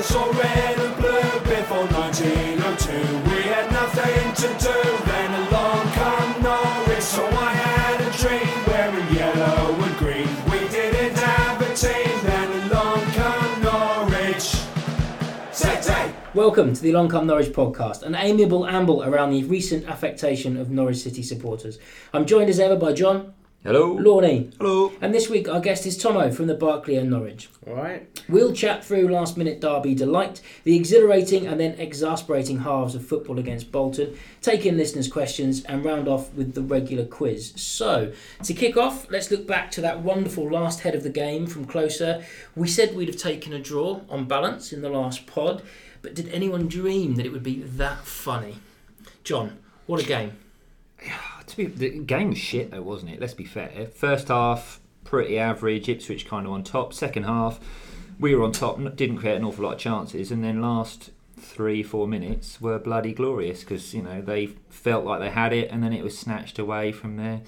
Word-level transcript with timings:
was 0.00 0.16
all 0.16 0.32
red 0.32 0.78
and 0.78 0.96
blue 0.96 1.40
before 1.44 1.84
1902. 1.92 2.92
We 3.28 3.42
had 3.52 3.70
nothing 3.70 4.32
to 4.32 4.48
do, 4.64 4.78
then 5.04 5.30
along 5.42 5.92
come 5.92 6.42
Norwich. 6.42 7.02
So 7.02 7.26
I 7.26 7.52
had 7.52 8.00
a 8.00 8.10
dream 8.16 8.50
wearing 8.66 9.14
yellow 9.14 9.74
and 9.74 9.96
green. 9.98 10.28
We 10.50 10.60
didn't 10.68 11.18
have 11.18 11.60
a 11.60 11.74
team, 11.74 12.16
then 12.24 12.70
along 12.70 13.02
come 13.10 13.62
Norwich. 13.62 14.46
Say, 15.52 15.78
say. 15.82 16.14
Welcome 16.32 16.72
to 16.72 16.80
the 16.80 16.92
Along 16.92 17.10
Come 17.10 17.26
Norwich 17.26 17.52
podcast, 17.52 18.02
an 18.02 18.14
amiable 18.14 18.66
amble 18.66 19.04
around 19.04 19.32
the 19.32 19.44
recent 19.44 19.86
affectation 19.86 20.56
of 20.56 20.70
Norwich 20.70 20.96
City 20.96 21.22
supporters. 21.22 21.78
I'm 22.14 22.24
joined 22.24 22.48
as 22.48 22.58
ever 22.58 22.76
by 22.76 22.94
John, 22.94 23.34
Hello. 23.62 23.92
Lorne. 23.92 24.54
Hello. 24.58 24.90
and 25.02 25.12
this 25.12 25.28
week 25.28 25.46
our 25.46 25.60
guest 25.60 25.84
is 25.84 25.98
Thomo 26.02 26.32
from 26.32 26.46
the 26.46 26.54
Barclay 26.54 26.96
End 26.96 27.10
Norwich. 27.10 27.50
All 27.66 27.74
right. 27.74 28.08
We'll 28.26 28.54
chat 28.54 28.82
through 28.82 29.08
last 29.08 29.36
minute 29.36 29.60
derby 29.60 29.94
delight, 29.94 30.40
the 30.64 30.74
exhilarating 30.74 31.46
and 31.46 31.60
then 31.60 31.78
exasperating 31.78 32.60
halves 32.60 32.94
of 32.94 33.06
football 33.06 33.38
against 33.38 33.70
Bolton, 33.70 34.16
take 34.40 34.64
in 34.64 34.78
listeners' 34.78 35.08
questions, 35.08 35.62
and 35.64 35.84
round 35.84 36.08
off 36.08 36.32
with 36.32 36.54
the 36.54 36.62
regular 36.62 37.04
quiz. 37.04 37.52
So, 37.54 38.14
to 38.44 38.54
kick 38.54 38.78
off, 38.78 39.10
let's 39.10 39.30
look 39.30 39.46
back 39.46 39.70
to 39.72 39.82
that 39.82 40.00
wonderful 40.00 40.50
last 40.50 40.80
head 40.80 40.94
of 40.94 41.02
the 41.02 41.10
game 41.10 41.46
from 41.46 41.66
Klose. 41.66 42.24
We 42.56 42.66
said 42.66 42.96
we'd 42.96 43.08
have 43.08 43.18
taken 43.18 43.52
a 43.52 43.58
draw 43.58 44.00
on 44.08 44.24
balance 44.24 44.72
in 44.72 44.80
the 44.80 44.88
last 44.88 45.26
pod, 45.26 45.62
but 46.00 46.14
did 46.14 46.30
anyone 46.30 46.66
dream 46.66 47.16
that 47.16 47.26
it 47.26 47.32
would 47.32 47.42
be 47.42 47.60
that 47.60 48.06
funny? 48.06 48.56
John, 49.22 49.58
what 49.84 50.02
a 50.02 50.06
game. 50.06 50.38
To 51.50 51.56
be, 51.56 51.66
the 51.66 51.98
game 51.98 52.30
was 52.30 52.38
shit 52.38 52.70
though, 52.70 52.82
wasn't 52.82 53.12
it? 53.12 53.20
Let's 53.20 53.34
be 53.34 53.44
fair. 53.44 53.88
First 53.92 54.28
half, 54.28 54.80
pretty 55.04 55.38
average. 55.38 55.88
Ipswich 55.88 56.26
kind 56.26 56.46
of 56.46 56.52
on 56.52 56.62
top. 56.62 56.92
Second 56.92 57.24
half, 57.24 57.58
we 58.20 58.34
were 58.34 58.44
on 58.44 58.52
top. 58.52 58.78
Didn't 58.96 59.18
create 59.18 59.36
an 59.36 59.44
awful 59.44 59.64
lot 59.64 59.74
of 59.74 59.78
chances, 59.78 60.30
and 60.30 60.44
then 60.44 60.62
last 60.62 61.10
three, 61.38 61.82
four 61.82 62.06
minutes 62.06 62.60
were 62.60 62.78
bloody 62.78 63.12
glorious 63.12 63.60
because 63.60 63.92
you 63.94 64.02
know 64.02 64.20
they 64.20 64.46
felt 64.68 65.04
like 65.04 65.20
they 65.20 65.30
had 65.30 65.52
it, 65.52 65.70
and 65.70 65.82
then 65.82 65.92
it 65.92 66.04
was 66.04 66.16
snatched 66.16 66.58
away 66.58 66.92
from 66.92 67.16
their 67.16 67.40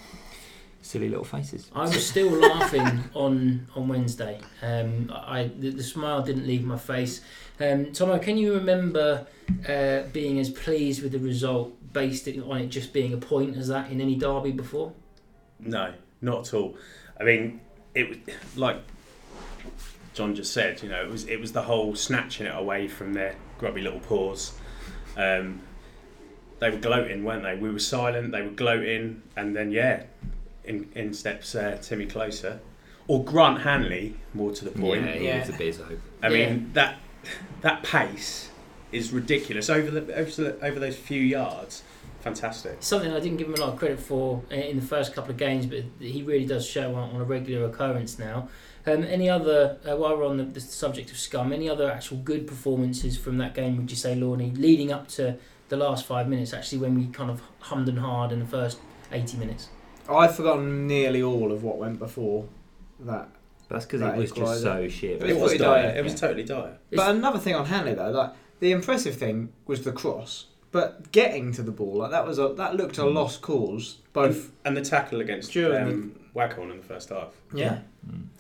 silly 0.81 1.09
little 1.09 1.25
faces. 1.25 1.71
I 1.75 1.83
was 1.83 2.05
still 2.05 2.31
laughing 2.49 3.05
on 3.15 3.69
on 3.77 3.87
Wednesday. 3.87 4.41
Um, 4.63 5.13
I 5.15 5.51
the, 5.57 5.71
the 5.71 5.83
smile 5.83 6.23
didn't 6.23 6.47
leave 6.47 6.65
my 6.65 6.79
face. 6.79 7.21
Um, 7.61 7.87
Thomo, 7.87 8.21
can 8.21 8.37
you 8.37 8.55
remember 8.55 9.27
uh, 9.69 10.03
being 10.13 10.41
as 10.41 10.51
pleased 10.51 11.03
with 11.03 11.13
the 11.13 11.19
result 11.19 11.73
based 11.93 12.29
it 12.29 12.41
on 12.43 12.59
it 12.61 12.67
just 12.69 12.93
being 12.93 13.13
a 13.13 13.17
point 13.19 13.57
as 13.57 13.69
that 13.69 13.91
in 13.91 14.01
any 14.01 14.17
derby 14.17 14.53
before? 14.53 14.93
No, 15.61 15.93
not 16.21 16.49
at 16.49 16.55
all. 16.55 16.77
I 17.21 17.25
mean, 17.25 17.61
it 17.95 18.09
was 18.09 18.19
like 18.57 18.79
John 20.15 20.35
just 20.35 20.53
said. 20.53 20.83
You 20.83 20.89
know, 20.89 21.03
it 21.03 21.11
was 21.11 21.25
it 21.29 21.41
was 21.41 21.53
the 21.53 21.63
whole 21.63 21.95
snatching 21.95 22.47
it 22.47 22.55
away 22.55 22.89
from 22.89 23.13
their 23.15 23.35
grubby 23.59 23.81
little 23.83 24.01
paws. 24.01 24.53
Um, 25.17 25.61
they 26.59 26.71
were 26.71 26.79
gloating, 26.79 27.25
weren't 27.25 27.43
they? 27.43 27.57
We 27.57 27.71
were 27.71 27.79
silent. 27.79 28.33
They 28.33 28.43
were 28.43 28.51
gloating, 28.51 29.23
and 29.37 29.55
then 29.57 29.71
yeah, 29.71 30.05
in 30.65 30.89
in 30.95 31.13
steps 31.15 31.55
uh, 31.55 31.79
Timmy 31.83 32.07
Klose 32.07 32.59
or 33.09 33.25
Grant 33.25 33.61
Hanley. 33.63 34.17
More 34.35 34.53
to 34.53 34.65
the 34.65 34.71
point. 34.71 35.05
Yeah, 35.05 35.13
he 35.15 35.27
Yeah. 35.27 35.41
was 35.41 35.49
a 35.49 35.53
bizzo. 35.53 35.99
I 36.23 36.29
Yeah. 36.29 36.47
mean 36.53 36.71
that 36.75 36.97
that 37.61 37.83
pace 37.83 38.49
is 38.93 39.13
ridiculous 39.13 39.69
over 39.71 39.91
the 39.91 40.15
over, 40.15 40.31
the, 40.31 40.65
over 40.65 40.79
those 40.79 40.97
few 40.97 41.21
yards. 41.21 41.83
Fantastic. 42.21 42.77
Something 42.81 43.13
I 43.13 43.19
didn't 43.19 43.39
give 43.39 43.49
him 43.49 43.55
a 43.55 43.61
lot 43.61 43.71
of 43.73 43.79
credit 43.79 43.99
for 43.99 44.43
uh, 44.51 44.55
in 44.55 44.77
the 44.79 44.87
first 44.87 45.13
couple 45.13 45.33
of 45.33 45.37
games, 45.37 45.67
but 45.67 45.83
he 45.99 46.23
really 46.23 46.47
does 46.47 46.65
show 46.65 46.95
on, 46.95 47.11
on 47.11 47.21
a 47.21 47.25
regular 47.25 47.67
occurrence 47.67 48.19
now. 48.19 48.49
Um, 48.87 49.03
any 49.05 49.29
other, 49.29 49.79
uh, 49.89 49.97
while 49.97 50.17
we're 50.17 50.27
on 50.27 50.37
the, 50.37 50.45
the 50.45 50.61
subject 50.61 51.11
of 51.11 51.17
scum, 51.19 51.53
any 51.53 51.69
other 51.69 51.91
actual 51.91 52.19
good 52.19 52.47
performances 52.47 53.17
from 53.17 53.39
that 53.39 53.55
game, 53.55 53.77
would 53.77 53.91
you 53.91 53.97
say, 53.97 54.15
Lorney, 54.17 54.57
leading 54.57 54.93
up 54.93 55.09
to 55.09 55.37
the 55.69 55.77
last 55.77 56.05
five 56.05 56.29
minutes, 56.29 56.53
actually, 56.53 56.79
when 56.79 56.97
we 56.97 57.07
kind 57.07 57.31
of 57.31 57.43
hummed 57.61 57.89
and 57.89 57.99
hard 57.99 58.31
in 58.33 58.41
the 58.41 58.47
first 58.47 58.79
80 59.13 59.37
minutes? 59.39 59.69
I've 60.09 60.35
forgotten 60.37 60.87
nearly 60.87 61.23
all 61.23 61.53
of 61.53 61.63
what 61.63 61.79
went 61.79 61.99
before 62.01 62.47
that. 63.01 63.29
That's 63.69 63.85
because 63.85 64.01
That 64.01 64.15
it 64.15 64.19
was 64.19 64.33
just 64.33 64.63
so 64.63 64.89
shit. 64.89 65.23
It 65.23 65.31
It 65.31 65.37
was 65.41 65.53
dire. 65.55 65.83
dire, 65.83 65.97
It 65.97 66.05
was 66.05 66.15
totally 66.21 66.45
dire. 66.45 66.77
It's- 66.91 66.97
But 66.97 67.15
another 67.15 67.39
thing 67.39 67.55
on 67.55 67.67
Hanley 67.67 67.95
though, 67.95 68.11
like 68.11 68.31
the 68.63 68.71
impressive 68.73 69.17
thing 69.17 69.53
was 69.67 69.83
the 69.85 69.93
cross, 69.93 70.47
but 70.71 71.11
getting 71.13 71.53
to 71.53 71.63
the 71.63 71.73
ball 71.73 71.95
like 71.97 72.11
that 72.13 72.27
was 72.27 72.39
a 72.39 72.49
that 72.57 72.77
looked 72.77 72.97
a 72.99 73.05
lost 73.05 73.43
cause. 73.43 73.99
Both 74.13 74.51
and 74.65 74.77
the 74.77 74.83
tackle 74.83 75.21
against 75.21 75.53
During 75.53 75.83
um, 75.89 76.21
Waghorn 76.35 76.71
in 76.71 76.77
the 76.79 76.85
first 76.85 77.09
half. 77.11 77.33
yeah. 77.53 77.81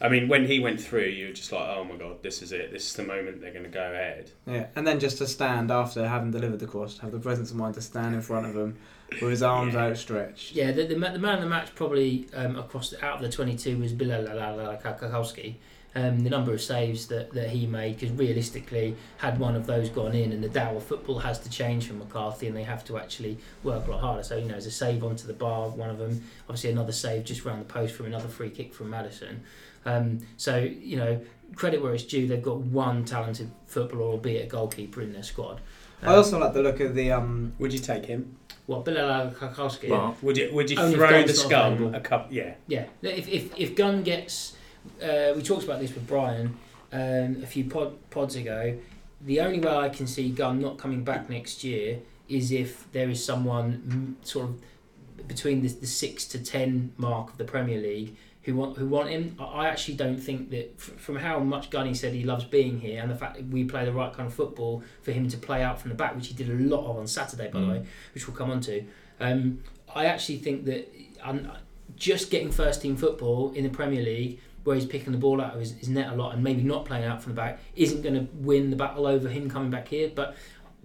I 0.01 0.09
mean, 0.09 0.27
when 0.29 0.45
he 0.47 0.59
went 0.59 0.81
through, 0.81 1.05
you 1.07 1.29
were 1.29 1.33
just 1.33 1.53
like, 1.53 1.63
oh 1.77 1.85
my 1.85 1.97
god, 1.97 2.23
this 2.23 2.43
is 2.43 2.51
it. 2.53 2.73
This 2.73 2.89
is 2.89 2.95
the 2.95 3.05
moment 3.05 3.41
they're 3.41 3.53
going 3.53 3.65
to 3.65 3.71
go 3.71 3.93
ahead. 3.93 4.31
Yeah, 4.47 4.67
and 4.77 4.85
then 4.87 4.99
just 4.99 5.19
to 5.19 5.27
stand 5.27 5.71
after 5.71 6.07
having 6.09 6.31
delivered 6.33 6.59
the 6.59 6.67
cross, 6.67 6.99
have 6.99 7.13
the 7.13 7.19
presence 7.21 7.51
of 7.53 7.57
mind 7.57 7.75
to 7.75 7.81
stand 7.81 8.15
in 8.15 8.23
front 8.23 8.47
of 8.47 8.57
him 8.57 8.77
with 9.21 9.31
his 9.31 9.43
arms 9.43 9.75
Yeah. 9.75 9.85
outstretched. 9.85 10.53
Yeah, 10.53 10.73
the, 10.73 10.85
the, 10.87 10.95
the 10.95 11.19
man 11.19 11.37
of 11.37 11.43
the 11.43 11.49
match 11.49 11.75
probably 11.77 12.27
um, 12.35 12.57
across 12.59 12.91
the, 12.91 13.05
out 13.05 13.17
of 13.17 13.23
the 13.23 13.29
22 13.29 13.79
was 13.79 13.93
Bialkowski. 13.93 15.55
Um, 15.95 16.21
the 16.21 16.31
number 16.31 16.55
of 16.55 16.63
saves 16.63 17.07
that, 17.09 17.33
that 17.35 17.51
he 17.51 17.67
made, 17.67 17.99
because 17.99 18.17
realistically, 18.17 18.97
had 19.19 19.39
one 19.39 19.55
of 19.55 19.67
those 19.67 19.91
gone 19.91 20.15
in, 20.15 20.33
and 20.33 20.43
the 20.43 20.49
Dow 20.49 20.77
of 20.77 20.83
football 20.85 21.19
has 21.19 21.39
to 21.41 21.51
change 21.51 21.87
for 21.87 21.93
McCarthy, 21.93 22.47
and 22.47 22.57
they 22.57 22.63
have 22.63 22.83
to 22.87 22.97
actually 22.97 23.37
work 23.63 23.87
a 23.87 23.91
lot 23.91 24.01
harder. 24.01 24.23
So, 24.23 24.37
you 24.37 24.45
know, 24.45 24.53
there's 24.53 24.65
a 24.65 24.71
save 24.71 25.05
onto 25.05 25.27
the 25.27 25.35
bar, 25.35 25.69
one 25.69 25.91
of 25.91 25.99
them, 25.99 26.23
obviously 26.49 26.71
another 26.71 26.93
save 26.93 27.25
just 27.25 27.45
round 27.45 27.61
the 27.61 27.67
post 27.67 27.95
from 27.95 28.07
another 28.07 28.29
free 28.29 28.49
kick 28.49 28.73
from 28.73 28.89
Maddison. 28.89 29.43
Um, 29.85 30.21
so, 30.39 30.57
you 30.57 30.97
know, 30.97 31.21
credit 31.57 31.83
where 31.83 31.93
it's 31.95 32.05
due, 32.05 32.27
they've 32.27 32.43
got 32.43 32.59
one 32.59 33.05
talented 33.05 33.51
footballer, 33.67 34.13
albeit 34.13 34.47
a 34.47 34.49
goalkeeper, 34.49 35.03
in 35.03 35.13
their 35.13 35.23
squad. 35.23 35.61
I 36.03 36.15
also 36.15 36.39
like 36.39 36.53
the 36.53 36.63
look 36.63 36.81
of 36.81 36.95
the 36.95 37.13
um. 37.13 37.53
Would 37.59 37.73
you 37.73 37.79
take 37.79 38.07
him? 38.07 38.37
What, 38.67 38.85
Bialkowski? 38.85 39.89
Well, 39.89 40.17
Would 40.23 40.37
you? 40.37 40.51
Would 40.53 40.71
you 40.71 40.79
Only 40.79 40.97
throw 40.97 41.23
the 41.23 41.33
scum 41.33 41.95
a 41.95 42.01
cup? 42.01 42.29
Yeah. 42.31 42.55
Yeah, 42.67 42.87
if 43.03 43.29
if, 43.29 43.57
if 43.57 43.77
Gunn 43.77 44.03
gets, 44.03 44.55
uh, 45.03 45.33
we 45.37 45.43
talked 45.43 45.65
about 45.65 45.81
this 45.81 45.95
with 45.95 46.07
Brian 46.07 46.57
um, 46.93 47.39
a 47.43 47.47
few 47.47 47.65
pod, 47.65 47.95
pods 48.11 48.37
ago. 48.37 48.79
The 49.25 49.41
only 49.41 49.61
way 49.61 49.71
I 49.75 49.89
can 49.89 50.07
see 50.07 50.31
Gunn 50.31 50.61
not 50.61 50.79
coming 50.79 51.05
back 51.05 51.31
next 51.31 51.63
year 51.65 52.01
is 52.29 52.51
if 52.53 52.91
there 52.93 53.09
is 53.09 53.25
someone 53.25 54.17
sort 54.23 54.49
of 54.49 55.29
between 55.29 55.63
the, 55.63 55.69
the 55.69 55.87
six 55.87 56.27
to 56.29 56.43
ten 56.43 56.93
mark 56.97 57.31
of 57.31 57.39
the 57.39 57.45
Premier 57.45 57.81
League 57.81 58.17
who 58.43 58.57
want 58.57 58.77
who 58.77 58.87
want 58.89 59.09
him. 59.09 59.37
I 59.39 59.69
actually 59.69 59.95
don't 59.95 60.19
think 60.19 60.51
that 60.51 60.81
from 60.81 61.17
how 61.17 61.39
much 61.39 61.71
Gunny 61.71 61.95
said 61.95 62.13
he 62.13 62.25
loves 62.25 62.45
being 62.45 62.81
here 62.81 63.01
and 63.01 63.09
the 63.11 63.15
fact 63.15 63.37
that 63.37 63.47
we 63.47 63.63
play 63.65 63.85
the 63.85 63.93
right 63.93 64.13
kind 64.13 64.27
of 64.27 64.35
football 64.35 64.83
for 65.03 65.13
him 65.13 65.29
to 65.29 65.37
play 65.37 65.63
out 65.63 65.81
from 65.81 65.91
the 65.91 65.95
back, 65.95 66.17
which 66.17 66.27
he 66.27 66.35
did 66.35 66.49
a 66.51 66.55
lot 66.55 66.85
of 66.91 66.97
on 66.99 67.07
Saturday, 67.07 67.49
by 67.53 67.61
the 67.61 67.67
Mm. 67.67 67.71
way, 67.73 67.87
which 68.15 68.27
we'll 68.27 68.37
come 68.37 68.51
on 68.51 68.61
to. 68.63 68.83
Um, 69.21 69.61
I 69.95 70.07
actually 70.07 70.39
think 70.39 70.65
that 70.65 70.93
um, 71.23 71.49
just 71.97 72.31
getting 72.31 72.51
first 72.51 72.83
team 72.83 72.97
football 72.97 73.53
in 73.53 73.63
the 73.63 73.71
Premier 73.71 74.03
League, 74.03 74.41
where 74.65 74.77
he's 74.77 74.87
picking 74.87 75.13
the 75.13 75.19
ball 75.19 75.41
out 75.41 75.55
of 75.55 75.61
his, 75.61 75.73
his 75.73 75.89
net 75.89 76.13
a 76.13 76.15
lot 76.15 76.35
and 76.35 76.43
maybe 76.43 76.63
not 76.63 76.85
playing 76.85 77.05
out 77.05 77.23
from 77.23 77.33
the 77.33 77.37
back, 77.37 77.61
isn't 77.75 78.03
going 78.03 78.15
to 78.15 78.29
win 78.35 78.71
the 78.71 78.77
battle 78.77 79.07
over 79.07 79.29
him 79.29 79.51
coming 79.51 79.71
back 79.71 79.89
here. 79.89 80.11
But 80.15 80.37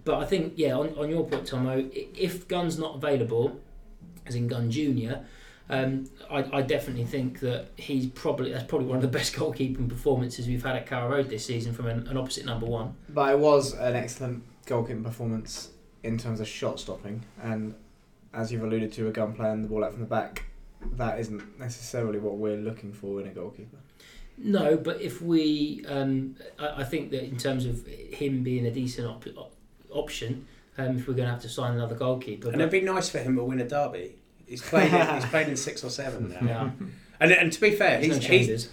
but 0.04 0.18
I 0.18 0.24
think 0.24 0.54
yeah, 0.56 0.74
on, 0.74 0.96
on 0.96 1.10
your 1.10 1.26
point, 1.26 1.44
Thomo, 1.44 1.90
if 1.92 2.48
Gunn's 2.48 2.78
not 2.78 2.96
available, 2.96 3.60
as 4.26 4.34
in 4.34 4.48
Gunn 4.48 4.70
Junior. 4.70 5.24
Um, 5.70 6.08
I, 6.30 6.44
I 6.50 6.62
definitely 6.62 7.04
think 7.04 7.40
that 7.40 7.66
he's 7.76 8.06
probably 8.06 8.52
that's 8.52 8.64
probably 8.64 8.86
one 8.86 8.96
of 8.96 9.02
the 9.02 9.08
best 9.18 9.34
goalkeeping 9.34 9.88
performances 9.88 10.46
we've 10.46 10.64
had 10.64 10.76
at 10.76 10.86
Carrow 10.86 11.10
Road 11.10 11.28
this 11.28 11.44
season 11.44 11.74
from 11.74 11.86
an, 11.88 12.08
an 12.08 12.16
opposite 12.16 12.46
number 12.46 12.64
one. 12.64 12.94
But 13.08 13.32
it 13.32 13.38
was 13.38 13.74
an 13.74 13.94
excellent 13.94 14.44
goalkeeping 14.66 15.04
performance 15.04 15.70
in 16.02 16.16
terms 16.16 16.40
of 16.40 16.48
shot 16.48 16.80
stopping, 16.80 17.22
and 17.42 17.74
as 18.32 18.50
you've 18.50 18.62
alluded 18.62 18.92
to, 18.92 19.08
a 19.08 19.10
gun 19.10 19.34
playing 19.34 19.62
the 19.62 19.68
ball 19.68 19.84
out 19.84 19.92
from 19.92 20.00
the 20.00 20.06
back, 20.06 20.44
that 20.96 21.18
isn't 21.18 21.58
necessarily 21.58 22.18
what 22.18 22.36
we're 22.36 22.56
looking 22.56 22.92
for 22.92 23.20
in 23.20 23.26
a 23.26 23.30
goalkeeper. 23.30 23.76
No, 24.36 24.76
but 24.76 25.00
if 25.00 25.20
we, 25.20 25.84
um, 25.88 26.36
I, 26.58 26.82
I 26.82 26.84
think 26.84 27.10
that 27.10 27.24
in 27.24 27.36
terms 27.36 27.66
of 27.66 27.86
him 27.86 28.42
being 28.44 28.66
a 28.66 28.70
decent 28.70 29.06
op- 29.08 29.26
op- 29.36 29.54
option, 29.90 30.46
um, 30.76 30.96
if 30.98 31.08
we're 31.08 31.14
going 31.14 31.26
to 31.26 31.32
have 31.32 31.42
to 31.42 31.48
sign 31.48 31.72
another 31.74 31.96
goalkeeper, 31.96 32.48
And 32.50 32.60
it'd 32.60 32.70
be 32.70 32.80
nice 32.82 33.08
for 33.08 33.18
him 33.18 33.34
to 33.36 33.42
win 33.42 33.60
a 33.60 33.68
derby. 33.68 34.14
He's 34.46 34.62
played. 34.62 34.92
in, 34.94 35.14
he's 35.14 35.24
played 35.26 35.48
in 35.48 35.56
six 35.68 35.82
or 35.82 35.90
seven 35.90 36.28
now. 36.30 36.46
yeah, 36.46 36.70
And 37.20 37.32
and 37.32 37.52
to 37.52 37.60
be 37.60 37.72
fair, 37.72 38.00
there's 38.00 38.16
he's, 38.18 38.28
no 38.28 38.34
he's 38.36 38.68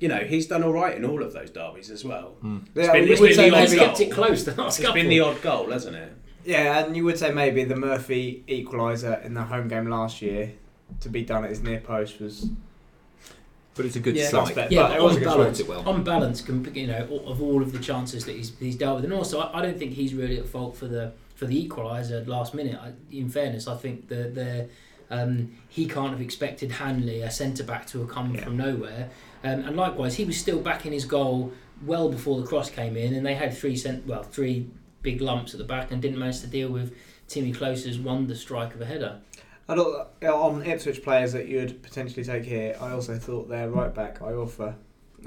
you 0.00 0.08
know 0.08 0.18
he's 0.20 0.46
done 0.48 0.64
all 0.64 0.72
right 0.72 0.96
in 0.96 1.04
all 1.04 1.22
of 1.22 1.32
those 1.34 1.50
derbies 1.50 1.90
as 1.90 2.04
well. 2.04 2.34
Yeah, 2.74 2.92
been- 2.92 3.04
we 3.04 3.10
it's 3.12 3.20
been 3.20 3.36
the 3.36 3.54
odd 3.54 3.60
He's 3.60 3.70
maybe, 3.74 3.84
kept 3.84 4.00
it 4.00 4.10
close 4.10 4.44
the 4.46 4.54
last 4.54 4.78
It's 4.78 4.86
couple. 4.86 5.00
been 5.02 5.10
the 5.10 5.20
odd 5.20 5.42
goal, 5.42 5.70
hasn't 5.70 5.94
it? 5.94 6.12
yeah, 6.44 6.84
and 6.84 6.96
you 6.96 7.04
would 7.04 7.18
say 7.18 7.30
maybe 7.30 7.62
the 7.64 7.76
Murphy 7.76 8.42
equaliser 8.48 9.22
in 9.24 9.34
the 9.34 9.42
home 9.44 9.68
game 9.68 9.88
last 9.90 10.22
year 10.22 10.52
to 11.00 11.08
be 11.08 11.22
done 11.22 11.44
at 11.44 11.50
his 11.50 11.62
near 11.62 11.80
post 11.80 12.20
was 12.20 12.48
But 13.74 13.86
it's 13.86 13.96
a 13.96 14.00
good 14.00 14.16
Yeah, 14.16 14.28
sight. 14.28 14.46
suspect. 14.48 14.72
Yeah, 14.72 14.82
but 14.82 14.88
but 14.88 14.96
it 14.98 15.02
was 15.02 15.16
a 15.16 15.18
on 15.20 15.24
balance, 15.38 15.60
it 15.60 15.68
well. 15.68 15.88
on 15.88 16.04
balance, 16.04 16.46
you 16.74 16.86
know, 16.86 17.22
of 17.26 17.40
all 17.42 17.62
of 17.62 17.72
the 17.72 17.78
chances 17.78 18.24
that 18.26 18.36
he's, 18.36 18.52
he's 18.60 18.76
dealt 18.76 18.96
with, 18.96 19.04
and 19.04 19.14
also 19.14 19.40
I, 19.40 19.58
I 19.58 19.62
don't 19.62 19.78
think 19.78 19.92
he's 19.94 20.12
really 20.14 20.38
at 20.38 20.46
fault 20.46 20.76
for 20.76 20.86
the 20.86 21.12
for 21.36 21.46
the 21.46 21.66
equaliser 21.68 22.26
last 22.26 22.52
minute. 22.54 22.78
I, 22.78 22.92
in 23.10 23.28
fairness, 23.30 23.66
I 23.66 23.76
think 23.76 24.08
the 24.08 24.24
the 24.40 24.68
Um, 25.10 25.52
he 25.68 25.86
can't 25.86 26.10
have 26.10 26.22
expected 26.22 26.72
Hanley, 26.72 27.20
a 27.20 27.30
centre 27.30 27.64
back, 27.64 27.86
to 27.88 27.98
have 28.00 28.08
come 28.08 28.34
Yeah. 28.34 28.44
from 28.44 28.56
nowhere. 28.56 29.10
Um, 29.44 29.60
and 29.66 29.76
likewise, 29.76 30.14
he 30.14 30.24
was 30.24 30.38
still 30.38 30.58
back 30.60 30.86
in 30.86 30.92
his 30.92 31.04
goal 31.04 31.52
well 31.84 32.08
before 32.08 32.40
the 32.40 32.46
cross 32.46 32.70
came 32.70 32.96
in, 32.96 33.12
and 33.14 33.24
they 33.26 33.34
had 33.34 33.52
three 33.54 33.76
cent- 33.76 34.06
well 34.06 34.22
three 34.22 34.66
big 35.02 35.20
lumps 35.20 35.52
at 35.54 35.58
the 35.58 35.64
back 35.66 35.90
and 35.90 36.00
didn't 36.00 36.18
manage 36.18 36.40
to 36.40 36.46
deal 36.46 36.70
with 36.70 36.94
Timmy 37.28 37.52
Klose's 37.52 37.98
wonder 37.98 38.34
strike 38.34 38.74
of 38.74 38.80
a 38.80 38.86
header. 38.86 39.18
I 39.72 39.76
thought 39.76 40.08
uh, 40.22 40.34
on 40.34 40.62
Ipswich 40.64 41.02
players 41.02 41.32
that 41.32 41.48
you'd 41.48 41.82
potentially 41.82 42.24
take 42.24 42.44
here. 42.44 42.76
I 42.80 42.90
also 42.92 43.16
thought 43.18 43.48
their 43.48 43.68
right 43.70 43.94
back 43.94 44.18
Iorfa, 44.20 44.74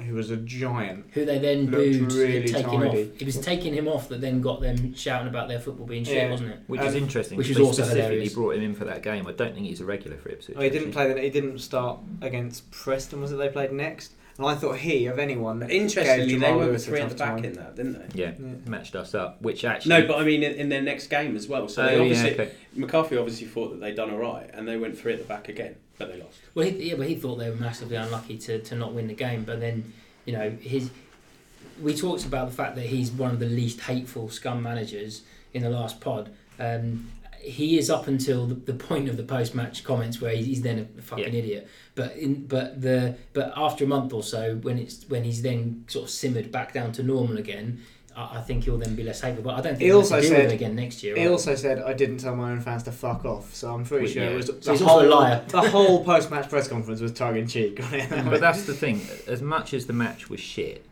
who 0.06 0.14
was 0.14 0.30
a 0.32 0.38
giant. 0.38 1.06
Who 1.14 1.26
they 1.26 1.38
then 1.40 1.72
Looked 1.72 1.72
booed 2.00 2.12
really 2.14 2.48
taking 2.48 2.82
tidy. 2.82 2.88
off. 3.14 3.22
It 3.22 3.26
was 3.26 3.40
taking 3.40 3.74
him 3.74 3.88
off 3.88 4.10
that 4.10 4.22
then 4.22 4.42
got 4.42 4.62
them 4.62 4.94
shouting 4.94 5.28
about 5.28 5.48
their 5.48 5.60
football 5.60 5.86
being 5.88 6.04
shit, 6.04 6.16
Yeah. 6.16 6.32
wasn't 6.32 6.52
it? 6.52 6.60
Which 6.68 6.82
Um, 6.82 6.88
is 6.88 6.96
interesting. 6.96 7.38
which 7.38 7.48
because 7.48 7.58
is 7.58 7.64
they 7.64 7.68
also 7.68 7.84
specifically 7.84 8.12
hilarious. 8.12 8.34
brought 8.34 8.56
him 8.56 8.62
in 8.64 8.74
for 8.76 8.86
that 8.86 9.02
game. 9.04 9.26
I 9.28 9.32
don't 9.32 9.54
think 9.54 9.68
he's 9.68 9.82
a 9.82 9.86
regular 9.86 10.18
for 10.18 10.30
Ipswich. 10.30 10.58
Oh, 10.58 10.62
he 10.62 10.70
didn't 10.70 10.90
actually. 10.90 11.06
play. 11.06 11.14
The, 11.14 11.22
he 11.22 11.30
didn't 11.30 11.60
start 11.60 12.00
against 12.22 12.70
Preston. 12.72 13.22
Was 13.22 13.32
it 13.32 13.38
they 13.38 13.50
played 13.50 13.72
next? 13.72 14.12
And 14.38 14.48
I 14.48 14.56
thought 14.56 14.78
he, 14.78 15.06
of 15.06 15.18
anyone, 15.18 15.62
Interestingly, 15.70 16.28
gave 16.28 16.40
they 16.42 16.46
Jamal 16.48 16.60
went 16.60 16.70
Lewis 16.72 16.86
three 16.86 17.00
at 17.00 17.10
the 17.10 17.16
back 17.16 17.36
time. 17.36 17.46
in 17.46 17.54
that, 17.54 17.76
didn't 17.78 17.94
they? 18.14 18.22
Yeah, 18.22 18.32
Yeah. 18.38 18.56
matched 18.70 18.96
us 18.96 19.16
up. 19.16 19.42
Which 19.42 19.64
actually. 19.64 19.90
No, 20.02 20.08
but 20.08 20.18
I 20.20 20.24
mean 20.26 20.44
in, 20.44 20.54
in 20.56 20.68
their 20.70 20.82
next 20.82 21.08
game 21.08 21.38
as 21.38 21.48
well. 21.48 21.70
So 21.70 21.84
Oh, 21.84 21.86
they 21.86 21.96
yeah, 21.96 22.02
obviously 22.02 22.34
okay. 22.34 22.52
McCarthy 22.76 23.18
obviously 23.18 23.48
thought 23.48 23.70
that 23.70 23.80
they'd 23.80 23.96
done 23.96 24.12
all 24.12 24.18
right, 24.18 24.50
and 24.54 24.68
they 24.68 24.76
went 24.78 24.98
three 25.00 25.14
at 25.14 25.20
the 25.20 25.26
back 25.26 25.48
again, 25.48 25.76
but 25.98 26.12
they 26.12 26.22
lost. 26.22 26.38
Well, 26.54 26.66
he, 26.68 26.90
yeah, 26.90 26.96
but 26.96 27.08
he 27.08 27.16
thought 27.16 27.36
they 27.38 27.50
were 27.50 27.56
massively 27.56 27.96
unlucky 27.96 28.38
to, 28.40 28.60
to 28.60 28.76
not 28.76 28.94
win 28.94 29.08
the 29.08 29.14
game. 29.14 29.46
But 29.46 29.62
then, 29.62 29.94
you 30.26 30.34
know, 30.34 30.50
his 30.50 30.90
we 31.82 31.96
talked 31.96 32.26
about 32.26 32.50
the 32.50 32.56
fact 32.56 32.76
that 32.76 32.86
he's 32.88 33.12
one 33.12 33.32
of 33.32 33.40
the 33.40 33.46
least 33.46 33.82
hateful 33.82 34.30
scum 34.30 34.62
managers 34.62 35.22
in 35.54 35.62
the 35.64 35.70
last 35.70 36.02
pod. 36.02 36.30
Um, 36.60 37.10
he 37.46 37.78
is 37.78 37.90
up 37.90 38.08
until 38.08 38.48
the, 38.48 38.56
the 38.56 38.74
point 38.74 39.08
of 39.08 39.18
the 39.18 39.24
post 39.24 39.54
match 39.56 39.84
comments 39.84 40.20
where 40.20 40.36
he's, 40.36 40.46
he's 40.48 40.62
then 40.62 40.90
a 40.98 41.02
fucking 41.02 41.32
Yeah. 41.34 41.40
idiot. 41.40 41.68
But 41.94 42.18
in 42.18 42.46
but 42.48 42.82
the 42.82 43.16
but 43.34 43.54
after 43.56 43.84
a 43.86 43.88
month 43.88 44.12
or 44.14 44.24
so, 44.24 44.56
when 44.58 44.78
it's 44.78 45.06
when 45.08 45.24
he's 45.24 45.42
then 45.42 45.86
sort 45.88 46.06
of 46.06 46.10
simmered 46.10 46.52
back 46.52 46.74
down 46.74 46.92
to 46.94 47.04
normal 47.04 47.38
again. 47.38 47.80
I 48.18 48.38
I 48.38 48.42
think 48.42 48.64
he'll 48.64 48.78
then 48.78 48.96
be 48.96 49.04
less 49.04 49.20
hateful, 49.22 49.44
but 49.44 49.56
I 49.56 49.62
don't 49.62 49.74
think 49.74 49.80
He 49.82 49.86
he'll 49.88 49.98
have 50.02 50.12
also 50.12 50.16
to 50.16 50.22
with 50.22 50.30
said- 50.30 50.46
him 50.46 50.52
again 50.52 50.76
next 50.76 51.04
year. 51.04 51.16
He 51.16 51.22
right? 51.26 51.32
also 51.32 51.54
said, 51.56 51.80
"I 51.80 51.94
didn't 51.94 52.18
tell 52.20 52.34
my 52.36 52.52
own 52.52 52.62
fans 52.62 52.84
to 52.84 52.92
fuck 52.94 53.26
off." 53.26 53.54
So 53.54 53.74
I'm 53.74 53.84
pretty 53.86 54.06
Well, 54.06 54.14
sure 54.14 54.24
yeah. 54.24 54.30
it 54.30 54.36
was 54.38 54.46
So 54.48 54.54
the 54.54 54.72
he's 54.72 54.80
whole 54.82 54.90
also 55.02 55.08
a 55.08 55.10
liar. 55.16 55.44
the 55.50 55.62
whole 55.70 56.04
post-match 56.06 56.50
press 56.50 56.68
conference 56.70 57.02
was 57.02 57.12
tongue 57.12 57.36
in 57.38 57.46
cheek. 57.48 57.76
but 58.32 58.40
that's 58.40 58.64
the 58.64 58.74
thing. 58.74 59.02
As 59.28 59.42
much 59.42 59.74
as 59.74 59.86
the 59.86 59.94
match 59.94 60.30
was 60.30 60.40
shit, 60.40 60.86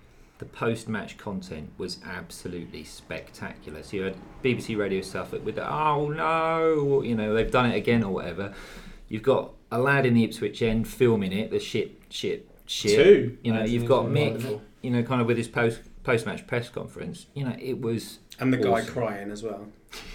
the 0.44 0.50
post-match 0.50 1.18
content 1.18 1.72
was 1.78 2.00
absolutely 2.06 2.84
spectacular. 2.84 3.82
So 3.82 3.96
you 3.96 4.04
had 4.04 4.16
BBC 4.44 4.78
Radio 4.78 5.02
Suffolk 5.02 5.46
with 5.46 5.56
the 5.56 5.74
"Oh 5.74 6.10
no," 6.10 7.02
you 7.02 7.16
know 7.16 7.34
they've 7.34 7.50
done 7.50 7.72
it 7.72 7.78
again 7.78 8.04
or 8.04 8.12
whatever. 8.14 8.54
You've 9.08 9.24
got 9.24 9.54
a 9.72 9.80
lad 9.80 10.06
in 10.06 10.14
the 10.14 10.26
Ipswich 10.26 10.62
end 10.62 10.86
filming 10.86 11.32
it. 11.32 11.50
The 11.50 11.60
shit, 11.62 11.98
shit, 12.10 12.46
shit. 12.66 12.96
Two. 13.02 13.38
You 13.42 13.54
know, 13.54 13.60
That's 13.60 13.72
you've 13.72 13.86
got 13.86 14.08
Mick. 14.08 14.32
Wonderful. 14.32 14.62
You 14.82 14.92
know, 14.92 15.04
kind 15.04 15.22
of 15.22 15.28
with 15.28 15.38
his 15.38 15.48
post 15.48 15.80
post-match 16.04 16.46
press 16.46 16.68
conference. 16.68 17.28
You 17.34 17.46
know, 17.46 17.56
it 17.58 17.80
was 17.80 18.20
And 18.38 18.52
the 18.52 18.58
guy 18.58 18.82
crying 18.82 19.32
as 19.32 19.44
well. 19.44 19.66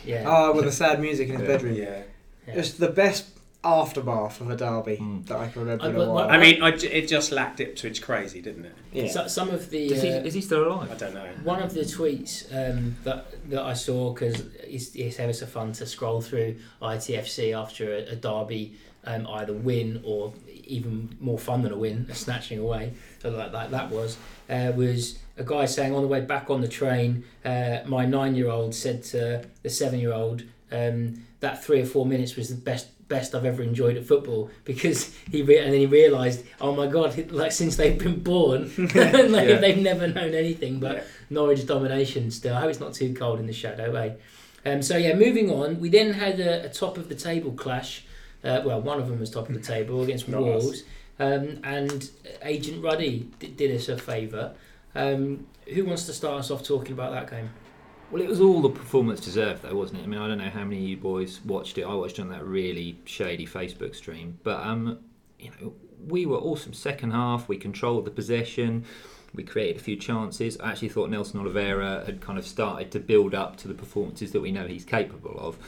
Yeah. 0.04 0.24
Oh, 0.26 0.52
with 0.54 0.66
the 0.66 0.72
sad 0.72 1.00
music 1.00 1.28
in 1.30 1.36
his 1.36 1.42
Yeah. 1.42 1.46
bedroom. 1.46 1.74
Yeah. 1.74 2.02
yeah. 2.46 2.54
Just 2.54 2.78
the 2.78 2.90
best 2.90 3.37
aftermath 3.64 4.40
of 4.40 4.50
a 4.50 4.56
derby 4.56 4.96
Mm. 4.98 5.26
that 5.26 5.36
I 5.38 5.48
can 5.48 5.62
remember 5.62 5.84
I- 5.84 5.88
in 5.88 5.94
a 5.94 5.98
but- 5.98 6.08
while. 6.10 6.28
I 6.30 6.38
mean, 6.38 6.62
I 6.62 6.70
j 6.70 6.88
it 6.88 7.08
just 7.08 7.32
lacked 7.32 7.58
Ipswich 7.60 8.00
crazy, 8.02 8.40
didn't 8.40 8.66
it? 8.66 8.72
yeah. 8.92 9.08
So, 9.08 9.26
some 9.26 9.50
of 9.50 9.68
the 9.70 9.86
is, 9.92 10.02
he, 10.02 10.10
uh, 10.10 10.22
is 10.22 10.34
he 10.34 10.40
still 10.40 10.66
alive? 10.68 10.90
I 10.90 10.94
don't 10.94 11.14
know. 11.14 11.26
One 11.42 11.60
of 11.62 11.74
the 11.74 11.80
tweets 11.80 12.46
um, 12.52 12.96
that 13.04 13.26
that 13.50 13.62
I 13.62 13.74
saw 13.74 14.12
because 14.12 14.42
it's, 14.62 14.94
it's 14.94 15.18
ever 15.18 15.32
so 15.32 15.46
fun 15.46 15.72
to 15.72 15.86
scroll 15.86 16.20
through 16.20 16.56
ITFC 16.80 17.52
after 17.52 17.92
a, 17.92 18.12
a 18.12 18.16
derby, 18.16 18.74
um, 19.04 19.26
either 19.26 19.52
win 19.52 20.02
or 20.04 20.32
even 20.64 21.16
more 21.20 21.38
fun 21.38 21.62
than 21.62 21.72
a 21.72 21.78
win, 21.78 22.06
a 22.10 22.14
snatching 22.14 22.58
away. 22.60 22.92
So 23.20 23.30
like 23.30 23.50
that 23.52 23.70
that 23.72 23.90
was 23.90 24.18
uh, 24.48 24.72
was 24.76 25.18
a 25.36 25.42
guy 25.42 25.64
saying 25.66 25.94
on 25.94 26.02
the 26.02 26.08
way 26.08 26.20
back 26.20 26.48
on 26.48 26.60
the 26.60 26.68
train, 26.68 27.24
uh, 27.44 27.78
my 27.86 28.06
nine 28.06 28.36
year 28.36 28.50
old 28.50 28.72
said 28.74 29.02
to 29.04 29.44
the 29.64 29.70
seven 29.70 29.98
year 29.98 30.12
old 30.12 30.44
um, 30.70 31.24
that 31.40 31.64
three 31.64 31.80
or 31.80 31.86
four 31.86 32.06
minutes 32.06 32.36
was 32.36 32.48
the 32.50 32.54
best. 32.54 32.88
Best 33.08 33.34
I've 33.34 33.44
ever 33.46 33.62
enjoyed 33.62 33.96
at 33.96 34.04
football 34.04 34.50
because 34.64 35.14
he 35.30 35.40
re- 35.42 35.58
and 35.58 35.72
then 35.72 35.80
he 35.80 35.86
realised, 35.86 36.44
oh 36.60 36.74
my 36.74 36.86
god, 36.86 37.30
like 37.32 37.52
since 37.52 37.76
they've 37.76 37.98
been 37.98 38.20
born, 38.22 38.70
like, 38.78 38.94
Yeah. 38.94 39.56
they've 39.56 39.78
never 39.78 40.06
known 40.06 40.34
anything 40.34 40.78
but 40.78 40.96
Yeah. 40.96 41.02
Norwich 41.30 41.66
domination 41.66 42.30
still. 42.30 42.54
I 42.54 42.60
hope 42.60 42.70
it's 42.70 42.80
not 42.80 42.92
too 42.94 43.14
cold 43.14 43.40
in 43.40 43.46
the 43.46 43.52
shadow, 43.52 43.94
eh? 43.96 44.12
Um, 44.66 44.82
so 44.82 44.96
yeah, 44.98 45.14
moving 45.14 45.50
on. 45.50 45.80
We 45.80 45.88
then 45.88 46.12
had 46.12 46.38
a, 46.40 46.66
a 46.66 46.68
top 46.68 46.98
of 46.98 47.08
the 47.08 47.14
table 47.14 47.52
clash. 47.52 48.04
Uh, 48.44 48.60
well, 48.64 48.80
one 48.80 49.00
of 49.00 49.08
them 49.08 49.18
was 49.20 49.30
top 49.30 49.48
of 49.48 49.54
the 49.54 49.60
table 49.60 50.02
against 50.02 50.28
Wolves, 50.28 50.82
um, 51.18 51.58
and 51.64 52.10
Agent 52.42 52.82
Ruddy 52.84 53.30
did, 53.38 53.56
did 53.56 53.74
us 53.74 53.88
a 53.88 53.96
favour. 53.98 54.54
Um, 54.94 55.46
who 55.72 55.84
wants 55.84 56.04
to 56.06 56.12
start 56.12 56.40
us 56.40 56.50
off 56.50 56.62
talking 56.62 56.92
about 56.92 57.12
that 57.12 57.30
game? 57.30 57.50
Well, 58.10 58.22
it 58.22 58.28
was 58.28 58.40
all 58.40 58.62
the 58.62 58.70
performance 58.70 59.20
deserved, 59.20 59.62
though, 59.62 59.74
wasn't 59.74 60.00
it? 60.00 60.04
I 60.04 60.06
mean, 60.06 60.18
I 60.18 60.28
don't 60.28 60.38
know 60.38 60.48
how 60.48 60.64
many 60.64 60.78
of 60.78 60.88
you 60.88 60.96
boys 60.96 61.42
watched 61.44 61.76
it. 61.76 61.82
I 61.82 61.92
watched 61.94 62.18
on 62.18 62.30
that 62.30 62.42
really 62.42 62.98
shady 63.04 63.46
Facebook 63.46 63.94
stream, 63.94 64.38
but 64.42 64.64
um, 64.64 65.00
you 65.38 65.50
know, 65.60 65.74
we 66.06 66.24
were 66.24 66.38
awesome. 66.38 66.72
Second 66.72 67.10
half, 67.10 67.48
we 67.48 67.58
controlled 67.58 68.06
the 68.06 68.10
possession. 68.10 68.86
We 69.34 69.42
created 69.42 69.76
a 69.76 69.80
few 69.80 69.96
chances. 69.96 70.58
I 70.58 70.70
actually 70.70 70.88
thought 70.88 71.10
Nelson 71.10 71.38
Oliveira 71.38 72.04
had 72.06 72.22
kind 72.22 72.38
of 72.38 72.46
started 72.46 72.90
to 72.92 72.98
build 72.98 73.34
up 73.34 73.56
to 73.58 73.68
the 73.68 73.74
performances 73.74 74.32
that 74.32 74.40
we 74.40 74.52
know 74.52 74.66
he's 74.66 74.86
capable 74.86 75.38
of. 75.38 75.58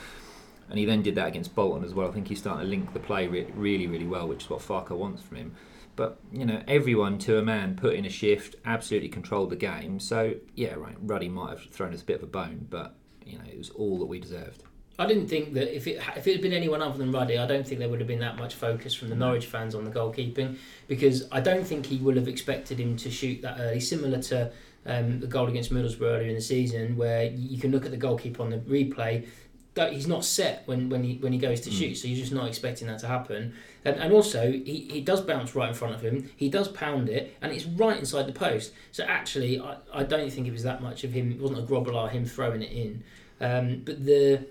And 0.71 0.79
he 0.79 0.87
then 0.87 1.03
did 1.03 1.17
that 1.17 1.29
against 1.29 1.55
Bolton 1.55 1.85
as 1.85 1.93
well. 1.93 2.09
I 2.09 2.13
think 2.13 2.29
he's 2.29 2.39
starting 2.39 2.65
to 2.65 2.71
link 2.71 2.95
the 2.95 3.01
play 3.01 3.27
re- 3.27 3.49
really, 3.55 3.87
really 3.87 4.07
well, 4.07 4.27
which 4.27 4.45
is 4.45 4.51
what 4.51 4.61
Farke 4.61 4.97
wants 4.97 5.21
from 5.21 5.37
him. 5.37 5.57
But 5.97 6.19
you 6.33 6.47
know, 6.47 6.63
everyone 6.67 7.19
to 7.21 7.39
a 7.39 7.43
man 7.43 7.77
put 7.77 7.95
in 7.95 8.05
a 8.05 8.11
shift, 8.11 8.57
absolutely 8.65 9.09
controlled 9.09 9.51
the 9.51 9.57
game. 9.57 10.01
So 10.01 10.35
yeah, 10.55 10.75
right. 10.75 10.97
Ruddy 11.01 11.29
might 11.29 11.51
have 11.51 11.65
thrown 11.71 11.93
us 11.93 12.03
a 12.03 12.05
bit 12.05 12.17
of 12.17 12.23
a 12.23 12.27
bone, 12.27 12.67
but 12.71 12.95
you 13.25 13.39
know, 13.39 13.45
it 13.51 13.59
was 13.59 13.71
all 13.71 13.99
that 13.99 14.07
we 14.07 14.19
deserved. 14.19 14.65
I 14.99 15.07
didn't 15.07 15.29
think 15.29 15.55
that 15.55 15.75
if 15.75 15.87
it 15.87 16.03
if 16.15 16.27
it 16.27 16.33
had 16.33 16.43
been 16.43 16.53
anyone 16.53 16.83
other 16.83 16.99
than 16.99 17.11
Ruddy, 17.11 17.39
I 17.39 17.47
don't 17.47 17.67
think 17.67 17.81
there 17.81 17.89
would 17.89 18.01
have 18.01 18.09
been 18.09 18.21
that 18.21 18.37
much 18.37 18.55
focus 18.55 18.93
from 18.95 19.09
the 19.09 19.17
Norwich 19.17 19.47
fans 19.47 19.75
on 19.75 19.85
the 19.85 19.91
goalkeeping 19.91 20.59
because 20.89 21.27
I 21.33 21.41
don't 21.41 21.67
think 21.67 21.87
he 21.87 21.97
would 21.97 22.17
have 22.17 22.29
expected 22.29 22.79
him 22.79 22.97
to 22.99 23.11
shoot 23.11 23.41
that 23.41 23.59
early. 23.59 23.81
Similar 23.81 24.21
to 24.25 24.53
um, 24.85 25.21
the 25.21 25.27
goal 25.27 25.49
against 25.49 25.73
Middlesbrough 25.73 26.03
earlier 26.03 26.29
in 26.29 26.35
the 26.35 26.43
season, 26.43 26.97
where 26.97 27.25
you 27.25 27.59
can 27.59 27.71
look 27.71 27.87
at 27.87 27.93
the 27.93 27.97
goalkeeper 27.97 28.43
on 28.43 28.51
the 28.51 28.59
replay. 28.59 29.27
That 29.75 29.93
he's 29.93 30.09
not 30.09 30.25
set 30.25 30.65
when, 30.67 30.89
when 30.89 31.05
he 31.05 31.17
when 31.19 31.33
he 31.33 31.39
goes 31.39 31.61
to 31.63 31.71
Mm. 31.71 31.79
shoot, 31.79 31.95
so 31.97 32.09
you're 32.09 32.19
just 32.19 32.33
not 32.33 32.49
expecting 32.49 32.89
that 32.89 32.99
to 33.01 33.07
happen. 33.07 33.55
And, 33.85 33.97
and 33.97 34.13
also, 34.13 34.51
he, 34.51 34.89
he 34.91 35.01
does 35.01 35.21
bounce 35.21 35.55
right 35.55 35.69
in 35.69 35.75
front 35.75 35.95
of 35.95 36.03
him. 36.03 36.29
He 36.37 36.49
does 36.49 36.69
pound 36.69 37.09
it, 37.09 37.37
and 37.41 37.53
it's 37.53 37.65
right 37.67 37.97
inside 37.97 38.27
the 38.27 38.33
post. 38.33 38.73
So 38.91 39.05
actually, 39.05 39.61
I, 39.61 39.77
I 39.95 40.03
don't 40.03 40.31
think 40.31 40.49
it 40.49 40.53
was 40.53 40.65
that 40.65 40.83
much 40.83 41.05
of 41.05 41.13
him. 41.13 41.31
It 41.31 41.39
wasn't 41.41 41.61
a 41.61 41.63
Grobbelaar 41.63 42.11
him 42.11 42.25
throwing 42.27 42.63
it 42.63 42.73
in. 42.73 43.05
Um, 43.41 43.83
but 43.85 44.05
the 44.05 44.45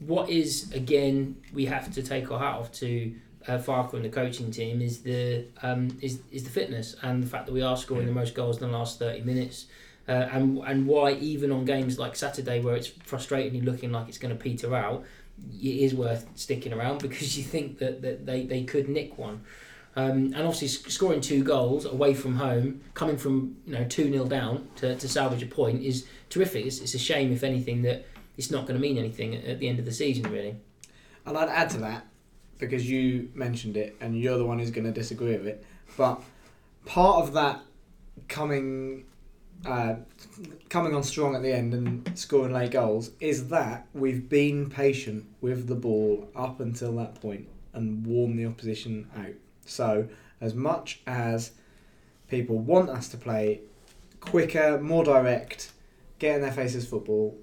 what 0.00 0.28
is 0.28 0.70
again 0.72 1.36
we 1.54 1.66
have 1.66 1.90
to 1.94 2.02
take 2.02 2.30
our 2.32 2.38
hat 2.40 2.54
off 2.56 2.72
to 2.72 3.14
uh, 3.46 3.52
Farke 3.58 3.92
and 3.94 4.04
the 4.04 4.08
coaching 4.08 4.50
team 4.50 4.82
is 4.82 5.02
the 5.02 5.44
um, 5.62 5.96
is 6.02 6.18
is 6.32 6.42
the 6.44 6.50
fitness 6.50 6.96
and 7.00 7.22
the 7.22 7.26
fact 7.28 7.46
that 7.46 7.52
we 7.52 7.62
are 7.62 7.76
scoring 7.76 8.06
the 8.06 8.12
most 8.12 8.34
goals 8.34 8.60
in 8.60 8.70
the 8.70 8.76
last 8.76 8.98
thirty 8.98 9.22
minutes. 9.22 9.66
Uh, 10.06 10.28
and 10.32 10.58
and 10.66 10.86
why 10.86 11.12
even 11.12 11.50
on 11.50 11.64
games 11.64 11.98
like 11.98 12.14
Saturday 12.14 12.60
where 12.60 12.76
it's 12.76 12.88
frustratingly 12.88 13.64
looking 13.64 13.90
like 13.90 14.08
it's 14.08 14.18
going 14.18 14.36
to 14.36 14.42
peter 14.42 14.74
out, 14.74 15.04
it 15.52 15.66
is 15.66 15.94
worth 15.94 16.26
sticking 16.34 16.72
around 16.72 16.98
because 17.02 17.36
you 17.38 17.44
think 17.44 17.78
that, 17.78 18.02
that 18.02 18.26
they, 18.26 18.44
they 18.44 18.64
could 18.64 18.88
nick 18.88 19.18
one. 19.18 19.42
Um, 19.96 20.32
and 20.34 20.38
obviously 20.38 20.68
sc- 20.68 20.90
scoring 20.90 21.20
two 21.20 21.44
goals 21.44 21.84
away 21.84 22.14
from 22.14 22.36
home, 22.36 22.80
coming 22.94 23.16
from 23.16 23.56
you 23.66 23.74
know 23.74 23.84
two 23.84 24.10
0 24.10 24.26
down 24.26 24.68
to, 24.76 24.96
to 24.96 25.08
salvage 25.08 25.42
a 25.42 25.46
point 25.46 25.82
is 25.82 26.06
terrific. 26.30 26.66
It's, 26.66 26.80
it's 26.80 26.94
a 26.94 26.98
shame 26.98 27.32
if 27.32 27.42
anything 27.44 27.82
that 27.82 28.04
it's 28.36 28.50
not 28.50 28.66
going 28.66 28.74
to 28.74 28.80
mean 28.80 28.98
anything 28.98 29.36
at, 29.36 29.44
at 29.44 29.58
the 29.60 29.68
end 29.68 29.78
of 29.78 29.84
the 29.84 29.92
season 29.92 30.24
really. 30.30 30.56
And 31.24 31.38
I'd 31.38 31.48
add 31.48 31.70
to 31.70 31.78
that 31.78 32.06
because 32.58 32.88
you 32.88 33.30
mentioned 33.34 33.76
it, 33.76 33.96
and 34.00 34.18
you're 34.18 34.38
the 34.38 34.44
one 34.44 34.58
who's 34.58 34.70
going 34.70 34.84
to 34.84 34.92
disagree 34.92 35.36
with 35.36 35.46
it. 35.46 35.64
But 35.96 36.22
part 36.84 37.22
of 37.22 37.34
that 37.34 37.60
coming, 38.28 39.04
uh, 39.66 39.96
coming 40.68 40.94
on 40.94 41.02
strong 41.02 41.34
at 41.34 41.42
the 41.42 41.52
end 41.52 41.74
and 41.74 42.18
scoring 42.18 42.52
late 42.52 42.72
goals 42.72 43.10
is 43.20 43.48
that 43.48 43.86
we've 43.94 44.28
been 44.28 44.68
patient 44.68 45.26
with 45.40 45.66
the 45.66 45.74
ball 45.74 46.28
up 46.34 46.60
until 46.60 46.94
that 46.96 47.14
point 47.20 47.48
and 47.72 48.06
worn 48.06 48.36
the 48.36 48.46
opposition 48.46 49.08
out. 49.16 49.34
So 49.66 50.08
as 50.40 50.54
much 50.54 51.00
as 51.06 51.52
people 52.28 52.58
want 52.58 52.90
us 52.90 53.08
to 53.08 53.16
play 53.16 53.60
quicker, 54.20 54.80
more 54.80 55.04
direct, 55.04 55.72
get 56.18 56.36
in 56.36 56.42
their 56.42 56.52
faces 56.52 56.86
football, 56.86 57.38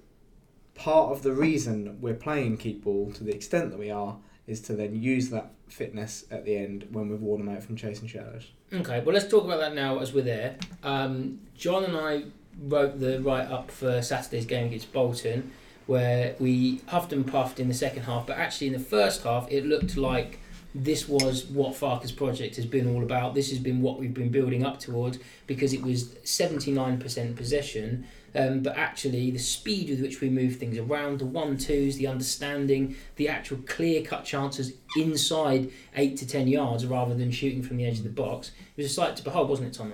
part 0.75 1.12
of 1.12 1.24
the 1.24 1.34
reason 1.34 2.00
we're 2.01 2.13
playing 2.13 2.58
keep 2.58 2.84
ball 2.84 3.12
to 3.13 3.24
the 3.24 3.34
extent 3.34 3.72
that 3.72 3.80
we 3.80 3.92
are 3.92 4.18
is 4.48 4.62
to 4.62 4.74
then 4.74 4.96
use 4.96 5.30
that 5.30 5.51
fitness 5.68 6.25
at 6.32 6.46
the 6.46 6.58
end 6.58 6.88
when 6.92 7.10
we've 7.10 7.22
worn 7.22 7.46
them 7.46 7.56
out 7.56 7.63
from 7.63 7.75
chasing 7.75 8.08
shadows. 8.08 8.51
Okay, 8.74 9.01
well 9.01 9.13
let's 9.13 9.28
talk 9.28 9.44
about 9.44 9.60
that 9.60 9.75
now 9.75 10.00
as 10.00 10.13
we're 10.13 10.24
there. 10.24 10.56
Um, 10.82 11.40
John 11.58 11.84
and 11.84 11.98
I 11.98 12.24
wrote 12.62 13.00
the 13.00 13.20
write 13.22 13.50
up 13.51 13.70
for 13.70 14.01
Saturday's 14.01 14.46
game 14.46 14.68
against 14.68 14.94
Bolton, 14.94 15.51
where 15.88 16.36
we 16.40 16.82
huffed 16.88 17.12
and 17.12 17.28
puffed 17.28 17.60
in 17.60 17.68
the 17.68 17.74
second 17.74 18.04
half, 18.04 18.28
but 18.28 18.38
actually 18.38 18.68
in 18.68 18.74
the 18.74 18.80
first 18.80 19.24
half 19.24 19.51
it 19.51 19.66
looked 19.66 19.98
like 19.98 20.40
this 20.74 21.08
was 21.08 21.46
what 21.46 21.75
Farke's 21.75 22.12
project 22.12 22.56
has 22.56 22.66
been 22.66 22.94
all 22.94 23.04
about. 23.04 23.36
This 23.36 23.50
has 23.50 23.60
been 23.60 23.82
what 23.82 24.00
we've 24.00 24.13
been 24.13 24.30
building 24.30 24.66
up 24.66 24.80
towards 24.80 25.20
because 25.48 25.74
it 25.74 25.82
was 25.82 26.06
79% 26.24 27.36
possession. 27.36 28.06
Um, 28.34 28.62
but 28.62 28.78
actually, 28.78 29.30
the 29.32 29.40
speed 29.40 29.90
with 29.90 30.00
which 30.00 30.22
we 30.22 30.30
move 30.30 30.56
things 30.56 30.78
around, 30.78 31.20
the 31.20 31.25
one 31.25 31.58
twos, 31.58 31.98
the 31.98 32.08
understanding, 32.08 32.96
the 33.18 33.28
actual 33.28 33.58
clear 33.68 34.01
cut 34.04 34.24
chances 34.24 34.72
inside 34.96 35.70
eight 35.98 36.16
to 36.18 36.25
ten 36.25 36.48
yards 36.48 36.86
rather 36.86 37.13
than 37.13 37.30
shooting 37.32 37.62
from 37.62 37.75
the 37.75 37.86
edge 37.86 37.98
of 37.98 38.06
the 38.06 38.10
box, 38.10 38.51
it 38.78 38.82
was 38.82 38.86
a 38.90 38.94
sight 38.94 39.18
to 39.18 39.24
behold, 39.24 39.50
wasn't 39.50 39.68
it, 39.68 39.78
Tom? 39.78 39.92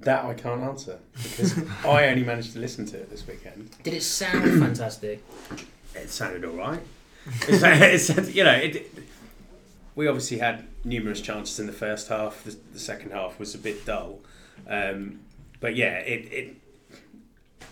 That 0.00 0.24
I 0.24 0.32
can't 0.32 0.62
answer 0.62 0.98
because 1.12 1.58
I 1.84 2.06
only 2.08 2.24
managed 2.24 2.54
to 2.54 2.58
listen 2.60 2.86
to 2.86 2.96
it 2.96 3.10
this 3.10 3.26
weekend. 3.26 3.70
Did 3.82 3.92
it 3.92 4.02
sound 4.02 4.44
fantastic? 4.60 5.22
It 5.94 6.08
sounded 6.08 6.46
all 6.46 6.56
right. 6.56 6.80
It 7.46 7.58
sounded, 7.60 7.92
it 7.94 7.98
sounded- 8.00 8.34
you 8.34 8.44
know, 8.44 8.52
it, 8.54 8.90
we 9.94 10.08
obviously 10.08 10.38
had 10.38 10.64
numerous 10.84 11.20
chances 11.20 11.58
in 11.60 11.66
the 11.66 11.72
first 11.72 12.08
half. 12.08 12.44
The, 12.44 12.56
the 12.72 12.78
second 12.78 13.12
half 13.12 13.38
was 13.38 13.54
a 13.54 13.58
bit 13.58 13.84
dull, 13.86 14.20
um, 14.68 15.20
but 15.60 15.76
yeah, 15.76 15.98
it, 15.98 16.32
it 16.32 16.56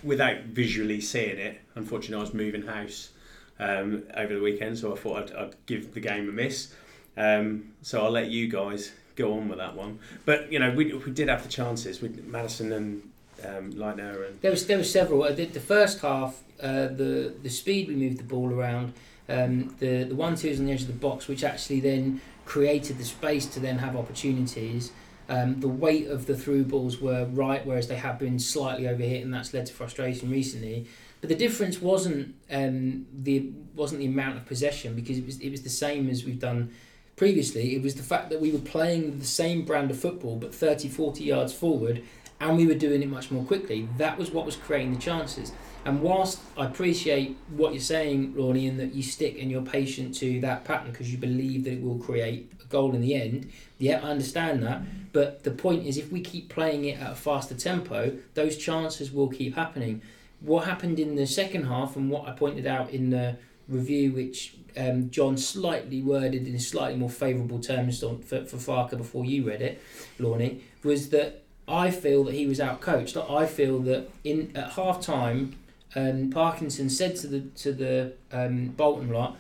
without 0.03 0.43
visually 0.45 1.01
seeing 1.01 1.39
it. 1.39 1.61
Unfortunately, 1.75 2.17
I 2.17 2.21
was 2.21 2.35
moving 2.35 2.63
house 2.63 3.11
um, 3.59 4.05
over 4.17 4.35
the 4.35 4.41
weekend, 4.41 4.79
so 4.79 4.93
I 4.93 4.97
thought 4.97 5.31
I'd, 5.31 5.37
I'd 5.37 5.67
give 5.67 5.95
the 5.95 6.01
game 6.01 6.29
a 6.29 6.33
miss. 6.33 6.75
Um, 7.17 7.73
so 7.83 8.05
I'll 8.05 8.11
let 8.11 8.29
you 8.29 8.49
guys 8.49 8.93
go 9.17 9.35
on 9.35 9.49
with 9.49 9.59
that 9.59 9.77
one. 9.77 9.99
But 10.25 10.51
you 10.51 10.59
know, 10.59 10.71
we, 10.71 10.93
we 10.93 11.11
did 11.13 11.29
have 11.29 11.43
the 11.43 11.49
chances 11.49 12.01
with 12.01 12.25
Maddison 12.27 12.73
and 12.73 13.11
um, 13.45 13.73
Leitner 13.73 14.27
and 14.27 14.41
There 14.41 14.51
was 14.51 14.67
there 14.67 14.79
were 14.79 14.85
several. 14.85 15.23
The, 15.35 15.45
the 15.47 15.61
first 15.61 16.01
half, 16.01 16.43
uh, 16.63 16.89
the 16.89 17.35
the 17.43 17.51
speed 17.51 17.89
we 17.89 17.95
moved 17.95 18.19
the 18.19 18.25
ball 18.25 18.53
around, 18.53 18.95
um, 19.29 19.75
the 19.79 20.05
the 20.05 20.15
one 20.15 20.37
twos 20.37 20.59
on 20.59 20.67
the 20.67 20.73
edge 20.73 20.83
of 20.83 20.89
the 20.89 20.93
box, 20.93 21.29
which 21.29 21.45
actually 21.45 21.81
then 21.81 22.21
created 22.45 22.99
the 22.99 23.05
space 23.05 23.47
to 23.47 23.61
then 23.61 23.79
have 23.79 23.97
opportunities. 23.97 24.93
Um, 25.29 25.61
the 25.61 25.69
weight 25.69 26.09
of 26.09 26.27
the 26.27 26.37
through 26.37 26.65
balls 26.65 27.01
were 27.01 27.25
right, 27.27 27.65
whereas 27.65 27.89
they 27.89 27.97
have 27.97 28.19
been 28.19 28.39
slightly 28.39 28.85
overhit, 28.85 29.23
and 29.23 29.33
that's 29.33 29.55
led 29.55 29.67
to 29.67 29.73
frustration 29.73 30.31
recently. 30.31 30.87
But 31.21 31.29
the 31.29 31.37
difference 31.37 31.81
wasn't 31.81 32.35
um, 32.51 33.07
the 33.13 33.51
wasn't 33.75 34.01
the 34.01 34.07
amount 34.07 34.39
of 34.39 34.47
possession 34.47 34.95
because 34.95 35.19
it 35.19 35.25
was 35.25 35.39
it 35.39 35.51
was 35.51 35.63
the 35.63 35.71
same 35.71 36.11
as 36.11 36.25
we've 36.25 36.41
done 36.41 36.73
previously. 37.17 37.77
It 37.77 37.83
was 37.83 37.95
the 37.95 38.03
fact 38.03 38.31
that 38.31 38.41
we 38.41 38.51
were 38.51 38.59
playing 38.59 39.21
the 39.21 39.25
same 39.25 39.65
brand 39.65 39.91
of 39.91 39.99
football, 39.99 40.37
but 40.37 40.55
30, 40.55 40.89
40 40.89 41.23
yards 41.23 41.53
forward, 41.53 42.03
and 42.41 42.57
we 42.57 42.67
were 42.67 42.75
doing 42.75 43.03
it 43.03 43.09
much 43.09 43.31
more 43.31 43.45
quickly. 43.45 43.89
That 43.99 44.19
was 44.19 44.33
what 44.33 44.45
was 44.45 44.57
creating 44.57 44.95
the 44.95 45.01
chances. 45.01 45.53
And 45.85 46.01
whilst 46.01 46.41
I 46.57 46.67
appreciate 46.67 47.37
what 47.49 47.73
you're 47.73 47.81
saying, 47.81 48.35
Ronnie, 48.37 48.67
in 48.67 48.77
that 48.77 48.95
you 48.95 49.03
stick 49.03 49.37
and 49.41 49.51
you're 49.51 49.63
patient 49.63 50.15
to 50.17 50.41
that 50.41 50.65
pattern 50.65 50.93
because 50.93 51.11
you 51.11 51.19
believe 51.19 51.65
that 51.65 51.73
it 51.73 51.83
will 51.83 51.99
create 51.99 52.53
a 52.63 52.67
goal 52.67 52.95
in 52.95 53.01
the 53.01 53.15
end, 53.15 53.51
yeah, 53.79 53.99
I 53.99 54.11
understand 54.11 54.63
that. 54.63 55.13
But 55.13 55.43
the 55.43 55.51
point 55.51 55.85
is, 55.85 55.99
if 55.99 56.13
we 56.13 56.21
keep 56.21 56.49
playing 56.49 56.85
it 56.85 57.01
at 57.01 57.13
a 57.13 57.15
faster 57.17 57.55
tempo, 57.55 58.17
those 58.35 58.57
chances 58.57 59.11
will 59.11 59.29
keep 59.29 59.57
happening. 59.57 60.03
What 60.41 60.67
happened 60.67 61.01
in 61.01 61.17
the 61.17 61.27
second 61.27 61.65
half, 61.65 61.97
and 61.97 62.11
what 62.11 62.29
I 62.29 62.33
pointed 62.33 62.67
out 62.67 62.91
in 62.91 63.11
the 63.11 63.37
review, 63.69 64.13
which 64.13 64.55
um, 64.77 65.11
John 65.11 65.37
slightly 65.37 66.01
worded 66.01 66.47
in 66.47 66.59
slightly 66.61 66.97
more 66.97 67.11
favourable 67.11 67.59
terms 67.59 68.01
for, 68.01 68.17
for 68.19 68.57
Farke 68.57 68.97
before 68.97 69.25
you 69.25 69.49
read 69.49 69.63
it, 69.63 69.83
Lorne, 70.19 70.61
was 70.83 71.11
that 71.11 71.43
I 71.69 71.91
feel 71.91 72.25
that 72.25 72.35
he 72.35 72.47
was 72.47 72.59
outcoached. 72.59 73.17
I 73.31 73.47
feel 73.47 73.81
that 73.81 74.11
in 74.25 74.57
at 74.57 74.73
half 74.73 75.01
time, 75.01 75.57
um, 75.95 76.31
Parkinson 76.31 76.89
said 76.91 77.17
to 77.17 77.27
the 77.27 77.41
to 77.41 77.73
the 77.73 78.13
um, 78.33 78.69
Bolton 78.69 79.11
lot, 79.11 79.37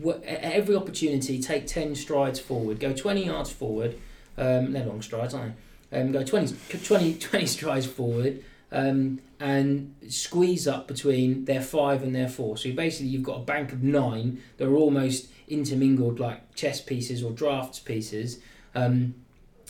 "Wha- 0.00 0.20
at 0.24 0.42
every 0.42 0.74
opportunity, 0.74 1.40
take 1.40 1.66
ten 1.66 1.94
strides 1.94 2.40
forward, 2.40 2.80
go 2.80 2.92
twenty 2.92 3.26
yards 3.26 3.50
forward. 3.50 3.98
Um, 4.36 4.72
they're 4.72 4.86
long 4.86 5.02
strides, 5.02 5.34
aren't 5.34 5.54
they? 5.90 6.00
Um, 6.00 6.12
go 6.12 6.22
20, 6.22 6.54
20, 6.84 7.14
20 7.18 7.46
strides 7.46 7.86
forward. 7.86 8.44
Um, 8.70 9.20
and 9.40 9.94
squeeze 10.08 10.66
up 10.68 10.88
between 10.88 11.44
their 11.46 11.62
five 11.62 12.02
and 12.02 12.14
their 12.14 12.28
four. 12.28 12.56
So 12.56 12.72
basically, 12.72 13.08
you've 13.08 13.22
got 13.22 13.36
a 13.36 13.44
bank 13.44 13.72
of 13.72 13.82
nine 13.82 14.42
that 14.56 14.66
are 14.68 14.74
almost 14.76 15.28
intermingled 15.46 16.20
like 16.20 16.54
chess 16.54 16.80
pieces 16.80 17.22
or 17.22 17.30
drafts 17.30 17.78
pieces. 17.78 18.40
Um, 18.74 19.14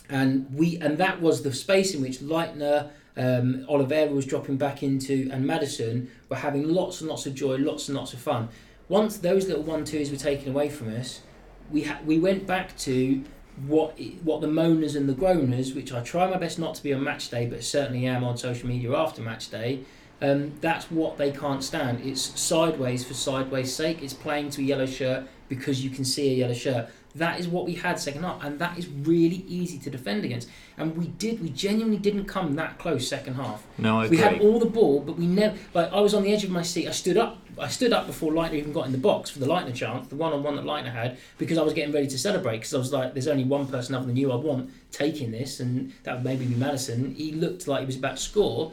and 0.09 0.51
we 0.53 0.77
and 0.79 0.97
that 0.97 1.21
was 1.21 1.43
the 1.43 1.53
space 1.53 1.93
in 1.93 2.01
which 2.01 2.19
Leitner, 2.19 2.89
um, 3.19 3.65
Oliveira 3.67 4.11
was 4.11 4.25
dropping 4.25 4.57
back 4.57 4.81
into, 4.81 5.29
and 5.31 5.45
Maddison 5.45 6.09
were 6.29 6.37
having 6.37 6.67
lots 6.67 7.01
and 7.01 7.09
lots 7.09 7.25
of 7.25 7.35
joy, 7.35 7.57
lots 7.57 7.89
and 7.89 7.97
lots 7.97 8.13
of 8.13 8.19
fun. 8.19 8.47
Once 8.87 9.17
those 9.17 9.47
little 9.47 9.63
one 9.63 9.83
twos 9.83 10.09
were 10.09 10.17
taken 10.17 10.49
away 10.49 10.69
from 10.69 10.95
us, 10.95 11.21
we 11.69 11.83
ha- 11.83 11.99
we 12.05 12.17
went 12.17 12.47
back 12.47 12.75
to 12.77 13.23
what 13.67 13.99
what 14.23 14.39
the 14.39 14.47
moaners 14.47 14.95
and 14.95 15.09
the 15.09 15.13
groaners, 15.13 15.75
which 15.75 15.91
I 15.91 16.01
try 16.01 16.29
my 16.29 16.37
best 16.37 16.57
not 16.57 16.75
to 16.75 16.83
be 16.83 16.93
on 16.93 17.03
match 17.03 17.29
day, 17.29 17.45
but 17.45 17.63
certainly 17.63 18.05
am 18.05 18.23
on 18.23 18.37
social 18.37 18.67
media 18.67 18.95
after 18.95 19.21
match 19.21 19.51
day. 19.51 19.81
Um, 20.21 20.53
that's 20.59 20.89
what 20.89 21.17
they 21.17 21.31
can't 21.31 21.63
stand. 21.63 22.01
It's 22.01 22.39
sideways 22.39 23.05
for 23.05 23.13
sideways' 23.13 23.73
sake. 23.73 24.01
It's 24.01 24.13
playing 24.13 24.49
to 24.51 24.61
a 24.61 24.65
yellow 24.65 24.85
shirt 24.85 25.27
because 25.47 25.83
you 25.83 25.89
can 25.89 26.05
see 26.05 26.29
a 26.31 26.35
yellow 26.35 26.53
shirt. 26.53 26.89
That 27.19 27.39
is 27.39 27.47
what 27.47 27.65
we 27.65 27.75
had 27.75 27.99
second 27.99 28.23
half, 28.23 28.43
and 28.43 28.59
that 28.59 28.77
is 28.77 28.87
really 28.87 29.45
easy 29.47 29.77
to 29.79 29.89
defend 29.89 30.25
against. 30.25 30.49
And 30.77 30.97
we 30.97 31.07
did, 31.07 31.41
we 31.41 31.49
genuinely 31.49 31.97
didn't 31.97 32.25
come 32.25 32.55
that 32.55 32.79
close 32.79 33.07
second 33.07 33.35
half. 33.35 33.63
No, 33.77 33.99
I 33.99 34.07
We 34.07 34.17
had 34.17 34.41
all 34.41 34.59
the 34.59 34.65
ball, 34.65 35.01
but 35.01 35.17
we 35.17 35.27
never. 35.27 35.55
Like 35.73 35.91
I 35.93 35.99
was 35.99 36.13
on 36.13 36.23
the 36.23 36.33
edge 36.33 36.43
of 36.43 36.49
my 36.49 36.63
seat. 36.63 36.87
I 36.87 36.91
stood 36.91 37.17
up. 37.17 37.37
I 37.57 37.67
stood 37.67 37.91
up 37.91 38.07
before 38.07 38.31
Leitner 38.31 38.53
even 38.53 38.71
got 38.71 38.85
in 38.85 38.93
the 38.93 38.97
box 38.97 39.29
for 39.29 39.39
the 39.39 39.45
Leitner 39.45 39.75
chance, 39.75 40.07
the 40.07 40.15
one-on-one 40.15 40.55
that 40.55 40.63
Leitner 40.63 40.93
had, 40.93 41.17
because 41.37 41.57
I 41.57 41.61
was 41.61 41.73
getting 41.73 41.93
ready 41.93 42.07
to 42.07 42.17
celebrate. 42.17 42.57
Because 42.57 42.73
I 42.73 42.77
was 42.77 42.93
like, 42.93 43.13
"There's 43.13 43.27
only 43.27 43.43
one 43.43 43.67
person 43.67 43.95
other 43.95 44.05
than 44.05 44.15
you 44.15 44.31
I 44.31 44.35
want 44.35 44.71
taking 44.91 45.31
this, 45.31 45.59
and 45.59 45.91
that 46.03 46.15
would 46.15 46.23
maybe 46.23 46.45
be 46.45 46.55
Maddison." 46.55 47.15
He 47.15 47.33
looked 47.33 47.67
like 47.67 47.81
he 47.81 47.85
was 47.85 47.97
about 47.97 48.15
to 48.15 48.23
score, 48.23 48.71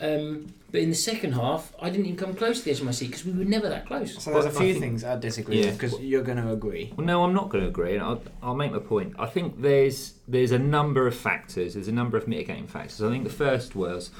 um, 0.00 0.52
but 0.74 0.82
in 0.82 0.88
the 0.88 0.96
second 0.96 1.34
half, 1.34 1.72
I 1.80 1.88
didn't 1.88 2.06
even 2.06 2.16
come 2.18 2.34
close 2.34 2.58
to 2.58 2.64
the 2.64 2.72
edge 2.72 2.80
of 2.80 2.84
my 2.86 2.90
seat 2.90 3.06
because 3.06 3.24
we 3.24 3.30
were 3.30 3.44
never 3.44 3.68
that 3.68 3.86
close. 3.86 4.20
So 4.20 4.32
there's 4.32 4.46
a 4.46 4.48
But 4.48 4.56
I 4.56 4.58
few 4.58 4.72
think- 4.72 4.82
things 4.84 5.04
I 5.04 5.16
disagree 5.16 5.60
Yeah. 5.60 5.66
with 5.66 5.78
because 5.78 6.00
you're 6.00 6.24
going 6.24 6.38
to 6.38 6.50
agree. 6.50 6.92
Well, 6.96 7.06
no, 7.06 7.22
I'm 7.22 7.32
not 7.32 7.48
going 7.48 7.62
to 7.62 7.68
agree, 7.70 7.94
and 7.94 8.02
I'll, 8.02 8.20
I'll 8.42 8.56
make 8.56 8.72
my 8.72 8.80
point. 8.80 9.14
I 9.16 9.26
think 9.26 9.62
there's 9.62 10.14
there's 10.26 10.50
a 10.50 10.58
number 10.58 11.06
of 11.06 11.14
factors. 11.14 11.74
There's 11.74 11.86
a 11.86 11.92
number 11.92 12.16
of 12.16 12.26
mitigating 12.26 12.66
factors. 12.66 13.00
I 13.00 13.08
think 13.08 13.22
the 13.22 13.30
first 13.30 13.76
was 13.76 14.10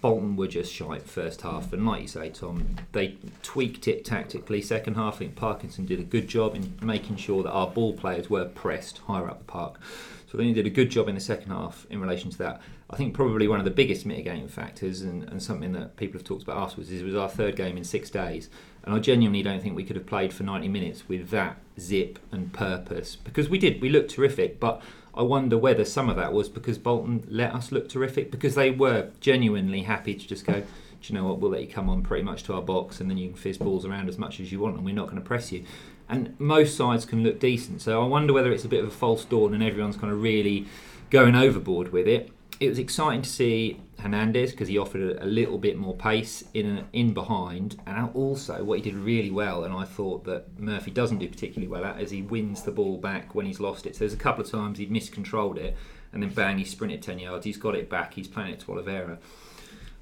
Bolton 0.00 0.34
were 0.34 0.48
just 0.48 0.72
shite 0.74 1.06
first 1.08 1.42
half, 1.42 1.72
and 1.72 1.86
like 1.86 2.02
you 2.02 2.08
say, 2.08 2.30
Tom, 2.30 2.74
they 2.90 3.16
tweaked 3.44 3.86
it 3.86 4.04
tactically. 4.04 4.60
Second 4.60 4.94
half, 4.96 5.14
I 5.14 5.18
think 5.18 5.36
Parkinson 5.36 5.86
did 5.86 6.00
a 6.00 6.02
good 6.02 6.26
job 6.26 6.56
in 6.56 6.74
making 6.82 7.14
sure 7.14 7.44
that 7.44 7.52
our 7.52 7.68
ball 7.68 7.92
players 7.92 8.28
were 8.28 8.46
pressed 8.46 8.98
higher 9.06 9.30
up 9.30 9.38
the 9.38 9.44
park. 9.44 9.78
So 10.26 10.36
I 10.36 10.42
think 10.42 10.48
he 10.48 10.54
did 10.54 10.66
a 10.66 10.74
good 10.74 10.90
job 10.90 11.08
in 11.08 11.14
the 11.14 11.20
second 11.20 11.52
half 11.52 11.86
in 11.90 12.00
relation 12.00 12.28
to 12.32 12.38
that. 12.38 12.60
I 12.92 12.96
think 12.96 13.14
probably 13.14 13.48
one 13.48 13.58
of 13.58 13.64
the 13.64 13.70
biggest 13.70 14.04
mitigating 14.04 14.48
factors, 14.48 15.00
and, 15.00 15.24
and 15.24 15.42
something 15.42 15.72
that 15.72 15.96
people 15.96 16.18
have 16.18 16.26
talked 16.26 16.42
about 16.42 16.58
afterwards, 16.58 16.90
is 16.90 17.00
it 17.00 17.06
was 17.06 17.14
our 17.14 17.28
third 17.28 17.56
game 17.56 17.78
in 17.78 17.84
six 17.84 18.10
days. 18.10 18.50
And 18.84 18.94
I 18.94 18.98
genuinely 18.98 19.42
don't 19.42 19.62
think 19.62 19.74
we 19.74 19.84
could 19.84 19.96
have 19.96 20.04
played 20.04 20.32
for 20.32 20.42
90 20.42 20.68
minutes 20.68 21.08
with 21.08 21.30
that 21.30 21.56
zip 21.80 22.18
and 22.30 22.52
purpose. 22.52 23.16
Because 23.16 23.48
we 23.48 23.58
did, 23.58 23.80
we 23.80 23.88
looked 23.88 24.10
terrific, 24.10 24.60
but 24.60 24.82
I 25.14 25.22
wonder 25.22 25.56
whether 25.56 25.86
some 25.86 26.10
of 26.10 26.16
that 26.16 26.34
was 26.34 26.50
because 26.50 26.76
Bolton 26.76 27.24
let 27.28 27.54
us 27.54 27.72
look 27.72 27.88
terrific, 27.88 28.30
because 28.30 28.56
they 28.56 28.70
were 28.70 29.08
genuinely 29.20 29.82
happy 29.82 30.14
to 30.14 30.26
just 30.26 30.44
go, 30.44 30.60
do 30.60 30.66
you 31.02 31.14
know 31.14 31.24
what, 31.26 31.38
we'll 31.38 31.50
let 31.50 31.62
you 31.62 31.68
come 31.68 31.88
on 31.88 32.02
pretty 32.02 32.22
much 32.22 32.42
to 32.44 32.54
our 32.54 32.62
box 32.62 33.00
and 33.00 33.10
then 33.10 33.16
you 33.16 33.28
can 33.28 33.36
fizz 33.36 33.56
balls 33.56 33.86
around 33.86 34.08
as 34.10 34.18
much 34.18 34.38
as 34.38 34.52
you 34.52 34.60
want 34.60 34.76
and 34.76 34.84
we're 34.84 34.94
not 34.94 35.06
going 35.06 35.20
to 35.20 35.26
press 35.26 35.50
you. 35.50 35.64
And 36.10 36.38
most 36.38 36.76
sides 36.76 37.06
can 37.06 37.22
look 37.22 37.40
decent. 37.40 37.80
So 37.80 38.02
I 38.02 38.06
wonder 38.06 38.34
whether 38.34 38.52
it's 38.52 38.64
a 38.64 38.68
bit 38.68 38.84
of 38.84 38.88
a 38.88 38.94
false 38.94 39.24
dawn 39.24 39.54
and 39.54 39.62
everyone's 39.62 39.96
kind 39.96 40.12
of 40.12 40.20
really 40.20 40.66
going 41.08 41.34
overboard 41.34 41.90
with 41.90 42.06
it. 42.06 42.30
It 42.62 42.68
was 42.68 42.78
exciting 42.78 43.22
to 43.22 43.28
see 43.28 43.80
Hernandez 43.98 44.52
because 44.52 44.68
he 44.68 44.78
offered 44.78 45.02
a, 45.02 45.24
a 45.24 45.26
little 45.26 45.58
bit 45.58 45.76
more 45.76 45.96
pace 45.96 46.44
in 46.54 46.84
in 46.92 47.12
behind, 47.12 47.80
and 47.88 48.08
also 48.14 48.62
what 48.62 48.78
he 48.78 48.84
did 48.84 48.94
really 48.94 49.32
well, 49.32 49.64
and 49.64 49.74
I 49.74 49.84
thought 49.84 50.24
that 50.26 50.60
Murphy 50.60 50.92
doesn't 50.92 51.18
do 51.18 51.28
particularly 51.28 51.66
well 51.66 51.84
at, 51.84 52.00
is 52.00 52.12
he 52.12 52.22
wins 52.22 52.62
the 52.62 52.70
ball 52.70 52.98
back 52.98 53.34
when 53.34 53.46
he's 53.46 53.58
lost 53.58 53.84
it. 53.84 53.96
So 53.96 54.00
there's 54.00 54.12
a 54.12 54.16
couple 54.16 54.44
of 54.44 54.50
times 54.50 54.78
he'd 54.78 54.92
miscontrolled 54.92 55.58
it, 55.58 55.76
and 56.12 56.22
then 56.22 56.30
bang, 56.30 56.58
he 56.58 56.64
sprinted 56.64 57.02
ten 57.02 57.18
yards. 57.18 57.44
He's 57.44 57.56
got 57.56 57.74
it 57.74 57.90
back. 57.90 58.14
He's 58.14 58.28
playing 58.28 58.52
it 58.52 58.60
to 58.60 58.70
Oliveira. 58.70 59.18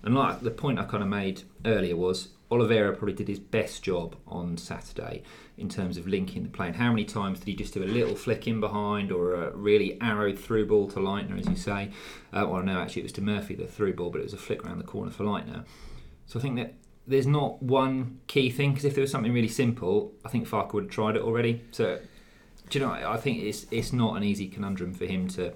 And 0.03 0.15
like 0.15 0.43
the 0.43 0.51
point 0.51 0.79
I 0.79 0.85
kind 0.85 1.03
of 1.03 1.09
made 1.09 1.45
earlier 1.65 1.97
was 1.97 2.29
Oliveira 2.51 2.97
probably 2.97 3.15
did 3.15 3.29
his 3.29 3.39
best 3.39 3.83
job 3.83 4.17
on 4.27 4.57
Saturday 4.57 5.23
in 5.57 5.69
terms 5.69 5.97
of 5.97 6.09
linking 6.09 6.43
the 6.43 6.49
play. 6.49 6.67
And 6.67 6.77
how 6.77 6.91
many 6.91 7.05
times 7.05 7.39
did 7.39 7.49
he 7.49 7.55
just 7.55 7.75
do 7.75 7.83
a 7.83 7.85
little 7.85 8.17
flick 8.17 8.49
in 8.49 8.61
behind 8.61 9.13
or 9.13 9.35
a 9.35 9.57
really 9.57 9.97
arrowed 10.03 10.39
through 10.39 10.67
ball 10.67 10.89
to 10.89 10.99
Leitner, 10.99 11.39
as 11.39 11.47
you 11.47 11.57
say? 11.57 11.91
Uh, 12.33 12.47
well, 12.49 12.63
no, 12.63 12.81
actually, 12.81 13.03
it 13.03 13.05
was 13.05 13.13
to 13.13 13.23
Murphy 13.23 13.55
the 13.55 13.67
through 13.67 13.95
ball, 13.95 14.11
but 14.11 14.21
it 14.21 14.25
was 14.25 14.33
a 14.33 14.39
flick 14.39 14.65
around 14.65 14.79
the 14.79 14.85
corner 14.85 15.13
for 15.13 15.25
Leitner. 15.25 15.65
So 16.27 16.39
I 16.39 16.43
think 16.43 16.57
that 16.57 16.75
there's 17.07 17.27
not 17.27 17.63
one 17.63 18.21
key 18.27 18.51
thing 18.51 18.71
because 18.71 18.85
if 18.85 18.95
there 18.95 19.03
was 19.03 19.11
something 19.11 19.33
really 19.33 19.49
simple, 19.49 20.13
I 20.25 20.29
think 20.29 20.49
Farke 20.49 20.73
would 20.73 20.85
have 20.85 20.93
tried 20.93 21.17
it 21.17 21.23
already. 21.23 21.63
So, 21.73 21.99
do 22.69 22.79
you 22.79 22.85
know? 22.85 22.93
I 22.93 23.17
think 23.17 23.43
it's 23.43 23.67
it's 23.71 23.93
not 23.93 24.17
an 24.17 24.23
easy 24.23 24.49
conundrum 24.49 24.95
for 24.95 25.07
him 25.07 25.29
to 25.29 25.53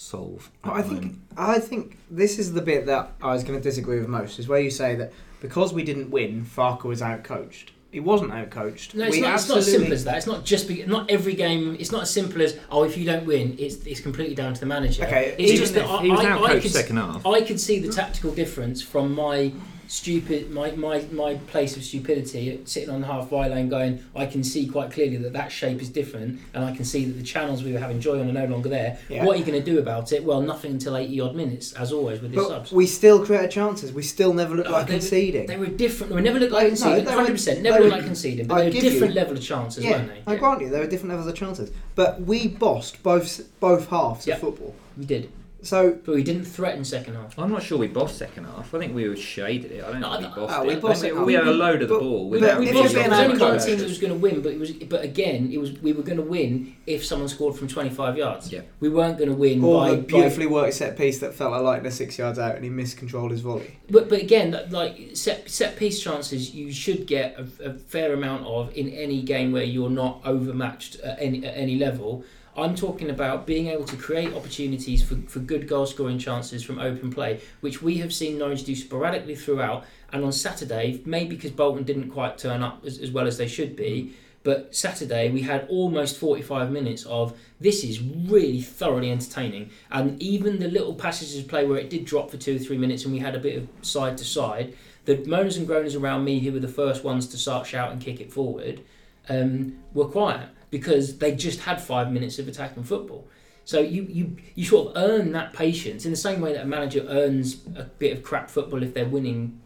solve. 0.00 0.50
at 0.64 0.72
I 0.72 0.82
think. 0.82 1.18
I 1.36 1.58
think 1.58 1.98
this 2.10 2.38
is 2.38 2.52
the 2.52 2.62
bit 2.62 2.86
that 2.86 3.12
I 3.22 3.32
was 3.32 3.44
going 3.44 3.58
to 3.58 3.62
disagree 3.62 3.98
with 3.98 4.08
most 4.08 4.38
is 4.38 4.48
where 4.48 4.60
you 4.60 4.70
say 4.70 4.94
that 4.96 5.12
because 5.40 5.72
we 5.72 5.84
didn't 5.84 6.10
win, 6.10 6.44
Farke 6.44 6.84
was 6.84 7.02
out 7.02 7.24
coached. 7.24 7.72
He 7.92 7.98
wasn't 7.98 8.30
outcoached. 8.30 8.94
No, 8.94 9.06
it's 9.06 9.16
we 9.16 9.20
not, 9.20 9.34
it's 9.34 9.48
not 9.48 9.58
as 9.58 9.70
simple 9.70 9.92
as 9.92 10.04
that. 10.04 10.18
It's 10.18 10.26
not 10.26 10.44
just 10.44 10.68
be, 10.68 10.84
not 10.86 11.10
every 11.10 11.34
game. 11.34 11.76
It's 11.80 11.90
not 11.90 12.02
as 12.02 12.10
simple 12.10 12.40
as 12.40 12.56
oh, 12.70 12.84
if 12.84 12.96
you 12.96 13.04
don't 13.04 13.26
win, 13.26 13.56
it's 13.58 13.84
it's 13.84 14.00
completely 14.00 14.34
down 14.34 14.54
to 14.54 14.60
the 14.60 14.66
manager. 14.66 15.04
Okay, 15.04 15.34
it's 15.36 15.52
even 15.52 15.56
just 15.56 15.74
that 15.74 15.86
I, 15.86 16.02
he 16.02 16.10
was 16.10 16.20
I, 16.20 16.38
I 16.38 16.60
could, 16.60 16.70
second 16.70 16.96
half. 16.98 17.26
I 17.26 17.40
could 17.42 17.58
see 17.58 17.80
the 17.80 17.92
tactical 17.92 18.32
difference 18.32 18.80
from 18.80 19.12
my 19.12 19.52
stupid 19.90 20.50
my, 20.52 20.70
my, 20.72 21.00
my 21.10 21.34
place 21.48 21.76
of 21.76 21.82
stupidity 21.82 22.60
sitting 22.64 22.88
on 22.90 23.00
the 23.00 23.06
half 23.08 23.28
by 23.28 23.48
lane 23.48 23.68
going 23.68 24.02
I 24.14 24.26
can 24.26 24.44
see 24.44 24.68
quite 24.68 24.92
clearly 24.92 25.16
that 25.16 25.32
that 25.32 25.50
shape 25.50 25.82
is 25.82 25.88
different 25.88 26.40
and 26.54 26.64
I 26.64 26.74
can 26.76 26.84
see 26.84 27.04
that 27.06 27.14
the 27.14 27.24
channels 27.24 27.64
we 27.64 27.72
were 27.72 27.80
having 27.80 28.00
joy 28.00 28.20
on 28.20 28.28
are 28.28 28.32
no 28.32 28.46
longer 28.46 28.68
there 28.68 28.98
Yeah. 29.08 29.24
what 29.24 29.34
are 29.34 29.38
you 29.40 29.44
going 29.44 29.58
to 29.62 29.68
do 29.68 29.80
about 29.80 30.12
it 30.12 30.22
well 30.22 30.40
nothing 30.40 30.70
until 30.70 30.96
80 30.96 31.20
odd 31.20 31.34
minutes 31.34 31.72
as 31.72 31.92
always 31.92 32.20
with 32.20 32.32
your 32.32 32.46
subs 32.48 32.70
we 32.70 32.86
still 32.86 33.26
created 33.26 33.50
chances. 33.50 33.92
We 33.92 34.02
still 34.02 34.32
never 34.32 34.54
looked 34.54 34.68
Oh, 34.68 34.72
like 34.72 34.86
they 34.86 34.94
were- 34.94 34.98
conceding. 35.00 35.46
they 35.46 35.56
were 35.56 35.66
different 35.66 36.12
they 36.14 36.20
never 36.20 36.38
looked 36.38 36.52
Like, 36.52 36.70
like 36.70 36.80
no, 36.80 36.86
conceding 36.86 37.04
they 37.04 37.10
100% 37.32 37.44
they 37.56 37.60
never 37.62 37.82
were- 37.82 37.88
like 37.90 38.04
conceding 38.04 38.46
but 38.46 38.54
I 38.54 38.58
they 38.60 38.66
were 38.66 38.72
different 38.80 39.14
you- 39.14 39.20
level 39.20 39.36
of 39.36 39.42
chances 39.42 39.84
yeah, 39.84 39.90
weren't 39.90 40.24
they 40.26 40.32
I 40.32 40.36
grant 40.36 40.60
you 40.62 40.70
there 40.70 40.80
were 40.80 40.86
different 40.86 41.10
levels 41.10 41.26
of 41.26 41.34
chances, 41.34 41.72
but 41.96 42.20
we 42.22 42.46
bossed 42.46 43.02
both 43.02 43.40
both 43.58 43.88
halves 43.88 44.26
Yeah. 44.28 44.34
of 44.34 44.40
football. 44.40 44.74
we 44.96 45.04
did 45.04 45.30
So 45.62 45.98
but 46.04 46.14
we 46.14 46.22
didn't 46.22 46.44
threaten 46.44 46.84
second 46.84 47.14
half 47.16 47.38
I'm 47.38 47.50
not 47.52 47.62
sure 47.62 47.76
we 47.78 47.86
bossed 47.86 48.16
second 48.16 48.44
half. 48.44 48.72
I 48.74 48.78
think 48.78 48.94
we 48.94 49.08
were 49.08 49.16
shaded 49.16 49.72
it. 49.72 49.84
I 49.84 49.92
don't 49.92 50.00
No, 50.00 50.18
think 50.18 50.34
we 50.36 50.42
bossed 50.42 50.58
oh, 50.58 50.62
it. 50.62 50.66
we 50.66 50.70
I 50.70 50.72
think 50.74 50.82
bossed 50.82 51.02
we, 51.02 51.08
it. 51.08 51.16
we 51.16 51.32
had 51.34 51.46
a 51.46 51.52
load 51.52 51.82
of 51.82 51.88
the 51.88 51.94
But- 51.94 52.00
ball 52.00 52.30
but 52.30 52.40
without 52.40 52.60
we 52.60 52.68
if 52.68 52.74
bossed 52.74 52.94
you're 52.94 53.02
it. 53.02 53.08
was 53.10 53.18
only 53.18 53.38
one 53.38 53.58
team 53.58 53.78
that 53.78 53.88
was 53.88 53.98
going 53.98 54.12
to 54.12 54.18
win, 54.18 54.40
but 54.40 54.52
it 54.52 54.58
was. 54.58 54.72
But 54.72 55.04
again, 55.04 55.50
it 55.52 55.58
was. 55.58 55.72
We 55.80 55.92
were 55.92 56.02
going 56.02 56.16
to 56.16 56.22
win 56.22 56.76
if 56.86 57.04
someone 57.04 57.28
scored 57.28 57.56
from 57.56 57.68
25 57.68 58.16
yards. 58.16 58.50
Yeah. 58.52 58.62
We 58.80 58.88
weren't 58.88 59.18
going 59.18 59.30
to 59.30 59.36
win 59.36 59.62
or 59.62 59.80
by, 59.80 59.90
the 59.90 59.96
by 59.98 60.02
beautifully 60.02 60.46
worked 60.46 60.74
set 60.74 60.96
piece 60.96 61.18
that 61.20 61.34
felt 61.34 61.52
like 61.52 61.62
lightning 61.62 61.92
six 61.92 62.16
yards 62.18 62.38
out 62.38 62.54
and 62.54 62.64
he 62.64 62.70
miscontrolled 62.70 63.30
his 63.30 63.40
volley. 63.42 63.76
But 63.90 64.08
but 64.08 64.20
again, 64.22 64.52
that, 64.52 64.70
like 64.72 65.10
set 65.14 65.50
set 65.50 65.76
piece 65.76 66.00
chances, 66.02 66.54
you 66.54 66.72
should 66.72 67.06
get 67.06 67.36
a, 67.38 67.70
a 67.70 67.74
fair 67.74 68.12
amount 68.14 68.46
of 68.46 68.74
in 68.76 68.88
any 68.90 69.22
game 69.22 69.52
where 69.52 69.64
you're 69.64 69.90
not 69.90 70.20
overmatched 70.24 70.96
at 71.00 71.18
any 71.20 71.44
at 71.44 71.54
any 71.56 71.76
level. 71.76 72.24
I'm 72.60 72.74
talking 72.74 73.10
about 73.10 73.46
being 73.46 73.68
able 73.68 73.84
to 73.84 73.96
create 73.96 74.34
opportunities 74.34 75.02
for, 75.02 75.16
for 75.28 75.38
good 75.38 75.66
goal 75.66 75.86
scoring 75.86 76.18
chances 76.18 76.62
from 76.62 76.78
open 76.78 77.10
play, 77.10 77.40
which 77.60 77.80
we 77.80 77.98
have 77.98 78.12
seen 78.12 78.38
Norwich 78.38 78.64
do 78.64 78.74
sporadically 78.76 79.34
throughout. 79.34 79.84
And 80.12 80.24
on 80.24 80.32
Saturday, 80.32 81.00
maybe 81.04 81.36
because 81.36 81.52
Bolton 81.52 81.84
didn't 81.84 82.10
quite 82.10 82.38
turn 82.38 82.62
up 82.62 82.84
as, 82.84 82.98
as 82.98 83.10
well 83.10 83.26
as 83.26 83.38
they 83.38 83.48
should 83.48 83.76
be, 83.76 84.14
but 84.42 84.74
Saturday 84.74 85.30
we 85.30 85.42
had 85.42 85.66
almost 85.68 86.18
45 86.18 86.70
minutes 86.70 87.04
of 87.04 87.38
this 87.60 87.84
is 87.84 88.00
really 88.00 88.60
thoroughly 88.60 89.10
entertaining. 89.10 89.70
And 89.90 90.20
even 90.22 90.58
the 90.58 90.68
little 90.68 90.94
passages 90.94 91.38
of 91.38 91.48
play 91.48 91.66
where 91.66 91.78
it 91.78 91.90
did 91.90 92.04
drop 92.04 92.30
for 92.30 92.36
two 92.36 92.56
or 92.56 92.58
three 92.58 92.78
minutes 92.78 93.04
and 93.04 93.12
we 93.12 93.20
had 93.20 93.34
a 93.34 93.40
bit 93.40 93.56
of 93.56 93.68
side 93.82 94.18
to 94.18 94.24
side, 94.24 94.74
the 95.04 95.16
moaners 95.16 95.56
and 95.56 95.68
groaners 95.68 95.98
around 95.98 96.24
me 96.24 96.40
who 96.40 96.52
were 96.52 96.60
the 96.60 96.68
first 96.68 97.04
ones 97.04 97.26
to 97.28 97.36
start 97.36 97.66
shout 97.66 97.92
and 97.92 98.00
kick 98.00 98.20
it 98.20 98.32
forward 98.32 98.80
um, 99.28 99.78
were 99.94 100.06
quiet 100.06 100.48
because 100.70 101.18
they 101.18 101.34
just 101.34 101.60
had 101.60 101.80
five 101.80 102.12
minutes 102.12 102.38
of 102.38 102.48
attacking 102.48 102.84
football. 102.84 103.26
So 103.64 103.80
you, 103.80 104.02
you 104.10 104.36
you 104.54 104.64
sort 104.64 104.88
of 104.88 105.10
earn 105.10 105.32
that 105.32 105.52
patience 105.52 106.04
in 106.04 106.10
the 106.10 106.16
same 106.16 106.40
way 106.40 106.52
that 106.54 106.62
a 106.62 106.66
manager 106.66 107.06
earns 107.08 107.58
a 107.76 107.84
bit 107.84 108.16
of 108.16 108.22
crap 108.22 108.50
football 108.50 108.82
if 108.82 108.94
they're 108.94 109.06
winning 109.06 109.60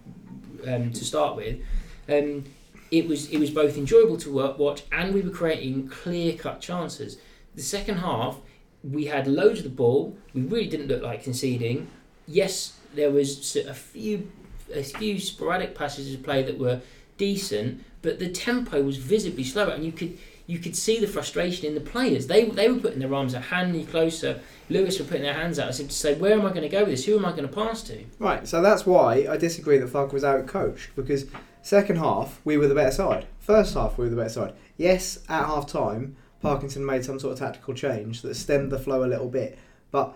um, 0.67 0.93
to 0.93 1.05
start 1.05 1.37
with. 1.37 1.61
Um, 2.09 2.45
it 2.91 3.09
was 3.09 3.31
it 3.31 3.39
was 3.39 3.51
both 3.51 3.77
enjoyable 3.77 4.17
to 4.19 4.33
work, 4.33 4.59
watch 4.59 4.83
and 4.93 5.15
we 5.15 5.23
were 5.23 5.31
creating 5.31 5.89
clear 5.89 6.35
cut 6.35 6.61
chances. 6.61 7.19
The 7.55 7.63
second 7.63 7.99
half, 7.99 8.37
we 8.83 9.07
had 9.07 9.27
loads 9.27 9.61
of 9.61 9.65
the 9.65 9.71
ball. 9.71 10.17
We 10.35 10.43
really 10.43 10.67
didn't 10.67 10.89
look 10.89 11.03
like 11.03 11.25
conceding. 11.25 11.89
Yes, 12.27 12.79
there 12.95 13.11
was 13.11 13.57
a 13.57 13.75
few 13.75 14.31
a 14.75 14.83
few 14.83 15.19
sporadic 15.19 15.75
passages 15.75 16.15
of 16.15 16.23
play 16.23 16.43
that 16.43 16.59
were 16.59 16.81
decent, 17.17 17.85
but 18.03 18.19
the 18.19 18.29
tempo 18.29 18.83
was 18.83 18.97
visibly 18.97 19.45
slower, 19.45 19.71
and 19.71 19.85
you 19.85 19.93
could 19.93 20.19
you 20.47 20.59
could 20.59 20.77
see 20.77 21.01
the 21.01 21.07
frustration 21.07 21.67
in 21.67 21.75
the 21.75 21.81
players. 21.81 22.27
They 22.27 22.45
they 22.45 22.71
were 22.71 22.79
putting 22.79 22.99
their 22.99 23.15
arms 23.15 23.35
a 23.35 23.41
handy 23.41 23.85
closer. 23.85 24.41
Lewis 24.69 24.99
were 24.99 25.05
putting 25.05 25.23
their 25.23 25.35
hands 25.35 25.59
out 25.59 25.69
as 25.69 25.81
if 25.81 25.89
to 25.89 25.95
say, 25.95 26.15
"Where 26.15 26.33
am 26.33 26.47
I 26.47 26.51
going 26.51 26.63
to 26.63 26.69
go 26.69 26.81
with 26.81 26.91
this? 26.91 27.05
Who 27.07 27.17
am 27.17 27.25
I 27.25 27.31
going 27.31 27.49
to 27.49 27.55
pass 27.55 27.83
to?" 27.85 28.05
Right, 28.19 28.47
so 28.47 28.61
that's 28.61 28.87
why 28.87 29.27
I 29.29 29.37
disagree 29.37 29.79
that 29.79 29.89
Farke 29.89 30.13
was 30.13 30.25
out 30.25 30.47
coached 30.47 30.91
because 30.97 31.27
second 31.63 31.97
half 31.97 32.41
we 32.45 32.57
were 32.57 32.69
the 32.69 32.75
better 32.75 32.93
side. 32.93 33.27
First 33.41 33.75
half 33.75 33.97
we 33.97 34.05
were 34.05 34.11
the 34.11 34.17
better 34.17 34.29
side. 34.29 34.55
Yes, 34.77 35.21
at 35.29 35.47
half 35.47 35.67
time 35.67 36.17
Parkinson 36.43 36.85
made 36.85 37.05
some 37.05 37.19
sort 37.19 37.33
of 37.33 37.39
tactical 37.39 37.73
change 37.73 38.21
that 38.23 38.35
stemmed 38.35 38.71
the 38.71 38.79
flow 38.79 39.05
a 39.05 39.09
little 39.09 39.29
bit, 39.29 39.59
but 39.91 40.15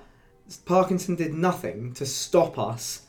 Parkinson 0.67 1.15
did 1.15 1.33
nothing 1.33 1.95
to 1.95 2.05
stop 2.05 2.59
us 2.59 3.03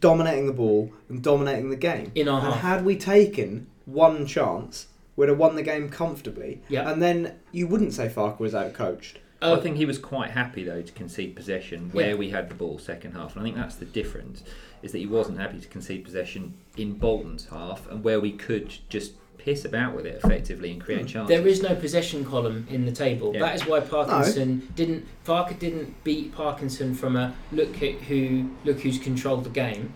dominating 0.00 0.46
the 0.46 0.52
ball 0.52 0.92
and 1.08 1.22
dominating 1.22 1.70
the 1.70 1.76
game. 1.76 2.12
In 2.14 2.28
our 2.28 2.40
and 2.40 2.52
half. 2.52 2.60
had 2.60 2.84
we 2.84 2.96
taken 2.96 3.66
one 3.86 4.26
chance, 4.26 4.88
we'd 5.18 5.28
have 5.28 5.36
won 5.36 5.56
the 5.56 5.62
game 5.62 5.90
comfortably. 5.90 6.62
Yeah. 6.68 6.88
And 6.88 7.02
then 7.02 7.34
you 7.50 7.66
wouldn't 7.66 7.92
say 7.92 8.08
Farke 8.08 8.38
was 8.38 8.54
outcoached. 8.54 9.16
Oh, 9.42 9.56
I 9.56 9.60
think 9.60 9.76
he 9.76 9.84
was 9.84 9.98
quite 9.98 10.30
happy 10.30 10.64
though 10.64 10.82
to 10.82 10.92
concede 10.92 11.36
possession 11.36 11.90
where 11.92 12.16
we 12.16 12.30
had 12.30 12.48
the 12.48 12.54
ball 12.54 12.78
second 12.78 13.12
half, 13.12 13.34
and 13.34 13.42
I 13.42 13.44
think 13.44 13.56
that's 13.56 13.76
the 13.76 13.84
difference. 13.84 14.42
Is 14.82 14.92
that 14.92 14.98
he 14.98 15.06
wasn't 15.06 15.38
happy 15.38 15.60
to 15.60 15.68
concede 15.68 16.04
possession 16.04 16.54
in 16.76 16.94
Bolton's 16.94 17.46
half, 17.46 17.88
and 17.90 18.02
where 18.02 18.20
we 18.20 18.32
could 18.32 18.78
just 18.88 19.12
piss 19.36 19.64
about 19.64 19.94
with 19.94 20.06
it 20.06 20.20
effectively 20.24 20.72
and 20.72 20.80
create 20.80 21.06
chances. 21.06 21.28
There 21.28 21.46
is 21.46 21.62
no 21.62 21.74
possession 21.76 22.24
column 22.24 22.66
in 22.68 22.84
the 22.84 22.92
table. 22.92 23.32
Yeah. 23.32 23.40
That 23.40 23.54
is 23.56 23.66
why 23.66 23.80
Parkinson 23.80 24.68
didn't. 24.74 25.06
Parker 25.24 25.54
didn't 25.54 26.02
beat 26.04 26.32
Parkinson 26.34 26.94
from 26.94 27.16
a 27.16 27.34
look 27.52 27.82
at 27.82 27.94
who 28.02 28.50
look 28.64 28.80
who's 28.80 28.98
controlled 28.98 29.44
the 29.44 29.50
game. 29.50 29.92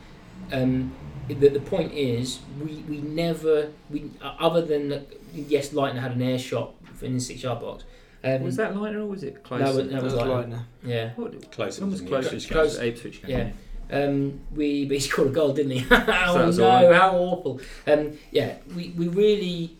Um, 0.52 0.92
the, 1.28 1.48
the 1.48 1.60
point 1.60 1.92
is, 1.92 2.40
we, 2.60 2.76
we 2.88 2.98
never 3.00 3.70
we 3.90 4.10
uh, 4.20 4.34
other 4.38 4.62
than 4.62 5.06
yes, 5.32 5.70
Leitner 5.70 6.00
had 6.00 6.12
an 6.12 6.22
air 6.22 6.38
shot 6.38 6.74
in 7.00 7.14
the 7.14 7.20
six 7.20 7.42
yard 7.42 7.60
box. 7.60 7.84
Um, 8.24 8.42
was 8.42 8.56
that 8.56 8.74
Leitner 8.74 8.96
or 8.96 9.06
was 9.06 9.22
it 9.24 9.42
Klose? 9.42 9.60
No, 9.60 9.72
that 9.82 10.02
was 10.02 10.12
Leitner. 10.14 10.46
Leitner. 10.48 10.62
yeah. 10.84 11.10
What, 11.16 11.50
Closer. 11.50 11.82
almost 11.82 12.00
than 12.02 12.08
close 12.08 12.24
the 12.24 12.30
to 12.30 12.36
Ipswich 12.36 12.52
close- 12.52 12.78
Ipswich. 12.78 13.22
Yeah. 13.26 13.50
Um, 13.90 14.40
we 14.54 14.86
but 14.86 14.94
he 14.94 15.00
scored 15.00 15.28
a 15.28 15.32
goal, 15.32 15.52
didn't 15.52 15.72
he? 15.72 15.84
oh 15.90 15.96
that 15.96 16.46
was 16.46 16.58
no, 16.58 16.66
all 16.70 16.90
right. 16.90 16.94
how 17.00 17.16
awful! 17.16 17.60
Um, 17.86 18.12
yeah, 18.30 18.54
we, 18.74 18.88
we 18.96 19.08
really, 19.08 19.44
we, 19.46 19.76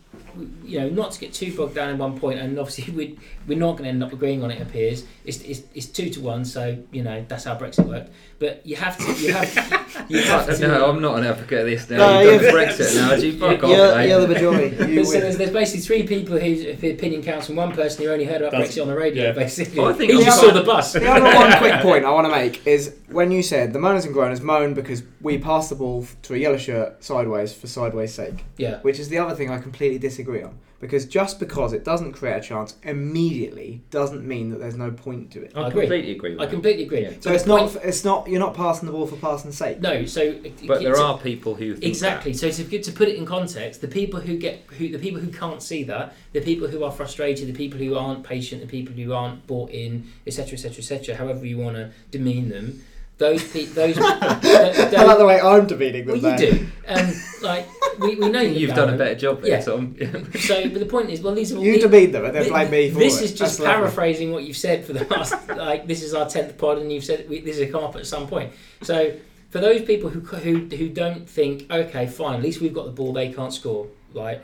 you 0.63 0.79
know, 0.79 0.89
not 0.89 1.11
to 1.11 1.19
get 1.19 1.33
too 1.33 1.55
bogged 1.55 1.75
down 1.75 1.89
in 1.89 1.97
one 1.97 2.19
point, 2.19 2.39
and 2.39 2.57
obviously 2.57 2.91
we 2.95 3.19
we're 3.47 3.57
not 3.57 3.73
going 3.73 3.83
to 3.83 3.89
end 3.89 4.03
up 4.03 4.13
agreeing 4.13 4.43
on 4.43 4.51
it. 4.51 4.61
Appears 4.61 5.05
it's, 5.25 5.41
it's, 5.41 5.61
it's 5.73 5.85
two 5.85 6.09
to 6.09 6.21
one, 6.21 6.43
so 6.45 6.77
you 6.91 7.03
know 7.03 7.23
that's 7.27 7.43
how 7.45 7.55
Brexit 7.57 7.85
worked. 7.87 8.09
But 8.39 8.65
you 8.65 8.75
have 8.75 8.97
to, 8.97 9.03
you 9.21 9.31
have, 9.31 10.05
you 10.09 10.17
have 10.23 10.45
to. 10.57 10.67
no, 10.67 10.89
I'm 10.89 11.01
not 11.01 11.17
an 11.19 11.25
advocate 11.25 11.59
of 11.61 11.65
this 11.67 11.89
now. 11.89 11.97
No, 11.97 12.19
You've 12.21 12.41
done 12.41 12.51
you're- 12.51 12.65
Brexit 12.65 12.97
analogy. 12.97 13.31
Fuck 13.39 13.63
off, 13.63 13.69
You're, 13.69 13.95
mate. 13.95 14.09
you're 14.09 14.21
the 14.21 14.27
majority. 14.27 14.91
You 14.93 15.05
so 15.05 15.19
there's, 15.19 15.37
there's 15.37 15.51
basically 15.51 15.81
three 15.81 16.03
people 16.07 16.37
whose 16.37 16.63
opinion 16.83 17.23
counts, 17.23 17.47
and 17.47 17.57
one 17.57 17.71
person 17.71 18.03
who 18.03 18.11
only 18.11 18.25
heard 18.25 18.41
about 18.41 18.51
That's- 18.51 18.75
Brexit 18.75 18.81
on 18.81 18.87
the 18.89 18.95
radio. 18.97 19.25
yeah. 19.27 19.31
Basically, 19.31 19.79
Well, 19.79 19.89
I 19.89 19.93
think 19.93 20.11
he 20.11 20.23
just 20.23 20.41
saw 20.41 20.51
the 20.51 20.63
bus. 20.63 20.93
The 20.93 21.07
other 21.09 21.23
one 21.23 21.57
quick 21.57 21.79
point 21.81 22.05
I 22.05 22.09
want 22.11 22.25
to 22.25 22.31
make 22.31 22.65
is 22.67 22.95
when 23.09 23.31
you 23.31 23.43
said 23.43 23.71
the 23.71 23.79
moaners 23.79 24.05
and 24.05 24.13
groaners 24.15 24.41
moan 24.41 24.73
because 24.73 25.03
we 25.21 25.37
passed 25.37 25.69
the 25.69 25.75
ball 25.75 26.05
to 26.23 26.33
a 26.33 26.37
yellow 26.37 26.57
shirt 26.57 27.01
sideways 27.03 27.53
for 27.53 27.67
sideways 27.67 28.13
sake, 28.13 28.43
Yeah, 28.57 28.79
which 28.81 28.99
is 28.99 29.07
the 29.09 29.19
other 29.19 29.35
thing 29.35 29.49
I 29.49 29.59
completely 29.59 29.99
disagree 30.03 30.43
on. 30.43 30.57
Because 30.81 31.05
just 31.05 31.39
because 31.39 31.71
it 31.71 31.85
doesn't 31.85 32.11
create 32.11 32.35
a 32.37 32.41
chance 32.41 32.75
immediately 32.83 33.81
doesn't 33.89 34.27
mean 34.27 34.49
that 34.49 34.59
there's 34.59 34.75
no 34.75 34.91
point 34.91 35.31
to 35.31 35.41
it. 35.43 35.53
I 35.55 35.61
I 35.61 35.67
agree. 35.69 35.81
completely 35.83 36.11
agree 36.11 36.31
with 36.31 36.41
I 36.41 36.45
that. 36.45 36.51
completely 36.51 36.83
agree. 36.83 37.03
Yeah. 37.03 37.11
So 37.21 37.29
the 37.29 37.35
it's 37.35 37.45
point- 37.45 37.73
not 37.73 37.85
it's 37.85 38.03
not 38.03 38.27
you're 38.27 38.39
not 38.47 38.53
passing 38.53 38.87
the 38.87 38.91
ball 38.91 39.07
for 39.07 39.15
passing 39.15 39.51
sake. 39.53 39.79
no. 39.79 40.05
So, 40.05 40.21
it- 40.21 40.67
But 40.67 40.81
there 40.81 40.91
it's- 40.91 40.99
are 40.99 41.17
people 41.17 41.55
who 41.55 41.73
think 41.75 41.85
Exactly. 41.85 42.33
So 42.33 42.49
to, 42.51 42.63
to 42.87 42.91
put 42.91 43.07
it 43.07 43.15
in 43.15 43.25
context, 43.25 43.79
the 43.79 43.87
people 43.87 44.19
who 44.19 44.35
get 44.37 44.55
who 44.77 44.89
the 44.89 44.99
people 44.99 45.21
who 45.21 45.31
can't 45.31 45.61
see 45.63 45.83
that, 45.85 46.13
the 46.33 46.41
people 46.41 46.67
who 46.67 46.83
are 46.83 46.91
frustrated, 46.91 47.47
the 47.47 47.53
people 47.63 47.79
who 47.79 47.95
aren't 47.95 48.23
patient, 48.25 48.59
the 48.61 48.67
people 48.67 48.93
who 48.93 49.13
aren't 49.13 49.47
bought 49.47 49.69
in, 49.71 50.05
etc., 50.27 50.53
etc., 50.53 50.77
etc. 50.79 51.15
However 51.15 51.45
you 51.45 51.57
want 51.57 51.77
to 51.77 51.91
demean 52.11 52.49
them, 52.49 52.81
those 53.23 53.43
people, 53.51 53.73
those. 53.73 53.95
th- 54.41 54.75
th- 54.75 54.93
I 54.93 55.03
like 55.03 55.17
the 55.17 55.25
way 55.25 55.39
I'm 55.41 55.65
demeaning 55.67 56.05
them. 56.05 56.21
well, 56.21 56.31
you 56.33 56.37
there. 56.37 56.51
do. 56.51 56.67
Um, 56.87 57.13
like 57.41 57.67
we, 57.99 58.15
we 58.15 58.29
know 58.29 58.41
you 58.41 58.59
You've 58.59 58.75
done 58.75 58.93
a 58.93 58.97
better 58.97 59.15
job 59.15 59.41
there, 59.41 59.51
Yeah. 59.51 59.61
Tom. 59.61 59.95
So, 60.39 60.69
but 60.69 60.79
the 60.79 60.85
point 60.85 61.09
is, 61.09 61.21
well, 61.21 61.33
these 61.35 61.51
are 61.53 61.57
all 61.57 61.63
You 61.63 61.73
the- 61.81 61.87
demean 61.87 62.11
them 62.11 62.25
and 62.25 62.35
then 62.35 62.43
Thi- 62.43 62.49
blame 62.49 62.69
me 62.71 62.91
for 62.91 62.99
this 62.99 63.21
it. 63.21 63.25
is 63.25 63.31
just 63.31 63.39
That's 63.39 63.59
lovely. 63.59 63.73
paraphrasing 63.75 64.31
what 64.31 64.43
you've 64.43 64.57
said 64.57 64.85
for 64.85 64.93
the 64.93 65.05
last 65.05 65.33
like 65.69 65.87
this 65.87 66.03
is 66.03 66.13
our 66.13 66.27
tenth 66.29 66.57
pod 66.57 66.77
and 66.79 66.91
you've 66.91 67.03
said 67.05 67.27
we, 67.29 67.39
this 67.41 67.57
is 67.57 67.61
a 67.69 67.71
come 67.71 67.83
up 67.83 67.95
at 67.95 68.05
some 68.05 68.27
point 68.27 68.51
so 68.81 69.13
for 69.49 69.59
those 69.59 69.81
people 69.83 70.09
who, 70.09 70.19
who 70.21 70.65
who 70.75 70.89
don't 70.89 71.29
think 71.29 71.69
okay 71.71 72.07
fine 72.07 72.35
at 72.35 72.41
least 72.41 72.59
we've 72.61 72.73
got 72.73 72.85
the 72.85 72.91
ball 72.91 73.13
they 73.13 73.31
can't 73.31 73.53
score 73.53 73.87
like 74.13 74.41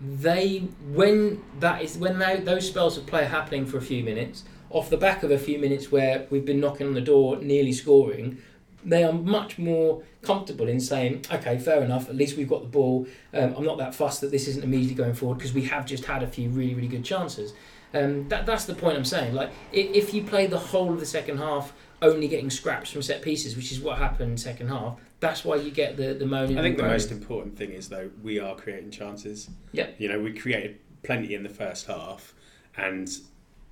they 0.00 0.58
when 0.92 1.42
that 1.60 1.82
is 1.82 1.96
when 1.96 2.18
tho- 2.18 2.38
those 2.38 2.66
spells 2.66 2.96
of 2.98 3.06
play 3.06 3.22
are 3.22 3.26
happening 3.38 3.64
for 3.66 3.78
a 3.78 3.82
few 3.82 4.02
minutes 4.04 4.44
off 4.74 4.90
the 4.90 4.96
back 4.96 5.22
of 5.22 5.30
a 5.30 5.38
few 5.38 5.58
minutes 5.58 5.90
where 5.90 6.26
we've 6.30 6.44
been 6.44 6.60
knocking 6.60 6.86
on 6.86 6.94
the 6.94 7.00
door 7.00 7.36
nearly 7.38 7.72
scoring 7.72 8.36
they 8.84 9.02
are 9.02 9.12
much 9.12 9.58
more 9.58 10.02
comfortable 10.20 10.68
in 10.68 10.78
saying, 10.78 11.24
okay, 11.32 11.58
fair 11.58 11.82
enough, 11.82 12.08
at 12.10 12.16
least 12.16 12.36
we've 12.36 12.48
got 12.48 12.60
the 12.60 12.68
ball. 12.68 13.06
Um, 13.32 13.54
I'm 13.56 13.64
not 13.64 13.78
that 13.78 13.94
fussed 13.94 14.20
that 14.20 14.30
this 14.30 14.46
isn't 14.46 14.62
immediately 14.62 14.94
going 14.94 15.14
forward 15.14 15.38
because 15.38 15.54
we 15.54 15.62
have 15.62 15.86
just 15.86 16.04
had 16.04 16.22
a 16.22 16.26
few 16.26 16.50
really, 16.50 16.74
really 16.74 16.88
good 16.88 17.02
chances. 17.02 17.54
Um, 17.94 18.28
that, 18.28 18.44
that's 18.44 18.66
the 18.66 18.74
point 18.74 18.98
I'm 18.98 19.04
saying. 19.06 19.34
Like, 19.34 19.52
if, 19.72 20.08
if 20.08 20.14
you 20.14 20.22
play 20.22 20.46
the 20.46 20.58
whole 20.58 20.92
of 20.92 21.00
the 21.00 21.06
second 21.06 21.38
half 21.38 21.72
only 22.02 22.28
getting 22.28 22.50
scraps 22.50 22.90
from 22.90 23.02
set 23.02 23.22
pieces, 23.22 23.56
which 23.56 23.72
is 23.72 23.80
what 23.80 23.98
happened 23.98 24.38
second 24.38 24.68
half. 24.68 24.98
That's 25.20 25.44
why 25.44 25.56
you 25.56 25.70
get 25.70 25.96
the 25.96 26.12
the 26.12 26.26
moaning. 26.26 26.58
I 26.58 26.62
think 26.62 26.76
the 26.76 26.82
most 26.82 27.10
important 27.10 27.56
thing 27.56 27.70
is 27.70 27.88
though 27.88 28.10
we 28.22 28.38
are 28.38 28.54
creating 28.54 28.90
chances. 28.90 29.48
Yeah. 29.72 29.88
You 29.96 30.08
know, 30.08 30.20
we 30.20 30.32
created 30.34 30.78
plenty 31.02 31.34
in 31.34 31.42
the 31.42 31.48
first 31.48 31.86
half, 31.86 32.34
and 32.76 33.08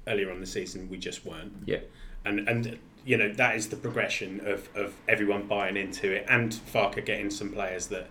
earlier 0.07 0.31
on 0.31 0.41
the 0.41 0.47
season 0.47 0.88
we 0.91 0.99
just 0.99 1.25
weren't. 1.25 1.53
Yeah. 1.67 1.81
And 2.25 2.49
and 2.49 2.79
you 3.05 3.17
know 3.17 3.33
that 3.33 3.57
is 3.57 3.69
the 3.69 3.77
progression 3.77 4.41
of, 4.47 4.69
of 4.77 4.95
everyone 5.09 5.47
buying 5.49 5.77
into 5.77 6.12
it, 6.12 6.25
and 6.29 6.53
Farke 6.53 7.05
getting 7.05 7.31
some 7.31 7.51
players 7.51 7.88
that 7.88 8.09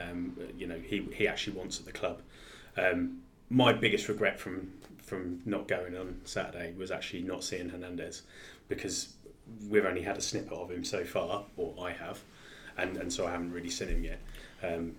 um, 0.00 0.36
you 0.58 0.66
know 0.66 0.78
he 0.78 1.06
he 1.14 1.28
actually 1.28 1.56
wants 1.56 1.78
at 1.78 1.86
the 1.86 1.92
club. 1.92 2.20
Um, 2.76 3.18
my 3.50 3.72
biggest 3.72 4.08
regret 4.08 4.40
from 4.40 4.72
from 5.02 5.40
not 5.44 5.68
going 5.68 5.96
on 5.96 6.20
Saturday 6.24 6.72
was 6.76 6.90
actually 6.90 7.22
not 7.22 7.44
seeing 7.44 7.68
Hernandez 7.68 8.22
because 8.68 9.12
we've 9.68 9.84
only 9.84 10.02
had 10.02 10.16
a 10.16 10.20
snippet 10.20 10.52
of 10.52 10.70
him 10.70 10.84
so 10.84 11.04
far, 11.04 11.44
or 11.56 11.74
I 11.80 11.92
have, 11.92 12.20
and, 12.78 12.96
and 12.96 13.12
so 13.12 13.26
I 13.26 13.30
haven't 13.32 13.52
really 13.52 13.68
seen 13.70 13.88
him 13.88 14.04
yet. 14.04 14.20
Um, 14.62 14.94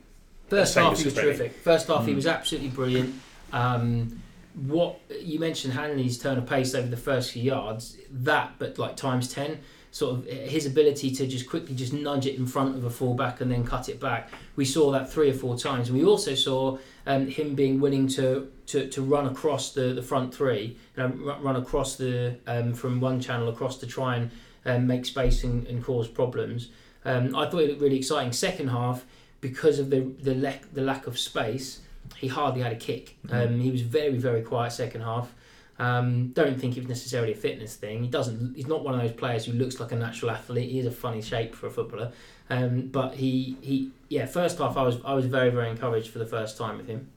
First 0.49 0.75
half 0.75 0.97
he 0.99 1.05
was 1.05 1.13
terrific. 1.15 1.53
First 1.53 1.87
half 1.87 2.05
he 2.05 2.11
Mm. 2.11 2.15
was 2.17 2.27
absolutely 2.27 2.69
brilliant. 2.69 3.15
Um, 3.51 4.21
what 4.55 4.99
you 5.21 5.39
mentioned 5.39 5.73
Hanley's 5.73 6.17
turn 6.17 6.37
of 6.37 6.45
pace 6.45 6.75
over 6.75 6.87
the 6.87 6.97
first 6.97 7.31
few 7.31 7.43
yards, 7.43 7.97
that 8.09 8.53
but 8.59 8.77
like 8.77 8.95
times 8.95 9.31
ten. 9.33 9.59
Sort 9.91 10.17
of 10.17 10.25
his 10.25 10.65
ability 10.65 11.11
to 11.11 11.27
just 11.27 11.47
quickly 11.47 11.75
just 11.75 11.93
nudge 11.93 12.25
it 12.25 12.35
in 12.35 12.47
front 12.47 12.75
of 12.75 12.83
a 12.83 12.89
fullback 12.89 13.41
and 13.41 13.51
then 13.51 13.63
cut 13.63 13.89
it 13.89 13.99
back. 13.99 14.31
We 14.55 14.65
saw 14.65 14.89
that 14.89 15.11
three 15.11 15.29
or 15.29 15.35
four 15.35 15.55
times. 15.55 15.91
We 15.91 16.03
also 16.03 16.33
saw 16.33 16.79
um, 17.05 17.27
him 17.27 17.53
being 17.53 17.79
willing 17.79 18.07
to, 18.07 18.51
to, 18.65 18.89
to 18.89 19.01
run 19.03 19.27
across 19.27 19.71
the, 19.71 19.93
the 19.93 20.01
front 20.01 20.33
three, 20.33 20.79
you 20.97 21.03
know, 21.03 21.09
run 21.43 21.57
across 21.57 21.95
the 21.95 22.37
um, 22.47 22.73
from 22.73 23.01
one 23.01 23.21
channel 23.21 23.49
across 23.49 23.77
to 23.77 23.85
try 23.85 24.15
and 24.15 24.31
um, 24.65 24.87
make 24.87 25.05
space 25.05 25.43
and, 25.43 25.67
and 25.67 25.83
cause 25.83 26.07
problems. 26.07 26.69
Um, 27.05 27.35
I 27.35 27.47
thought 27.47 27.59
it 27.59 27.69
looked 27.69 27.81
really 27.81 27.97
exciting. 27.97 28.33
Second 28.33 28.69
half, 28.69 29.05
because 29.41 29.77
of 29.77 29.91
the 29.91 29.99
the 30.23 30.33
lack 30.33 30.73
the 30.73 30.81
lack 30.81 31.05
of 31.05 31.19
space, 31.19 31.81
he 32.17 32.27
hardly 32.27 32.61
had 32.61 32.71
a 32.71 32.77
kick. 32.77 33.17
Um, 33.29 33.59
he 33.59 33.71
was 33.71 33.81
very 33.81 34.17
very 34.17 34.41
quiet 34.41 34.71
second 34.71 35.01
half. 35.01 35.33
Um, 35.79 36.29
don't 36.29 36.59
think 36.59 36.77
it 36.77 36.81
was 36.81 36.89
necessarily 36.89 37.33
a 37.33 37.35
fitness 37.35 37.75
thing. 37.75 38.03
He 38.03 38.09
doesn't. 38.09 38.55
He's 38.55 38.67
not 38.67 38.83
one 38.83 38.93
of 38.93 39.01
those 39.01 39.11
players 39.11 39.45
who 39.45 39.53
looks 39.53 39.79
like 39.79 39.91
a 39.91 39.95
natural 39.95 40.31
athlete. 40.31 40.69
He 40.69 40.79
is 40.79 40.85
a 40.85 40.91
funny 40.91 41.21
shape 41.21 41.55
for 41.55 41.67
a 41.67 41.71
footballer. 41.71 42.11
Um, 42.49 42.87
but 42.87 43.15
he 43.15 43.57
he 43.61 43.91
yeah. 44.09 44.25
First 44.25 44.59
half, 44.59 44.77
I 44.77 44.83
was 44.83 44.97
I 45.03 45.13
was 45.13 45.25
very 45.25 45.49
very 45.49 45.69
encouraged 45.69 46.09
for 46.09 46.19
the 46.19 46.25
first 46.25 46.57
time 46.57 46.77
with 46.77 46.87
him. 46.87 47.09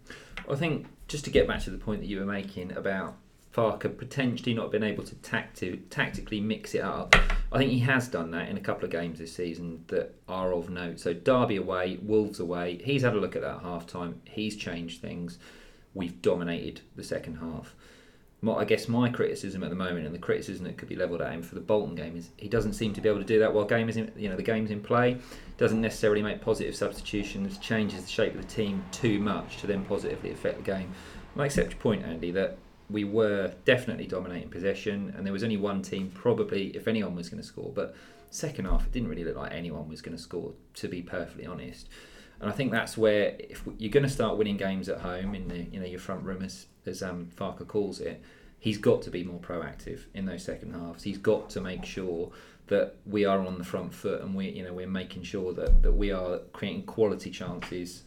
I 0.50 0.54
think 0.54 0.86
just 1.08 1.24
to 1.26 1.30
get 1.30 1.46
back 1.46 1.62
to 1.64 1.70
the 1.70 1.78
point 1.78 2.00
that 2.00 2.06
you 2.06 2.18
were 2.18 2.26
making 2.26 2.72
about 2.72 3.16
Farke 3.56 3.96
potentially 3.96 4.52
not 4.52 4.70
been 4.70 4.82
able 4.82 5.02
to 5.04 5.14
tacti- 5.16 5.80
tactically 5.88 6.40
mix 6.42 6.74
it 6.74 6.82
up, 6.82 7.16
I 7.50 7.58
think 7.58 7.70
he 7.70 7.78
has 7.80 8.06
done 8.06 8.30
that 8.32 8.50
in 8.50 8.58
a 8.58 8.60
couple 8.60 8.84
of 8.84 8.90
games 8.90 9.18
this 9.18 9.34
season 9.34 9.82
that 9.88 10.14
are 10.28 10.52
of 10.52 10.68
note. 10.68 11.00
So 11.00 11.14
Derby 11.14 11.56
away, 11.56 11.98
Wolves 12.02 12.38
away. 12.38 12.82
He's 12.84 13.00
had 13.00 13.14
a 13.14 13.20
look 13.20 13.34
at 13.34 13.40
that 13.40 13.62
half 13.62 13.86
time. 13.86 14.20
He's 14.24 14.56
changed 14.56 15.00
things. 15.00 15.38
We've 15.94 16.20
dominated 16.20 16.82
the 16.96 17.02
second 17.02 17.36
half. 17.36 17.74
My, 18.42 18.56
I 18.56 18.64
guess 18.66 18.88
my 18.88 19.08
criticism 19.08 19.64
at 19.64 19.70
the 19.70 19.76
moment, 19.76 20.04
and 20.04 20.14
the 20.14 20.18
criticism 20.18 20.66
that 20.66 20.76
could 20.76 20.90
be 20.90 20.96
levelled 20.96 21.22
at 21.22 21.32
him 21.32 21.42
for 21.42 21.54
the 21.54 21.62
Bolton 21.62 21.94
game, 21.94 22.14
is 22.14 22.28
he 22.36 22.48
doesn't 22.48 22.74
seem 22.74 22.92
to 22.92 23.00
be 23.00 23.08
able 23.08 23.20
to 23.20 23.24
do 23.24 23.38
that 23.38 23.54
while 23.54 23.64
game 23.64 23.88
is 23.88 23.96
in, 23.96 24.12
you 24.14 24.28
know 24.28 24.36
the 24.36 24.42
game's 24.42 24.70
in 24.70 24.82
play. 24.82 25.16
Doesn't 25.56 25.80
necessarily 25.80 26.20
make 26.20 26.42
positive 26.42 26.76
substitutions, 26.76 27.56
changes 27.56 28.02
the 28.02 28.10
shape 28.10 28.34
of 28.34 28.42
the 28.42 28.54
team 28.54 28.84
too 28.92 29.18
much 29.18 29.56
to 29.58 29.66
then 29.66 29.82
positively 29.86 30.32
affect 30.32 30.58
the 30.58 30.62
game. 30.62 30.92
I 31.38 31.46
accept 31.46 31.70
your 31.70 31.80
point, 31.80 32.04
Andy, 32.04 32.30
that 32.32 32.58
we 32.88 33.04
were 33.04 33.52
definitely 33.64 34.06
dominating 34.06 34.48
possession, 34.48 35.12
and 35.16 35.26
there 35.26 35.32
was 35.32 35.42
only 35.42 35.56
one 35.56 35.82
team 35.82 36.10
probably, 36.14 36.68
if 36.68 36.86
anyone 36.86 37.14
was 37.14 37.28
going 37.28 37.42
to 37.42 37.46
score. 37.46 37.72
But 37.74 37.94
second 38.30 38.66
half, 38.66 38.86
it 38.86 38.92
didn't 38.92 39.08
really 39.08 39.24
look 39.24 39.36
like 39.36 39.52
anyone 39.52 39.88
was 39.88 40.00
going 40.02 40.16
to 40.16 40.22
score, 40.22 40.52
to 40.74 40.88
be 40.88 41.02
perfectly 41.02 41.46
honest. 41.46 41.88
And 42.40 42.50
I 42.50 42.52
think 42.52 42.70
that's 42.70 42.96
where 42.96 43.34
if 43.38 43.62
you're 43.78 43.90
going 43.90 44.04
to 44.04 44.10
start 44.10 44.36
winning 44.36 44.56
games 44.56 44.88
at 44.88 45.00
home 45.00 45.34
in 45.34 45.48
the 45.48 45.58
you 45.58 45.80
know 45.80 45.86
your 45.86 46.00
front 46.00 46.22
room 46.22 46.42
as 46.42 46.66
as 46.84 47.02
um, 47.02 47.30
Farke 47.34 47.66
calls 47.66 48.00
it, 48.00 48.22
he's 48.58 48.78
got 48.78 49.02
to 49.02 49.10
be 49.10 49.24
more 49.24 49.40
proactive 49.40 50.00
in 50.14 50.26
those 50.26 50.44
second 50.44 50.74
halves. 50.74 51.02
He's 51.02 51.18
got 51.18 51.48
to 51.50 51.60
make 51.60 51.84
sure 51.84 52.30
that 52.66 52.96
we 53.06 53.24
are 53.24 53.40
on 53.40 53.58
the 53.58 53.64
front 53.64 53.94
foot 53.94 54.20
and 54.22 54.34
we 54.34 54.50
you 54.50 54.62
know 54.62 54.72
we're 54.72 54.86
making 54.86 55.22
sure 55.22 55.52
that, 55.54 55.82
that 55.82 55.92
we 55.92 56.10
are 56.10 56.38
creating 56.52 56.82
quality 56.82 57.30
chances 57.30 58.02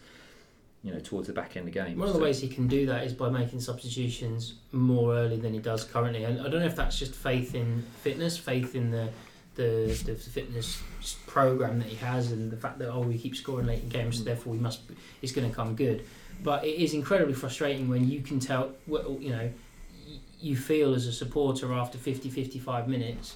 you 0.83 0.93
know 0.93 0.99
towards 0.99 1.27
the 1.27 1.33
back 1.33 1.57
end 1.57 1.67
of 1.67 1.73
the 1.73 1.79
game. 1.79 1.97
One 1.97 2.07
of 2.07 2.13
the 2.13 2.21
ways 2.21 2.39
he 2.39 2.47
can 2.47 2.67
do 2.67 2.85
that 2.85 3.03
is 3.03 3.13
by 3.13 3.29
making 3.29 3.59
substitutions 3.59 4.53
more 4.71 5.13
early 5.15 5.37
than 5.37 5.53
he 5.53 5.59
does 5.59 5.83
currently. 5.83 6.23
And 6.23 6.39
I 6.39 6.43
don't 6.49 6.61
know 6.61 6.65
if 6.67 6.75
that's 6.75 6.97
just 6.97 7.13
faith 7.15 7.53
in 7.55 7.83
fitness, 8.01 8.37
faith 8.37 8.75
in 8.75 8.91
the 8.91 9.09
the, 9.55 10.01
the 10.05 10.15
fitness 10.15 10.81
program 11.27 11.79
that 11.79 11.87
he 11.89 11.95
has, 11.97 12.31
and 12.31 12.49
the 12.49 12.55
fact 12.55 12.79
that 12.79 12.89
oh 12.93 13.01
we 13.01 13.17
keep 13.17 13.35
scoring 13.35 13.65
late 13.67 13.83
in 13.83 13.89
games, 13.89 14.17
so 14.19 14.23
therefore 14.23 14.53
we 14.53 14.59
must 14.59 14.79
it's 15.21 15.31
going 15.33 15.49
to 15.49 15.55
come 15.55 15.75
good. 15.75 16.05
But 16.41 16.63
it 16.63 16.81
is 16.81 16.93
incredibly 16.93 17.33
frustrating 17.33 17.89
when 17.89 18.09
you 18.09 18.21
can 18.21 18.39
tell 18.39 18.71
well, 18.87 19.17
you 19.19 19.31
know 19.31 19.49
you 20.39 20.55
feel 20.55 20.93
as 20.93 21.05
a 21.05 21.11
supporter 21.11 21.73
after 21.73 21.97
50 21.97 22.29
55 22.29 22.87
minutes 22.87 23.35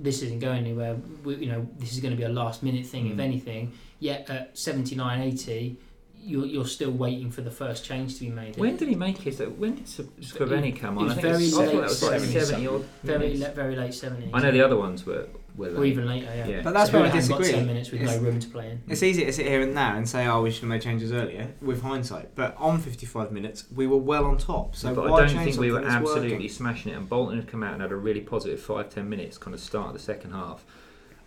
this 0.00 0.22
isn't 0.22 0.38
going 0.38 0.58
anywhere 0.60 0.96
we, 1.22 1.34
you 1.36 1.52
know 1.52 1.68
this 1.78 1.92
is 1.92 2.00
going 2.00 2.10
to 2.12 2.16
be 2.16 2.22
a 2.22 2.28
last 2.30 2.62
minute 2.62 2.86
thing 2.86 3.06
if 3.10 3.16
Mm. 3.18 3.20
anything 3.20 3.72
yet 4.00 4.30
at 4.30 4.56
79 4.56 5.20
80 5.20 5.76
you're, 6.20 6.46
you're 6.46 6.66
still 6.66 6.90
waiting 6.90 7.30
for 7.30 7.40
the 7.42 7.50
first 7.50 7.84
change 7.84 8.14
to 8.14 8.20
be 8.20 8.30
made. 8.30 8.56
When 8.56 8.76
did 8.76 8.88
he 8.88 8.94
make 8.94 9.18
his? 9.18 9.40
Uh, 9.40 9.46
when 9.46 9.74
did 9.76 9.86
Srbeny 9.86 10.76
come 10.76 10.98
on? 10.98 11.04
was 11.04 11.12
I 11.12 11.20
think 11.20 11.26
very 11.34 11.46
I 11.46 11.50
thought 11.50 11.60
late 11.60 11.74
that 11.76 11.82
was 11.82 12.02
like 12.02 12.20
70s. 12.22 12.44
seventy 12.46 12.66
odd. 12.66 12.84
very 13.02 13.18
minutes. 13.32 13.40
le- 13.42 13.50
very 13.54 13.76
late 13.76 13.90
70s. 13.92 14.30
I 14.32 14.40
know 14.42 14.50
the 14.50 14.60
other 14.62 14.76
ones 14.76 15.06
were 15.06 15.28
were 15.56 15.74
or 15.74 15.84
even 15.84 16.06
later. 16.06 16.26
Yeah. 16.26 16.46
Yeah. 16.46 16.60
But 16.62 16.72
that's 16.74 16.90
So 16.90 16.98
where 16.98 17.06
I 17.06 17.10
Hurricane 17.10 17.28
got 17.30 17.38
disagree. 17.38 17.58
10 17.58 17.66
minutes 17.66 17.90
with 17.90 18.02
no 18.02 18.18
room 18.18 18.38
to 18.38 18.48
play 18.48 18.70
in. 18.70 18.82
It's 18.88 19.02
easy 19.02 19.24
to 19.24 19.32
sit 19.32 19.46
here 19.46 19.60
and 19.62 19.74
now 19.74 19.96
and 19.96 20.08
say, 20.08 20.26
"Oh, 20.26 20.42
we 20.42 20.50
should 20.52 20.60
have 20.60 20.68
made 20.70 20.82
changes 20.82 21.10
earlier." 21.12 21.52
With 21.60 21.82
hindsight, 21.82 22.34
but 22.36 22.54
on 22.58 22.78
55 22.78 23.32
minutes, 23.32 23.64
we 23.74 23.86
were 23.88 23.96
well 23.96 24.24
on 24.26 24.38
top. 24.38 24.76
So 24.76 24.94
but 24.94 25.08
why 25.10 25.22
I 25.24 25.26
don't 25.26 25.44
think 25.44 25.58
we 25.58 25.72
were 25.72 25.84
absolutely 25.84 26.32
working? 26.34 26.48
smashing 26.48 26.92
it. 26.92 26.96
And 26.96 27.08
Bolton 27.08 27.36
had 27.36 27.48
come 27.48 27.62
out 27.64 27.72
and 27.72 27.82
had 27.82 27.90
a 27.90 27.96
really 27.96 28.20
positive 28.20 28.60
five 28.60 28.90
ten 28.90 29.08
minutes 29.08 29.36
kind 29.38 29.52
of 29.54 29.60
start 29.60 29.88
of 29.88 29.92
the 29.94 29.98
second 29.98 30.30
half. 30.32 30.64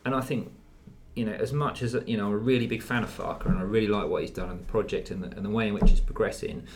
And 0.06 0.16
I 0.16 0.22
think, 0.22 0.52
you 1.16 1.26
know, 1.26 1.34
as 1.34 1.52
much 1.52 1.82
as 1.82 1.96
you 2.06 2.18
know, 2.18 2.28
I'm 2.28 2.34
a 2.34 2.38
really 2.38 2.68
big 2.68 2.82
fan 2.82 3.04
of 3.04 3.16
Farke 3.16 3.46
and 3.46 3.58
I 3.58 3.64
really 3.64 3.88
like 3.88 4.08
what 4.08 4.22
he's 4.22 4.32
done 4.32 4.50
in 4.50 4.58
the 4.58 4.64
project 4.64 5.12
and 5.12 5.24
the, 5.24 5.36
and 5.36 5.46
the 5.46 5.50
way 5.50 5.68
in 5.68 5.74
which 5.74 5.92
it's 5.92 6.00
progressing. 6.00 6.68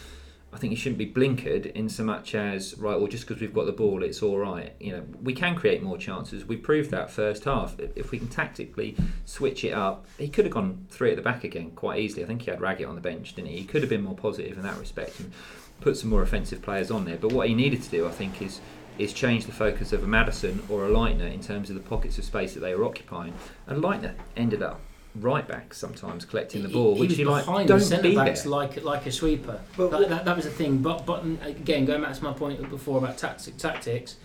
I 0.53 0.57
think 0.57 0.71
he 0.71 0.77
shouldn't 0.77 0.99
be 0.99 1.11
blinkered 1.11 1.65
in 1.73 1.89
so 1.89 2.05
much 2.05 2.33
as 2.33 2.77
right. 2.77 2.97
Well, 2.97 3.07
just 3.07 3.27
because 3.27 3.41
we've 3.41 3.53
got 3.53 3.65
the 3.65 3.73
ball, 3.73 4.03
it's 4.03 4.21
all 4.21 4.37
right. 4.37 4.73
You 4.79 4.93
know, 4.93 5.03
we 5.21 5.33
can 5.33 5.55
create 5.55 5.83
more 5.83 5.97
chances. 5.97 6.45
We 6.45 6.55
proved 6.55 6.91
that 6.91 7.11
first 7.11 7.43
half. 7.43 7.75
If 7.77 8.11
we 8.11 8.19
can 8.19 8.29
tactically 8.29 8.95
switch 9.25 9.65
it 9.65 9.73
up, 9.73 10.05
he 10.17 10.29
could 10.29 10.45
have 10.45 10.53
gone 10.53 10.85
three 10.89 11.09
at 11.09 11.17
the 11.17 11.21
back 11.21 11.43
again 11.43 11.71
quite 11.71 11.99
easily. 11.99 12.23
I 12.23 12.27
think 12.27 12.43
he 12.43 12.51
had 12.51 12.61
Raggett 12.61 12.87
on 12.87 12.95
the 12.95 13.01
bench, 13.01 13.35
didn't 13.35 13.49
he? 13.49 13.57
He 13.57 13.65
could 13.65 13.81
have 13.81 13.89
been 13.89 14.03
more 14.03 14.15
positive 14.15 14.57
in 14.57 14.63
that 14.63 14.79
respect 14.79 15.19
and 15.19 15.33
put 15.81 15.97
some 15.97 16.09
more 16.09 16.21
offensive 16.21 16.61
players 16.61 16.89
on 16.89 17.03
there. 17.03 17.17
But 17.17 17.33
what 17.33 17.49
he 17.49 17.53
needed 17.53 17.81
to 17.83 17.89
do, 17.89 18.07
I 18.07 18.11
think, 18.11 18.41
is 18.41 18.61
is 18.97 19.13
change 19.13 19.45
the 19.45 19.51
focus 19.51 19.93
of 19.93 20.03
a 20.03 20.07
Maddison 20.07 20.63
or 20.69 20.85
a 20.85 20.89
Leitner 20.89 21.31
in 21.31 21.41
terms 21.41 21.69
of 21.69 21.75
the 21.75 21.81
pockets 21.81 22.17
of 22.17 22.25
space 22.25 22.53
that 22.53 22.61
they 22.61 22.75
were 22.75 22.85
occupying. 22.85 23.33
And 23.67 23.83
Leitner 23.83 24.15
ended 24.35 24.61
up 24.61 24.79
right 25.15 25.47
back 25.47 25.73
sometimes 25.73 26.25
collecting 26.25 26.61
the 26.63 26.69
ball, 26.69 26.95
he, 26.95 26.99
which 27.01 27.09
was 27.11 27.19
you 27.19 27.25
like 27.25 27.45
behind 27.45 27.67
don't 27.67 27.79
the 27.79 27.85
centre 27.85 28.09
be 28.09 28.15
backs 28.15 28.43
there. 28.43 28.51
like 28.51 28.83
like 28.83 29.05
a 29.05 29.11
sweeper. 29.11 29.59
But 29.77 29.91
that, 29.91 30.09
that, 30.09 30.25
that 30.25 30.35
was 30.35 30.45
the 30.45 30.51
thing. 30.51 30.79
But 30.79 31.05
Button 31.05 31.39
again, 31.43 31.85
going 31.85 32.01
back 32.01 32.15
to 32.15 32.23
my 32.23 32.33
point 32.33 32.69
before 32.69 32.97
about 32.97 33.17
tactic, 33.17 33.57
tactics, 33.57 34.17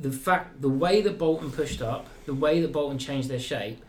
the 0.00 0.10
fact, 0.10 0.62
the 0.62 0.68
way 0.68 1.02
that 1.02 1.18
Bolton 1.18 1.50
pushed 1.50 1.82
up, 1.82 2.08
the 2.26 2.34
way 2.34 2.60
that 2.60 2.72
Bolton 2.72 2.98
changed 2.98 3.28
their 3.28 3.38
shape, 3.38 3.78
f- 3.78 3.84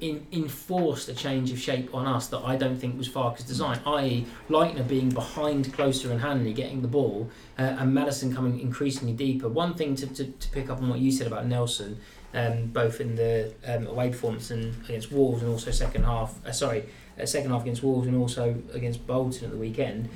in, 0.00 0.26
enforced 0.32 1.08
a 1.08 1.14
change 1.14 1.50
of 1.52 1.58
shape 1.58 1.94
on 1.94 2.06
us 2.06 2.28
that 2.28 2.38
I 2.38 2.56
don't 2.56 2.76
think 2.76 2.96
was 2.96 3.08
Farke's 3.08 3.44
design. 3.44 3.80
I.e., 3.86 4.26
Leitner 4.48 4.86
being 4.86 5.10
behind 5.10 5.66
Klose 5.66 6.08
and 6.10 6.20
Hanley 6.20 6.52
getting 6.52 6.82
the 6.82 6.88
ball, 6.88 7.30
uh, 7.58 7.62
and 7.62 7.94
Maddison 7.94 8.34
coming 8.34 8.60
increasingly 8.60 9.12
deeper. 9.12 9.48
One 9.48 9.74
thing 9.74 9.94
to, 9.96 10.06
to, 10.06 10.24
to 10.24 10.48
pick 10.50 10.70
up 10.70 10.78
on 10.78 10.88
what 10.88 11.00
you 11.00 11.12
said 11.12 11.26
about 11.26 11.46
Nelson. 11.46 11.98
Um, 12.34 12.68
both 12.68 13.02
in 13.02 13.14
the 13.14 13.52
um, 13.66 13.86
away 13.86 14.08
performance 14.08 14.50
and 14.50 14.74
against 14.86 15.12
Wolves, 15.12 15.42
and 15.42 15.50
also 15.50 15.70
second 15.70 16.04
half. 16.04 16.34
Uh, 16.46 16.50
sorry, 16.50 16.88
uh, 17.20 17.26
second 17.26 17.50
half 17.50 17.60
against 17.60 17.82
Wolves, 17.82 18.06
and 18.06 18.16
also 18.16 18.56
against 18.72 19.06
Bolton 19.06 19.44
at 19.44 19.50
the 19.50 19.58
weekend. 19.58 20.08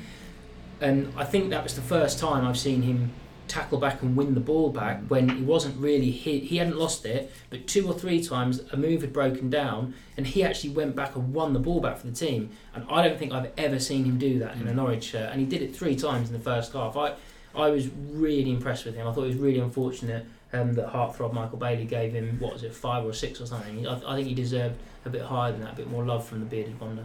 And 0.81 1.12
I 1.14 1.24
think 1.24 1.50
that 1.50 1.62
was 1.62 1.74
the 1.74 1.83
first 1.83 2.18
time 2.18 2.46
I've 2.46 2.59
seen 2.59 2.81
him 2.81 3.12
tackle 3.48 3.78
back 3.78 4.02
and 4.02 4.16
win 4.16 4.35
the 4.35 4.40
ball 4.40 4.70
back 4.70 5.00
when 5.09 5.28
he 5.28 5.42
wasn't 5.42 5.76
really 5.78 6.11
he, 6.11 6.40
he 6.40 6.56
hadn't 6.56 6.76
lost 6.76 7.04
it 7.06 7.32
but 7.50 7.66
two 7.66 7.87
or 7.87 7.94
three 7.94 8.22
times 8.22 8.61
a 8.72 8.76
move 8.76 9.00
had 9.00 9.12
broken 9.12 9.50
down 9.50 9.94
and 10.16 10.26
he 10.26 10.42
actually 10.42 10.70
went 10.70 10.96
back 10.96 11.14
and 11.14 11.35
won 11.35 11.52
the 11.52 11.59
ball 11.59 11.80
back 11.80 11.98
for 11.98 12.06
the 12.06 12.12
team. 12.12 12.50
And 12.74 12.87
I 12.90 13.06
don't 13.06 13.18
think 13.18 13.32
I've 13.32 13.52
ever 13.59 13.78
seen 13.78 14.04
him 14.04 14.18
do 14.18 14.38
that 14.38 14.56
in 14.56 14.66
a 14.66 14.74
Norwich 14.74 15.04
shirt. 15.04 15.30
And 15.30 15.40
he 15.40 15.46
did 15.46 15.62
it 15.62 15.76
three 15.76 15.96
times 15.96 16.28
in 16.28 16.32
the 16.32 16.42
first 16.42 16.72
half. 16.72 16.96
I 16.96 17.14
I 17.54 17.70
was 17.70 17.88
really 18.11 18.50
impressed 18.50 18.85
with 18.85 18.94
him. 18.94 19.09
I 19.09 19.12
thought 19.12 19.24
it 19.24 19.28
was 19.28 19.37
really 19.37 19.61
unfortunate 19.61 20.26
um, 20.52 20.74
that 20.74 20.92
heartthrob 20.92 21.32
Michael 21.32 21.59
Bailey 21.59 21.87
gave 21.87 22.12
him 22.12 22.38
what 22.38 22.52
was 22.52 22.62
it 22.62 22.74
five 22.74 23.04
or 23.04 23.12
six 23.12 23.40
or 23.40 23.46
something? 23.46 23.87
I, 23.87 23.94
I 24.06 24.14
think 24.14 24.28
he 24.28 24.35
deserved 24.35 24.76
a 25.04 25.11
bit 25.11 25.22
higher 25.22 25.52
than 25.52 25.62
that 25.62 25.72
a 25.72 25.76
bit 25.76 25.90
more 25.90 26.04
love 26.04 26.26
from 26.26 26.40
the 26.40 26.46
bearded 26.46 26.78
wonder. 26.80 27.04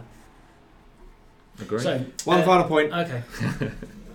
Agree. 1.60 1.80
so 1.80 2.04
One 2.24 2.40
uh, 2.40 2.44
final 2.44 2.64
point. 2.64 2.92
Okay. 2.92 3.22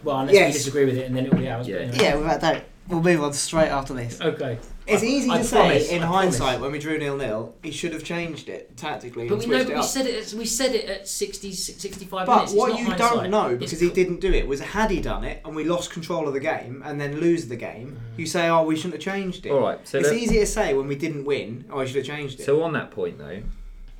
well, 0.07 0.19
unless 0.19 0.35
Yes. 0.35 0.53
we 0.53 0.57
disagree 0.57 0.85
with 0.85 0.97
it, 0.97 1.05
and 1.05 1.15
then 1.15 1.25
it'll 1.25 1.37
be 1.37 1.49
ours. 1.49 1.67
Yeah. 1.67 1.77
Anyway. 1.77 1.97
Yeah, 2.01 2.15
without 2.15 2.41
doubt. 2.41 2.61
We'll 2.87 3.03
move 3.03 3.21
on 3.21 3.33
straight 3.33 3.67
after 3.67 3.93
this. 3.93 4.19
Okay. 4.21 4.57
It's 4.87 5.03
I- 5.03 5.05
easy 5.05 5.29
I 5.29 5.41
to 5.41 5.49
promise, 5.49 5.89
say 5.89 5.95
in 5.97 6.03
I 6.03 6.05
hindsight 6.05 6.39
promise. 6.39 6.61
when 6.61 6.71
we 6.71 6.79
drew 6.79 6.97
nil 6.97 7.17
nil, 7.17 7.53
he 7.61 7.71
should 7.71 7.91
have 7.91 8.05
changed 8.05 8.47
it 8.47 8.77
tactically 8.77 9.27
But 9.27 9.41
and 9.41 9.43
we 9.43 9.49
know 9.49 9.57
switched 9.57 9.67
but 9.67 9.71
it 9.71 9.75
we 9.75 9.79
up. 9.81 9.85
said 9.85 10.05
it. 10.05 10.33
At, 10.33 10.39
we 10.39 10.45
said 10.45 10.73
it 10.73 10.85
at 10.89 11.05
60, 11.09 11.51
65 11.51 12.25
But 12.25 12.33
minutes. 12.33 12.53
It's 12.53 12.57
what 12.59 12.69
not 12.69 12.79
you 12.79 12.85
hindsight. 12.85 13.11
don't 13.11 13.29
know 13.29 13.49
It's 13.49 13.59
because 13.59 13.79
he 13.81 13.89
didn't 13.89 14.21
do 14.21 14.31
it 14.31 14.47
was 14.47 14.61
had 14.61 14.89
he 14.89 15.01
done 15.01 15.25
it 15.25 15.41
and 15.43 15.53
we 15.53 15.65
lost 15.65 15.91
control 15.91 16.25
of 16.29 16.33
the 16.33 16.39
game 16.39 16.81
and 16.85 17.01
then 17.01 17.19
lose 17.19 17.49
the 17.49 17.57
game, 17.57 17.99
you 18.15 18.23
mm. 18.23 18.29
say, 18.29 18.47
"Oh, 18.47 18.63
we 18.63 18.77
shouldn't 18.77 18.93
have 18.93 19.13
changed 19.13 19.45
it." 19.45 19.49
All 19.51 19.59
right, 19.59 19.85
so 19.85 19.97
it's 19.97 20.07
let- 20.07 20.17
easy 20.17 20.39
to 20.39 20.45
say 20.45 20.73
when 20.73 20.87
we 20.87 20.95
didn't 20.95 21.25
win, 21.25 21.65
"Oh, 21.69 21.79
I 21.79 21.85
should 21.85 21.97
have 21.97 22.05
changed 22.05 22.39
it." 22.39 22.45
So 22.45 22.63
on 22.63 22.71
that 22.71 22.91
point 22.91 23.17
though, 23.17 23.41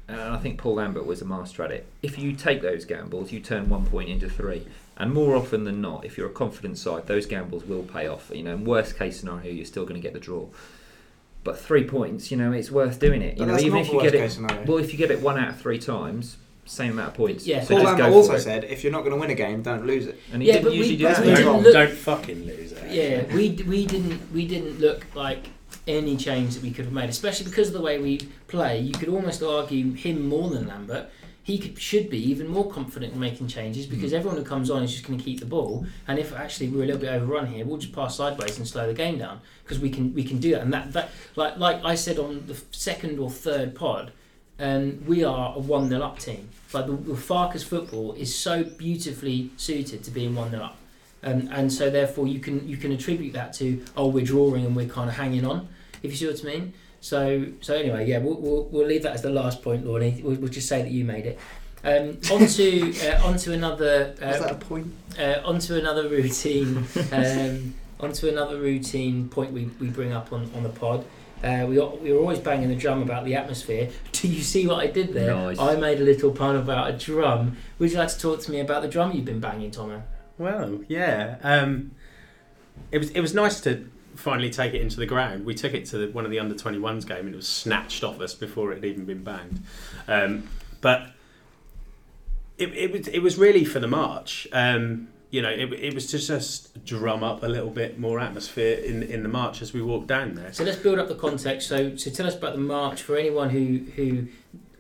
and 0.07 0.21
I 0.21 0.37
think 0.37 0.57
Paul 0.57 0.75
Lambert 0.75 1.05
was 1.05 1.21
a 1.21 1.25
master 1.25 1.63
at 1.63 1.71
it. 1.71 1.85
If 2.01 2.17
you 2.17 2.31
take 2.31 2.61
those 2.61 2.85
gambles, 2.85 3.33
you 3.33 3.41
turn 3.41 3.67
one 3.67 3.85
point 3.85 4.07
into 4.07 4.29
three, 4.29 4.65
and 4.97 5.13
more 5.13 5.35
often 5.35 5.63
than 5.63 5.81
not, 5.81 6.05
if 6.05 6.17
you're 6.17 6.27
a 6.27 6.33
confident 6.33 6.77
side, 6.77 7.07
those 7.07 7.25
gambles 7.25 7.63
will 7.65 7.83
pay 7.83 8.07
off. 8.07 8.31
You 8.33 8.43
know, 8.43 8.53
in 8.53 8.65
worst 8.65 8.97
case 8.97 9.19
scenario, 9.19 9.51
you're 9.51 9.65
still 9.65 9.83
going 9.83 9.95
to 9.95 10.01
get 10.01 10.13
the 10.13 10.19
draw. 10.19 10.47
But 11.43 11.59
three 11.59 11.85
points, 11.85 12.29
you 12.31 12.37
know, 12.37 12.51
it's 12.51 12.71
worth 12.71 12.99
doing 12.99 13.21
it. 13.21 13.33
You 13.37 13.39
But 13.39 13.45
know, 13.45 13.51
that's 13.53 13.63
even 13.63 13.75
not 13.75 13.81
if 13.81 13.87
the 13.87 13.91
you 13.93 13.97
worst 13.99 14.11
get 14.11 14.19
case 14.19 14.31
it, 14.31 14.35
scenario. 14.35 14.65
well, 14.65 14.77
if 14.79 14.91
you 14.91 14.97
get 14.97 15.11
it 15.11 15.21
one 15.21 15.37
out 15.37 15.49
of 15.49 15.61
three 15.61 15.79
times, 15.79 16.37
same 16.65 16.91
amount 16.91 17.09
of 17.09 17.13
points. 17.13 17.47
Yeah, 17.47 17.61
so 17.61 17.67
Paul 17.75 17.77
just 17.77 17.85
Lambert 17.85 18.09
go 18.11 18.13
also 18.17 18.29
for 18.31 18.35
it. 18.37 18.41
said, 18.41 18.63
"If 18.65 18.83
you're 18.83 18.91
not 18.91 18.99
going 19.01 19.13
to 19.13 19.17
win 19.19 19.29
a 19.29 19.35
game, 19.35 19.61
don't 19.61 19.85
lose 19.87 20.07
it." 20.07 20.19
and 20.33 20.41
he 20.41 20.47
Yeah, 20.49 20.55
didn't 20.55 20.63
but 20.65 20.71
we- 20.73 20.77
usually 20.79 20.97
do 20.97 21.03
but 21.05 21.15
that. 21.15 21.25
we 21.25 21.29
didn't 21.31 21.45
Don't, 21.45 21.63
look- 21.63 21.73
don't 21.73 21.91
fucking 21.91 22.45
lose 22.45 22.71
it. 22.73 22.91
Yeah, 22.91 23.33
we 23.33 23.49
we 23.65 23.85
didn't 23.85 24.33
we 24.33 24.45
didn't 24.45 24.79
look 24.81 25.05
like 25.15 25.45
any 25.87 26.17
change 26.17 26.55
that 26.55 26.63
we 26.63 26.71
could 26.71 26.83
have 26.83 26.93
made, 26.93 27.09
especially 27.09 27.45
because 27.49 27.69
of 27.69 27.73
the 27.75 27.81
way 27.81 27.97
we 27.99 28.17
play. 28.49 28.79
You 28.81 28.91
could 28.91 29.07
almost 29.07 29.41
argue 29.41 29.93
him 29.93 30.27
more 30.27 30.49
than 30.49 30.67
Lambert. 30.67 31.05
He 31.47 31.57
could, 31.57 31.79
should 31.79 32.09
be 32.09 32.21
even 32.29 32.47
more 32.49 32.69
confident 32.69 33.13
in 33.13 33.19
making 33.21 33.47
changes 33.47 33.85
because 33.85 34.11
Mm. 34.11 34.17
everyone 34.17 34.37
who 34.37 34.43
comes 34.43 34.69
on 34.69 34.83
is 34.83 34.91
just 34.91 35.07
going 35.07 35.17
to 35.17 35.23
keep 35.23 35.39
the 35.39 35.45
ball. 35.45 35.85
And 36.05 36.19
if 36.19 36.33
actually 36.33 36.67
we're 36.67 36.83
a 36.83 36.87
little 36.87 36.99
bit 36.99 37.09
overrun 37.09 37.47
here, 37.47 37.63
we'll 37.65 37.77
just 37.77 37.93
pass 37.93 38.17
sideways 38.17 38.57
and 38.57 38.67
slow 38.67 38.85
the 38.85 38.93
game 38.93 39.17
down 39.17 39.39
because 39.63 39.79
we 39.79 39.89
can 39.89 40.13
we 40.13 40.23
can 40.25 40.39
do 40.39 40.51
that. 40.51 40.61
And 40.63 40.73
that, 40.73 40.91
that 40.91 41.09
like 41.37 41.57
like 41.57 41.79
I 41.85 41.95
said 41.95 42.19
on 42.19 42.31
the 42.47 42.57
second 42.71 43.17
or 43.17 43.29
third 43.31 43.75
pod, 43.75 44.11
um, 44.59 45.01
we 45.07 45.23
are 45.23 45.55
a 45.55 45.59
one 45.59 45.87
0 45.87 46.01
up 46.01 46.19
team. 46.19 46.49
Like 46.73 46.85
the, 46.87 46.97
the 47.13 47.15
Farke's 47.15 47.63
football 47.63 48.11
is 48.13 48.35
so 48.35 48.65
beautifully 48.65 49.49
suited 49.55 50.03
to 50.03 50.11
being 50.11 50.35
one 50.35 50.51
0 50.51 50.61
up. 50.63 50.75
Um, 51.23 51.47
and 51.57 51.71
so 51.71 51.89
therefore 51.89 52.27
you 52.27 52.39
can 52.39 52.67
you 52.67 52.75
can 52.75 52.91
attribute 52.91 53.31
that 53.39 53.53
to 53.59 53.65
oh 53.95 54.07
we're 54.07 54.25
drawing 54.25 54.65
and 54.65 54.75
we're 54.75 54.89
kind 54.99 55.09
of 55.09 55.15
hanging 55.15 55.45
on 55.45 55.69
if 56.03 56.11
you 56.11 56.17
see 56.17 56.27
what 56.27 56.41
I 56.43 56.47
mean 56.59 56.73
so 56.99 57.45
so 57.61 57.75
anyway 57.75 58.07
yeah 58.07 58.17
we'll, 58.17 58.35
we'll, 58.35 58.63
we'll 58.65 58.87
leave 58.87 59.03
that 59.03 59.13
as 59.13 59.21
the 59.21 59.29
last 59.29 59.61
point 59.63 59.85
Lorne 59.85 60.19
we'll, 60.23 60.35
we'll 60.35 60.49
just 60.51 60.67
say 60.67 60.81
that 60.81 60.91
you 60.91 61.05
made 61.05 61.25
it 61.25 61.39
um, 61.83 62.17
onto 62.31 62.93
uh, 63.03 63.21
onto 63.23 63.53
another 63.53 64.15
Was 64.19 64.39
that 64.39 64.51
uh, 64.51 64.55
a 64.55 64.57
point? 64.57 64.91
uh, 65.19 65.41
onto 65.45 65.75
another 65.75 66.09
routine 66.09 66.85
um, 67.11 67.73
onto 67.99 68.27
another 68.27 68.59
routine 68.59 69.29
point 69.29 69.51
we, 69.51 69.65
we 69.79 69.87
bring 69.87 70.11
up 70.11 70.33
on, 70.33 70.49
on 70.55 70.63
the 70.63 70.69
pod 70.69 71.05
uh, 71.43 71.65
we, 71.69 71.77
are- 71.79 71.95
we 71.97 72.11
were 72.11 72.17
always 72.19 72.39
banging 72.39 72.67
the 72.67 72.75
drum 72.75 73.03
about 73.03 73.23
the 73.23 73.35
atmosphere. 73.35 73.91
Do 74.11 74.27
you 74.27 74.41
see 74.41 74.65
what 74.65 74.79
I 74.79 74.87
did 74.87 75.13
there? 75.13 75.35
Nice. 75.35 75.59
I 75.59 75.75
made 75.75 75.99
a 76.01 76.03
little 76.03 76.31
pun 76.31 76.55
about 76.55 76.89
a 76.89 76.93
drum. 76.97 77.57
Would 77.77 77.91
you 77.91 77.99
like 77.99 78.07
to 78.07 78.19
talk 78.19 78.41
to 78.41 78.51
me 78.51 78.59
about 78.59 78.81
the 78.81 78.87
drum 78.87 79.11
you've 79.11 79.25
been 79.25 79.39
banging, 79.39 79.69
Thomo? 79.69 80.01
Well, 80.39 80.79
yeah. 80.87 81.37
Um, 81.43 81.91
it 82.91 82.97
was 82.97 83.11
it 83.11 83.21
was 83.21 83.35
nice 83.35 83.61
to 83.61 83.87
finally 84.17 84.49
take 84.49 84.73
it 84.73 84.81
into 84.81 84.97
the 84.97 85.05
ground. 85.05 85.45
We 85.45 85.53
took 85.53 85.73
it 85.73 85.85
to 85.87 85.97
the, 85.97 86.07
one 86.07 86.25
of 86.25 86.31
the 86.31 86.39
under 86.39 86.55
21s 86.55 87.07
game 87.07 87.25
and 87.25 87.33
it 87.33 87.35
was 87.35 87.47
snatched 87.47 88.03
off 88.03 88.19
us 88.19 88.33
before 88.33 88.71
it 88.71 88.75
had 88.75 88.85
even 88.85 89.05
been 89.05 89.23
banged. 89.23 89.61
Um, 90.07 90.49
but 90.81 91.11
it, 92.57 92.73
it 92.73 92.91
was 92.91 93.07
it 93.07 93.19
was 93.19 93.37
really 93.37 93.63
for 93.63 93.79
the 93.79 93.87
march. 93.87 94.47
Um, 94.51 95.09
you 95.29 95.41
know, 95.41 95.49
it, 95.49 95.71
it 95.73 95.93
was 95.93 96.07
to 96.07 96.19
just 96.19 96.83
drum 96.85 97.23
up 97.23 97.43
a 97.43 97.47
little 97.47 97.69
bit 97.69 97.99
more 97.99 98.19
atmosphere 98.19 98.77
in 98.77 99.03
in 99.03 99.23
the 99.23 99.29
march 99.29 99.61
as 99.61 99.73
we 99.73 99.81
walked 99.81 100.07
down 100.07 100.35
there. 100.35 100.53
So 100.53 100.63
let's 100.63 100.77
build 100.77 100.99
up 100.99 101.07
the 101.07 101.15
context. 101.15 101.67
So, 101.67 101.95
so 101.95 102.09
tell 102.09 102.25
us 102.25 102.35
about 102.35 102.53
the 102.53 102.61
march 102.61 103.01
for 103.01 103.17
anyone 103.17 103.49
who 103.49 103.79
who 103.95 104.27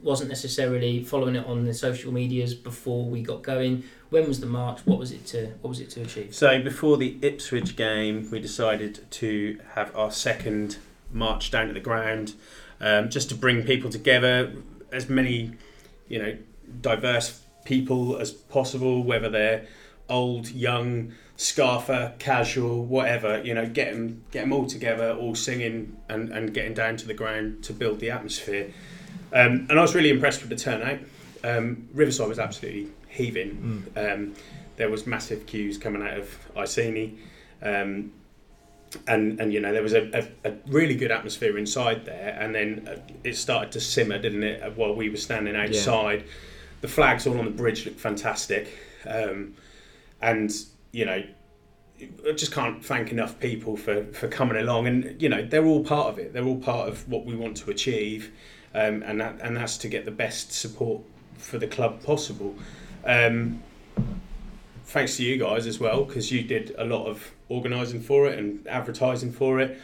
wasn't 0.01 0.29
necessarily 0.29 1.03
following 1.03 1.35
it 1.35 1.45
on 1.45 1.65
the 1.65 1.73
social 1.73 2.13
medias 2.13 2.53
before 2.53 3.05
we 3.05 3.21
got 3.21 3.43
going. 3.43 3.83
When 4.09 4.27
was 4.27 4.39
the 4.39 4.45
march? 4.45 4.79
What 4.85 4.99
was 4.99 5.11
it 5.11 5.25
to 5.27 5.47
What 5.61 5.69
was 5.69 5.79
it 5.79 5.89
to 5.91 6.01
achieve? 6.01 6.33
So 6.33 6.61
before 6.61 6.97
the 6.97 7.17
Ipswich 7.21 7.75
game, 7.75 8.29
we 8.31 8.39
decided 8.39 9.09
to 9.11 9.59
have 9.73 9.95
our 9.95 10.11
second 10.11 10.77
march 11.11 11.51
down 11.51 11.67
to 11.67 11.73
the 11.73 11.79
ground, 11.79 12.33
um, 12.79 13.09
just 13.09 13.29
to 13.29 13.35
bring 13.35 13.63
people 13.63 13.89
together, 13.89 14.53
as 14.91 15.09
many, 15.09 15.51
you 16.07 16.19
know, 16.19 16.37
diverse 16.81 17.41
people 17.65 18.17
as 18.17 18.31
possible, 18.31 19.03
whether 19.03 19.29
they're 19.29 19.65
old, 20.09 20.49
young, 20.51 21.11
scarifer, 21.35 22.13
casual, 22.17 22.85
whatever. 22.85 23.41
You 23.43 23.53
know, 23.53 23.67
get 23.67 23.91
them, 23.91 24.23
get 24.31 24.41
them 24.41 24.53
all 24.53 24.67
together, 24.67 25.11
all 25.11 25.35
singing 25.35 25.97
and, 26.07 26.29
and 26.29 26.53
getting 26.53 26.73
down 26.73 26.95
to 26.97 27.07
the 27.07 27.13
ground 27.13 27.63
to 27.65 27.73
build 27.73 27.99
the 27.99 28.11
atmosphere. 28.11 28.71
Um, 29.33 29.67
and 29.69 29.77
I 29.77 29.81
was 29.81 29.93
really 29.93 30.09
impressed 30.09 30.39
with 30.39 30.49
the 30.49 30.55
turnout. 30.55 30.99
Um, 31.43 31.89
Riverside 31.93 32.29
was 32.29 32.39
absolutely 32.39 32.87
heaving. 33.17 33.85
Um, 33.95 34.35
there 34.77 34.89
was 34.89 35.05
massive 35.05 35.45
queues 35.45 35.77
coming 35.77 36.01
out 36.01 36.17
of 36.17 36.37
Iceni. 36.55 37.17
Um, 37.61 38.11
and, 39.07 39.39
and 39.39 39.51
you 39.51 39.59
know 39.59 39.73
there 39.73 39.83
was 39.83 39.93
a, 39.93 40.29
a, 40.45 40.49
a 40.49 40.53
really 40.67 40.95
good 40.95 41.11
atmosphere 41.11 41.57
inside 41.57 42.05
there. 42.05 42.37
And 42.39 42.55
then 42.55 42.87
uh, 42.87 42.99
it 43.23 43.35
started 43.35 43.71
to 43.73 43.79
simmer 43.79 44.17
didn't 44.17 44.43
it 44.43 44.63
uh, 44.63 44.69
while 44.71 44.95
we 44.95 45.09
were 45.09 45.17
standing 45.17 45.55
outside. 45.55 46.23
The 46.81 46.87
flags 46.87 47.27
all 47.27 47.37
on 47.39 47.45
the 47.45 47.51
bridge 47.51 47.85
looked 47.85 47.99
fantastic. 47.99 48.77
Um, 49.05 49.55
and 50.21 50.51
you 50.91 51.05
know 51.05 51.23
I 51.99 52.31
just 52.33 52.51
can't 52.51 52.83
thank 52.85 53.11
enough 53.11 53.39
people 53.39 53.75
for, 53.75 54.05
for 54.13 54.27
coming 54.27 54.57
along. 54.57 54.87
And 54.87 55.21
you 55.21 55.29
know 55.29 55.43
they're 55.45 55.65
all 55.65 55.83
part 55.83 56.07
of 56.07 56.19
it. 56.19 56.33
They're 56.33 56.45
all 56.45 56.59
part 56.59 56.87
of 56.87 57.07
what 57.09 57.25
we 57.25 57.35
want 57.35 57.57
to 57.57 57.71
achieve. 57.71 58.31
Um, 58.73 59.03
and 59.03 59.19
that 59.19 59.39
and 59.41 59.57
that's 59.57 59.77
to 59.79 59.87
get 59.87 60.05
the 60.05 60.11
best 60.11 60.51
support 60.51 61.01
for 61.37 61.57
the 61.57 61.67
club 61.67 62.03
possible 62.03 62.55
um, 63.07 63.63
thanks 64.85 65.17
to 65.17 65.23
you 65.23 65.37
guys 65.37 65.65
as 65.65 65.79
well 65.79 66.03
because 66.05 66.31
you 66.31 66.43
did 66.43 66.75
a 66.77 66.85
lot 66.85 67.07
of 67.07 67.31
organising 67.49 68.01
for 68.01 68.27
it 68.27 68.37
and 68.37 68.65
advertising 68.67 69.31
for 69.31 69.59
it 69.59 69.79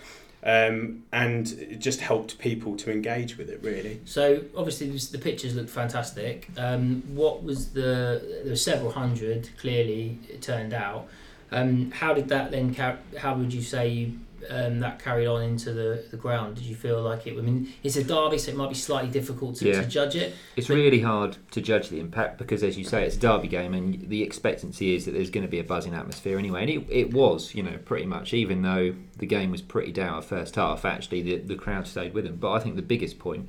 um, 0.45 1.03
and 1.13 1.53
it 1.53 1.79
just 1.79 2.01
helped 2.01 2.37
people 2.37 2.75
to 2.75 2.91
engage 2.91 3.37
with 3.37 3.49
it 3.49 3.61
really 3.63 4.01
So 4.05 4.43
obviously 4.57 4.89
the 4.89 5.17
pictures 5.17 5.55
looked 5.55 5.69
fantastic. 5.69 6.49
Um, 6.57 7.01
what 7.15 7.43
was 7.43 7.69
the? 7.69 8.41
There 8.43 8.51
were 8.51 8.55
several 8.57 8.91
hundred. 8.91 9.49
Clearly, 9.57 10.19
it 10.29 10.41
turned 10.41 10.73
out. 10.73 11.07
Um, 11.51 11.91
how 11.91 12.13
did 12.13 12.27
that 12.27 12.51
then? 12.51 12.73
How 12.73 13.35
would 13.35 13.53
you 13.53 13.61
say 13.61 13.87
you, 13.87 14.19
um, 14.49 14.79
that 14.79 14.99
carried 14.99 15.27
on 15.27 15.41
into 15.41 15.73
the, 15.73 16.03
the 16.11 16.17
ground? 16.17 16.55
Did 16.55 16.65
you 16.65 16.75
feel 16.75 17.01
like 17.01 17.25
it? 17.27 17.37
I 17.37 17.41
mean, 17.41 17.71
it's 17.83 17.95
a 17.95 18.03
derby, 18.03 18.37
so 18.37 18.51
it 18.51 18.57
might 18.57 18.69
be 18.69 18.75
slightly 18.75 19.09
difficult 19.09 19.55
to, 19.57 19.67
Yeah. 19.67 19.81
to 19.81 19.87
judge 19.87 20.15
it. 20.15 20.33
It's 20.55 20.67
But- 20.67 20.75
really 20.75 21.01
hard 21.01 21.37
to 21.51 21.61
judge 21.61 21.89
the 21.89 21.99
impact 21.99 22.37
because, 22.37 22.63
as 22.63 22.77
you 22.77 22.83
say, 22.83 23.05
it's 23.05 23.15
a 23.15 23.19
derby 23.19 23.47
game, 23.47 23.73
and 23.73 24.09
the 24.09 24.21
expectancy 24.23 24.95
is 24.95 25.05
that 25.05 25.11
there's 25.11 25.29
going 25.29 25.45
to 25.45 25.51
be 25.51 25.59
a 25.59 25.63
buzzing 25.63 25.93
atmosphere 25.93 26.37
anyway. 26.37 26.61
And 26.61 26.69
it, 26.69 26.85
it 26.89 27.13
was, 27.13 27.55
you 27.55 27.63
know, 27.63 27.77
pretty 27.85 28.05
much. 28.05 28.33
Even 28.33 28.61
though 28.61 28.93
the 29.17 29.25
game 29.25 29.51
was 29.51 29.61
pretty 29.61 29.91
down 29.91 30.17
at 30.17 30.23
first 30.25 30.55
half, 30.55 30.85
actually 30.85 31.21
the 31.21 31.37
the 31.37 31.55
crowd 31.55 31.87
stayed 31.87 32.13
with 32.13 32.25
them. 32.25 32.37
But 32.37 32.51
I 32.53 32.59
think 32.59 32.75
the 32.75 32.81
biggest 32.81 33.19
point 33.19 33.47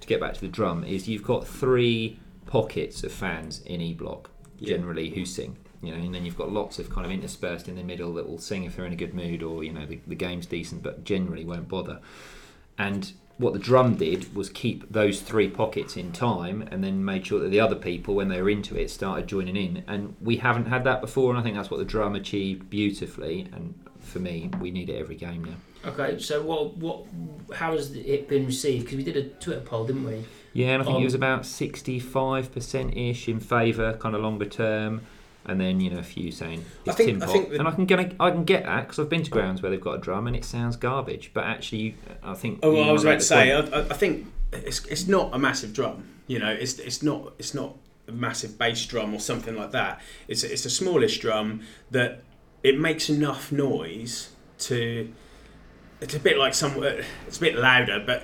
to 0.00 0.06
get 0.06 0.20
back 0.20 0.34
to 0.34 0.40
the 0.40 0.48
drum 0.48 0.84
is 0.84 1.08
you've 1.08 1.22
got 1.24 1.46
three 1.46 2.18
pockets 2.46 3.02
of 3.04 3.12
fans 3.12 3.60
in 3.66 3.80
E 3.80 3.92
Block 3.94 4.30
Yeah. 4.58 4.76
generally 4.76 5.10
who 5.10 5.24
sing. 5.24 5.56
You 5.82 5.94
know, 5.94 6.02
and 6.02 6.14
then 6.14 6.24
you've 6.24 6.36
got 6.36 6.50
lots 6.50 6.78
of 6.78 6.90
kind 6.90 7.06
of 7.06 7.12
interspersed 7.12 7.68
in 7.68 7.76
the 7.76 7.84
middle 7.84 8.14
that 8.14 8.28
will 8.28 8.38
sing 8.38 8.64
if 8.64 8.76
they're 8.76 8.86
in 8.86 8.92
a 8.92 8.96
good 8.96 9.14
mood 9.14 9.42
or 9.42 9.62
you 9.62 9.72
know 9.72 9.86
the, 9.86 10.00
the 10.06 10.14
game's 10.14 10.46
decent, 10.46 10.82
but 10.82 11.04
generally 11.04 11.44
won't 11.44 11.68
bother. 11.68 12.00
And 12.78 13.12
what 13.38 13.52
the 13.52 13.58
drum 13.58 13.94
did 13.94 14.34
was 14.34 14.50
keep 14.50 14.90
those 14.92 15.20
three 15.20 15.48
pockets 15.48 15.96
in 15.96 16.10
time 16.12 16.62
and 16.72 16.82
then 16.82 17.04
made 17.04 17.24
sure 17.24 17.38
that 17.40 17.50
the 17.50 17.60
other 17.60 17.76
people, 17.76 18.14
when 18.16 18.28
they 18.28 18.42
were 18.42 18.50
into 18.50 18.76
it, 18.76 18.90
started 18.90 19.28
joining 19.28 19.56
in. 19.56 19.84
And 19.86 20.16
we 20.20 20.36
haven't 20.38 20.66
had 20.66 20.82
that 20.84 21.00
before, 21.00 21.30
and 21.30 21.38
I 21.38 21.42
think 21.42 21.56
that's 21.56 21.70
what 21.70 21.78
the 21.78 21.84
drum 21.84 22.16
achieved 22.16 22.68
beautifully. 22.68 23.48
And 23.52 23.74
for 24.00 24.18
me, 24.18 24.50
we 24.60 24.72
need 24.72 24.90
it 24.90 24.98
every 24.98 25.14
game 25.14 25.44
now. 25.44 25.54
Okay, 25.86 26.18
so 26.18 26.42
what 26.42 26.76
what 26.78 27.04
how 27.54 27.72
has 27.72 27.94
it 27.94 28.28
been 28.28 28.46
received? 28.46 28.86
Because 28.86 28.96
we 28.98 29.04
did 29.04 29.16
a 29.16 29.28
Twitter 29.28 29.60
poll, 29.60 29.86
didn't 29.86 30.04
we? 30.04 30.24
Yeah, 30.52 30.70
and 30.70 30.82
I 30.82 30.84
think 30.84 30.96
Um, 30.96 31.02
it 31.02 31.04
was 31.04 31.14
about 31.14 31.42
65% 31.42 33.10
ish 33.10 33.28
in 33.28 33.38
favour, 33.38 33.92
kind 33.94 34.16
of 34.16 34.22
longer 34.22 34.46
term. 34.46 35.02
And 35.48 35.60
then 35.60 35.80
you 35.80 35.90
know 35.90 35.98
a 35.98 36.02
few 36.02 36.30
saying 36.30 36.64
I 36.86 36.90
it's 36.90 36.96
think- 36.96 37.08
tin 37.10 37.22
I 37.22 37.26
pot, 37.26 37.32
think 37.32 37.48
that- 37.50 37.58
and 37.60 37.68
I 37.68 37.70
can 37.72 37.86
get 37.86 37.98
I 38.20 38.30
can 38.30 38.44
get 38.44 38.64
that 38.64 38.82
because 38.82 38.98
I've 38.98 39.08
been 39.08 39.22
to 39.22 39.30
grounds 39.30 39.62
where 39.62 39.70
they've 39.70 39.80
got 39.80 39.94
a 39.94 39.98
drum 39.98 40.26
and 40.26 40.36
it 40.36 40.44
sounds 40.44 40.76
garbage. 40.76 41.30
But 41.34 41.44
actually, 41.44 41.96
I 42.22 42.34
think. 42.34 42.60
Oh, 42.62 42.74
well, 42.74 42.88
I 42.88 42.92
was 42.92 43.04
about 43.04 43.20
to 43.20 43.24
say. 43.24 43.52
I, 43.52 43.60
I 43.60 43.80
I 43.80 43.94
think 43.94 44.26
it's, 44.52 44.84
it's 44.86 45.08
not 45.08 45.34
a 45.34 45.38
massive 45.38 45.72
drum. 45.72 46.04
You 46.26 46.38
know, 46.38 46.50
it's 46.52 46.78
it's 46.78 47.02
not 47.02 47.32
it's 47.38 47.54
not 47.54 47.76
a 48.06 48.12
massive 48.12 48.58
bass 48.58 48.84
drum 48.86 49.14
or 49.14 49.20
something 49.20 49.54
like 49.56 49.70
that. 49.72 50.00
It's 50.28 50.44
a, 50.44 50.52
it's 50.52 50.64
a 50.66 50.70
smallish 50.70 51.18
drum 51.20 51.62
that 51.90 52.22
it 52.62 52.78
makes 52.78 53.08
enough 53.08 53.50
noise 53.50 54.30
to. 54.60 55.12
It's 56.00 56.14
a 56.14 56.20
bit 56.20 56.36
like 56.38 56.54
some. 56.54 56.82
It's 57.26 57.38
a 57.38 57.40
bit 57.40 57.56
louder, 57.56 58.02
but 58.06 58.22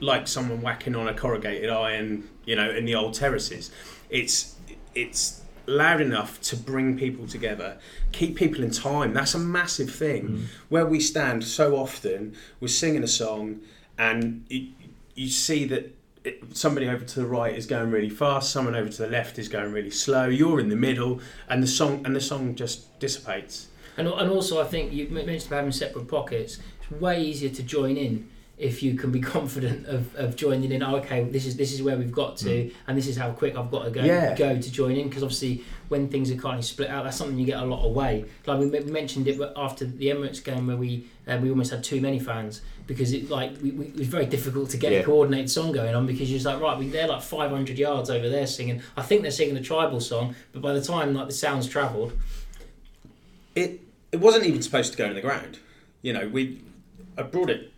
like 0.00 0.26
someone 0.28 0.60
whacking 0.60 0.94
on 0.96 1.08
a 1.08 1.14
corrugated 1.14 1.70
iron. 1.70 2.28
You 2.44 2.56
know, 2.56 2.70
in 2.70 2.84
the 2.84 2.94
old 2.94 3.14
terraces, 3.14 3.70
it's 4.10 4.56
it's 4.94 5.42
loud 5.66 6.00
enough 6.00 6.40
to 6.42 6.56
bring 6.56 6.98
people 6.98 7.26
together, 7.26 7.78
keep 8.12 8.36
people 8.36 8.62
in 8.62 8.70
time. 8.70 9.12
That's 9.12 9.34
a 9.34 9.38
massive 9.38 9.90
thing. 9.94 10.28
Mm. 10.28 10.44
Where 10.68 10.86
we 10.86 11.00
stand 11.00 11.44
so 11.44 11.76
often, 11.76 12.34
we're 12.60 12.68
singing 12.68 13.02
a 13.02 13.08
song, 13.08 13.60
and 13.98 14.44
you, 14.48 14.68
you 15.14 15.28
see 15.28 15.64
that 15.66 15.94
it, 16.24 16.56
somebody 16.56 16.88
over 16.88 17.04
to 17.04 17.20
the 17.20 17.26
right 17.26 17.54
is 17.54 17.66
going 17.66 17.90
really 17.90 18.10
fast, 18.10 18.50
someone 18.50 18.74
over 18.74 18.88
to 18.88 19.02
the 19.02 19.08
left 19.08 19.38
is 19.38 19.48
going 19.48 19.72
really 19.72 19.90
slow. 19.90 20.26
You're 20.26 20.60
in 20.60 20.68
the 20.68 20.76
middle, 20.76 21.20
and 21.48 21.62
the 21.62 21.68
song 21.68 22.04
and 22.04 22.14
the 22.14 22.20
song 22.20 22.54
just 22.54 22.98
dissipates. 22.98 23.68
And, 23.96 24.08
and 24.08 24.30
also, 24.30 24.60
I 24.60 24.64
think 24.64 24.92
you 24.92 25.08
mentioned 25.08 25.46
about 25.46 25.56
having 25.56 25.72
separate 25.72 26.08
pockets. 26.08 26.58
It's 26.80 27.00
way 27.00 27.22
easier 27.22 27.50
to 27.50 27.62
join 27.62 27.96
in 27.96 28.28
if 28.58 28.82
you 28.82 28.94
can 28.94 29.10
be 29.12 29.20
confident 29.36 29.86
of, 29.86 30.14
of 30.16 30.34
joining 30.36 30.72
in. 30.72 30.82
Oh, 30.82 30.96
okay, 30.96 31.24
this 31.24 31.44
is 31.46 31.56
this 31.56 31.72
is 31.72 31.82
where 31.82 31.96
we've 31.96 32.12
got 32.12 32.36
to, 32.38 32.70
and 32.86 32.96
this 32.96 33.06
is 33.06 33.16
how 33.16 33.30
quick 33.32 33.56
I've 33.56 33.70
got 33.70 33.84
to 33.84 33.90
go 33.90 34.02
Yeah. 34.02 34.34
go 34.34 34.58
to 34.60 34.72
join 34.72 34.92
in. 34.96 35.08
Because 35.08 35.22
obviously, 35.22 35.62
when 35.88 36.08
things 36.08 36.30
are 36.30 36.36
kind 36.36 36.58
of 36.58 36.64
split 36.64 36.88
out, 36.88 37.04
that's 37.04 37.16
something 37.16 37.38
you 37.38 37.46
get 37.46 37.60
a 37.62 37.64
lot 37.66 37.84
away. 37.84 38.24
Like 38.46 38.58
we 38.58 38.66
mentioned 38.80 39.28
it 39.28 39.40
after 39.56 39.84
the 39.84 40.06
Emirates 40.06 40.42
game 40.42 40.66
where 40.66 40.76
we 40.76 41.06
uh, 41.28 41.38
we 41.42 41.50
almost 41.50 41.70
had 41.70 41.84
too 41.84 42.00
many 42.00 42.18
fans 42.18 42.62
because 42.86 43.12
it 43.12 43.28
like 43.28 43.52
we, 43.62 43.72
we, 43.72 43.86
it 43.86 43.96
was 43.96 44.06
very 44.08 44.26
difficult 44.26 44.70
to 44.70 44.76
get 44.78 44.92
Yeah. 44.92 44.98
a 45.00 45.04
coordinated 45.04 45.50
song 45.50 45.72
going 45.72 45.94
on 45.94 46.06
because 46.06 46.30
you're 46.30 46.38
just 46.38 46.46
like 46.46 46.60
right, 46.60 46.78
we, 46.78 46.88
they're 46.88 47.08
like 47.08 47.22
500 47.22 47.78
yards 47.78 48.08
over 48.10 48.28
there 48.28 48.46
singing. 48.46 48.80
I 48.96 49.02
think 49.02 49.22
they're 49.22 49.30
singing 49.30 49.56
a 49.56 49.62
tribal 49.62 50.00
song, 50.00 50.34
but 50.52 50.62
by 50.62 50.72
the 50.72 50.80
time 50.82 51.12
like 51.14 51.26
the 51.26 51.34
sounds 51.34 51.68
travelled, 51.68 52.12
It 53.54 53.80
it 54.12 54.20
wasn't 54.20 54.44
even 54.46 54.62
supposed 54.62 54.92
to 54.92 54.98
go 54.98 55.06
in 55.06 55.14
the 55.14 55.20
ground. 55.20 55.58
You 56.02 56.12
know, 56.12 56.28
we 56.28 56.62
I 57.18 57.22
brought 57.22 57.50
it 57.50 57.72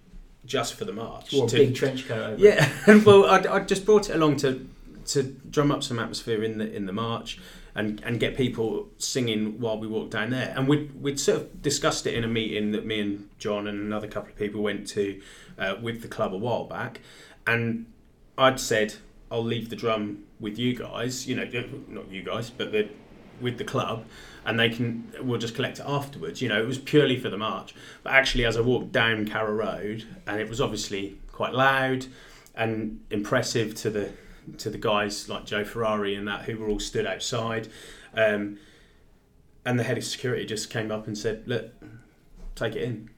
just 0.49 0.75
for 0.75 0.85
the 0.85 0.93
march. 0.93 1.33
wore 1.33 1.45
a 1.47 1.49
to- 1.49 1.57
big 1.57 1.77
trench 1.77 2.09
coat 2.09 2.33
over. 2.33 2.37
Yeah, 2.43 2.69
well, 3.07 3.27
I, 3.27 3.37
I 3.57 3.61
just 3.61 3.85
brought 3.85 4.11
it 4.11 4.17
along 4.17 4.37
to 4.39 4.69
to 5.07 5.23
drum 5.23 5.71
up 5.71 5.83
some 5.83 5.99
atmosphere 5.99 6.43
in 6.43 6.59
the 6.59 6.71
in 6.75 6.87
the 6.87 6.93
march 6.93 7.39
and 7.75 8.03
and 8.05 8.19
get 8.19 8.37
people 8.37 8.89
singing 8.99 9.61
while 9.61 9.79
we 9.79 9.87
walked 9.87 10.11
down 10.11 10.31
there. 10.31 10.53
And 10.57 10.67
we'd, 10.67 11.01
we'd 11.01 11.21
sort 11.21 11.39
of 11.43 11.63
discussed 11.63 12.07
it 12.07 12.15
in 12.15 12.25
a 12.25 12.29
meeting 12.29 12.73
that 12.73 12.85
me 12.85 13.01
and 13.01 13.29
John 13.39 13.67
and 13.69 13.81
another 13.81 14.09
couple 14.09 14.31
of 14.31 14.37
people 14.37 14.63
went 14.63 14.89
to 14.89 15.21
uh, 15.59 15.77
with 15.81 16.03
the 16.03 16.09
club 16.09 16.35
a 16.35 16.37
while 16.37 16.65
back, 16.65 17.01
and 17.47 17.87
I'd 18.37 18.59
said 18.59 18.95
I'll 19.31 19.45
leave 19.45 19.71
the 19.71 19.77
drum 19.77 20.25
with 20.41 20.59
you 20.59 20.75
guys. 20.75 21.27
You 21.29 21.37
know, 21.37 21.49
not 21.89 22.11
you 22.11 22.23
guys, 22.23 22.51
but 22.51 22.73
the 22.73 22.89
with 23.41 23.59
the 23.59 23.65
club. 23.65 24.05
And 24.49 24.59
they 24.59 24.71
can, 24.71 25.13
we'll 25.21 25.39
just 25.39 25.55
collect 25.55 25.79
it 25.79 25.85
afterwards. 25.87 26.41
You 26.41 26.49
know, 26.49 26.59
it 26.59 26.67
was 26.67 26.79
purely 26.79 27.21
for 27.21 27.29
the 27.29 27.37
march. 27.37 27.75
But 28.03 28.15
actually, 28.15 28.47
as 28.47 28.57
I 28.57 28.63
walked 28.63 28.93
down 28.93 29.29
Carrow 29.29 29.53
Road, 29.53 30.05
and 30.27 30.41
it 30.41 30.49
was 30.49 30.59
obviously 30.59 31.19
quite 31.31 31.53
loud, 31.53 32.07
and 32.55 33.01
impressive 33.11 33.75
to 33.77 33.91
the 33.91 34.11
to 34.57 34.71
the 34.71 34.79
guys 34.79 35.29
like 35.29 35.45
Joe 35.45 35.65
Ferrari 35.65 36.15
and 36.15 36.27
that 36.27 36.47
who 36.47 36.57
were 36.57 36.69
all 36.69 36.81
stood 36.81 37.07
outside. 37.07 37.69
Um, 38.15 38.59
and 39.67 39.79
the 39.79 39.85
head 39.85 39.99
of 39.99 40.05
security 40.05 40.47
just 40.47 40.71
came 40.71 40.91
up 40.91 41.07
and 41.07 41.17
said, 41.17 41.43
"Look, 41.47 41.71
take 42.55 42.75
it 42.75 42.83
in. 42.83 43.11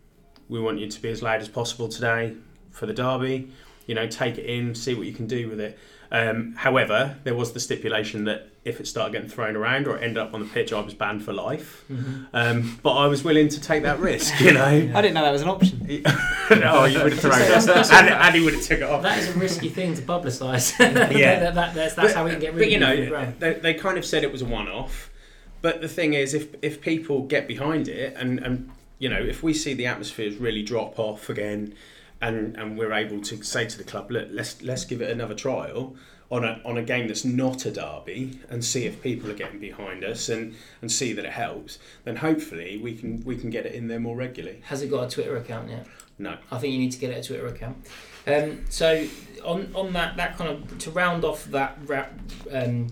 We 0.48 0.60
want 0.60 0.80
you 0.80 0.88
to 0.88 1.00
be 1.00 1.10
as 1.10 1.22
loud 1.22 1.40
as 1.40 1.48
possible 1.48 1.88
today 1.88 2.34
for 2.72 2.86
the 2.86 2.92
derby. 2.92 3.52
You 3.86 3.94
know, 3.94 4.08
take 4.08 4.36
it 4.36 4.46
in, 4.46 4.74
see 4.74 4.94
what 4.94 5.06
you 5.06 5.12
can 5.12 5.28
do 5.28 5.48
with 5.48 5.60
it." 5.60 5.78
Um, 6.10 6.54
however, 6.56 7.18
there 7.22 7.36
was 7.36 7.52
the 7.52 7.60
stipulation 7.60 8.24
that 8.24 8.49
if 8.62 8.78
it 8.78 8.86
started 8.86 9.12
getting 9.12 9.28
thrown 9.28 9.56
around 9.56 9.86
or 9.86 9.96
it 9.96 10.02
ended 10.02 10.18
up 10.18 10.34
on 10.34 10.40
the 10.40 10.46
pitch, 10.46 10.72
I 10.72 10.80
was 10.80 10.92
banned 10.92 11.24
for 11.24 11.32
life. 11.32 11.84
Mm-hmm. 11.90 12.24
Um, 12.34 12.78
but 12.82 12.92
I 12.92 13.06
was 13.06 13.24
willing 13.24 13.48
to 13.48 13.60
take 13.60 13.84
that 13.84 13.98
risk, 14.00 14.38
you 14.38 14.52
know. 14.52 14.60
I 14.94 15.00
didn't 15.00 15.14
know 15.14 15.22
that 15.22 15.32
was 15.32 15.40
an 15.40 15.48
option. 15.48 15.80
oh, 16.50 16.84
you 16.84 17.02
would 17.02 17.12
have 17.12 17.20
thrown 17.20 17.40
it. 17.40 17.68
and, 17.92 18.08
and 18.08 18.34
he 18.34 18.44
would 18.44 18.52
have 18.52 18.62
took 18.62 18.80
it 18.80 18.82
off. 18.82 19.02
That 19.02 19.18
is 19.18 19.34
a 19.34 19.38
risky 19.38 19.70
thing 19.70 19.94
to 19.94 20.02
publicise. 20.02 20.78
Yeah. 20.78 21.40
that, 21.40 21.54
that, 21.54 21.74
that's 21.74 21.94
that's 21.94 22.12
how 22.12 22.24
we 22.24 22.32
can 22.32 22.40
get 22.40 22.52
rid 22.52 22.60
but 22.60 22.70
you 22.70 22.76
of 22.76 23.10
know, 23.10 23.20
it. 23.20 23.40
They, 23.40 23.54
they 23.54 23.74
kind 23.74 23.96
of 23.96 24.04
said 24.04 24.24
it 24.24 24.32
was 24.32 24.42
a 24.42 24.46
one-off. 24.46 25.10
But 25.62 25.80
the 25.80 25.88
thing 25.88 26.14
is, 26.14 26.34
if 26.34 26.54
if 26.62 26.80
people 26.80 27.22
get 27.22 27.48
behind 27.48 27.88
it, 27.88 28.14
and 28.16 28.38
and 28.40 28.70
you 28.98 29.08
know, 29.08 29.20
if 29.20 29.42
we 29.42 29.54
see 29.54 29.74
the 29.74 29.86
atmospheres 29.86 30.36
really 30.36 30.62
drop 30.62 30.98
off 30.98 31.28
again, 31.28 31.74
and 32.20 32.56
and 32.56 32.78
we're 32.78 32.92
able 32.92 33.20
to 33.22 33.42
say 33.42 33.66
to 33.66 33.78
the 33.78 33.84
club, 33.84 34.10
look, 34.10 34.28
let's 34.30 34.62
let's 34.62 34.84
give 34.84 35.02
it 35.02 35.10
another 35.10 35.34
trial 35.34 35.96
on 36.30 36.44
a 36.44 36.60
on 36.64 36.76
a 36.76 36.82
game 36.82 37.08
that's 37.08 37.24
not 37.24 37.66
a 37.66 37.70
derby, 37.70 38.38
and 38.48 38.64
see 38.64 38.86
if 38.86 39.02
people 39.02 39.30
are 39.30 39.34
getting 39.34 39.58
behind 39.58 40.04
us, 40.04 40.28
and 40.28 40.54
and 40.80 40.90
see 40.90 41.12
that 41.12 41.24
it 41.24 41.32
helps. 41.32 41.78
Then 42.04 42.16
hopefully 42.16 42.78
we 42.78 42.94
can 42.94 43.22
we 43.24 43.36
can 43.36 43.50
get 43.50 43.66
it 43.66 43.74
in 43.74 43.88
there 43.88 44.00
more 44.00 44.16
regularly. 44.16 44.60
Has 44.64 44.82
it 44.82 44.88
got 44.88 45.04
a 45.04 45.10
Twitter 45.10 45.36
account 45.36 45.68
yet? 45.68 45.86
No. 46.18 46.36
I 46.50 46.58
think 46.58 46.72
you 46.72 46.78
need 46.78 46.92
to 46.92 46.98
get 46.98 47.10
it 47.10 47.24
a 47.24 47.26
Twitter 47.26 47.46
account. 47.46 47.78
Um, 48.26 48.64
so 48.68 49.06
on 49.44 49.72
on 49.74 49.92
that 49.94 50.16
that 50.18 50.36
kind 50.36 50.50
of 50.50 50.78
to 50.78 50.90
round 50.90 51.24
off 51.24 51.46
that 51.46 51.78
ra- 51.86 52.06
um, 52.52 52.88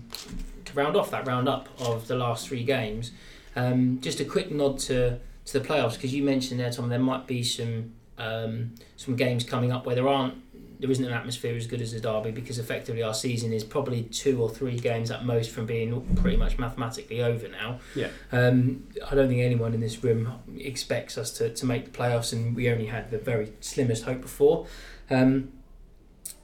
to 0.65 0.73
round 0.73 0.97
off 0.97 1.11
that 1.11 1.27
round 1.27 1.47
up 1.47 1.69
of 1.79 2.07
the 2.07 2.15
last 2.15 2.47
three 2.47 2.63
games, 2.63 3.11
um, 3.55 3.99
just 4.01 4.19
a 4.19 4.25
quick 4.25 4.51
nod 4.51 4.79
to 4.79 5.19
to 5.45 5.59
the 5.59 5.65
playoffs 5.65 5.93
because 5.93 6.13
you 6.13 6.23
mentioned 6.23 6.59
there, 6.59 6.71
Tom. 6.71 6.89
There 6.89 6.99
might 6.99 7.27
be 7.27 7.43
some 7.43 7.93
um, 8.17 8.75
some 8.97 9.15
games 9.15 9.43
coming 9.43 9.71
up 9.71 9.85
where 9.85 9.95
there 9.95 10.07
aren't 10.07 10.35
there 10.79 10.89
isn't 10.89 11.03
an 11.03 11.11
atmosphere 11.11 11.55
as 11.55 11.67
good 11.67 11.81
as 11.81 11.91
the 11.91 11.99
derby 11.99 12.31
because 12.31 12.57
effectively 12.57 13.03
our 13.03 13.13
season 13.13 13.51
is 13.51 13.63
probably 13.63 14.03
two 14.03 14.41
or 14.41 14.49
three 14.49 14.77
games 14.77 15.11
at 15.11 15.25
most 15.25 15.51
from 15.51 15.65
being 15.65 16.15
pretty 16.15 16.37
much 16.37 16.57
mathematically 16.57 17.21
over 17.21 17.49
now. 17.49 17.79
Yeah. 17.95 18.07
Um, 18.31 18.87
I 19.09 19.13
don't 19.13 19.27
think 19.27 19.41
anyone 19.41 19.73
in 19.73 19.81
this 19.81 20.01
room 20.03 20.39
expects 20.57 21.17
us 21.17 21.31
to, 21.31 21.53
to 21.53 21.65
make 21.65 21.85
the 21.85 21.91
playoffs, 21.91 22.31
and 22.31 22.55
we 22.55 22.69
only 22.69 22.85
had 22.85 23.11
the 23.11 23.17
very 23.17 23.51
slimmest 23.59 24.05
hope 24.05 24.21
before. 24.21 24.67
Um, 25.09 25.51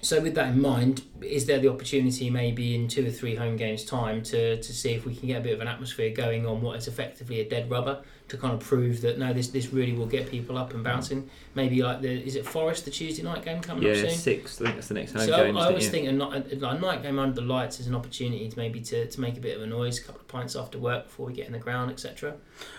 so, 0.01 0.21
with 0.21 0.35
that 0.35 0.49
in 0.49 0.61
mind, 0.61 1.03
is 1.21 1.45
there 1.45 1.59
the 1.59 1.69
opportunity 1.69 2.29
maybe 2.29 2.75
in 2.75 2.87
two 2.87 3.07
or 3.07 3.11
three 3.11 3.35
home 3.35 3.55
games' 3.55 3.85
time 3.85 4.21
to, 4.23 4.61
to 4.61 4.73
see 4.73 4.93
if 4.93 5.05
we 5.05 5.15
can 5.15 5.29
get 5.29 5.39
a 5.39 5.43
bit 5.43 5.53
of 5.53 5.61
an 5.61 5.67
atmosphere 5.67 6.09
going 6.09 6.45
on 6.45 6.61
what 6.61 6.77
is 6.77 6.87
effectively 6.87 7.39
a 7.39 7.49
dead 7.49 7.71
rubber 7.71 8.01
to 8.27 8.37
kind 8.37 8.53
of 8.53 8.59
prove 8.59 9.01
that 9.01 9.19
no, 9.19 9.33
this 9.33 9.49
this 9.49 9.71
really 9.71 9.93
will 9.93 10.07
get 10.07 10.29
people 10.31 10.57
up 10.57 10.73
and 10.73 10.83
bouncing? 10.83 11.29
Maybe 11.53 11.81
like 11.83 12.01
the 12.01 12.09
is 12.11 12.35
it 12.35 12.45
Forest 12.45 12.85
the 12.85 12.91
Tuesday 12.91 13.21
night 13.23 13.45
game 13.45 13.61
coming 13.61 13.87
up 13.87 13.95
soon? 13.95 14.05
Yeah, 14.05 14.09
soon? 14.11 14.19
six. 14.19 14.59
I 14.61 14.65
think 14.65 14.75
that's 14.75 14.87
the 14.87 14.93
next 14.95 15.11
home 15.13 15.21
So 15.21 15.27
game. 15.27 15.37
I 15.37 15.43
isn't 15.43 15.57
it? 15.57 15.65
always 15.69 15.83
Yeah. 15.85 15.89
think 15.91 16.07
a, 16.07 16.11
night, 16.11 16.51
a, 16.53 16.67
a 16.69 16.79
night 16.79 17.03
game 17.03 17.19
under 17.19 17.35
the 17.39 17.45
lights 17.47 17.79
is 17.79 17.87
an 17.87 17.95
opportunity 17.95 18.49
to 18.49 18.57
maybe 18.57 18.81
to, 18.81 19.05
to 19.07 19.21
make 19.21 19.37
a 19.37 19.41
bit 19.41 19.55
of 19.57 19.63
a 19.63 19.67
noise, 19.67 19.99
a 19.99 20.03
couple 20.03 20.21
of 20.21 20.27
pints 20.27 20.55
after 20.55 20.77
work 20.79 21.05
before 21.05 21.27
we 21.27 21.33
get 21.33 21.47
in 21.47 21.53
the 21.53 21.59
ground, 21.59 21.91
etc. 21.91 22.35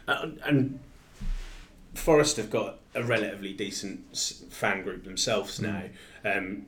Uh, 0.09 0.30
and 0.44 0.80
Forest 1.94 2.37
have 2.37 2.50
got 2.50 2.78
a 2.94 3.02
relatively 3.02 3.52
decent 3.54 4.16
fan 4.50 4.82
group 4.82 5.04
themselves 5.04 5.61
now. 5.61 5.85
Um, 6.24 6.66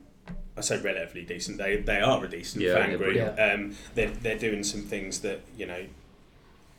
I 0.57 0.61
say 0.61 0.81
relatively 0.81 1.23
decent. 1.23 1.57
They 1.57 1.77
they 1.77 2.01
are 2.01 2.23
a 2.23 2.27
decent 2.27 2.63
Yeah, 2.63 2.73
fan 2.75 2.89
they're 2.89 2.97
group. 2.97 3.13
brilliant. 3.13 3.39
Um, 3.39 3.75
they're 3.95 4.09
they're 4.09 4.37
doing 4.39 4.63
some 4.63 4.81
things 4.81 5.19
that 5.21 5.41
you 5.57 5.65
know. 5.65 5.85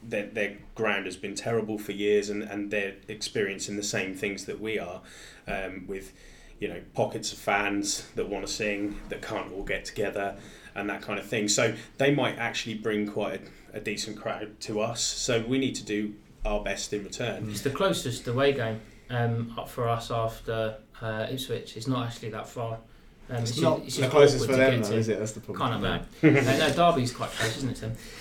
Their, 0.03 0.27
their 0.27 0.57
ground 0.75 1.07
has 1.07 1.17
been 1.17 1.35
terrible 1.35 1.79
for 1.79 1.93
years, 1.93 2.31
and, 2.31 2.43
and 2.43 2.71
they're 2.71 2.95
experiencing 3.09 3.77
the 3.77 3.83
same 3.83 4.15
things 4.15 4.47
that 4.47 4.61
we 4.61 4.79
are, 4.79 5.03
um, 5.47 5.85
with 5.87 6.13
you 6.59 6.69
know 6.69 6.81
pockets 6.95 7.33
of 7.33 7.39
fans 7.39 8.07
that 8.15 8.29
want 8.29 8.47
to 8.47 8.53
sing 8.53 9.01
that 9.09 9.23
can't 9.23 9.53
all 9.53 9.63
get 9.63 9.85
together, 9.85 10.37
and 10.75 10.89
that 10.89 11.03
kind 11.03 11.19
of 11.19 11.27
thing. 11.27 11.49
So 11.49 11.75
they 11.99 12.15
might 12.15 12.39
actually 12.39 12.75
bring 12.75 13.07
quite 13.07 13.43
a, 13.73 13.79
a 13.79 13.81
decent 13.81 14.17
crowd 14.17 14.59
to 14.61 14.81
us. 14.81 15.03
So 15.03 15.45
we 15.47 15.59
need 15.59 15.75
to 15.77 15.85
do 15.85 16.15
our 16.45 16.63
best 16.63 16.93
in 16.93 17.05
return. 17.05 17.49
It's 17.51 17.61
the 17.61 17.71
closest 17.71 18.27
away 18.27 18.53
game 18.53 18.81
um, 19.11 19.55
up 19.59 19.69
for 19.69 19.89
us 19.89 20.11
after 20.11 20.77
uh, 21.01 21.27
Ipswich. 21.31 21.77
It's 21.77 21.87
not 21.87 22.07
actually 22.07 22.31
that 22.31 22.49
far. 22.49 22.79
Um, 23.31 23.37
It's 23.43 23.51
just- 23.53 23.63
not 23.63 23.83
it's 23.85 23.95
the 23.97 24.03
just 24.03 24.11
closest 24.13 24.43
awkward 24.45 24.51
for 24.55 24.57
them, 24.59 24.83
though, 24.83 24.93
is 24.97 25.09
it? 25.09 25.19
That's 25.19 25.33
the 25.33 25.41
problem. 25.41 25.71
Kind 25.81 25.85
of 25.87 26.23
no. 26.23 26.29
uh, 26.41 26.69
no, 26.69 26.73
Derby's 26.75 27.13
quite 27.13 27.31
close, 27.31 27.57
isn't 27.59 27.71
it, 27.71 27.77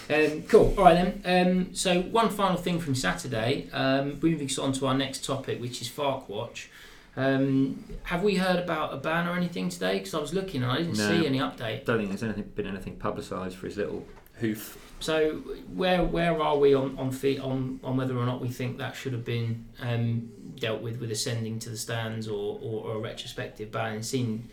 Tim? 0.07 0.33
Um, 0.33 0.43
cool. 0.43 0.73
All 0.77 0.83
right 0.85 0.93
then. 1.23 1.47
Um, 1.47 1.73
so 1.75 2.01
one 2.01 2.29
final 2.29 2.57
thing 2.57 2.79
from 2.79 2.93
Saturday. 2.95 3.69
Um, 3.73 4.19
moving 4.21 4.49
on 4.61 4.71
to 4.73 4.85
our 4.85 4.93
next 4.93 5.25
topic, 5.25 5.59
which 5.59 5.81
is 5.81 5.89
Farke 5.89 6.29
Watch. 6.29 6.69
Um, 7.17 7.83
have 8.03 8.21
we 8.23 8.35
heard 8.35 8.59
about 8.59 8.93
a 8.93 8.97
ban 8.97 9.27
or 9.27 9.35
anything 9.35 9.69
today? 9.69 9.97
Because 9.97 10.13
I 10.13 10.19
was 10.19 10.33
looking 10.33 10.61
and 10.61 10.71
I 10.71 10.77
didn't 10.77 10.97
No. 10.97 11.07
see 11.09 11.25
any 11.25 11.39
update. 11.39 11.81
I 11.81 11.83
don't 11.83 11.97
think 11.97 12.09
there's 12.09 12.23
anything 12.23 12.43
been 12.55 12.67
anything 12.67 12.95
publicised 12.97 13.57
for 13.57 13.65
his 13.65 13.77
little 13.77 14.05
hoof. 14.39 14.77
So 15.01 15.37
where 15.73 16.03
where 16.03 16.39
are 16.41 16.57
we 16.57 16.73
on 16.75 16.97
on 16.99 17.11
feet 17.11 17.39
on, 17.39 17.79
on 17.83 17.97
whether 17.97 18.15
or 18.17 18.25
not 18.25 18.41
we 18.41 18.49
think 18.49 18.77
that 18.77 18.95
should 18.95 19.13
have 19.13 19.25
been 19.25 19.65
um, 19.81 20.29
dealt 20.59 20.81
with 20.81 20.99
with 20.99 21.09
ascending 21.11 21.57
to 21.59 21.69
the 21.69 21.77
stands 21.77 22.27
or, 22.27 22.59
or, 22.61 22.85
or 22.85 22.95
a 22.97 22.99
retrospective 22.99 23.71
ban? 23.71 23.97
It 23.97 24.05
seemed 24.05 24.47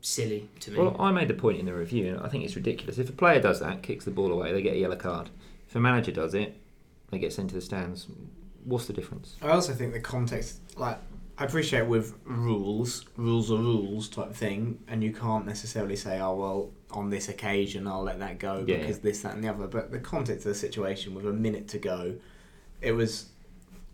silly 0.00 0.48
to 0.60 0.70
me. 0.70 0.78
Well, 0.78 0.96
I 0.98 1.10
made 1.12 1.28
the 1.28 1.34
point 1.34 1.58
in 1.58 1.66
the 1.66 1.74
review, 1.74 2.08
and 2.14 2.20
I 2.20 2.28
think 2.28 2.44
it's 2.44 2.56
ridiculous. 2.56 2.98
If 2.98 3.08
a 3.08 3.12
player 3.12 3.40
does 3.40 3.60
that, 3.60 3.82
kicks 3.82 4.04
the 4.04 4.10
ball 4.10 4.32
away, 4.32 4.52
they 4.52 4.62
get 4.62 4.74
a 4.74 4.78
yellow 4.78 4.96
card. 4.96 5.30
If 5.68 5.74
a 5.76 5.80
manager 5.80 6.12
does 6.12 6.34
it, 6.34 6.56
they 7.10 7.18
get 7.18 7.32
sent 7.32 7.50
to 7.50 7.54
the 7.54 7.60
stands. 7.60 8.06
What's 8.64 8.86
the 8.86 8.92
difference? 8.92 9.36
I 9.42 9.48
also 9.48 9.72
think 9.72 9.92
the 9.92 10.00
context, 10.00 10.60
like, 10.76 10.98
I 11.38 11.44
appreciate 11.44 11.86
with 11.86 12.14
rules, 12.24 13.06
rules 13.16 13.50
are 13.50 13.56
rules 13.56 14.08
type 14.08 14.34
thing, 14.34 14.78
and 14.88 15.02
you 15.02 15.12
can't 15.12 15.46
necessarily 15.46 15.96
say, 15.96 16.20
oh, 16.20 16.34
well, 16.34 16.70
on 16.90 17.08
this 17.08 17.28
occasion 17.28 17.86
I'll 17.86 18.02
let 18.02 18.18
that 18.18 18.38
go 18.38 18.64
Yeah. 18.66 18.78
because 18.78 18.98
this, 18.98 19.22
that, 19.22 19.34
and 19.34 19.42
the 19.44 19.48
other. 19.48 19.66
But 19.66 19.90
the 19.90 19.98
context 20.00 20.44
of 20.44 20.52
the 20.52 20.58
situation 20.58 21.14
with 21.14 21.26
a 21.26 21.32
minute 21.32 21.68
to 21.68 21.78
go, 21.78 22.16
it 22.82 22.92
was 22.92 23.26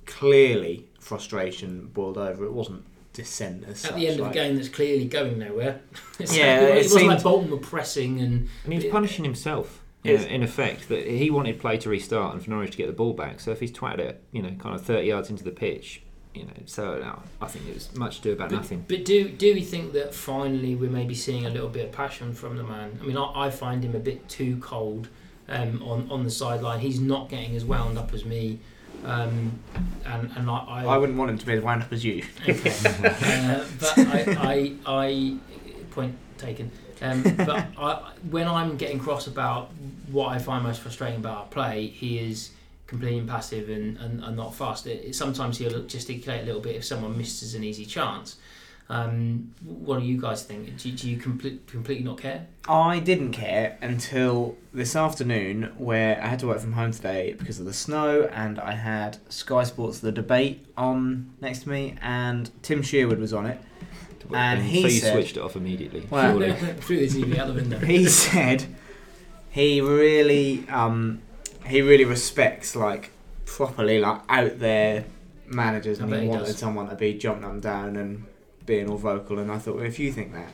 clearly 0.07 0.87
frustration 1.01 1.87
boiled 1.89 2.19
over. 2.19 2.45
It 2.45 2.53
wasn't 2.53 2.85
dissent 3.17 3.65
as 3.65 3.71
At 3.85 3.91
such. 3.91 3.95
the 3.97 4.07
end 4.09 4.21
of 4.21 4.27
like- 4.27 4.33
the 4.35 4.39
game, 4.39 4.57
that's 4.57 4.69
clearly 4.69 5.07
going 5.07 5.39
nowhere. 5.39 5.81
So 6.25 6.35
Yeah, 6.35 6.61
it, 6.61 6.77
it 6.79 6.93
wasn't 6.93 7.07
like 7.09 7.23
Bolton 7.23 7.51
were 7.51 7.57
pressing 7.59 8.21
and 8.21 8.49
And 8.65 8.73
he 8.73 8.79
was 8.79 8.87
punishing 8.87 9.25
himself. 9.25 9.83
you 10.03 10.13
know, 10.13 10.21
It's- 10.21 10.33
in 10.33 10.43
effect, 10.43 10.89
that 10.89 11.07
he 11.07 11.31
wanted 11.31 11.59
play 11.61 11.77
to 11.79 11.89
restart 11.89 12.35
and 12.35 12.43
for 12.45 12.51
Norwich 12.51 12.71
to 12.73 12.77
get 12.77 12.87
the 12.87 12.93
ball 12.93 13.13
back. 13.13 13.41
So 13.41 13.51
if 13.51 13.61
he's 13.61 13.73
twatted 13.73 13.99
it, 14.01 14.23
you 14.33 14.43
know, 14.43 14.51
kind 14.59 14.75
of 14.75 14.83
30 14.83 15.07
yards 15.09 15.31
into 15.31 15.43
the 15.45 15.51
pitch, 15.51 16.03
you 16.35 16.45
know, 16.45 16.53
so 16.67 16.99
no, 17.01 17.23
I 17.41 17.47
think 17.47 17.67
it 17.67 17.75
was 17.75 17.95
much 17.97 18.19
ado 18.21 18.33
about 18.33 18.51
nothing. 18.51 18.85
But 18.87 19.05
do 19.07 19.29
do 19.31 19.55
we 19.55 19.63
think 19.63 19.95
that 19.95 20.15
finally 20.15 20.75
we're 20.75 20.91
maybe 20.91 21.15
seeing 21.15 21.47
a 21.47 21.51
little 21.51 21.71
bit 21.71 21.87
of 21.87 21.93
passion 21.93 22.35
from 22.35 22.57
the 22.59 22.63
man? 22.63 22.99
I 23.03 23.07
mean, 23.07 23.17
I, 23.17 23.47
I 23.47 23.51
find 23.51 23.83
him 23.83 23.95
a 23.95 23.99
bit 23.99 24.29
too 24.29 24.59
cold 24.59 25.09
um, 25.49 25.83
on 25.83 26.11
on 26.11 26.25
the 26.25 26.31
sideline. 26.31 26.81
He's 26.81 27.01
not 27.01 27.31
getting 27.31 27.57
as 27.57 27.65
wound 27.65 27.97
up 27.97 28.13
as 28.13 28.25
me, 28.27 28.59
um, 29.05 29.59
and 30.05 30.31
and 30.37 30.51
I, 30.51 30.57
I, 30.57 30.85
I 30.85 30.99
wouldn't 30.99 31.19
want 31.19 31.31
him 31.31 31.39
to 31.39 31.47
be 31.47 31.53
as 31.55 31.63
wound 31.63 31.83
up 31.83 31.93
as 31.93 32.05
you. 32.05 32.25
Okay. 32.49 32.71
uh, 32.85 33.65
but 33.81 33.99
I, 33.99 34.37
I, 34.39 34.73
I, 34.87 35.37
point 35.91 36.17
taken. 36.39 36.71
Um, 37.03 37.23
but 37.37 37.67
I, 37.79 38.13
when 38.31 38.49
I'm 38.49 38.77
getting 38.77 38.99
cross 38.99 39.27
about 39.27 39.71
what 40.11 40.29
I 40.29 40.39
find 40.39 40.65
most 40.65 40.81
frustrating 40.81 41.19
about 41.19 41.37
our 41.37 41.47
play, 41.47 41.87
he 41.89 42.19
is 42.19 42.51
completely 42.87 43.19
impassive 43.19 43.69
and, 43.69 43.99
and, 43.99 44.23
and 44.23 44.37
not 44.37 44.55
fast. 44.55 44.87
It, 44.87 45.05
it- 45.05 45.15
sometimes 45.15 45.59
he'll 45.59 45.83
gesticulate 45.85 46.43
a 46.43 46.47
little 46.47 46.61
bit 46.61 46.77
if 46.77 46.85
someone 46.85 47.17
misses 47.17 47.55
an 47.55 47.65
easy 47.65 47.85
chance. 47.85 48.37
Um, 48.89 49.53
what 49.65 49.99
do 49.99 50.07
you 50.07 50.21
guys 50.21 50.45
think? 50.45 50.77
Do, 50.79 50.93
do 50.93 51.11
you 51.11 51.17
complete, 51.17 51.67
completely 51.67 52.05
not 52.05 52.19
care? 52.21 52.47
I 52.69 53.01
didn't 53.01 53.33
care 53.33 53.79
until 53.81 54.57
this 54.73 54.95
afternoon, 54.95 55.73
where 55.77 56.23
I 56.23 56.27
had 56.29 56.39
to 56.41 56.47
work 56.47 56.61
from 56.61 56.73
home 56.75 56.93
today 56.93 57.35
because 57.37 57.59
of 57.59 57.67
the 57.67 57.73
snow, 57.73 58.29
and 58.33 58.61
I 58.61 58.73
had 58.73 59.19
Sky 59.29 59.65
Sports 59.65 59.99
The 59.99 60.13
Debate 60.13 60.65
on 60.77 61.33
next 61.41 61.61
to 61.65 61.69
me, 61.69 61.97
and 62.01 62.51
Tim 62.63 62.81
Sherwood 62.83 63.19
was 63.19 63.33
on 63.33 63.47
it. 63.47 63.61
And 64.33 64.63
he 64.63 64.83
so 64.83 64.89
you 64.89 65.01
said- 65.01 65.13
switched 65.15 65.37
it 65.37 65.41
off 65.41 65.57
immediately. 65.57 66.07
Well- 66.11 66.33
surely. 66.39 66.53
Through 66.53 67.07
the 67.07 67.23
TV 67.23 67.39
out 67.39 67.47
the 67.49 67.55
window. 67.55 67.79
He 67.79 68.07
said 68.09 68.67
he 69.51 69.81
really, 69.81 70.69
um, 70.69 71.23
he 71.67 71.81
really 71.83 72.05
respects 72.05 72.75
like 72.77 73.11
properly 73.45 73.99
like 74.01 74.21
out 74.29 74.59
there 74.59 75.05
managers, 75.47 76.01
I 76.01 76.05
and 76.05 76.15
he 76.15 76.21
he 76.23 76.27
wanted 76.29 76.47
does. 76.47 76.59
someone 76.59 76.89
to 76.89 76.97
be 76.97 77.15
jumping 77.15 77.45
up 77.45 77.53
and 77.53 77.63
down 77.63 77.97
and 77.97 78.25
being 78.67 78.91
all 78.91 78.99
vocal. 78.99 79.39
And 79.39 79.51
I 79.51 79.59
thought, 79.59 79.77
well, 79.77 79.85
if 79.85 79.99
you 79.99 80.13
think 80.13 80.33
that, 80.35 80.49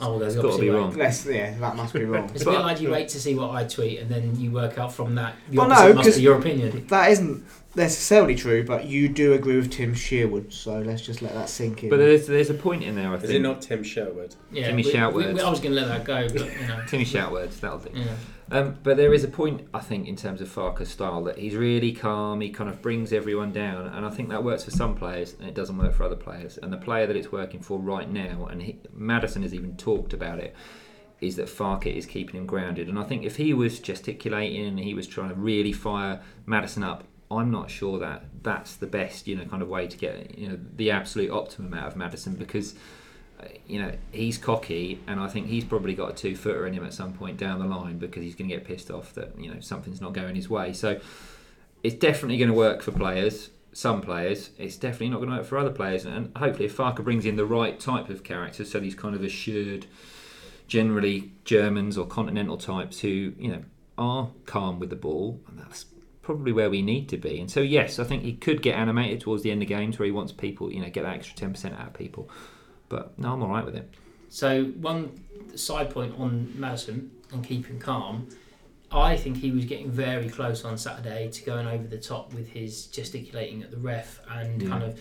Oh, 0.00 0.10
well, 0.10 0.18
there's 0.18 0.34
It's 0.34 0.42
gotta 0.44 0.58
be 0.60 0.68
way- 0.68 0.74
wrong. 0.76 0.96
let's 0.96 1.24
yeah, 1.26 1.56
that 1.60 1.76
must 1.76 1.94
be 1.94 2.04
wrong. 2.04 2.28
It's 2.34 2.42
a 2.42 2.50
bit 2.50 2.60
like 2.60 2.80
you 2.80 2.90
wait 2.90 3.08
to 3.10 3.20
see 3.20 3.36
what 3.36 3.50
I 3.52 3.62
tweet 3.64 4.00
and 4.00 4.10
then 4.10 4.34
you 4.40 4.50
work 4.50 4.76
out 4.76 4.92
from 4.92 5.14
that 5.14 5.34
the 5.48 5.58
Well, 5.58 5.68
no, 5.68 5.74
opposite 5.76 5.94
must 5.94 6.08
'cause- 6.08 6.16
be 6.16 6.22
your 6.22 6.38
opinion. 6.38 6.86
That 6.88 7.10
isn't 7.12 7.44
necessarily 7.76 8.34
true, 8.34 8.64
but 8.64 8.84
you 8.86 9.08
do 9.08 9.32
agree 9.34 9.54
with 9.56 9.70
Tim 9.70 9.94
Sherwood, 9.94 10.52
so 10.52 10.80
let's 10.80 11.02
just 11.02 11.22
let 11.22 11.34
that 11.34 11.48
sink 11.48 11.84
in. 11.84 11.90
But 11.90 11.98
there's 11.98 12.26
there's 12.26 12.50
a 12.50 12.54
point 12.54 12.82
in 12.82 12.96
there. 12.96 13.10
I 13.10 13.14
Is 13.14 13.20
think. 13.20 13.32
it 13.34 13.40
not 13.42 13.62
Tim 13.62 13.84
Sherwood? 13.84 14.34
Yeah, 14.50 14.66
Timmy 14.66 14.82
we- 14.82 14.92
we- 15.24 15.32
we- 15.34 15.40
I 15.40 15.48
was 15.48 15.60
going 15.60 15.72
to 15.74 15.80
let 15.80 15.86
that 15.88 16.04
go, 16.04 16.26
but 16.28 16.46
you 16.60 16.66
know. 16.66 16.80
Timmy 16.88 17.04
Shoutwords, 17.04 17.60
that'll 17.60 17.78
do. 17.78 17.90
Yeah. 17.94 18.06
Um, 18.52 18.76
but 18.82 18.98
there 18.98 19.14
is 19.14 19.24
a 19.24 19.28
point, 19.28 19.66
I 19.72 19.80
think, 19.80 20.06
in 20.06 20.14
terms 20.14 20.42
of 20.42 20.48
Farke's 20.54 20.90
style 20.90 21.24
that 21.24 21.38
he's 21.38 21.56
really 21.56 21.90
calm. 21.90 22.42
He 22.42 22.50
kind 22.50 22.68
of 22.68 22.82
brings 22.82 23.10
everyone 23.10 23.50
down, 23.50 23.86
and 23.86 24.04
I 24.04 24.10
think 24.10 24.28
that 24.28 24.44
works 24.44 24.62
for 24.62 24.70
some 24.70 24.94
players, 24.94 25.34
and 25.38 25.48
it 25.48 25.54
doesn't 25.54 25.78
work 25.78 25.94
for 25.94 26.04
other 26.04 26.16
players. 26.16 26.58
And 26.58 26.70
the 26.70 26.76
player 26.76 27.06
that 27.06 27.16
it's 27.16 27.32
working 27.32 27.60
for 27.60 27.78
right 27.78 28.10
now, 28.10 28.44
and 28.50 28.60
he, 28.60 28.78
Maddison 28.92 29.40
has 29.40 29.54
even 29.54 29.74
talked 29.78 30.12
about 30.12 30.38
it, 30.38 30.54
is 31.22 31.36
that 31.36 31.46
Farker 31.46 31.86
is 31.86 32.04
keeping 32.04 32.36
him 32.36 32.44
grounded. 32.44 32.88
And 32.88 32.98
I 32.98 33.04
think 33.04 33.24
if 33.24 33.36
he 33.36 33.54
was 33.54 33.80
gesticulating 33.80 34.66
and 34.66 34.78
he 34.78 34.92
was 34.92 35.06
trying 35.06 35.30
to 35.30 35.34
really 35.34 35.72
fire 35.72 36.20
Maddison 36.44 36.82
up, 36.82 37.04
I'm 37.30 37.50
not 37.50 37.70
sure 37.70 37.98
that 38.00 38.24
that's 38.42 38.76
the 38.76 38.86
best, 38.86 39.26
you 39.26 39.34
know, 39.34 39.46
kind 39.46 39.62
of 39.62 39.68
way 39.68 39.86
to 39.86 39.96
get 39.96 40.36
you 40.38 40.50
know 40.50 40.58
the 40.76 40.90
absolute 40.90 41.30
optimum 41.30 41.72
out 41.72 41.86
of 41.86 41.96
Maddison 41.96 42.34
because 42.34 42.74
you 43.66 43.80
know, 43.80 43.92
he's 44.10 44.38
cocky, 44.38 45.00
and 45.06 45.20
I 45.20 45.28
think 45.28 45.46
he's 45.46 45.64
probably 45.64 45.94
got 45.94 46.10
a 46.10 46.14
two 46.14 46.36
footer 46.36 46.66
in 46.66 46.74
him 46.74 46.84
at 46.84 46.92
some 46.92 47.12
point 47.12 47.38
down 47.38 47.58
the 47.58 47.66
line 47.66 47.98
because 47.98 48.22
he's 48.22 48.34
going 48.34 48.48
to 48.48 48.56
get 48.56 48.64
pissed 48.64 48.90
off 48.90 49.14
that 49.14 49.38
you 49.38 49.52
know 49.52 49.60
something's 49.60 50.00
not 50.00 50.12
going 50.12 50.34
his 50.34 50.48
way. 50.48 50.72
So 50.72 51.00
it's 51.82 51.94
definitely 51.94 52.38
going 52.38 52.50
to 52.50 52.56
work 52.56 52.82
for 52.82 52.92
players, 52.92 53.50
some 53.72 54.00
players. 54.00 54.50
It's 54.58 54.76
definitely 54.76 55.10
not 55.10 55.18
going 55.18 55.30
to 55.30 55.36
work 55.36 55.46
for 55.46 55.58
other 55.58 55.70
players, 55.70 56.04
and 56.04 56.36
hopefully, 56.36 56.66
if 56.66 56.76
Farke 56.76 57.02
brings 57.02 57.24
in 57.24 57.36
the 57.36 57.46
right 57.46 57.78
type 57.78 58.08
of 58.08 58.24
character, 58.24 58.64
so 58.64 58.80
these 58.80 58.94
kind 58.94 59.14
of 59.14 59.22
assured, 59.22 59.86
generally 60.66 61.32
Germans 61.44 61.98
or 61.98 62.06
continental 62.06 62.56
types 62.56 63.00
who 63.00 63.32
you 63.38 63.50
know 63.50 63.62
are 63.98 64.30
calm 64.46 64.78
with 64.78 64.90
the 64.90 64.96
ball, 64.96 65.40
and 65.48 65.58
that's 65.58 65.86
probably 66.22 66.52
where 66.52 66.70
we 66.70 66.82
need 66.82 67.08
to 67.08 67.16
be. 67.16 67.40
And 67.40 67.50
so 67.50 67.60
yes, 67.60 67.98
I 67.98 68.04
think 68.04 68.22
he 68.22 68.32
could 68.32 68.62
get 68.62 68.76
animated 68.76 69.20
towards 69.20 69.42
the 69.42 69.50
end 69.50 69.62
of 69.62 69.68
games 69.68 69.98
where 69.98 70.06
he 70.06 70.12
wants 70.12 70.32
people, 70.32 70.72
you 70.72 70.80
know, 70.80 70.88
get 70.88 71.02
that 71.02 71.14
extra 71.14 71.36
ten 71.36 71.52
percent 71.52 71.74
out 71.78 71.88
of 71.88 71.94
people. 71.94 72.30
But 72.92 73.18
no, 73.18 73.32
I'm 73.32 73.42
all 73.42 73.48
right 73.48 73.64
with 73.64 73.74
it. 73.74 73.88
So 74.28 74.64
one 74.64 75.18
side 75.56 75.88
point 75.90 76.14
on 76.18 76.52
Maddison 76.58 77.10
and 77.32 77.42
keeping 77.44 77.78
calm, 77.78 78.28
I 78.90 79.16
think 79.16 79.38
he 79.38 79.50
was 79.50 79.64
getting 79.64 79.90
very 79.90 80.28
close 80.28 80.64
on 80.64 80.76
Saturday 80.76 81.30
to 81.30 81.42
going 81.44 81.66
over 81.66 81.86
the 81.86 81.96
top 81.98 82.34
with 82.34 82.48
his 82.50 82.86
gesticulating 82.86 83.62
at 83.62 83.70
the 83.70 83.78
ref 83.78 84.20
and 84.30 84.60
Yeah. 84.60 84.68
kind 84.68 84.84
of 84.84 84.98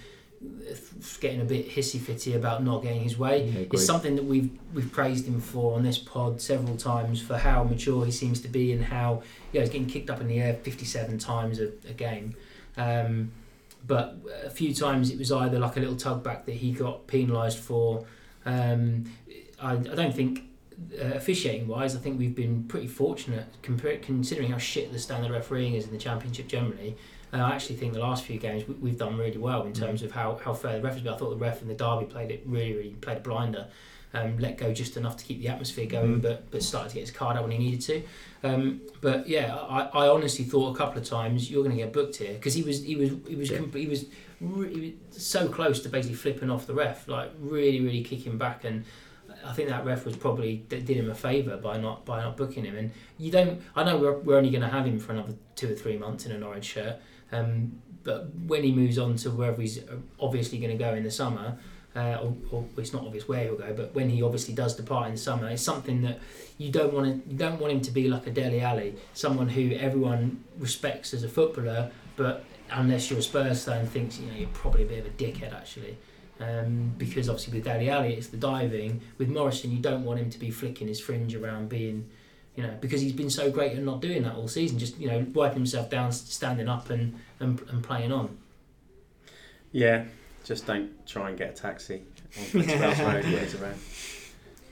getting 1.20 1.42
a 1.42 1.44
bit 1.46 1.70
hissy 1.70 2.00
fitty 2.00 2.34
about 2.34 2.64
not 2.64 2.82
getting 2.82 3.02
his 3.02 3.18
way. 3.18 3.44
Yeah, 3.50 3.60
it's 3.74 3.86
something 3.86 4.16
that 4.16 4.24
we've 4.24 4.50
we've 4.74 4.92
praised 4.92 5.28
him 5.28 5.39
for 5.42 5.76
on 5.76 5.84
this 5.84 5.98
pod 5.98 6.42
several 6.42 6.78
times 6.78 7.22
for 7.22 7.38
how 7.38 7.64
mature 7.64 8.06
he 8.06 8.12
seems 8.12 8.39
to 8.42 8.48
be 8.48 8.72
and 8.72 8.84
how 8.86 9.22
you 9.52 9.60
know, 9.60 9.66
he's 9.66 9.70
getting 9.70 9.86
kicked 9.88 10.10
up 10.10 10.20
in 10.22 10.28
the 10.28 10.39
air 10.39 10.54
57 10.54 11.20
times 11.20 11.60
a, 11.60 11.68
a 11.88 11.94
game. 11.94 12.36
Um, 12.78 13.32
but 13.86 14.18
a 14.44 14.50
few 14.50 14.74
times 14.74 15.10
it 15.10 15.18
was 15.18 15.32
either 15.32 15.60
like 15.60 15.78
a 15.78 15.80
little 15.80 15.96
tug 15.96 16.24
back 16.24 16.46
that 16.46 16.56
he 16.56 16.72
got 16.72 17.08
penalised 17.08 17.60
for. 17.60 18.06
Um, 18.46 19.06
I, 19.60 19.74
I 19.74 19.78
don't 19.78 20.14
think 20.14 20.44
uh, 21.00 21.14
officiating 21.16 21.68
wise, 21.68 21.96
I 21.96 22.00
think 22.00 22.18
we've 22.18 22.36
been 22.36 22.64
pretty 22.64 22.88
fortunate 22.88 23.46
compar- 23.62 24.02
considering 24.02 24.52
how 24.52 24.58
shit 24.58 24.92
the 24.92 25.00
standard 25.00 25.32
refereeing 25.32 25.76
is 25.76 25.86
in 25.86 25.92
the 25.92 25.98
championship 25.98 26.48
generally. 26.48 26.96
Uh, 27.34 27.38
I 27.38 27.52
actually 27.52 27.78
think 27.78 27.94
the 27.94 28.00
last 28.00 28.26
few 28.26 28.38
games 28.38 28.68
we, 28.68 28.76
we've 28.76 28.98
done 28.98 29.18
really 29.18 29.38
well 29.38 29.64
in 29.64 29.74
terms 29.74 30.04
of 30.04 30.12
how, 30.12 30.40
how 30.44 30.54
fair 30.54 30.78
the 30.78 30.82
ref 30.82 30.94
has 30.94 31.02
been. 31.02 31.14
I 31.14 31.18
thought 31.18 31.30
the 31.30 31.36
ref 31.38 31.62
in 31.62 31.68
the 31.68 31.76
derby 31.76 32.06
played 32.06 32.32
it 32.32 32.44
really, 32.46 32.74
really 32.74 32.90
played 32.90 33.18
a 33.18 33.22
blinder. 33.22 33.68
Um, 34.14 34.38
let 34.39 34.57
go 34.57 34.74
just 34.74 34.97
enough 34.97 35.16
to 35.18 35.24
keep 35.24 35.39
the 35.39 35.47
atmosphere 35.47 35.86
going, 35.86 36.18
Mhm. 36.18 36.22
but 36.22 36.51
but 36.51 36.62
started 36.62 36.89
to 36.89 36.95
get 36.95 37.01
his 37.01 37.12
card 37.12 37.38
out 37.38 37.43
when 37.43 37.51
he 37.51 37.57
needed 37.57 37.80
to. 37.82 38.03
Um, 38.43 38.82
but 38.99 39.26
yeah, 39.30 39.55
I, 39.55 39.84
I 39.93 40.07
honestly 40.09 40.43
thought 40.43 40.76
a 40.76 40.78
couple 40.78 40.99
of 41.01 41.07
times 41.07 41.49
you're 41.49 41.64
going 41.64 41.76
to 41.78 41.82
get 41.82 41.93
booked 41.93 42.18
here 42.18 42.34
because 42.34 42.53
he 42.53 42.62
was 42.64 42.84
he 42.84 42.97
was 42.97 43.12
he 43.26 43.36
was 43.36 43.49
Yeah. 43.49 43.62
he 43.74 43.88
was, 43.88 44.05
re- 44.41 44.74
he 44.74 44.95
was 45.12 45.24
so 45.24 45.47
close 45.47 45.80
to 45.84 45.89
basically 45.89 46.16
flipping 46.18 46.49
off 46.49 46.68
the 46.68 46.74
ref, 46.74 47.07
like 47.07 47.32
really 47.39 47.80
really 47.80 48.03
kicking 48.03 48.38
back, 48.38 48.66
and 48.66 48.84
I 49.45 49.53
think 49.53 49.70
that 49.70 49.86
ref 49.86 50.05
was 50.05 50.18
probably 50.18 50.57
did 50.68 50.89
him 50.89 51.09
a 51.09 51.16
favour 51.16 51.55
by 51.55 51.78
not 51.78 52.03
by 52.05 52.22
not 52.22 52.36
booking 52.36 52.66
him. 52.66 52.76
And 52.76 52.91
you 53.18 53.32
don't, 53.32 53.62
I 53.78 53.86
know 53.86 53.97
we're, 53.97 54.18
we're 54.20 54.36
only 54.38 54.49
going 54.49 54.62
to 54.64 54.68
have 54.68 54.86
him 54.86 54.99
for 54.99 55.14
another 55.14 55.36
two 55.55 55.72
or 55.72 55.76
three 55.76 55.95
months 55.97 56.26
in 56.26 56.34
an 56.34 56.43
orange 56.43 56.66
shirt, 56.66 56.97
um, 57.32 57.82
but 58.03 58.28
when 58.45 58.64
he 58.64 58.74
moves 58.74 58.97
on 58.97 59.16
to 59.18 59.32
wherever 59.32 59.62
he's 59.62 59.80
obviously 60.20 60.57
going 60.59 60.78
to 60.78 60.84
go 60.84 60.93
in 60.95 61.03
the 61.03 61.12
summer. 61.12 61.57
Uh, 61.94 62.18
or, 62.24 62.36
or 62.52 62.66
it's 62.78 62.94
not 62.94 63.04
obvious 63.04 63.28
where 63.28 63.44
he'll 63.44 63.58
go, 63.58 63.74
but 63.74 63.94
when 63.94 64.10
he 64.10 64.24
obviously 64.24 64.54
does 64.54 64.78
depart 64.78 65.10
in 65.10 65.18
summer, 65.18 65.50
it's 65.50 65.62
something 65.62 66.02
that 66.02 66.20
you 66.58 66.72
don't 66.72 66.94
want 66.94 67.06
to 67.06 67.30
you 67.30 67.38
don't 67.38 67.60
want 67.60 67.74
him 67.74 67.82
to 67.82 67.92
be 67.92 68.08
like 68.08 68.26
a 68.28 68.32
Dele 68.32 68.62
Alli, 68.62 68.96
someone 69.14 69.50
who 69.50 69.74
everyone 69.74 70.42
respects 70.58 71.14
as 71.14 71.24
a 71.24 71.28
footballer, 71.28 71.92
but 72.16 72.46
unless 72.72 73.10
you're 73.10 73.20
a 73.20 73.22
Spurs 73.22 73.66
fan, 73.66 73.86
thinks 73.88 74.20
you 74.20 74.28
know 74.28 74.38
you're 74.38 74.48
probably 74.50 74.84
a 74.84 74.86
bit 74.86 75.00
of 75.00 75.06
a 75.08 75.10
dickhead 75.10 75.54
actually. 75.54 75.98
Um, 76.39 76.94
because 76.98 77.30
obviously 77.30 77.54
with 77.54 77.66
Dele 77.66 77.89
Alli 77.89 78.14
it's 78.14 78.28
the 78.28 78.38
diving. 78.38 79.02
With 79.18 79.30
Morrison, 79.30 79.72
you 79.72 79.80
don't 79.80 80.06
want 80.06 80.20
him 80.20 80.30
to 80.30 80.39
be 80.39 80.50
flicking 80.50 80.88
his 80.88 81.00
fringe 81.00 81.36
around, 81.36 81.70
being, 81.70 82.10
you 82.56 82.64
know, 82.64 82.76
because 82.80 83.02
he's 83.02 83.14
been 83.14 83.30
so 83.30 83.52
great 83.52 83.74
at 83.74 83.84
not 83.84 84.02
doing 84.02 84.24
that 84.24 84.36
all 84.36 84.48
season. 84.48 84.80
Just 84.80 84.98
you 84.98 85.08
know, 85.08 85.26
wiping 85.34 85.58
himself 85.58 85.89
down, 85.89 86.12
standing 86.14 86.70
up, 86.70 86.89
and 86.89 87.20
and, 87.39 87.62
and 87.70 87.84
playing 87.84 88.12
on. 88.12 88.38
Yeah, 89.72 90.06
just 90.44 90.66
don't 90.66 91.06
try 91.08 91.30
and 91.30 91.38
get 91.38 91.52
a 91.52 91.54
taxi 91.54 92.04
on 92.38 92.46
Prince 92.52 92.74
Road 92.74 93.24
when 93.24 93.24
he's 93.24 93.56
around. 93.56 93.80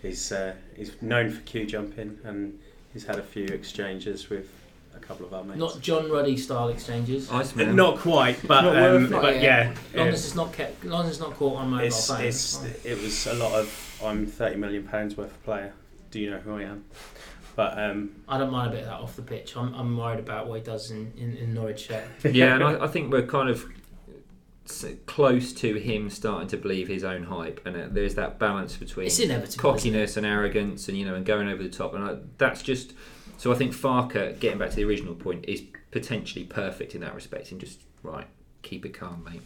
He's 0.02 0.32
uh, 0.32 0.54
he's 0.76 1.00
known 1.02 1.30
for 1.32 1.42
queue 1.42 1.66
jumping 1.66 2.20
and 2.24 2.58
he's 2.94 3.06
had 3.06 3.18
a 3.18 3.24
few 3.24 3.46
exchanges 3.46 4.30
with 4.30 4.50
a 4.96 5.00
couple 5.00 5.26
of 5.26 5.34
our 5.34 5.44
mates. 5.44 5.60
Not 5.60 5.82
John 5.82 6.10
Ruddy 6.10 6.38
style 6.38 6.70
exchanges. 6.70 7.30
Iceman. 7.32 7.76
Not 7.76 8.00
quite, 8.00 8.46
but 8.48 8.62
Not 8.62 8.76
um, 8.78 8.94
worth 8.94 9.12
it. 9.12 9.22
but 9.22 9.42
yeah, 9.42 9.74
long 9.94 10.08
as 10.08 10.26
it's 10.26 10.36
not 10.36 10.54
kept, 10.54 10.84
long 10.86 11.06
as 11.06 11.12
it's 11.12 11.20
not 11.20 11.34
caught 11.36 11.58
on 11.58 11.70
mobile 11.70 11.86
it's, 11.86 12.08
phone. 12.08 12.22
it's 12.22 12.58
fine. 12.58 12.74
it 12.84 13.02
was 13.02 13.28
a 13.28 13.34
lot 13.34 13.54
of 13.54 14.00
I'm 14.04 14.26
thirty 14.26 14.56
million 14.56 14.84
pounds 14.84 15.18
worth 15.18 15.32
of 15.32 15.44
player. 15.44 15.74
Do 16.12 16.20
you 16.20 16.32
know 16.32 16.40
who 16.40 16.56
I 16.56 16.64
am? 16.64 16.86
But 17.56 17.78
um, 17.78 18.16
I 18.28 18.38
don't 18.38 18.52
mind 18.52 18.70
a 18.70 18.72
bit 18.72 18.80
of 18.84 18.86
that 18.86 19.00
off 19.02 19.16
the 19.18 19.22
pitch. 19.22 19.58
I'm, 19.58 19.74
I'm 19.76 19.98
worried 19.98 20.20
about 20.20 20.48
what 20.48 20.60
he 20.60 20.64
does 20.64 20.92
in, 20.92 21.12
in, 21.18 21.36
in 21.36 21.54
Norwich 21.54 21.90
yeah, 22.24 22.56
and 22.56 22.64
I, 22.64 22.84
I 22.86 22.88
think 22.88 23.12
we're 23.12 23.28
kind 23.28 23.50
of 23.50 23.58
s- 23.62 23.68
close 25.06 25.54
to 25.54 25.76
him 25.76 26.10
starting 26.10 26.48
to 26.50 26.58
believe 26.58 26.88
his 26.88 27.04
own 27.04 27.24
hype, 27.24 27.62
and 27.66 27.76
uh, 27.76 27.88
there's 27.90 28.16
that 28.16 28.40
balance 28.40 28.78
between 28.78 29.08
It's 29.08 29.20
inevitable. 29.20 29.48
isn't 29.48 29.60
it? 29.60 29.62
cockiness 29.62 30.18
and 30.18 30.26
arrogance, 30.26 30.88
and 30.88 30.98
you 30.98 31.06
know, 31.06 31.16
and 31.16 31.26
going 31.26 31.48
over 31.48 31.62
the 31.64 31.70
top, 31.70 31.94
and 31.94 32.04
I, 32.04 32.18
that's 32.38 32.62
just. 32.62 32.94
So 33.38 33.54
I 33.54 33.56
think 33.56 33.74
Farke, 33.74 34.38
getting 34.40 34.60
back 34.60 34.72
to 34.72 34.76
the 34.76 34.84
original 34.84 35.16
point, 35.16 35.46
is 35.48 35.64
potentially 35.92 36.44
perfect 36.46 36.94
in 36.94 37.02
that 37.02 37.16
respect, 37.16 37.52
and 37.52 37.60
just 37.60 37.80
right, 38.04 38.28
keep 38.62 38.86
it 38.86 38.94
calm, 38.94 39.26
mate. 39.30 39.42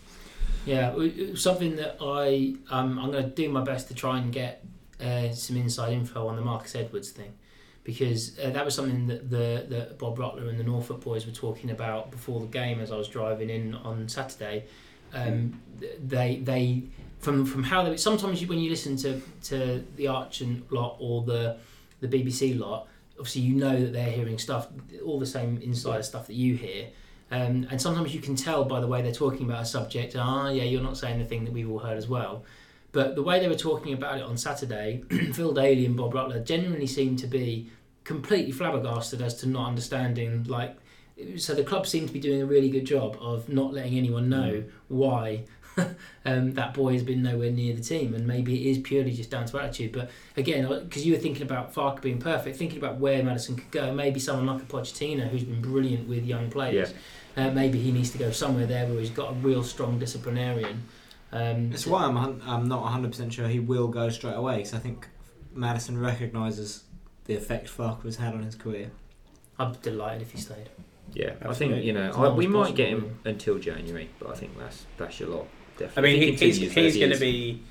Yeah, 0.66 0.96
something 1.36 1.76
that 1.76 1.98
I 2.02 2.56
um, 2.70 2.98
I'm 2.98 3.12
going 3.12 3.24
to 3.24 3.30
do 3.30 3.50
my 3.50 3.64
best 3.64 3.88
to 3.90 3.94
try 3.94 4.18
and 4.18 4.32
get 4.32 4.66
uh, 5.02 5.32
some 5.32 5.58
inside 5.58 5.94
info 5.94 6.28
on 6.28 6.36
the 6.36 6.42
Marcus 6.42 6.76
Edwards 6.76 7.12
thing 7.12 7.34
because 7.84 8.40
uh, 8.40 8.50
that 8.50 8.64
was 8.64 8.74
something 8.76 9.08
that 9.08 9.30
the 9.30 9.66
that 9.70 10.00
Bob 10.00 10.18
Rutler 10.18 10.48
and 10.48 10.60
the 10.60 10.64
Norfolk 10.64 11.02
boys 11.02 11.26
were 11.26 11.34
talking 11.34 11.70
about 11.70 12.12
before 12.12 12.40
the 12.40 12.48
game 12.48 12.80
as 12.80 12.92
I 12.92 12.96
was 12.96 13.08
driving 13.08 13.50
in 13.50 13.76
on 13.76 14.08
Saturday. 14.08 14.66
Um, 15.14 15.60
they 16.04 16.38
they 16.38 16.84
from 17.20 17.46
from 17.46 17.64
how 17.64 17.84
they 17.84 17.98
sometimes 17.98 18.42
you, 18.42 18.48
when 18.48 18.60
you 18.60 18.70
listen 18.70 18.98
to 18.98 19.22
to 19.44 19.86
the 19.96 20.06
Archant 20.06 20.72
lot 20.72 20.98
or 21.00 21.24
the 21.24 21.58
the 22.02 22.08
BBC 22.08 22.60
lot, 22.60 22.88
obviously 23.18 23.42
you 23.42 23.56
know 23.56 23.80
that 23.80 23.94
they're 23.94 24.12
hearing 24.12 24.38
stuff, 24.38 24.68
all 25.06 25.20
the 25.20 25.26
same 25.26 25.58
insider 25.62 26.04
stuff 26.04 26.28
that 26.28 26.36
you 26.36 26.56
hear. 26.56 26.88
Um, 27.32 27.66
and 27.72 27.82
sometimes 27.82 28.14
you 28.14 28.22
can 28.22 28.36
tell 28.36 28.66
by 28.66 28.80
the 28.80 28.88
way 28.88 29.02
they're 29.02 29.12
talking 29.12 29.50
about 29.50 29.64
a 29.64 29.66
subject, 29.66 30.16
ah, 30.16 30.50
yeah, 30.50 30.64
you're 30.64 30.84
not 30.84 30.98
saying 30.98 31.18
the 31.18 31.26
thing 31.26 31.46
that 31.46 31.54
we've 31.54 31.70
all 31.70 31.80
heard 31.80 31.98
as 31.98 32.08
well. 32.08 32.44
But 32.92 33.16
the 33.16 33.24
way 33.24 33.40
they 33.40 33.48
were 33.48 33.56
talking 33.56 33.94
about 33.94 34.18
it 34.18 34.24
on 34.24 34.38
Saturday, 34.38 35.04
Phil 35.34 35.52
Daly 35.52 35.86
and 35.86 35.98
Bob 35.98 36.14
Rutler 36.14 36.40
genuinely 36.42 36.86
seemed 36.86 37.18
to 37.20 37.28
be 37.28 37.72
completely 38.04 38.52
flabbergasted 38.52 39.22
as 39.22 39.34
to 39.42 39.48
not 39.48 39.68
understanding. 39.68 40.44
Like, 40.44 40.78
so 41.38 41.54
the 41.54 41.64
club 41.64 41.88
seemed 41.88 42.08
to 42.08 42.14
be 42.14 42.20
doing 42.20 42.42
a 42.42 42.46
really 42.46 42.70
good 42.70 42.86
job 42.86 43.18
of 43.20 43.50
not 43.50 43.74
letting 43.74 43.98
anyone 43.98 44.30
know 44.30 44.64
why 44.88 45.44
um, 46.26 46.54
that 46.54 46.74
boy 46.74 46.94
has 46.94 47.04
been 47.04 47.24
nowhere 47.24 47.52
near 47.52 47.74
the 47.74 47.82
team, 47.82 48.14
and 48.14 48.28
maybe 48.28 48.68
it 48.68 48.72
is 48.72 48.78
purely 48.80 49.12
just 49.12 49.30
down 49.30 49.46
to 49.46 49.60
attitude. 49.60 49.92
But 49.92 50.10
again, 50.38 50.68
because 50.84 51.06
you 51.06 51.14
were 51.14 51.20
thinking 51.20 51.44
about 51.44 51.74
Farke 51.74 52.02
being 52.02 52.20
perfect, 52.20 52.58
thinking 52.58 52.78
about 52.78 52.98
where 52.98 53.24
Maddison 53.24 53.56
could 53.56 53.72
go, 53.72 53.94
maybe 53.94 54.20
someone 54.20 54.46
like 54.46 54.62
a 54.62 54.66
Pochettino 54.66 55.28
who's 55.30 55.44
been 55.44 55.62
brilliant 55.62 56.08
with 56.08 56.26
young 56.26 56.50
players. 56.50 56.94
Uh, 57.36 57.50
maybe 57.50 57.80
he 57.80 57.92
needs 57.92 58.12
to 58.12 58.18
go 58.20 58.30
somewhere 58.30 58.68
there 58.68 58.86
where 58.86 59.00
he's 59.00 59.10
got 59.10 59.32
a 59.32 59.34
real 59.36 59.64
strong 59.64 59.98
disciplinarian. 59.98 60.84
Um, 61.32 61.72
That's 61.72 61.84
to- 61.84 61.90
why 61.90 62.04
I'm 62.04 62.16
I'm 62.18 62.68
not 62.68 62.84
100 62.84 63.12
percent 63.12 63.34
sure 63.34 63.48
he 63.48 63.60
will 63.60 63.88
go 63.88 64.10
straight 64.10 64.36
away 64.36 64.58
because 64.58 64.76
I 64.76 64.80
think 64.80 65.08
Maddison 65.56 66.00
recognises 66.00 66.84
the 67.26 67.36
effect 67.36 67.68
Farke 67.76 68.04
has 68.04 68.18
had 68.18 68.36
on 68.36 68.44
his 68.44 68.54
career. 68.54 68.92
I'm 69.58 69.74
delighted 69.82 70.22
if 70.22 70.32
he 70.32 70.38
stayed. 70.40 70.70
Yeah, 71.14 71.34
I 71.46 71.54
think 71.54 71.84
you 71.84 71.94
know 71.94 72.12
I, 72.12 72.30
we 72.30 72.48
might 72.48 72.76
get 72.76 72.90
him 72.90 73.20
until 73.26 73.60
January, 73.60 74.10
but 74.20 74.30
I 74.32 74.36
think 74.36 74.58
that's 74.58 74.86
that's 74.98 75.20
your 75.20 75.30
lot. 75.30 75.48
Definitely. 75.78 75.98
I 75.98 76.20
mean, 76.20 76.34
If 76.34 76.40
he, 76.40 76.46
he's, 76.48 76.58
he's 76.74 76.94
he 76.94 77.00
going 77.00 77.12
to 77.14 77.20
be 77.20 77.64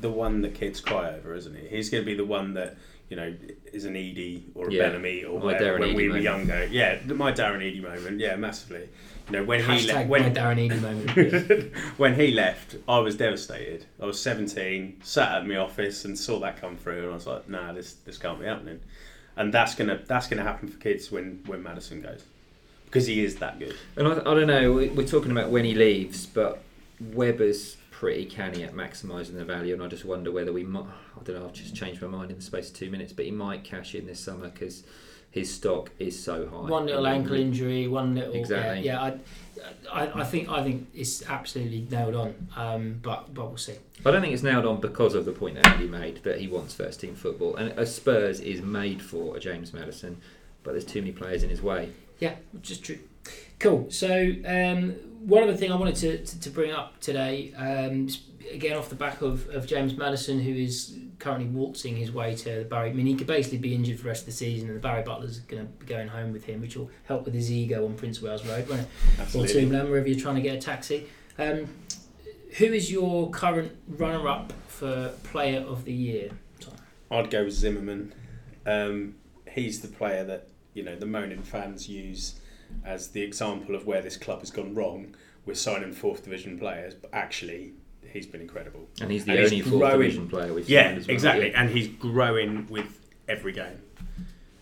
the 0.00 0.10
one 0.10 0.42
that 0.42 0.54
kids 0.54 0.80
cry 0.80 1.10
over, 1.14 1.34
isn't 1.34 1.56
he? 1.56 1.68
He's 1.68 1.88
going 1.90 2.02
to 2.02 2.06
be 2.06 2.14
the 2.14 2.24
one 2.24 2.54
that 2.54 2.76
you 3.08 3.16
know 3.16 3.34
is 3.72 3.84
an 3.86 3.94
Eadie 3.94 4.44
or 4.54 4.68
a 4.68 4.72
Yeah. 4.72 4.88
Bellamy 4.88 5.24
or 5.24 5.38
My 5.38 5.44
whatever 5.46 5.78
Darren 5.78 5.80
when 5.80 5.94
we 5.94 6.04
Eadie 6.04 6.08
were 6.08 6.14
moment. 6.14 6.48
younger. 6.48 6.66
Yeah, 6.66 6.98
my 7.14 7.32
Darren 7.32 7.62
Eadie 7.62 7.80
moment. 7.82 8.20
Yeah, 8.20 8.36
massively. 8.36 8.88
You 9.28 9.32
know 9.38 9.44
when 9.44 9.60
he 9.60 9.66
Hashtag 9.66 9.86
left. 9.86 9.98
my 9.98 10.04
When, 10.06 10.34
Darren 10.34 10.58
Eadie 10.58 10.80
moment. 10.80 11.72
when 11.98 12.14
he 12.14 12.30
left, 12.32 12.76
I 12.88 12.98
was 12.98 13.16
devastated. 13.16 13.86
I 14.02 14.06
was 14.06 14.20
17, 14.20 15.00
sat 15.02 15.32
at 15.38 15.46
my 15.46 15.56
office 15.56 16.04
and 16.04 16.18
saw 16.18 16.40
that 16.40 16.60
come 16.60 16.76
through, 16.76 17.02
and 17.04 17.10
I 17.10 17.14
was 17.14 17.26
like, 17.26 17.48
"Nah, 17.48 17.72
this 17.72 17.94
this 17.94 18.18
can't 18.18 18.40
be 18.40 18.46
happening." 18.46 18.80
And 19.36 19.52
that's 19.54 19.74
gonna 19.74 20.00
that's 20.06 20.26
gonna 20.28 20.42
happen 20.42 20.68
for 20.68 20.78
kids 20.78 21.10
when 21.12 21.42
when 21.46 21.62
Maddison 21.62 22.02
goes, 22.02 22.24
because 22.90 23.06
he 23.06 23.24
is 23.24 23.36
that 23.36 23.58
good. 23.60 23.76
And 23.96 24.08
I, 24.08 24.12
I 24.18 24.34
don't 24.34 24.48
know. 24.48 24.72
we- 24.72 24.88
We're 24.88 25.06
talking 25.06 25.30
about 25.30 25.50
when 25.50 25.64
he 25.64 25.74
leaves, 25.74 26.26
but 26.26 26.62
Webber's 27.00 27.76
pretty 27.90 28.24
canny 28.24 28.62
at 28.64 28.72
maximising 28.74 29.34
the 29.34 29.44
value, 29.44 29.74
and 29.74 29.82
I 29.82 29.86
just 29.86 30.04
wonder 30.04 30.32
whether 30.32 30.52
we 30.52 30.64
might. 30.64 30.84
I 31.18 31.22
don't 31.22 31.36
know. 31.38 31.46
I've 31.46 31.52
just 31.52 31.74
changed 31.76 32.02
my 32.02 32.08
mind 32.08 32.30
in 32.30 32.36
the 32.36 32.42
space 32.42 32.68
of 32.70 32.76
two 32.76 32.90
minutes, 32.90 33.12
but 33.12 33.24
he 33.26 33.30
might 33.30 33.62
cash 33.62 33.94
in 33.94 34.06
this 34.06 34.18
summer 34.20 34.48
because 34.48 34.82
his 35.30 35.52
stock 35.54 35.90
is 36.00 36.20
so 36.20 36.48
high. 36.48 36.68
one 36.68 36.86
little 36.86 37.06
And 37.06 37.18
ankle 37.18 37.36
injury, 37.36 37.86
one 37.86 38.14
little 38.16 38.34
Exactly. 38.34 38.84
Yeah, 38.84 39.06
yeah 39.06 39.18
I, 39.92 40.04
I, 40.06 40.20
I 40.22 40.24
think 40.24 40.48
I 40.48 40.62
think 40.64 40.88
it's 40.94 41.22
absolutely 41.28 41.86
nailed 41.90 42.16
on. 42.16 42.48
Um, 42.56 42.98
but 43.02 43.32
but 43.32 43.46
we'll 43.48 43.56
see. 43.56 43.76
I 44.04 44.10
don't 44.10 44.22
think 44.22 44.32
it's 44.34 44.42
nailed 44.42 44.64
on 44.66 44.80
because 44.80 45.14
of 45.14 45.26
the 45.26 45.32
point 45.32 45.56
that 45.56 45.66
Andy 45.68 45.86
made 45.86 46.24
that 46.24 46.40
he 46.40 46.48
wants 46.48 46.74
first 46.74 47.00
team 47.00 47.14
football, 47.14 47.54
and 47.56 47.78
a 47.78 47.86
Spurs 47.86 48.40
is 48.40 48.62
made 48.62 49.00
for 49.02 49.36
a 49.36 49.40
James 49.40 49.72
Maddison, 49.72 50.16
but 50.64 50.72
there's 50.72 50.84
too 50.86 51.00
many 51.02 51.12
players 51.12 51.42
in 51.44 51.50
his 51.50 51.62
way. 51.62 51.92
Yeah, 52.20 52.34
which 52.52 52.70
is 52.70 52.78
true. 52.78 52.98
Cool. 53.58 53.90
So 53.90 54.32
um, 54.46 54.92
one 55.26 55.42
other 55.42 55.56
thing 55.56 55.72
I 55.72 55.76
wanted 55.76 55.96
to, 55.96 56.24
to, 56.24 56.40
to 56.40 56.50
bring 56.50 56.70
up 56.70 57.00
today, 57.00 57.52
um, 57.56 58.08
again 58.52 58.76
off 58.76 58.88
the 58.88 58.94
back 58.94 59.22
of, 59.22 59.48
of 59.50 59.66
James 59.66 59.96
Maddison, 59.96 60.40
who 60.40 60.52
is 60.52 60.96
currently 61.18 61.46
waltzing 61.46 61.96
his 61.96 62.10
way 62.10 62.34
to 62.34 62.60
the 62.60 62.64
Barry. 62.64 62.90
I 62.90 62.92
mean, 62.92 63.06
he 63.06 63.14
could 63.14 63.26
basically 63.26 63.58
be 63.58 63.74
injured 63.74 63.98
for 63.98 64.04
the 64.04 64.08
rest 64.08 64.22
of 64.22 64.26
the 64.26 64.32
season, 64.32 64.68
and 64.68 64.76
the 64.76 64.80
Barry 64.80 65.02
Butler's 65.02 65.40
going 65.40 65.66
to 65.66 65.68
be 65.72 65.86
going 65.86 66.08
home 66.08 66.32
with 66.32 66.44
him, 66.44 66.60
which 66.60 66.76
will 66.76 66.90
help 67.04 67.24
with 67.24 67.34
his 67.34 67.52
ego 67.52 67.84
on 67.84 67.94
Prince 67.94 68.18
of 68.18 68.24
Wales 68.24 68.46
Road, 68.46 68.68
won't 68.68 68.82
it? 68.82 68.88
Or 69.18 69.22
Absolutely. 69.22 69.66
Tombland, 69.66 69.90
wherever 69.90 70.08
you're 70.08 70.18
trying 70.18 70.36
to 70.36 70.42
get 70.42 70.56
a 70.56 70.60
taxi. 70.60 71.06
Um, 71.38 71.68
who 72.56 72.64
is 72.64 72.90
your 72.90 73.30
current 73.30 73.76
runner-up 73.86 74.52
for 74.66 75.12
Player 75.24 75.60
of 75.60 75.84
the 75.84 75.92
Year? 75.92 76.30
I'd 77.10 77.30
go 77.30 77.44
with 77.44 77.54
Zimmermann. 77.54 78.14
Um, 78.66 79.16
he's 79.52 79.80
the 79.80 79.88
player 79.88 80.24
that 80.24 80.48
you 80.74 80.82
know 80.82 80.96
the 80.96 81.06
moaning 81.06 81.42
fans 81.42 81.88
use 81.88 82.40
as 82.84 83.08
the 83.08 83.22
example 83.22 83.74
of 83.74 83.86
where 83.86 84.00
this 84.00 84.16
club 84.16 84.40
has 84.40 84.50
gone 84.50 84.74
wrong. 84.74 85.14
We're 85.46 85.54
signing 85.54 85.92
fourth 85.92 86.24
division 86.24 86.58
players, 86.58 86.94
but 86.94 87.10
actually 87.12 87.72
he's 88.12 88.26
been 88.26 88.40
incredible. 88.40 88.88
And 89.00 89.10
he's 89.10 89.24
the 89.24 89.32
And 89.32 89.40
he's 89.40 89.52
only 89.52 89.62
fourth 89.62 89.80
growing. 89.80 89.98
division 90.00 90.28
player 90.28 90.52
we've 90.54 90.68
Yeah, 90.68 90.84
signed 90.88 90.98
as 90.98 91.06
well. 91.08 91.14
exactly, 91.14 91.50
Yeah. 91.50 91.60
and 91.62 91.70
he's 91.70 91.88
growing 91.88 92.66
with 92.68 93.00
every 93.28 93.52
game. 93.52 93.80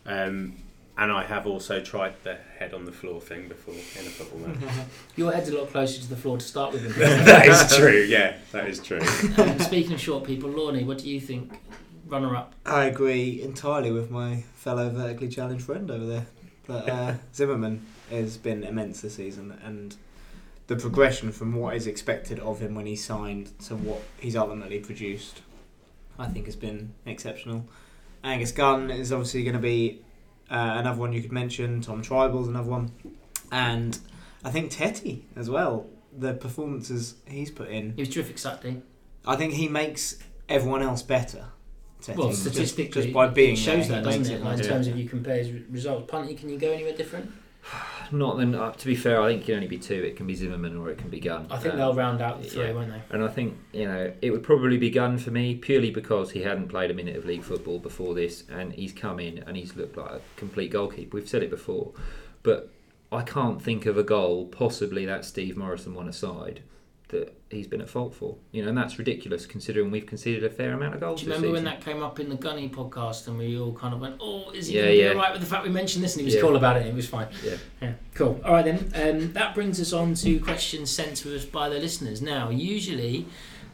Um, 0.07 0.55
and 0.97 1.13
I 1.13 1.25
have 1.25 1.47
also 1.47 1.81
tried 1.81 2.15
the 2.25 2.39
head 2.59 2.75
on 2.75 2.85
the 2.85 2.93
floor 2.93 3.21
thing 3.21 3.47
before 3.49 3.75
in 3.75 4.07
a 4.07 4.11
football 4.11 4.41
match. 4.49 4.75
Your 5.17 5.33
head's 5.33 5.49
a 5.49 5.57
lot 5.57 5.71
closer 5.71 6.01
to 6.01 6.09
the 6.09 6.17
floor 6.17 6.39
to 6.39 6.45
start 6.45 6.73
with. 6.73 6.95
that 6.97 7.47
is 7.47 7.77
true. 7.77 8.05
Yeah, 8.09 8.37
that 8.53 8.67
is 8.69 8.81
true. 8.81 9.01
um, 9.39 9.59
speaking 9.61 9.93
of 9.93 10.01
short 10.01 10.25
people, 10.25 10.51
Lorne, 10.51 10.87
what 10.87 10.99
do 10.99 11.09
you 11.09 11.21
think? 11.21 11.53
Runner-up. 12.09 12.55
I 12.65 12.85
agree 12.85 13.43
entirely 13.43 13.91
with 13.93 14.11
my 14.11 14.45
fellow 14.55 14.89
vertically 14.91 15.29
challenged 15.29 15.65
friend 15.65 15.91
over 15.91 16.07
there. 16.07 16.27
But 16.67 16.89
uh, 16.89 17.15
Zimmermann 17.35 17.85
has 18.11 18.37
been 18.37 18.65
immense 18.65 19.01
this 19.01 19.15
season, 19.17 19.59
and 19.65 19.95
the 20.69 20.77
progression 20.77 21.33
from 21.33 21.55
what 21.55 21.75
is 21.75 21.87
expected 21.87 22.39
of 22.41 22.61
him 22.61 22.75
when 22.75 22.87
he 22.87 22.97
signed 22.97 23.59
to 23.61 23.75
what 23.77 24.03
he's 24.21 24.37
ultimately 24.37 24.79
produced, 24.81 25.43
I 26.19 26.27
think 26.27 26.47
has 26.47 26.57
been 26.57 26.95
exceptional. 27.07 27.67
Angus 28.25 28.53
Gunn 28.53 28.91
is 28.91 29.13
obviously 29.13 29.43
going 29.45 29.55
to 29.55 29.61
be 29.61 30.03
uh, 30.51 30.75
another 30.79 31.01
one 31.01 31.13
you 31.13 31.23
could 31.23 31.33
mention. 31.33 31.81
Tom 31.81 32.03
Trybull's 32.03 32.49
another 32.49 32.71
one, 32.71 32.93
and 33.53 33.99
I 34.45 34.51
think 34.51 34.73
Tettey 34.73 35.23
as 35.37 35.49
well. 35.51 35.87
The 36.17 36.35
performances 36.35 37.15
he's 37.27 37.51
put 37.51 37.69
in, 37.69 37.93
He 37.95 38.03
was 38.03 38.09
terrific 38.09 38.39
Saturday. 38.39 38.83
I 39.27 39.37
think 39.37 39.53
he 39.53 39.69
makes 39.69 40.19
everyone 40.49 40.83
else 40.83 41.03
better. 41.03 41.47
Tettey. 42.03 42.17
Well, 42.17 42.33
statistically, 42.33 43.03
just, 43.03 43.15
by 43.15 43.27
being 43.29 43.55
it 43.55 43.57
shows 43.57 43.89
there, 43.89 44.03
that, 44.03 44.05
doesn't 44.05 44.23
makes 44.23 44.31
it? 44.31 44.43
Like, 44.45 44.53
in 44.55 44.59
nice. 44.59 44.67
terms 44.69 44.87
of 44.87 44.97
you 44.97 45.09
compare 45.09 45.37
his 45.37 45.51
results. 45.69 46.11
Punty, 46.11 46.39
can 46.39 46.49
you 46.49 46.59
go 46.59 46.71
anywhere 46.71 46.93
different? 46.97 47.31
Not 48.13 48.39
then. 48.39 48.55
Uh, 48.55 48.73
to 48.73 48.87
be 48.87 48.95
fair, 48.95 49.21
I 49.21 49.29
think 49.29 49.43
it 49.43 49.47
can 49.47 49.55
only 49.57 49.67
be 49.67 49.79
two. 49.79 49.95
It 49.95 50.17
can 50.17 50.27
be 50.27 50.35
Zimmermann 50.35 50.77
or 50.77 50.91
it 50.91 50.99
can 50.99 51.11
be 51.11 51.21
Gunn. 51.21 51.47
I 51.51 51.59
think 51.59 51.75
Um, 51.75 51.79
they'll 51.81 51.95
round 51.95 52.23
out 52.23 52.43
the 52.43 52.49
three, 52.49 52.67
yeah. 52.67 52.73
won't 52.73 52.91
they? 52.91 53.03
And 53.11 53.23
I 53.23 53.29
think 53.29 53.59
you 53.73 53.87
know 53.87 54.13
it 54.23 54.31
would 54.31 54.43
probably 54.43 54.79
be 54.79 54.91
Gunn 54.91 55.19
for 55.19 55.31
me 55.31 55.55
purely 55.57 55.91
because 55.91 56.31
he 56.31 56.43
hadn't 56.43 56.69
played 56.69 56.91
a 56.91 56.95
minute 56.95 57.17
of 57.17 57.27
league 57.27 57.43
football 57.43 57.79
before 57.79 58.15
this, 58.15 58.45
and 58.49 58.73
he's 58.73 58.93
come 58.93 59.21
in 59.21 59.39
and 59.47 59.57
he's 59.57 59.77
looked 59.77 59.97
like 59.97 60.11
a 60.11 60.21
complete 60.37 60.71
goalkeeper. 60.71 61.17
We've 61.17 61.29
said 61.29 61.43
it 61.43 61.51
before, 61.51 61.93
but 62.43 62.71
I 63.11 63.23
can't 63.23 63.61
think 63.61 63.87
of 63.87 63.99
a 63.99 64.03
goal, 64.03 64.47
possibly 64.47 65.05
that 65.07 65.25
Steve 65.25 65.57
Morison 65.57 65.95
one 65.95 66.09
aside, 66.09 66.63
that 67.09 67.35
he's 67.51 67.67
been 67.67 67.81
at 67.81 67.89
fault 67.89 68.15
for. 68.15 68.37
You 68.53 68.63
know, 68.63 68.69
and 68.69 68.77
that's 68.77 68.99
ridiculous 68.99 69.47
considering 69.47 69.91
we've 69.91 70.05
conceded 70.07 70.45
a 70.45 70.51
fair 70.51 70.73
amount 70.73 70.95
of 70.95 71.01
goals. 71.01 71.21
Do 71.21 71.27
you 71.27 71.33
remember 71.33 71.53
when 71.55 71.65
that 71.65 71.81
came 71.81 72.03
up 72.03 72.21
in 72.21 72.29
the 72.29 72.37
Gunny 72.37 72.69
podcast 72.69 73.27
and 73.29 73.39
we 73.39 73.59
all 73.59 73.73
kind 73.73 73.95
of 73.95 74.01
went, 74.01 74.17
oh, 74.21 74.51
is 74.51 74.67
he 74.67 74.75
Yeah, 74.77 74.83
going 74.83 74.93
to 74.93 74.97
be 74.99 75.03
yeah. 75.05 75.11
alright 75.13 75.33
with 75.33 75.41
the 75.41 75.47
fact 75.47 75.65
we 75.65 75.71
mentioned 75.71 76.05
this? 76.05 76.15
And 76.15 76.21
he 76.21 76.25
was 76.27 76.35
Yeah. 76.35 76.41
cool 76.43 76.57
about 76.57 76.77
it 76.77 76.81
and 76.81 76.91
it 76.91 76.95
was 76.95 77.09
fine. 77.09 77.29
Yeah. 77.45 77.57
Yeah, 77.81 77.93
cool. 78.15 78.41
All 78.45 78.53
right 78.53 78.65
then. 78.65 78.93
Um, 78.95 79.33
that 79.33 79.55
brings 79.55 79.81
us 79.81 79.93
on 79.93 80.15
to 80.17 80.39
questions 80.41 80.91
sent 80.91 81.17
to 81.19 81.35
us 81.35 81.45
by 81.45 81.69
the 81.71 81.79
listeners. 81.79 82.21
Now, 82.21 82.51
usually, 82.51 83.27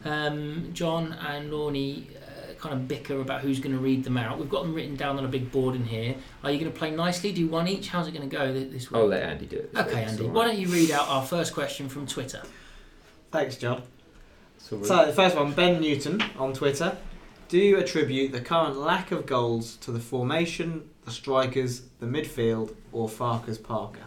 um, 0.05 0.69
John 0.73 1.13
and 1.27 1.51
Lorne 1.51 1.75
uh, 2.15 2.53
kind 2.59 2.73
of 2.73 2.87
bicker 2.87 3.19
about 3.19 3.41
who's 3.41 3.59
going 3.59 3.75
to 3.75 3.81
read 3.81 4.03
them 4.05 4.17
out. 4.17 4.39
We've 4.39 4.49
got 4.49 4.61
them 4.63 4.73
written 4.73 4.95
down 4.95 5.17
on 5.17 5.25
a 5.25 5.27
big 5.27 5.51
board 5.51 5.75
in 5.75 5.83
here. 5.85 6.15
Are 6.43 6.51
you 6.51 6.59
going 6.59 6.71
to 6.71 6.77
play 6.77 6.91
nicely? 6.91 7.31
Do 7.33 7.45
one 7.47 7.67
each? 7.67 7.89
How's 7.89 8.07
it 8.07 8.13
going 8.13 8.27
to 8.29 8.33
go 8.33 8.53
this 8.53 8.89
week? 8.91 8.97
I'll 8.99 9.07
let 9.07 9.23
Andy 9.23 9.45
do 9.45 9.57
it. 9.57 9.71
Okay, 9.75 10.03
Andy. 10.03 10.25
Why 10.25 10.45
don't 10.45 10.57
you 10.57 10.67
read 10.69 10.91
out 10.91 11.09
our 11.09 11.25
first 11.25 11.53
question 11.53 11.89
from 11.89 12.07
Twitter? 12.07 12.41
Thanks, 13.35 13.57
John. 13.57 13.83
It's. 14.55 14.87
So 14.87 15.05
the 15.05 15.11
first 15.11 15.35
one, 15.35 15.51
Ben 15.51 15.81
Newton 15.81 16.23
on 16.39 16.53
Twitter. 16.53 16.97
Do 17.49 17.57
you 17.57 17.77
attribute 17.77 18.31
the 18.31 18.39
current 18.39 18.77
lack 18.77 19.11
of 19.11 19.25
goals 19.25 19.75
to 19.81 19.91
the 19.91 19.99
formation, 19.99 20.89
the 21.03 21.11
strikers, 21.11 21.81
the 21.99 22.05
midfield, 22.05 22.73
or 22.93 23.09
Farke's 23.09 23.57
Parker? 23.57 24.05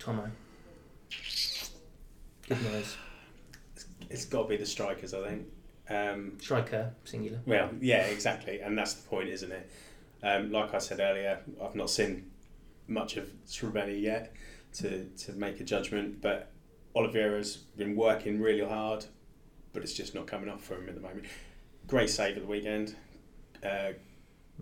Thomo. 0.00 0.28
Good 2.48 2.62
noise. 2.64 2.96
It's 4.10 4.24
got 4.24 4.44
to 4.44 4.48
be 4.48 4.56
the 4.56 4.66
strikers, 4.66 5.14
I 5.14 5.28
think. 5.28 5.46
Um, 5.88 6.32
Striker, 6.40 6.94
singular. 7.04 7.40
Well, 7.46 7.70
yeah, 7.78 8.06
exactly, 8.06 8.60
and 8.60 8.76
that's 8.76 8.94
the 8.94 9.06
point, 9.06 9.28
isn't 9.28 9.52
it? 9.52 9.70
Um, 10.22 10.50
like 10.50 10.74
I 10.74 10.78
said 10.78 10.98
earlier, 10.98 11.40
I've 11.62 11.76
not 11.76 11.90
seen 11.90 12.30
much 12.88 13.18
of 13.18 13.28
Srbeny 13.46 14.00
yet 14.00 14.32
to, 14.78 15.04
to 15.04 15.32
make 15.34 15.60
a 15.60 15.64
judgment, 15.64 16.22
but 16.22 16.50
Oliveira's 16.98 17.56
been 17.76 17.94
working 17.94 18.40
really 18.40 18.64
hard, 18.66 19.04
but 19.72 19.82
it's 19.82 19.92
just 19.92 20.14
not 20.14 20.26
coming 20.26 20.48
off 20.48 20.62
for 20.64 20.74
him 20.74 20.88
at 20.88 20.94
the 20.96 21.00
moment. 21.00 21.26
Great 21.86 22.10
save 22.10 22.36
at 22.36 22.42
the 22.42 22.48
weekend. 22.48 22.96
Uh, 23.64 23.92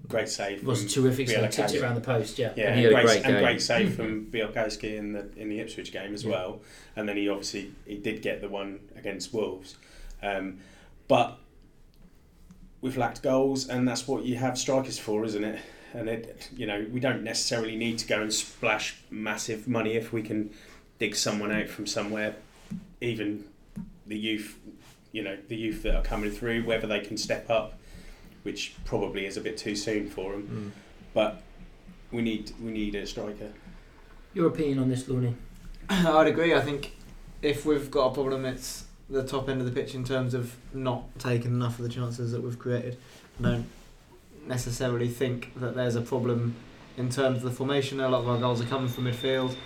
great 0.08 0.28
save. 0.28 0.62
was 0.64 0.80
from 0.80 0.88
terrific. 1.02 1.28
So 1.30 1.42
he 1.42 1.48
tipped 1.48 1.72
it 1.74 1.82
around 1.82 1.94
the 1.94 2.00
post. 2.02 2.38
Yeah. 2.38 2.52
Yeah, 2.54 2.68
And 2.70 2.78
he 2.78 2.86
and, 2.86 2.94
had 2.94 3.04
a 3.04 3.06
great, 3.06 3.22
great 3.22 3.34
and 3.34 3.44
great 3.44 3.62
save 3.62 3.94
from 3.96 4.26
Bialkowski 4.26 4.96
in 4.96 5.12
the 5.12 5.26
in 5.36 5.48
the 5.48 5.60
Ipswich 5.60 5.92
game 5.92 6.12
as 6.12 6.24
Yeah. 6.24 6.30
well. 6.32 6.60
And 6.94 7.08
then 7.08 7.16
he 7.16 7.28
obviously 7.28 7.72
he 7.86 7.96
did 7.96 8.20
get 8.22 8.40
the 8.42 8.48
one 8.48 8.80
against 8.96 9.32
Wolves, 9.32 9.76
um, 10.22 10.58
but 11.08 11.38
we've 12.82 12.96
lacked 12.98 13.22
goals, 13.22 13.68
and 13.68 13.88
that's 13.88 14.06
what 14.06 14.24
you 14.24 14.36
have 14.36 14.58
strikers 14.58 14.98
for, 14.98 15.24
isn't 15.24 15.42
it? 15.44 15.60
And 15.94 16.08
it, 16.10 16.50
you 16.54 16.66
know, 16.66 16.84
we 16.92 17.00
don't 17.00 17.22
necessarily 17.24 17.76
need 17.76 17.96
to 17.98 18.06
go 18.06 18.20
and 18.20 18.32
splash 18.32 18.96
massive 19.10 19.66
money 19.66 19.94
if 19.94 20.12
we 20.12 20.20
can 20.22 20.50
dig 20.98 21.14
someone 21.14 21.52
out 21.52 21.68
from 21.68 21.86
somewhere, 21.86 22.36
even 23.00 23.44
the 24.06 24.18
youth, 24.18 24.58
you 25.12 25.22
know, 25.22 25.36
the 25.48 25.56
youth 25.56 25.82
that 25.82 25.94
are 25.94 26.02
coming 26.02 26.30
through, 26.30 26.64
whether 26.64 26.86
they 26.86 27.00
can 27.00 27.16
step 27.16 27.50
up, 27.50 27.78
which 28.42 28.74
probably 28.84 29.26
is 29.26 29.36
a 29.36 29.40
bit 29.40 29.56
too 29.56 29.76
soon 29.76 30.08
for 30.08 30.32
them. 30.32 30.72
Mm. 30.74 30.80
But 31.12 31.42
we 32.10 32.22
need 32.22 32.52
we 32.62 32.70
need 32.70 32.94
a 32.94 33.06
striker. 33.06 33.52
Your 34.34 34.48
opinion 34.48 34.78
on 34.78 34.88
this, 34.88 35.08
Looney? 35.08 35.34
I'd 35.88 36.26
agree. 36.26 36.54
I 36.54 36.60
think 36.60 36.94
if 37.42 37.64
we've 37.64 37.90
got 37.90 38.10
a 38.10 38.14
problem, 38.14 38.44
it's 38.44 38.84
the 39.08 39.22
top 39.22 39.48
end 39.48 39.60
of 39.60 39.66
the 39.66 39.72
pitch 39.72 39.94
in 39.94 40.04
terms 40.04 40.34
of 40.34 40.56
not 40.74 41.18
taking 41.18 41.52
enough 41.52 41.78
of 41.78 41.84
the 41.84 41.88
chances 41.88 42.32
that 42.32 42.42
we've 42.42 42.58
created. 42.58 42.98
I 43.38 43.42
don't 43.42 43.66
necessarily 44.46 45.08
think 45.08 45.52
that 45.56 45.74
there's 45.74 45.96
a 45.96 46.00
problem 46.00 46.56
in 46.96 47.08
terms 47.08 47.38
of 47.38 47.44
the 47.44 47.50
formation. 47.50 48.00
A 48.00 48.08
lot 48.08 48.20
of 48.20 48.28
our 48.28 48.38
goals 48.38 48.60
are 48.60 48.66
coming 48.66 48.88
from 48.88 49.04
midfield. 49.04 49.56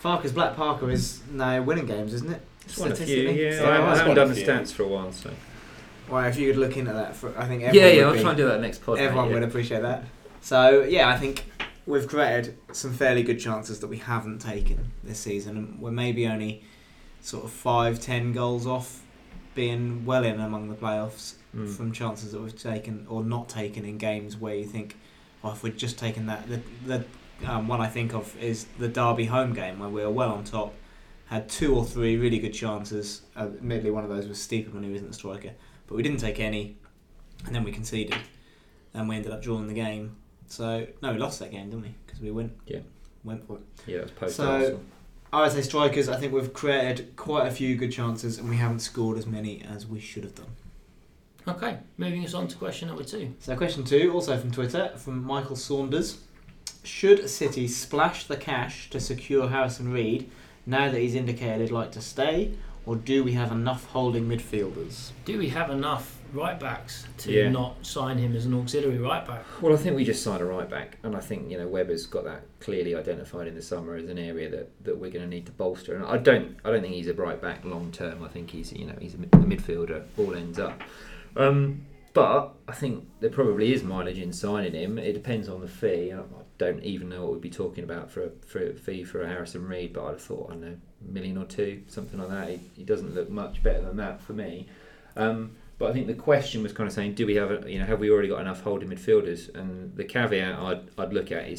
Farke's 0.00 0.32
Black 0.32 0.56
Parker 0.56 0.90
is 0.90 1.20
now 1.30 1.62
winning 1.62 1.86
games, 1.86 2.12
isn't 2.14 2.30
it? 2.32 2.42
It's 2.64 2.78
one 2.78 2.90
of 2.92 2.96
few, 2.98 3.06
Statistically. 3.06 3.44
yeah. 3.44 3.58
So 3.58 3.64
I, 3.70 3.92
I 3.92 3.96
haven't 3.96 4.14
done 4.16 4.28
the 4.28 4.34
few. 4.34 4.46
stats 4.46 4.72
for 4.72 4.82
a 4.84 4.88
while, 4.88 5.12
so. 5.12 5.30
Well, 6.08 6.24
if 6.24 6.38
you 6.38 6.50
could 6.50 6.58
look 6.60 6.76
into 6.76 6.92
that, 6.92 7.14
for, 7.16 7.28
I 7.38 7.46
think 7.46 7.62
everyone 7.62 7.74
yeah, 7.88 7.96
would 7.98 8.04
I'll 8.06 8.12
be- 8.14 8.20
try 8.20 8.30
and 8.30 8.36
do 8.36 8.46
that 8.46 8.60
next 8.60 8.84
podcast. 8.84 8.98
Everyone 8.98 9.32
would 9.32 9.42
appreciate 9.42 9.82
that. 9.82 10.04
So 10.40 10.82
yeah, 10.88 11.08
I 11.08 11.16
think 11.18 11.44
we've 11.86 12.06
created 12.08 12.56
some 12.72 12.92
fairly 12.92 13.22
good 13.22 13.38
chances 13.38 13.80
that 13.80 13.86
we 13.88 13.98
haven't 13.98 14.38
taken 14.40 14.90
this 15.04 15.18
season, 15.20 15.56
and 15.56 15.78
we're 15.80 15.90
maybe 15.90 16.26
only 16.26 16.62
sort 17.20 17.44
of 17.44 17.50
five, 17.52 18.00
ten 18.00 18.32
goals 18.32 18.66
off 18.66 19.02
being 19.54 20.04
well 20.06 20.24
in 20.24 20.40
among 20.40 20.68
the 20.68 20.74
playoffs 20.76 21.34
Mm. 21.54 21.68
from 21.76 21.90
chances 21.90 22.30
that 22.30 22.40
we've 22.40 22.56
taken 22.56 23.04
or 23.08 23.24
not 23.24 23.48
taken 23.48 23.84
in 23.84 23.98
games 23.98 24.36
where 24.36 24.54
you 24.54 24.64
think, 24.64 24.96
oh, 25.42 25.50
if 25.50 25.64
we'd 25.64 25.76
just 25.76 25.98
taken 25.98 26.26
that, 26.26 26.48
the 26.48 26.60
the 26.86 27.04
um, 27.46 27.68
one 27.68 27.80
I 27.80 27.86
think 27.88 28.14
of 28.14 28.36
is 28.42 28.66
the 28.78 28.88
Derby 28.88 29.24
home 29.26 29.52
game 29.54 29.78
where 29.78 29.88
we 29.88 30.02
were 30.02 30.10
well 30.10 30.30
on 30.32 30.44
top, 30.44 30.74
had 31.26 31.48
two 31.48 31.74
or 31.74 31.84
three 31.84 32.16
really 32.16 32.38
good 32.38 32.52
chances. 32.54 33.22
Uh, 33.36 33.42
admittedly, 33.44 33.90
one 33.90 34.04
of 34.04 34.10
those 34.10 34.26
was 34.26 34.40
Steeper 34.40 34.70
when 34.72 34.82
he 34.82 34.90
wasn't 34.90 35.10
the 35.10 35.14
striker, 35.16 35.52
but 35.86 35.94
we 35.94 36.02
didn't 36.02 36.20
take 36.20 36.40
any, 36.40 36.76
and 37.46 37.54
then 37.54 37.64
we 37.64 37.72
conceded, 37.72 38.16
and 38.94 39.08
we 39.08 39.16
ended 39.16 39.32
up 39.32 39.42
drawing 39.42 39.66
the 39.68 39.74
game. 39.74 40.16
So 40.48 40.86
no, 41.02 41.12
we 41.12 41.18
lost 41.18 41.38
that 41.38 41.50
game, 41.52 41.70
didn't 41.70 41.82
we? 41.82 41.94
Because 42.06 42.20
we 42.20 42.30
went, 42.30 42.52
Yeah. 42.66 42.80
went 43.24 43.46
for 43.46 43.56
it. 43.58 43.62
Yeah, 43.86 43.98
it 43.98 44.02
was 44.02 44.10
post 44.12 44.36
So- 44.36 44.50
Arsenal. 44.50 44.80
I 45.32 45.42
would 45.42 45.52
say 45.52 45.62
strikers. 45.62 46.08
I 46.08 46.16
think 46.16 46.32
we've 46.32 46.52
created 46.52 47.14
quite 47.14 47.46
a 47.46 47.52
few 47.52 47.76
good 47.76 47.92
chances, 47.92 48.38
and 48.38 48.48
we 48.50 48.56
haven't 48.56 48.80
scored 48.80 49.16
as 49.16 49.26
many 49.26 49.62
as 49.62 49.86
we 49.86 50.00
should 50.00 50.24
have 50.24 50.34
done. 50.34 50.48
Okay, 51.46 51.78
moving 51.96 52.24
us 52.24 52.34
on 52.34 52.48
to 52.48 52.56
question 52.56 52.88
number 52.88 53.04
two. 53.04 53.32
So, 53.38 53.56
question 53.56 53.84
two, 53.84 54.12
also 54.12 54.36
from 54.36 54.50
Twitter, 54.50 54.92
from 54.96 55.22
Michael 55.24 55.54
Saunders. 55.54 56.18
Should 56.82 57.28
City 57.28 57.68
splash 57.68 58.24
the 58.26 58.36
cash 58.36 58.90
to 58.90 59.00
secure 59.00 59.48
Harrison 59.48 59.92
Reed 59.92 60.30
now 60.66 60.90
that 60.90 60.98
he's 61.00 61.14
indicated 61.14 61.60
he'd 61.60 61.70
like 61.70 61.92
to 61.92 62.00
stay, 62.00 62.52
or 62.86 62.96
do 62.96 63.22
we 63.22 63.32
have 63.32 63.52
enough 63.52 63.84
holding 63.86 64.26
midfielders? 64.28 65.10
Do 65.24 65.38
we 65.38 65.48
have 65.50 65.70
enough 65.70 66.18
right 66.32 66.58
backs 66.58 67.06
to 67.18 67.32
Yeah. 67.32 67.48
not 67.50 67.84
sign 67.84 68.16
him 68.18 68.34
as 68.36 68.46
an 68.46 68.54
auxiliary 68.54 68.98
right 68.98 69.26
back? 69.26 69.44
Well, 69.60 69.74
I 69.74 69.76
think 69.76 69.96
we 69.96 70.04
just 70.04 70.22
signed 70.22 70.40
a 70.40 70.44
right 70.44 70.68
back, 70.70 70.96
and 71.02 71.14
I 71.16 71.20
think 71.20 71.50
you 71.50 71.58
know 71.58 71.66
Webber's 71.68 72.06
got 72.06 72.24
that 72.24 72.42
clearly 72.60 72.94
identified 72.94 73.46
in 73.46 73.54
the 73.54 73.62
summer 73.62 73.96
as 73.96 74.08
an 74.08 74.18
area 74.18 74.48
that, 74.50 74.84
that 74.84 74.96
we're 74.96 75.10
going 75.10 75.24
to 75.24 75.28
need 75.30 75.46
to 75.46 75.52
bolster. 75.52 75.94
And 75.96 76.04
I 76.04 76.16
don't 76.18 76.56
I 76.64 76.70
don't 76.70 76.82
think 76.82 76.94
he's 76.94 77.08
a 77.08 77.14
right 77.14 77.40
back 77.40 77.64
long 77.64 77.90
term. 77.92 78.22
I 78.22 78.28
think 78.28 78.50
he's 78.50 78.72
you 78.72 78.86
know 78.86 78.96
he's 79.00 79.14
a, 79.14 79.18
midfielder 79.18 80.04
all 80.16 80.34
ends 80.34 80.58
up. 80.58 80.80
Um, 81.36 81.82
but 82.12 82.54
I 82.66 82.72
think 82.72 83.06
there 83.20 83.30
probably 83.30 83.72
is 83.72 83.82
mileage 83.84 84.18
in 84.18 84.32
signing 84.32 84.72
him. 84.74 84.98
It 84.98 85.12
depends 85.12 85.48
on 85.48 85.60
the 85.60 85.68
fee. 85.68 86.12
I 86.12 86.18
I 86.20 86.39
don't 86.60 86.84
even 86.84 87.08
know 87.08 87.22
what 87.22 87.32
we'd 87.32 87.40
be 87.40 87.50
talking 87.50 87.84
about 87.84 88.10
for 88.10 88.24
a, 88.24 88.30
for 88.46 88.62
a 88.62 88.74
fee 88.74 89.02
for 89.02 89.22
a 89.22 89.26
Harrison 89.26 89.66
Reed, 89.66 89.94
but 89.94 90.04
I'd 90.04 90.10
have 90.10 90.22
thought 90.22 90.50
I 90.50 90.52
don't 90.52 90.60
know 90.60 90.76
a 91.08 91.12
million 91.12 91.38
or 91.38 91.46
two, 91.46 91.82
something 91.88 92.20
like 92.20 92.28
that. 92.28 92.48
He, 92.50 92.60
he 92.76 92.84
doesn't 92.84 93.14
look 93.14 93.30
much 93.30 93.62
better 93.62 93.80
than 93.80 93.96
that 93.96 94.20
for 94.20 94.34
me. 94.34 94.66
Um, 95.16 95.56
but 95.78 95.88
I 95.88 95.92
think 95.94 96.06
the 96.06 96.14
question 96.14 96.62
was 96.62 96.72
kind 96.72 96.86
of 96.86 96.92
saying, 96.92 97.14
do 97.14 97.26
we 97.26 97.36
have, 97.36 97.50
a, 97.50 97.72
you 97.72 97.78
know, 97.78 97.86
have 97.86 97.98
we 97.98 98.10
already 98.10 98.28
got 98.28 98.42
enough 98.42 98.60
holding 98.60 98.90
midfielders? 98.90 99.52
And 99.54 99.96
the 99.96 100.04
caveat 100.04 100.58
I'd, 100.58 100.82
I'd 100.98 101.14
look 101.14 101.32
at 101.32 101.48
is 101.48 101.58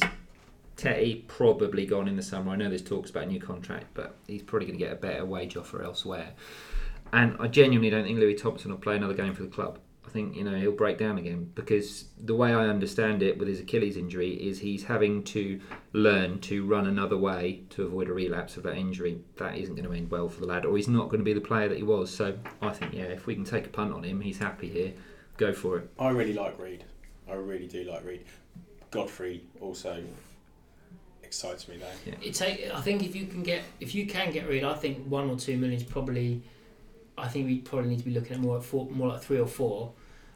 Tettey 0.76 1.26
probably 1.26 1.84
gone 1.84 2.06
in 2.06 2.14
the 2.14 2.22
summer. 2.22 2.52
I 2.52 2.56
know 2.56 2.68
there's 2.68 2.82
talks 2.82 3.10
about 3.10 3.24
a 3.24 3.26
new 3.26 3.40
contract, 3.40 3.86
but 3.94 4.14
he's 4.28 4.42
probably 4.42 4.66
going 4.68 4.78
to 4.78 4.84
get 4.84 4.92
a 4.92 4.96
better 4.96 5.24
wage 5.24 5.56
offer 5.56 5.82
elsewhere. 5.82 6.30
And 7.12 7.36
I 7.40 7.48
genuinely 7.48 7.90
don't 7.90 8.04
think 8.04 8.20
Louis 8.20 8.36
Thompson 8.36 8.70
will 8.70 8.78
play 8.78 8.96
another 8.96 9.14
game 9.14 9.34
for 9.34 9.42
the 9.42 9.48
club. 9.48 9.80
I 10.12 10.14
think 10.14 10.36
you 10.36 10.44
know 10.44 10.54
he'll 10.58 10.72
break 10.72 10.98
down 10.98 11.16
again 11.16 11.50
because 11.54 12.04
the 12.22 12.34
way 12.34 12.52
I 12.52 12.68
understand 12.68 13.22
it 13.22 13.38
with 13.38 13.48
his 13.48 13.60
Achilles 13.60 13.96
injury 13.96 14.32
is 14.32 14.58
he's 14.58 14.84
having 14.84 15.22
to 15.24 15.58
learn 15.94 16.38
to 16.40 16.66
run 16.66 16.86
another 16.86 17.16
way 17.16 17.62
to 17.70 17.84
avoid 17.84 18.10
a 18.10 18.12
relapse 18.12 18.58
of 18.58 18.62
that 18.64 18.76
injury. 18.76 19.22
That 19.38 19.56
isn't 19.56 19.74
going 19.74 19.88
to 19.88 19.94
end 19.96 20.10
well 20.10 20.28
for 20.28 20.40
the 20.40 20.46
lad, 20.46 20.66
or 20.66 20.76
he's 20.76 20.86
not 20.86 21.08
going 21.08 21.20
to 21.20 21.24
be 21.24 21.32
the 21.32 21.40
player 21.40 21.66
that 21.66 21.78
he 21.78 21.82
was. 21.82 22.14
So 22.14 22.36
I 22.60 22.70
think 22.74 22.92
yeah, 22.92 23.04
if 23.04 23.26
we 23.26 23.34
can 23.34 23.44
take 23.44 23.64
a 23.64 23.70
punt 23.70 23.94
on 23.94 24.04
him, 24.04 24.20
he's 24.20 24.36
happy 24.36 24.68
here. 24.68 24.92
Go 25.38 25.54
for 25.54 25.78
it. 25.78 25.88
I 25.98 26.10
really 26.10 26.34
like 26.34 26.58
Reed. 26.58 26.84
I 27.26 27.32
really 27.32 27.66
do 27.66 27.84
like 27.84 28.04
Reed. 28.04 28.26
Godfrey 28.90 29.44
also 29.62 30.04
excites 31.22 31.68
me 31.68 31.78
though. 31.78 32.12
It 32.20 32.34
take. 32.34 32.70
I 32.70 32.82
think 32.82 33.02
if 33.02 33.16
you 33.16 33.24
can 33.24 33.42
get 33.42 33.62
if 33.80 33.94
you 33.94 34.04
can 34.06 34.30
get 34.30 34.46
rid, 34.46 34.62
I 34.62 34.74
think 34.74 35.06
one 35.06 35.30
or 35.30 35.36
two 35.36 35.56
million 35.56 35.80
is 35.80 35.84
probably. 35.84 36.42
I 37.16 37.28
think 37.28 37.46
we 37.46 37.60
probably 37.60 37.88
need 37.88 38.00
to 38.00 38.04
be 38.04 38.10
looking 38.10 38.34
at 38.34 38.40
more 38.40 38.58
at 38.58 38.64
four, 38.64 38.90
more 38.90 39.08
like 39.08 39.22
three 39.22 39.38
or 39.38 39.46
four, 39.46 39.92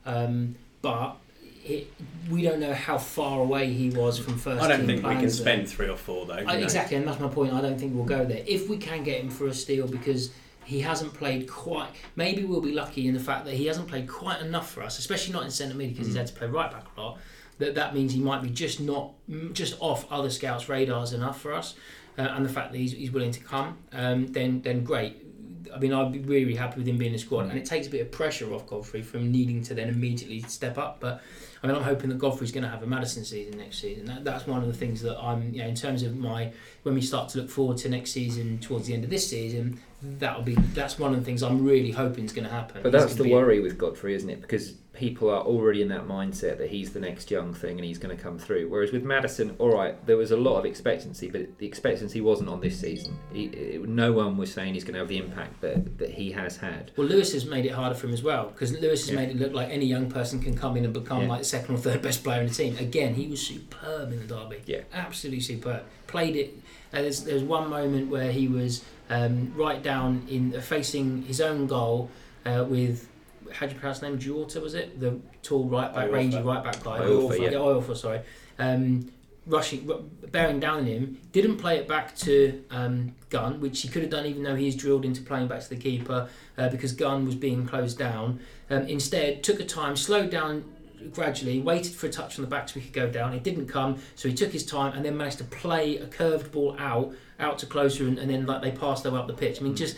um, 0.07 0.55
but 0.83 1.17
it, 1.65 1.93
we 2.31 2.43
don't 2.43 2.61
know 2.61 2.73
how 2.73 2.97
far 2.97 3.41
away 3.41 3.73
he 3.73 3.91
was 3.91 4.19
from 4.19 4.39
first. 4.39 4.63
I 4.63 4.69
don't 4.69 4.87
think 4.87 5.05
we 5.05 5.15
can 5.17 5.31
spend 5.31 5.69
three 5.69 5.89
or 5.89 5.97
four 5.97 6.25
though. 6.27 6.35
I, 6.35 6.57
exactly, 6.57 6.97
and 6.97 7.07
that's 7.07 7.21
my 7.21 7.29
point. 7.29 7.53
I 7.53 7.61
don't 7.61 7.79
think 7.79 7.95
we'll 7.95 8.05
go 8.05 8.25
there. 8.25 8.43
If 8.47 8.69
we 8.69 8.77
can 8.79 9.03
get 9.03 9.21
him 9.21 9.31
for 9.31 9.47
a 9.49 9.55
steal, 9.55 9.87
because 9.89 10.31
he 10.65 10.81
hasn't 10.81 11.15
played 11.15 11.49
quite. 11.49 11.91
Maybe 12.17 12.45
we'll 12.45 12.61
be 12.61 12.73
lucky 12.73 13.07
in 13.07 13.15
the 13.15 13.21
fact 13.21 13.45
that 13.45 13.55
he 13.55 13.67
hasn't 13.67 13.87
played 13.89 14.09
quite 14.09 14.41
enough 14.41 14.71
for 14.71 14.83
us, 14.83 14.99
especially 14.99 15.33
not 15.33 15.45
in 15.45 15.51
centre 15.51 15.75
mid 15.77 15.91
because 15.91 16.07
he's 16.07 16.17
Mm. 16.17 16.19
had 16.21 16.27
to 16.29 16.33
play 16.35 16.47
right 16.49 16.71
back 16.71 16.87
a 16.97 17.01
lot. 17.01 17.19
That 17.59 17.75
that 17.77 17.95
means 17.95 18.13
he 18.13 18.21
might 18.21 18.43
be 18.43 18.51
just 18.51 18.81
not 18.81 19.13
just 19.53 19.77
off 19.81 20.11
other 20.13 20.31
scouts' 20.31 20.69
radars 20.69 21.13
enough 21.13 21.41
for 21.41 21.53
us, 21.55 21.75
uh, 22.19 22.23
and 22.23 22.45
the 22.45 22.49
fact 22.49 22.73
that 22.73 22.79
he's, 22.79 22.93
he's 22.93 23.11
willing 23.11 23.31
to 23.33 23.41
come, 23.41 23.79
um, 23.93 24.27
then 24.29 24.61
then 24.63 24.85
great. 24.85 25.26
I 25.75 25.79
mean, 25.79 25.93
I'd 25.93 26.13
be 26.13 26.19
really 26.21 26.55
happy 26.55 26.79
with 26.79 26.87
him 26.87 26.99
being 26.99 27.11
in 27.11 27.17
the 27.17 27.19
squad, 27.19 27.47
and 27.47 27.53
it 27.53 27.65
mm. 27.65 27.69
takes 27.69 27.87
a 27.87 27.91
bit 27.91 28.01
of 28.01 28.11
pressure 28.11 28.53
off 28.53 28.67
Godfrey 28.67 29.03
from 29.03 29.31
needing 29.31 29.63
to 29.65 29.75
then 29.75 29.89
immediately 29.89 30.41
step 30.43 30.79
up. 30.79 30.99
But 31.01 31.21
I 31.63 31.67
mean, 31.67 31.77
I'm 31.77 31.83
hoping 31.83 32.11
that 32.11 32.19
Godfrey's 32.19 32.53
going 32.53 32.65
to 32.65 32.71
have 32.71 32.83
a 32.83 32.87
Maddison 32.87 33.25
season 33.25 33.59
next 33.59 33.79
season. 33.79 34.07
That, 34.07 34.25
that's 34.25 34.47
one 34.47 34.63
of 34.63 34.69
the 34.69 34.75
things 34.75 35.03
that 35.03 35.19
I'm, 35.19 35.53
you 35.53 35.63
know, 35.63 35.69
in 35.69 35.75
terms 35.75 36.03
of 36.03 36.17
my 36.17 36.53
when 36.83 36.95
we 36.95 37.01
start 37.01 37.29
to 37.31 37.39
look 37.39 37.51
forward 37.51 37.79
to 37.79 37.89
next 37.89 38.13
season 38.13 38.59
towards 38.59 38.87
the 38.87 38.95
end 38.95 39.05
of 39.05 39.11
this 39.11 39.29
season, 39.29 39.81
that'll 40.03 40.43
be 40.43 40.55
that's 40.55 40.99
one 40.99 41.13
of 41.13 41.19
the 41.19 41.25
things 41.25 41.43
I'm 41.43 41.65
really 41.65 41.91
hoping 41.91 42.25
is 42.25 42.33
going 42.33 42.47
to 42.47 42.53
happen. 42.53 42.83
But 42.83 42.93
that's 42.93 43.15
the 43.15 43.31
worry 43.31 43.61
with 43.61 43.79
Godfrey, 43.79 44.15
isn't 44.15 44.31
it? 44.31 44.41
Because 44.41 44.75
people 44.97 45.31
are 45.31 45.43
already 45.43 45.83
in 45.83 45.89
that 45.89 46.07
mindset 46.09 46.59
that 46.59 46.71
he's 46.71 46.93
the 46.93 47.01
next 47.01 47.31
young 47.31 47.53
thing 47.55 47.77
and 47.77 47.85
he's 47.85 47.99
going 47.99 48.17
to 48.17 48.21
come 48.23 48.39
through. 48.39 48.69
Whereas 48.69 48.93
with 48.93 49.05
Maddison, 49.05 49.55
all 49.59 49.71
right, 49.73 49.95
there 50.07 50.17
was 50.17 50.31
a 50.31 50.37
lot 50.37 50.59
of 50.59 50.65
expectancy, 50.65 51.31
but 51.31 51.59
the 51.59 51.67
expectancy 51.67 52.21
wasn't 52.21 52.49
on 52.49 52.61
this 52.61 52.81
season. 52.81 53.19
He, 53.33 53.45
it, 53.45 53.89
no 53.89 54.13
one 54.13 54.37
was 54.37 54.53
saying 54.53 54.75
he's 54.75 54.85
going 54.85 54.95
to 54.95 55.01
have 55.01 55.09
the 55.09 55.19
impact 55.19 55.61
that, 55.61 55.99
that 55.99 56.11
he 56.11 56.33
has 56.33 56.57
had. 56.57 56.91
Well, 56.97 57.07
Lewis 57.07 57.33
has 57.35 57.45
made 57.47 57.67
it 57.67 57.73
harder 57.73 57.95
for 57.95 58.07
him 58.07 58.15
as 58.15 58.23
well 58.23 58.47
because 58.47 58.73
Lewis 58.73 59.03
has 59.07 59.11
Yeah. 59.11 59.17
made 59.17 59.29
it 59.31 59.37
look 59.39 59.53
like 59.53 59.69
any 59.71 59.87
young 59.87 60.11
person 60.11 60.41
can 60.41 60.57
come 60.57 60.77
in 60.77 60.85
and 60.85 60.93
become 60.93 61.23
Yeah. 61.23 61.29
like 61.29 61.39
the 61.41 61.45
second 61.45 61.75
or 61.75 61.79
third 61.79 62.03
best 62.03 62.25
player 62.25 62.41
in 62.41 62.49
the 62.49 62.55
team. 62.55 62.77
Again, 62.79 63.15
he 63.15 63.29
was 63.29 63.41
superb 63.47 64.13
in 64.13 64.27
the 64.27 64.35
derby. 64.35 64.63
Yeah. 64.67 64.81
absolutely 64.93 65.41
superb. 65.41 65.83
Played 66.07 66.37
it. 66.37 66.55
Uh, 66.93 67.03
there's 67.03 67.25
there's 67.25 67.43
one 67.43 67.69
moment 67.69 68.11
where 68.11 68.31
he 68.33 68.49
was 68.49 68.83
um, 69.11 69.53
right 69.57 69.83
down 69.83 70.25
in 70.29 70.55
uh, 70.55 70.61
facing 70.61 71.23
his 71.23 71.41
own 71.41 71.67
goal 71.67 72.11
uh, 72.47 72.65
with 72.69 73.09
how 73.53 73.67
do 73.67 73.73
you 73.73 73.79
pronounce 73.79 73.99
his 73.99 74.09
name? 74.09 74.19
Giorta 74.19 74.61
was 74.61 74.75
it? 74.75 74.99
The 75.01 75.19
tall 75.43 75.65
right 75.65 75.93
back, 75.95 76.09
Iorfa. 76.09 76.13
rangy 76.13 76.41
right 76.41 76.65
back 76.65 76.83
guy. 76.83 77.01
Iorfa, 77.01 77.41
yeah. 77.41 77.51
Iorfa, 77.51 77.97
sorry. 77.97 78.21
Um, 78.59 79.11
rushing, 79.47 79.89
bearing 80.31 80.61
down 80.61 80.79
on 80.79 80.87
him, 80.87 81.19
didn't 81.33 81.57
play 81.57 81.79
it 81.79 81.87
back 81.87 82.17
to 82.17 82.65
um, 82.71 83.15
Gunn, 83.31 83.61
which 83.61 83.83
he 83.83 83.89
could 83.89 84.03
have 84.03 84.11
done 84.11 84.27
even 84.27 84.43
though 84.43 84.57
he's 84.57 84.75
drilled 84.75 85.05
into 85.05 85.23
playing 85.23 85.49
back 85.49 85.61
to 85.61 85.69
the 85.69 85.77
keeper 85.77 86.29
uh, 86.59 86.69
because 86.69 86.93
Gunn 86.93 87.25
was 87.25 87.35
being 87.35 87.67
closed 87.67 87.99
down. 87.99 88.41
Um, 88.71 88.83
instead, 88.83 89.45
took 89.45 89.61
a 89.61 89.65
time, 89.65 89.97
slowed 89.97 90.31
down 90.31 90.65
gradually, 91.13 91.61
waited 91.61 91.93
for 91.93 92.07
a 92.07 92.11
touch 92.11 92.39
on 92.39 92.45
the 92.45 92.51
back 92.51 92.69
so 92.69 92.81
he 92.81 92.87
could 92.87 92.93
go 92.95 93.09
down. 93.09 93.33
It 93.35 93.43
didn't 93.43 93.67
come, 93.69 93.99
so 94.15 94.29
he 94.29 94.35
took 94.35 94.53
his 94.53 94.65
time 94.65 94.95
and 94.95 95.05
then 95.05 95.17
managed 95.17 95.39
to 95.39 95.45
play 95.45 95.99
a 95.99 96.07
curved 96.07 96.51
ball 96.53 96.77
out, 96.79 97.15
out 97.39 97.59
to 97.61 97.67
Klose, 97.67 98.01
and, 98.01 98.19
and 98.19 98.31
then 98.31 98.47
like 98.47 98.63
they 98.63 98.73
passed 98.73 99.05
way 99.05 99.13
up 99.13 99.27
the 99.27 99.35
pitch. 99.35 99.61
I 99.61 99.65
mean, 99.65 99.77
just 99.77 99.97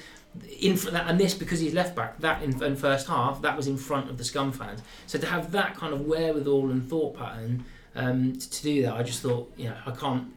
in 0.61 0.77
that, 0.93 1.07
and 1.09 1.19
this 1.19 1.35
because 1.35 1.61
he's 1.61 1.75
left 1.75 1.95
back. 1.97 2.19
That 2.21 2.43
in, 2.43 2.63
in 2.63 2.77
first 2.77 3.07
half, 3.07 3.43
that 3.43 3.57
was 3.57 3.67
in 3.67 3.77
front 3.77 4.11
of 4.11 4.19
the 4.19 4.25
scum 4.25 4.53
fans. 4.53 4.81
So 5.07 5.19
to 5.19 5.27
have 5.27 5.53
that 5.53 5.75
kind 5.77 5.93
of 5.93 6.03
wherewithal 6.03 6.71
and 6.71 6.89
thought 6.89 7.17
pattern 7.17 7.65
um, 7.95 8.35
to, 8.35 8.51
to 8.51 8.63
do 8.63 8.83
that, 8.83 8.95
I 8.95 9.03
just 9.03 9.23
thought, 9.23 9.53
you 9.57 9.69
know, 9.71 9.77
I 9.87 9.91
can't. 9.93 10.33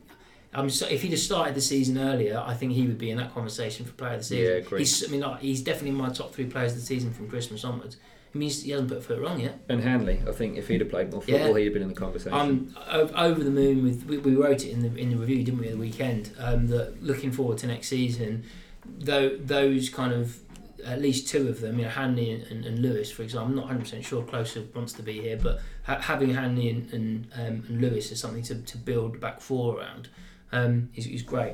I'm 0.54 0.70
so, 0.70 0.86
if 0.88 1.02
he'd 1.02 1.12
have 1.12 1.20
started 1.20 1.56
the 1.56 1.62
season 1.62 1.98
earlier, 1.98 2.44
I 2.46 2.54
think 2.54 2.74
he 2.74 2.86
would 2.86 2.98
be 2.98 3.10
in 3.10 3.18
that 3.18 3.34
conversation 3.34 3.86
for 3.86 3.94
player 3.94 4.14
of 4.16 4.20
the 4.20 4.24
season. 4.26 4.44
Yeah, 4.46 4.58
agreed. 4.60 4.80
He's, 4.80 5.08
I 5.08 5.12
mean, 5.12 5.22
like, 5.22 5.40
he's 5.40 5.62
definitely 5.62 5.92
my 5.92 6.10
top 6.10 6.34
three 6.34 6.46
players 6.46 6.74
of 6.74 6.80
the 6.80 6.86
season 6.86 7.14
from 7.14 7.30
Christmas 7.30 7.64
onwards. 7.64 7.96
I 8.34 8.38
mean, 8.38 8.50
he 8.50 8.72
hasn't 8.72 8.90
put 8.90 8.98
a 8.98 9.02
foot 9.02 9.20
wrong 9.22 9.40
yet. 9.40 9.60
And 9.70 9.82
Hanley, 9.82 10.22
I 10.28 10.32
think 10.34 10.58
if 10.58 10.68
he'd 10.68 10.82
have 10.82 10.90
played 10.90 11.12
more 11.12 11.22
football, 11.22 11.50
Yeah. 11.50 11.58
he'd 11.58 11.64
have 11.66 11.74
been 11.74 11.84
in 11.84 11.90
the 11.90 11.96
conversation. 11.96 12.34
I'm 12.34 12.76
o- 12.90 13.10
over 13.16 13.42
the 13.44 13.50
moon 13.50 13.84
with. 13.84 14.06
We, 14.06 14.18
we 14.20 14.36
wrote 14.36 14.66
it 14.66 14.72
in 14.72 14.82
the 14.82 14.94
in 15.00 15.10
the 15.12 15.18
review, 15.18 15.44
didn't 15.44 15.60
we, 15.60 15.68
at 15.68 15.74
the 15.74 15.78
weekend? 15.80 16.32
Um, 16.38 16.68
that 16.68 17.02
looking 17.04 17.32
forward 17.32 17.58
to 17.60 17.68
next 17.68 17.88
season, 17.88 18.44
though 18.86 19.36
those 19.38 19.90
kind 19.90 20.14
of 20.14 20.38
at 20.86 21.00
least 21.00 21.28
two 21.28 21.48
of 21.48 21.62
them, 21.62 21.78
you 21.78 21.86
know, 21.86 21.92
Hanley 21.92 22.32
and, 22.32 22.44
and, 22.48 22.66
and 22.66 22.80
Lewis, 22.80 23.12
for 23.12 23.22
example. 23.22 23.50
I'm 23.50 23.56
not 23.56 23.66
100 23.66 23.80
percent 23.82 24.04
sure 24.06 24.24
Klose 24.24 24.74
wants 24.76 24.94
to 24.94 25.04
be 25.04 25.22
here, 25.22 25.38
but 25.38 25.60
ha- 25.84 26.00
having 26.00 26.34
Hanley 26.34 26.70
and 26.70 26.92
and, 26.94 27.28
um, 27.36 27.64
and 27.70 27.82
Lewis 27.82 28.12
is 28.12 28.20
something 28.20 28.42
to, 28.44 28.56
to 28.56 28.78
build 28.78 29.20
back 29.20 29.40
four 29.42 29.78
around. 29.80 30.10
Um, 30.54 30.90
is, 30.96 31.08
is 31.08 31.22
great. 31.22 31.54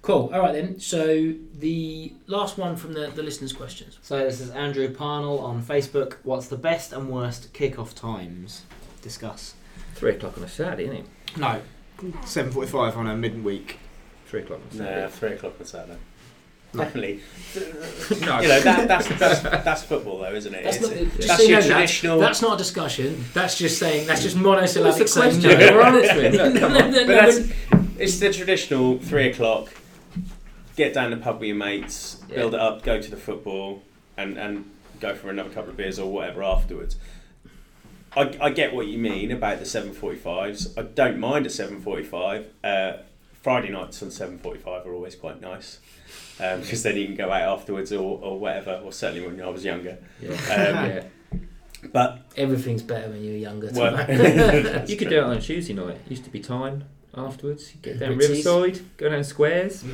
Cool. 0.00 0.30
All 0.32 0.40
right 0.40 0.54
then. 0.54 0.80
So 0.80 1.34
the 1.58 2.14
last 2.28 2.56
one 2.56 2.76
from 2.76 2.94
the, 2.94 3.08
the 3.08 3.22
listeners' 3.22 3.52
questions. 3.52 3.98
So 4.00 4.20
this 4.24 4.40
is 4.40 4.48
Andrew 4.50 4.88
Parnell 4.94 5.40
on 5.40 5.62
Facebook. 5.62 6.14
What's 6.22 6.46
the 6.48 6.56
best 6.56 6.94
and 6.94 7.10
worst 7.10 7.52
kickoff 7.52 7.92
times? 7.94 8.62
Discuss. 9.02 9.52
Three 9.96 10.12
o'clock 10.12 10.38
on 10.38 10.44
a 10.44 10.48
Saturday, 10.48 10.84
isn't 10.84 10.96
it? 10.96 11.06
No, 11.36 11.60
seven 12.24 12.50
forty-five 12.50 12.96
on 12.96 13.06
a 13.06 13.14
midweek. 13.16 13.80
Three 14.26 14.40
o'clock 14.40 14.60
on 14.72 14.78
Nah, 14.78 14.84
Saturday. 14.84 15.08
three 15.12 15.32
o'clock 15.32 15.54
on 15.60 15.66
Saturday. 15.66 15.98
No. 16.74 16.84
Definitely. 16.84 17.20
No. 18.20 18.40
You 18.40 18.48
know 18.48 18.60
that, 18.60 18.86
that's, 18.88 19.08
that's 19.08 19.40
that's 19.40 19.82
football 19.82 20.18
though, 20.18 20.34
isn't 20.34 20.54
it? 20.54 20.64
That's 20.64 20.76
It's- 20.76 20.90
not, 21.00 21.16
just 21.16 21.28
that's 21.28 21.42
so 21.42 21.48
your 21.48 21.60
know, 21.60 21.66
traditional. 21.66 22.18
that's 22.20 22.42
not 22.42 22.54
a 22.54 22.58
discussion. 22.58 23.24
That's 23.32 23.56
just 23.56 23.78
saying. 23.78 24.06
That's 24.06 24.22
just 24.22 24.36
monosyllabic 24.36 25.00
What's 25.00 25.14
the 25.14 25.20
saying 25.20 25.40
question? 25.40 25.58
no. 25.58 25.74
We're 25.76 25.82
answering. 25.82 26.32
No, 26.54 26.60
come 26.60 26.72
on. 26.76 26.90
No, 26.92 27.04
no, 27.04 27.06
no, 27.06 27.44
it's 27.98 28.18
the 28.20 28.32
traditional 28.32 28.98
three 28.98 29.30
o'clock. 29.30 29.70
Get 30.76 30.92
down 30.94 31.10
the 31.10 31.16
pub 31.16 31.40
with 31.40 31.48
your 31.48 31.56
mates, 31.56 32.22
Yeah. 32.28 32.36
build 32.36 32.54
it 32.54 32.60
up, 32.60 32.82
go 32.82 33.00
to 33.00 33.10
the 33.10 33.16
football, 33.16 33.82
and 34.18 34.36
and 34.36 34.70
go 35.00 35.14
for 35.14 35.30
another 35.30 35.48
couple 35.50 35.70
of 35.70 35.76
beers 35.76 35.98
or 35.98 36.12
whatever 36.12 36.42
afterwards. 36.44 36.96
I, 38.16 38.36
I 38.40 38.50
get 38.50 38.74
what 38.74 38.86
you 38.86 38.98
mean 38.98 39.30
about 39.32 39.58
the 39.58 39.64
seven 39.66 39.92
forty 39.92 40.18
fives. 40.18 40.76
I 40.76 40.82
don't 40.82 41.18
mind 41.18 41.46
a 41.46 41.50
seven 41.50 41.80
forty 41.80 42.04
five. 42.04 42.46
Uh, 42.62 42.98
Friday 43.42 43.70
nights 43.70 44.02
on 44.02 44.10
seven 44.10 44.38
forty 44.38 44.60
five 44.60 44.86
are 44.86 44.92
always 44.92 45.14
quite 45.16 45.40
nice. 45.40 45.78
Um, 46.40 46.60
because 46.60 46.82
then 46.82 46.96
you 46.96 47.06
can 47.06 47.16
go 47.16 47.30
out 47.32 47.58
afterwards 47.58 47.92
or, 47.92 48.18
or 48.22 48.38
whatever, 48.38 48.80
or 48.84 48.92
certainly 48.92 49.26
when 49.26 49.40
I 49.42 49.48
was 49.48 49.64
younger. 49.64 49.98
Yeah. 50.20 50.30
Um, 50.30 50.36
yeah. 50.90 51.02
But 51.92 52.22
Everything's 52.36 52.82
better 52.82 53.08
when 53.10 53.22
you're 53.24 53.36
younger. 53.36 53.70
Well- 53.72 53.96
You 54.88 54.96
could 54.96 55.08
do 55.08 55.18
it 55.18 55.22
on 55.24 55.36
a 55.36 55.40
Tuesday 55.40 55.74
night. 55.74 55.96
It 56.06 56.10
used 56.10 56.24
to 56.24 56.30
be 56.30 56.40
time 56.40 56.84
afterwards. 57.16 57.72
You 57.74 57.80
get 57.80 57.98
down 58.00 58.14
Ritzies. 58.16 58.44
Riverside, 58.44 58.80
go 58.96 59.08
down 59.08 59.24
squares. 59.24 59.84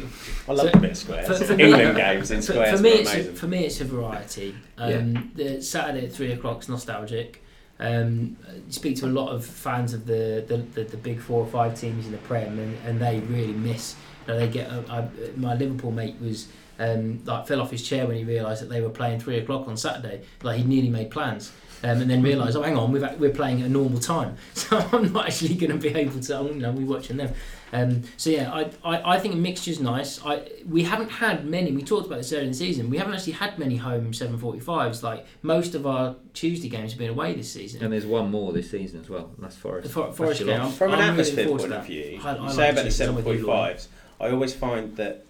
I 0.48 0.52
love 0.52 0.70
So, 0.70 0.78
a 0.78 0.80
bit 0.80 0.90
of 0.92 0.96
squares. 0.96 1.26
for- 1.38 1.44
for 1.44 1.54
me- 1.56 1.64
England 1.64 1.96
games 1.96 2.30
in 2.30 2.38
for, 2.42 2.52
squares 2.52 2.76
for 2.76 2.82
me, 2.82 2.90
were 2.92 2.96
it's 3.00 3.14
a, 3.14 3.22
for 3.32 3.46
me, 3.46 3.64
it's 3.66 3.80
a 3.80 3.84
variety. 3.84 4.54
Um, 4.78 5.32
The 5.34 5.62
Saturday 5.62 6.06
at 6.06 6.12
three 6.12 6.32
o'clock 6.32 6.62
is 6.62 6.68
nostalgic. 6.68 7.42
Um, 7.80 8.36
you 8.66 8.72
speak 8.72 8.96
to 8.98 9.06
a 9.06 9.08
lot 9.08 9.30
of 9.30 9.44
fans 9.44 9.94
of 9.94 10.06
the, 10.06 10.44
the, 10.46 10.58
the, 10.58 10.84
the 10.84 10.96
big 10.96 11.20
four 11.20 11.40
or 11.42 11.46
five 11.46 11.78
teams 11.78 12.06
in 12.06 12.12
the 12.12 12.18
Prem, 12.18 12.58
and, 12.58 12.76
and 12.86 13.00
they 13.00 13.20
really 13.20 13.52
miss. 13.52 13.96
You 14.26 14.34
know, 14.34 14.38
they 14.38 14.48
get. 14.48 14.70
Uh, 14.70 14.82
I, 14.88 15.08
my 15.36 15.54
Liverpool 15.54 15.90
mate 15.90 16.16
was 16.20 16.48
um, 16.78 17.22
like 17.24 17.46
fell 17.46 17.60
off 17.60 17.70
his 17.70 17.86
chair 17.86 18.06
when 18.06 18.16
he 18.16 18.24
realised 18.24 18.62
that 18.62 18.68
they 18.68 18.80
were 18.80 18.90
playing 18.90 19.20
three 19.20 19.38
o'clock 19.38 19.68
on 19.68 19.76
Saturday. 19.76 20.22
Like 20.42 20.58
he 20.58 20.64
nearly 20.64 20.90
made 20.90 21.10
plans. 21.10 21.52
Um, 21.82 22.00
and 22.00 22.08
then 22.10 22.22
realised, 22.22 22.56
oh, 22.56 22.62
hang 22.62 22.78
on, 22.78 22.92
we've, 22.92 23.02
we're 23.20 23.28
playing 23.28 23.60
at 23.60 23.66
a 23.66 23.68
normal 23.68 24.00
time, 24.00 24.36
so 24.54 24.78
I'm 24.90 25.12
not 25.12 25.26
actually 25.26 25.54
going 25.54 25.70
to 25.70 25.76
be 25.76 25.94
able 25.94 26.18
to. 26.18 26.32
You 26.44 26.54
know, 26.54 26.70
we're 26.72 26.86
watching 26.86 27.18
them. 27.18 27.34
Um, 27.74 28.04
so 28.16 28.30
yeah, 28.30 28.50
I, 28.50 28.70
I, 28.82 29.16
I 29.16 29.18
think 29.18 29.34
a 29.34 29.36
mixture's 29.36 29.80
nice. 29.80 30.24
I 30.24 30.48
we 30.66 30.84
haven't 30.84 31.10
had 31.10 31.44
many. 31.44 31.72
We 31.72 31.82
talked 31.82 32.06
about 32.06 32.18
this 32.18 32.32
earlier 32.32 32.44
in 32.44 32.52
the 32.52 32.56
season. 32.56 32.88
We 32.88 32.96
haven't 32.96 33.12
actually 33.12 33.34
had 33.34 33.58
many 33.58 33.76
home 33.76 34.12
745s. 34.12 35.02
Like 35.02 35.26
most 35.42 35.74
of 35.74 35.86
our 35.86 36.16
Tuesday 36.32 36.70
games 36.70 36.92
have 36.92 36.98
been 36.98 37.10
away 37.10 37.34
this 37.34 37.52
season. 37.52 37.84
And 37.84 37.92
there's 37.92 38.06
one 38.06 38.30
more 38.30 38.54
this 38.54 38.70
season 38.70 39.00
as 39.00 39.10
well, 39.10 39.30
and 39.34 39.44
that's 39.44 39.56
The 39.56 39.60
Forest. 39.60 39.92
For, 39.92 40.04
That's 40.04 40.16
Forest 40.16 40.38
game. 40.40 40.48
lot. 40.48 40.60
I'm- 40.60 40.70
From 40.72 40.92
an 40.94 40.94
I'm 40.94 41.00
really 41.00 41.10
atmosphere 41.10 41.44
forward 41.44 41.60
point 41.60 41.72
of 41.74 41.84
view, 41.86 42.20
I- 42.24 42.30
I 42.30 42.34
you 42.36 42.40
like 42.42 42.52
say 42.52 42.70
about 42.70 42.76
the 42.76 42.82
Tuesday, 42.84 43.08
I'm 43.08 43.14
with 43.16 43.26
you, 43.26 43.46
Lauren. 43.46 43.74
745s, 43.76 43.86
I 44.20 44.30
always 44.30 44.54
find 44.54 44.96
that 44.96 45.26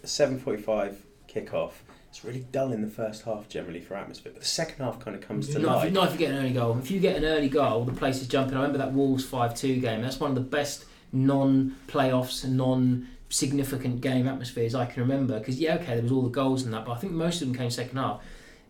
the 0.00 0.08
745 0.08 1.02
kickoff 1.28 1.72
it's 2.10 2.24
really 2.24 2.46
dull 2.52 2.72
in 2.72 2.80
the 2.80 2.88
first 2.88 3.24
half 3.24 3.48
generally 3.48 3.80
for 3.80 3.94
atmosphere, 3.94 4.32
but 4.32 4.40
the 4.40 4.48
second 4.48 4.82
half 4.84 4.98
kind 4.98 5.14
of 5.14 5.22
comes 5.22 5.48
to 5.50 5.58
Not 5.58 5.78
if, 5.78 5.84
life. 5.84 5.92
not 5.92 6.06
if 6.08 6.12
you 6.14 6.18
get 6.18 6.30
an 6.32 6.38
early 6.38 6.52
goal. 6.52 6.78
If 6.78 6.90
you 6.90 7.00
get 7.00 7.16
an 7.16 7.24
early 7.24 7.48
goal, 7.48 7.84
the 7.84 7.92
place 7.92 8.20
is 8.20 8.28
jumping. 8.28 8.54
I 8.54 8.62
remember 8.62 8.78
that 8.78 8.92
Wolves 8.92 9.24
5 9.24 9.54
2 9.54 9.80
game. 9.80 10.02
That's 10.02 10.18
one 10.18 10.30
of 10.30 10.34
the 10.34 10.40
best 10.40 10.86
non 11.12 11.76
playoffs, 11.86 12.44
non 12.48 13.08
significant 13.28 14.00
game 14.00 14.26
atmospheres 14.26 14.74
I 14.74 14.86
can 14.86 15.02
remember. 15.02 15.38
Because, 15.38 15.60
yeah, 15.60 15.74
okay, 15.76 15.94
there 15.94 16.02
was 16.02 16.12
all 16.12 16.22
the 16.22 16.30
goals 16.30 16.62
and 16.62 16.72
that, 16.72 16.86
but 16.86 16.92
I 16.92 16.96
think 16.96 17.12
most 17.12 17.42
of 17.42 17.48
them 17.48 17.56
came 17.56 17.70
second 17.70 17.98
half. 17.98 18.22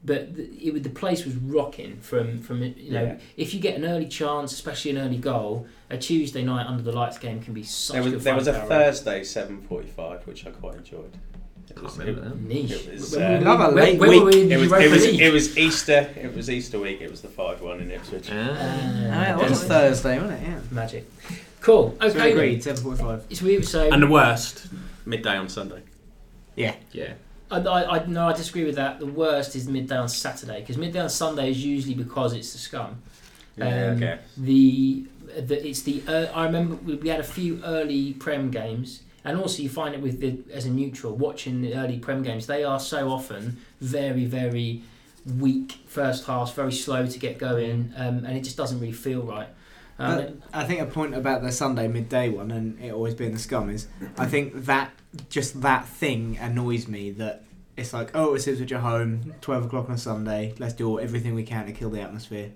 But 0.04 0.36
the, 0.36 0.44
it, 0.44 0.82
the 0.82 0.90
place 0.90 1.24
was 1.24 1.34
rocking 1.36 1.98
from, 2.00 2.38
from 2.40 2.62
you 2.62 2.92
know, 2.92 3.02
Yeah. 3.02 3.18
if 3.36 3.52
you 3.52 3.60
get 3.60 3.76
an 3.76 3.84
early 3.84 4.06
chance, 4.06 4.52
especially 4.52 4.92
an 4.92 4.98
early 4.98 5.16
goal, 5.18 5.66
a 5.90 5.98
Tuesday 5.98 6.42
night 6.44 6.66
under 6.66 6.82
the 6.82 6.92
lights 6.92 7.18
game 7.18 7.40
can 7.40 7.52
be 7.52 7.64
such 7.64 7.94
There 7.94 8.02
good 8.04 8.14
was, 8.14 8.24
there 8.24 8.34
was 8.34 8.46
a 8.46 8.52
to 8.52 8.58
around. 8.58 8.68
Thursday 8.68 9.24
745 9.24 10.26
which 10.26 10.46
I 10.46 10.50
quite 10.50 10.76
enjoyed. 10.76 11.12
It 11.68 11.74
Can't 11.74 11.82
was, 11.82 11.98
remember 11.98 12.20
that. 12.28 12.40
Niche. 12.40 12.70
It 12.70 12.92
was, 12.94 13.16
uh, 13.16 13.20
were 13.20 13.38
we- 13.38 13.44
Love 13.44 13.60
a 13.60 13.68
late 13.74 13.98
when 13.98 14.08
were 14.08 14.14
it 14.14 14.24
was, 14.24 14.72
it 14.72 14.90
was, 14.90 15.04
it 15.04 15.32
was 15.32 15.58
Easter. 15.58 16.08
It 16.16 16.34
was 16.34 16.48
Easter 16.48 16.78
week. 16.78 17.00
It 17.02 17.10
was 17.10 17.20
the 17.20 17.28
five 17.28 17.60
one 17.60 17.80
in 17.80 17.90
Ipswich. 17.90 18.28
Ah. 18.32 18.36
Uh, 18.36 19.10
Ah, 19.10 19.42
it 19.44 19.50
was. 19.50 19.64
Thursday, 19.64 20.18
wasn't 20.18 20.40
it? 20.42 20.48
Yeah. 20.48 20.60
Magic. 20.70 21.10
Cool. 21.60 21.94
So 22.00 22.06
Okay. 22.06 22.32
agreed. 22.32 22.62
Seven 22.62 22.82
forty-five. 22.82 23.24
It's 23.28 23.42
weird. 23.42 23.64
So 23.66 23.90
And 23.90 24.02
the 24.02 24.06
worst 24.06 24.68
midday 25.04 25.36
on 25.36 25.48
Sunday. 25.48 25.82
Yeah. 26.56 26.74
I, 26.92 27.14
I, 27.50 27.84
I 27.84 28.06
no, 28.06 28.28
I 28.28 28.32
disagree 28.32 28.64
with 28.64 28.76
that. 28.76 28.98
The 29.00 29.06
worst 29.06 29.56
is 29.56 29.68
midday 29.68 29.96
on 29.96 30.08
Saturday 30.08 30.60
because 30.60 30.76
midday 30.76 31.00
on 31.00 31.08
Sunday 31.10 31.50
is 31.50 31.64
usually 31.64 31.94
because 31.94 32.32
it's 32.34 32.52
the 32.52 32.58
scum. 32.58 33.00
Yeah, 33.56 33.64
Um, 33.90 33.96
okay. 33.96 34.18
The, 34.36 35.06
the 35.40 35.68
it's 35.68 35.82
the 35.82 36.02
uh, 36.06 36.26
I 36.34 36.44
remember 36.44 36.76
we, 36.76 36.94
we 36.96 37.08
had 37.08 37.20
a 37.20 37.24
few 37.24 37.60
early 37.64 38.12
prem 38.14 38.50
games, 38.50 39.02
and 39.24 39.38
also 39.38 39.62
you 39.62 39.68
find 39.68 39.94
it 39.94 40.00
with 40.00 40.20
the 40.20 40.38
as 40.52 40.64
a 40.66 40.70
neutral 40.70 41.14
watching 41.16 41.62
the 41.62 41.74
early 41.74 41.98
prem 41.98 42.22
games. 42.22 42.46
They 42.46 42.64
are 42.64 42.80
so 42.80 43.10
often 43.10 43.58
very 43.80 44.24
very 44.26 44.82
weak 45.38 45.80
first 45.86 46.26
halves, 46.26 46.52
very 46.52 46.72
slow 46.72 47.06
to 47.06 47.18
get 47.18 47.38
going, 47.38 47.92
um, 47.96 48.24
and 48.24 48.36
it 48.36 48.44
just 48.44 48.56
doesn't 48.56 48.80
really 48.80 48.92
feel 48.92 49.22
right. 49.22 49.48
Um, 49.98 50.16
But 50.16 50.36
I 50.54 50.64
think 50.64 50.80
a 50.80 50.86
point 50.86 51.14
about 51.14 51.42
the 51.42 51.50
Sunday 51.50 51.88
midday 51.88 52.28
one 52.28 52.52
and 52.52 52.78
it 52.80 52.92
always 52.92 53.14
being 53.14 53.32
the 53.32 53.38
scum 53.38 53.68
is 53.68 53.88
I 54.16 54.26
think 54.26 54.66
that 54.66 54.92
just 55.28 55.60
that 55.62 55.86
thing 55.86 56.36
annoys 56.40 56.86
me 56.88 57.10
that 57.12 57.44
it's 57.76 57.92
like 57.92 58.10
oh 58.14 58.34
it's 58.34 58.46
Ipswich 58.46 58.72
at 58.72 58.80
home 58.80 59.34
twelve 59.40 59.64
o'clock 59.64 59.88
on 59.88 59.94
a 59.94 59.98
Sunday 59.98 60.54
let's 60.58 60.74
do 60.74 60.98
everything 61.00 61.34
we 61.34 61.44
can 61.44 61.66
to 61.66 61.72
kill 61.72 61.90
the 61.90 62.00
atmosphere 62.00 62.50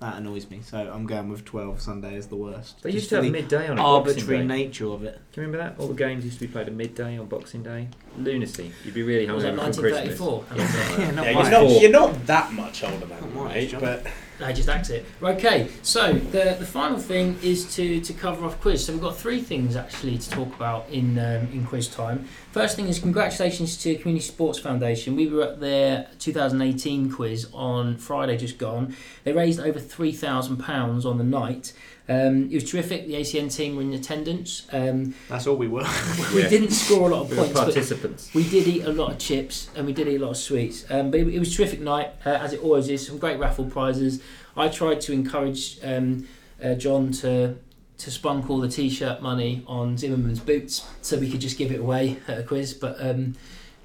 that 0.00 0.16
annoys 0.16 0.50
me 0.50 0.60
so 0.62 0.76
I'm 0.92 1.06
going 1.06 1.28
with 1.30 1.44
twelve 1.44 1.80
Sunday 1.80 2.16
is 2.16 2.26
the 2.26 2.36
worst 2.36 2.82
They 2.82 2.90
Just 2.90 3.04
used 3.04 3.10
to 3.10 3.22
have 3.22 3.30
midday 3.32 3.68
on 3.68 3.78
a 3.78 3.82
Boxing 3.82 4.12
arbitrary 4.16 4.38
Day. 4.40 4.44
nature 4.46 4.86
of 4.88 5.04
it 5.04 5.18
Do 5.32 5.40
you 5.40 5.46
remember 5.46 5.58
that? 5.70 5.80
All 5.80 5.88
the 5.88 5.94
games 5.94 6.24
used 6.24 6.38
to 6.40 6.46
be 6.46 6.52
played 6.52 6.66
at 6.66 6.74
midday 6.74 7.16
on 7.18 7.26
Boxing 7.26 7.62
Day. 7.62 7.88
Lunacy. 8.18 8.72
You'd 8.84 8.92
be 8.94 9.02
really 9.04 9.30
was 9.30 9.44
that 9.44 9.54
hungover 9.54 9.74
from 9.74 9.82
Christmas. 9.84 10.20
1934? 10.20 10.44
Yeah, 10.56 10.98
yeah, 10.98 11.10
not 11.12 11.24
Yeah, 11.26 11.32
mine. 11.34 11.52
you're 11.52 11.62
not, 11.62 11.80
you're 11.82 11.90
not 11.92 12.26
that 12.26 12.52
much 12.52 12.82
older 12.84 13.06
than 13.06 13.20
Not 13.34 13.48
me, 13.48 13.54
mate, 13.54 13.76
but 13.80 14.06
I 14.40 14.52
just 14.52 14.68
axe 14.68 14.90
it. 14.90 15.06
Okay, 15.22 15.70
so 15.82 16.12
the 16.12 16.56
the 16.58 16.66
final 16.66 16.98
thing 16.98 17.38
is 17.42 17.72
to 17.76 18.00
to 18.00 18.12
cover 18.12 18.44
off 18.44 18.60
quiz. 18.60 18.84
So 18.84 18.92
we've 18.92 19.02
got 19.02 19.16
three 19.16 19.40
things 19.40 19.76
actually 19.76 20.18
to 20.18 20.30
talk 20.30 20.54
about 20.54 20.88
in 20.90 21.18
um, 21.18 21.48
in 21.52 21.64
quiz 21.64 21.88
time. 21.88 22.26
First 22.50 22.76
thing 22.76 22.88
is 22.88 22.98
congratulations 22.98 23.76
to 23.82 23.94
Community 23.96 24.26
Sports 24.26 24.58
Foundation. 24.58 25.14
We 25.14 25.28
were 25.28 25.42
at 25.42 25.60
their 25.60 26.08
2018 26.18 27.12
quiz 27.12 27.48
on 27.52 27.96
Friday 27.96 28.36
just 28.36 28.58
gone. 28.58 28.96
They 29.22 29.32
raised 29.32 29.60
over 29.60 29.78
three 29.78 30.12
thousand 30.12 30.56
pounds 30.58 31.06
on 31.06 31.18
the 31.18 31.24
night. 31.24 31.72
Um, 32.08 32.50
it 32.50 32.54
was 32.54 32.70
terrific. 32.70 33.06
The 33.06 33.14
ACN 33.14 33.54
team 33.54 33.76
were 33.76 33.82
in 33.82 33.94
attendance. 33.94 34.66
Um, 34.72 35.14
that's 35.28 35.46
all 35.46 35.56
we 35.56 35.68
were 35.68 35.86
we 36.34 36.42
Yeah. 36.42 36.48
didn't 36.48 36.70
score 36.72 37.10
a 37.10 37.14
lot 37.14 37.22
of 37.22 37.30
We 37.30 37.36
were 37.36 37.42
points, 37.44 37.54
but 37.54 37.64
participants. 37.64 38.30
we 38.34 38.48
did 38.48 38.66
eat 38.68 38.84
a 38.84 38.92
lot 38.92 39.12
of 39.12 39.18
chips 39.18 39.68
and 39.74 39.86
we 39.86 39.92
did 39.94 40.08
eat 40.08 40.16
a 40.16 40.24
lot 40.24 40.32
of 40.32 40.36
sweets. 40.36 40.84
Um, 40.90 41.10
but 41.10 41.20
it, 41.20 41.28
it 41.28 41.38
was 41.38 41.52
a 41.52 41.56
terrific 41.56 41.80
night, 41.80 42.12
uh, 42.26 42.30
as 42.30 42.52
it 42.52 42.60
always 42.60 42.88
is. 42.90 43.06
Some 43.06 43.16
great 43.18 43.38
raffle 43.38 43.64
prizes. 43.64 44.22
I 44.56 44.68
tried 44.68 45.00
to 45.02 45.12
encourage 45.12 45.78
um, 45.82 46.28
uh, 46.62 46.74
John 46.74 47.10
to 47.12 47.56
to 47.96 48.10
spunk 48.10 48.50
all 48.50 48.58
the 48.58 48.68
t-shirt 48.68 49.22
money 49.22 49.62
on 49.68 49.96
Zimmermann's 49.96 50.40
boots 50.40 50.84
so 51.00 51.16
we 51.16 51.30
could 51.30 51.40
just 51.40 51.56
give 51.56 51.70
it 51.70 51.78
away 51.78 52.16
at 52.26 52.38
a 52.38 52.42
quiz. 52.42 52.74
But 52.74 52.96
um, 53.00 53.34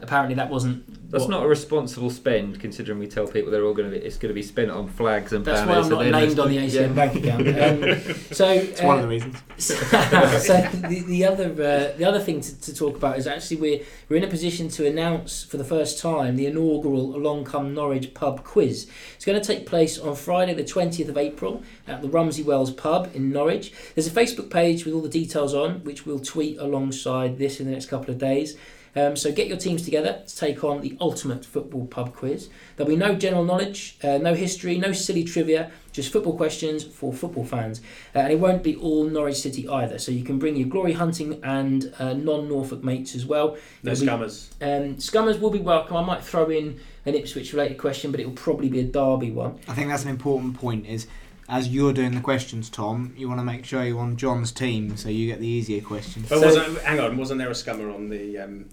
apparently 0.02 0.36
that 0.36 0.50
wasn't. 0.50 0.86
That's 1.12 1.24
what- 1.24 1.32
not 1.32 1.44
a 1.44 1.48
responsible 1.48 2.12
spend, 2.12 2.60
considering 2.60 3.00
we 3.00 3.08
tell 3.08 3.26
people 3.26 3.50
they're 3.52 3.66
all 3.66 3.74
going 3.74 3.92
to 3.92 3.98
be. 4.00 4.06
It's 4.06 4.18
going 4.18 4.30
to 4.30 4.34
be 4.36 4.44
spent 4.44 4.70
on 4.70 4.88
flags 4.88 5.34
and 5.34 5.44
That's 5.44 5.62
why 5.62 5.74
banners. 5.74 5.86
I'm 5.88 6.12
not 6.12 6.20
named 6.20 6.40
on 6.40 6.50
the 6.50 6.58
there's- 6.58 6.76
ACN 6.76 6.96
bank 6.96 7.16
account. 7.16 7.48
Um, 7.48 8.16
so 8.32 8.48
It's 8.52 8.82
one 8.82 9.00
of 9.00 9.00
uh, 9.00 9.02
the 9.02 9.08
reasons. 9.08 9.38
so 9.58 10.62
the, 10.88 11.04
the 11.08 11.26
other 11.26 11.46
uh, 11.52 11.98
the 11.98 12.06
other 12.06 12.20
thing 12.20 12.42
to, 12.42 12.62
to 12.62 12.74
talk 12.76 12.96
about 12.96 13.18
is 13.18 13.26
actually 13.28 13.58
we're 13.58 13.80
we're 14.08 14.18
in 14.18 14.24
a 14.24 14.28
position 14.28 14.70
to 14.70 14.86
announce 14.88 15.44
for 15.44 15.58
the 15.58 15.64
first 15.64 16.00
time 16.00 16.36
the 16.36 16.46
inaugural 16.46 17.16
Along 17.16 17.44
Come 17.44 17.74
Norwich 17.74 18.14
pub 18.14 18.44
quiz. 18.44 18.88
It's 19.16 19.26
going 19.26 19.40
to 19.42 19.46
take 19.46 19.66
place 19.66 19.98
on 19.98 20.16
Friday 20.16 20.54
the 20.54 20.64
20th 20.64 21.10
of 21.10 21.18
April 21.18 21.64
at 21.88 22.02
the 22.02 22.08
Rumsey 22.10 22.44
Wells 22.44 22.72
pub 22.72 23.10
in 23.16 23.32
Norwich. 23.32 23.74
There's 23.96 24.08
a 24.08 24.12
Facebook 24.12 24.50
page 24.52 24.86
with 24.86 24.94
all 24.94 25.02
the 25.02 25.10
details 25.10 25.54
on 25.56 25.84
which 25.84 26.06
we'll 26.06 26.20
tweet 26.20 26.58
alongside 26.60 27.38
this 27.40 27.60
in 27.60 27.66
the 27.66 27.72
next 27.72 27.88
couple 27.88 28.12
of 28.12 28.18
days. 28.20 28.56
Um, 28.96 29.16
so 29.16 29.32
get 29.32 29.48
your 29.48 29.58
teams 29.58 29.84
together 29.84 30.22
to 30.28 30.36
take 30.36 30.64
on 30.64 30.82
the 30.82 30.98
ultimate 31.00 31.46
football 31.46 31.86
pub 31.88 32.16
quiz. 32.16 32.50
There'll 32.76 32.90
be 32.90 32.96
no 32.96 33.16
general 33.16 33.44
knowledge, 33.44 33.98
uh, 34.04 34.18
no 34.18 34.34
history, 34.34 34.78
no 34.78 34.92
silly 34.92 35.24
trivia, 35.24 35.72
just 35.92 36.12
football 36.12 36.36
questions 36.36 36.84
for 36.84 37.14
football 37.14 37.46
fans. 37.46 37.82
Uh, 38.16 38.20
and 38.20 38.32
it 38.34 38.40
won't 38.40 38.64
be 38.64 38.76
all 38.76 39.04
Norwich 39.06 39.38
City 39.38 39.68
either. 39.68 40.00
So 40.00 40.12
you 40.12 40.24
can 40.24 40.40
bring 40.40 40.56
your 40.56 40.68
glory 40.68 40.94
hunting 40.94 41.40
and 41.44 41.94
uh, 42.00 42.14
non-Norfolk 42.14 42.84
mates 42.84 43.16
as 43.16 43.26
well. 43.26 43.58
No 43.84 43.92
It'll 43.92 44.06
be- 44.18 44.24
Um, 44.62 44.96
Scummers 45.00 45.40
will 45.40 45.52
be 45.52 45.60
welcome. 45.60 45.96
I 45.98 46.04
might 46.04 46.24
throw 46.24 46.50
in 46.50 46.80
an 47.06 47.16
Ipswich 47.16 47.54
related 47.54 47.78
question, 47.78 48.12
but 48.12 48.20
it 48.20 48.26
will 48.26 48.34
probably 48.34 48.70
be 48.70 48.80
a 48.80 48.84
Derby 48.84 49.32
one. 49.32 49.60
I 49.68 49.74
think 49.74 49.90
that's 49.90 50.04
an 50.04 50.10
important 50.10 50.56
point. 50.56 50.86
Is 50.86 51.08
as 51.48 51.68
you're 51.70 51.94
doing 51.94 52.14
the 52.14 52.22
questions, 52.22 52.70
Tom, 52.70 53.14
you 53.18 53.28
want 53.28 53.40
to 53.40 53.44
make 53.44 53.66
sure 53.66 53.84
you're 53.84 54.00
on 54.00 54.16
John's 54.18 54.52
team, 54.52 54.96
so 54.98 55.10
you 55.10 55.26
get 55.28 55.40
the 55.40 55.48
easier 55.48 55.82
questions. 55.82 56.30
But 56.30 56.40
So- 56.40 56.46
wasn't, 56.46 56.78
hang 56.80 57.00
on, 57.00 57.18
wasn't 57.18 57.40
there 57.40 57.50
a 57.50 57.54
scummer 57.54 57.94
on 57.94 58.10
the? 58.10 58.38
Um, 58.38 58.66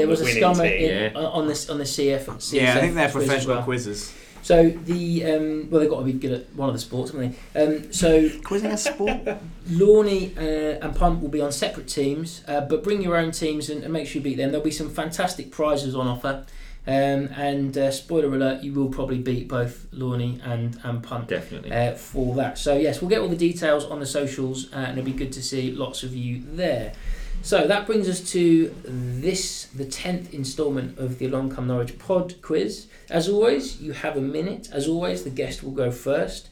There 0.00 0.08
was 0.08 0.20
a 0.20 0.24
winning 0.24 0.42
Scummer 0.42 0.68
team, 0.68 0.90
in, 0.90 1.12
yeah. 1.12 1.18
uh, 1.20 1.30
on 1.30 1.46
this 1.46 1.70
on 1.70 1.78
the 1.78 1.84
CF. 1.84 2.24
CSF 2.24 2.52
yeah, 2.52 2.76
I 2.76 2.80
think 2.80 2.94
they're 2.94 3.10
quiz 3.10 3.22
as 3.24 3.28
professional 3.28 3.56
well. 3.56 3.64
quizzes. 3.64 4.14
So 4.42 4.70
the 4.70 5.24
um, 5.24 5.70
well, 5.70 5.80
they've 5.80 5.90
got 5.90 5.98
to 5.98 6.04
be 6.04 6.12
good 6.12 6.32
at 6.32 6.54
one 6.54 6.68
of 6.68 6.74
the 6.74 6.78
sports, 6.80 7.12
haven't 7.12 7.36
they? 7.52 7.62
Um, 7.62 7.92
so 7.92 8.28
Quizzing 8.42 8.70
a 8.70 8.78
sport. 8.78 9.20
Lorney 9.68 10.36
uh, 10.36 10.84
and 10.84 10.96
Punt 10.96 11.20
will 11.20 11.28
be 11.28 11.40
on 11.40 11.52
separate 11.52 11.88
teams, 11.88 12.42
uh, 12.48 12.62
but 12.62 12.82
bring 12.82 13.02
your 13.02 13.16
own 13.16 13.32
teams 13.32 13.68
and, 13.68 13.84
and 13.84 13.92
make 13.92 14.06
sure 14.06 14.20
you 14.20 14.24
beat 14.24 14.36
them. 14.36 14.50
There'll 14.50 14.64
be 14.64 14.70
some 14.70 14.90
fantastic 14.90 15.50
prizes 15.50 15.94
on 15.94 16.06
offer. 16.06 16.46
Um, 16.86 17.28
and 17.36 17.76
uh, 17.76 17.90
spoiler 17.90 18.34
alert, 18.34 18.64
you 18.64 18.72
will 18.72 18.88
probably 18.88 19.18
beat 19.18 19.48
both 19.48 19.86
Lorney 19.92 20.40
and, 20.42 20.80
and 20.82 21.02
Punt 21.02 21.28
Definitely. 21.28 21.70
uh, 21.70 21.94
for 21.94 22.34
that. 22.36 22.56
So 22.56 22.76
yes, 22.78 23.02
we'll 23.02 23.10
get 23.10 23.20
all 23.20 23.28
the 23.28 23.36
details 23.36 23.84
on 23.84 24.00
the 24.00 24.06
socials, 24.06 24.72
uh, 24.72 24.76
and 24.76 24.98
it'll 24.98 25.04
be 25.04 25.12
good 25.12 25.32
to 25.32 25.42
see 25.42 25.72
lots 25.72 26.02
of 26.02 26.16
you 26.16 26.42
there. 26.52 26.94
So 27.42 27.66
that 27.66 27.86
brings 27.86 28.08
us 28.08 28.20
to 28.32 28.74
this, 28.84 29.64
the 29.66 29.86
tenth 29.86 30.34
instalment 30.34 30.98
of 30.98 31.18
the 31.18 31.26
Along 31.26 31.50
Come 31.50 31.66
Norwich 31.66 31.98
Pod 31.98 32.40
Quiz. 32.42 32.86
As 33.08 33.28
always, 33.28 33.80
you 33.80 33.92
have 33.92 34.16
a 34.16 34.20
minute. 34.20 34.68
As 34.72 34.86
always, 34.86 35.24
the 35.24 35.30
guest 35.30 35.62
will 35.62 35.72
go 35.72 35.90
first. 35.90 36.48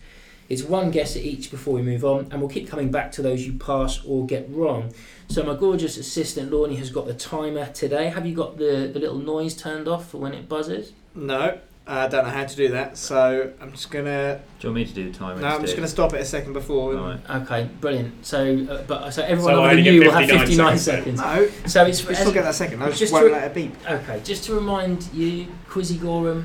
It's 0.49 0.62
one 0.62 0.91
guess 0.91 1.14
at 1.14 1.22
each 1.22 1.51
before 1.51 1.74
we 1.74 1.82
move 1.82 2.07
on, 2.07 2.28
and 2.30 2.41
we'll 2.41 2.51
keep 2.51 2.68
coming 2.68 2.91
back 2.91 3.12
to 3.12 3.22
those 3.22 3.47
you 3.47 3.53
pass 3.53 4.03
or 4.05 4.24
get 4.24 4.49
wrong. 4.49 4.95
So 5.28 5.43
my 5.43 5.55
gorgeous 5.55 5.99
assistant 5.99 6.51
Lorney 6.51 6.78
has 6.78 6.91
got 6.91 7.07
the 7.07 7.12
timer 7.12 7.66
today. 7.66 8.09
Have 8.09 8.26
you 8.26 8.34
got 8.34 8.57
the, 8.57 8.91
the 8.91 8.99
little 8.99 9.18
noise 9.18 9.55
turned 9.55 9.89
off 9.89 10.09
for 10.09 10.16
when 10.16 10.32
it 10.32 10.49
buzzes? 10.49 10.93
No, 11.14 11.59
I 11.91 12.07
don't 12.07 12.24
know 12.24 12.30
how 12.30 12.45
to 12.45 12.55
do 12.57 12.68
that, 12.68 12.99
so 12.99 13.51
I'm 13.62 13.72
just 13.72 13.91
gonna. 13.91 14.41
Do 14.61 14.68
you 14.68 14.72
want 14.74 14.74
me 14.76 14.84
to 14.84 14.93
do 14.93 15.11
the 15.11 15.18
timer 15.18 15.41
No, 15.41 15.49
I'm 15.49 15.62
just 15.62 15.74
gonna 15.74 15.89
stop 15.89 16.12
it 16.12 16.20
a 16.20 16.24
second 16.24 16.53
before. 16.53 16.93
and- 16.93 17.01
Right. 17.28 17.43
Okay, 17.43 17.68
brilliant. 17.80 18.26
So, 18.26 18.66
uh, 18.70 18.82
but 18.86 19.11
so 19.11 19.22
everyone 19.22 19.45
So 19.45 19.49
I 19.49 19.53
other 19.53 19.70
only 19.70 19.74
than 19.76 19.84
get 19.84 19.95
you 19.95 20.01
will 20.03 20.11
have 20.11 20.28
59 20.28 20.39
59 20.47 20.78
seconds 20.78 21.18
seconds. 21.20 21.20
No, 21.20 21.66
So 21.68 21.84
it's 21.86 22.07
we 22.07 22.14
still 22.14 22.32
get 22.32 22.45
that 22.45 22.55
second. 22.55 22.82
I 22.82 22.89
Just 22.89 22.99
just 23.01 23.12
won't 23.12 23.26
to- 23.28 23.32
let 23.32 23.45
it 23.45 23.55
beep. 23.55 23.74
okay. 23.89 24.20
Just 24.22 24.45
to 24.45 24.55
remind 24.55 25.09
you, 25.14 25.47
Quizzy 25.70 25.97
Goreham, 25.97 26.45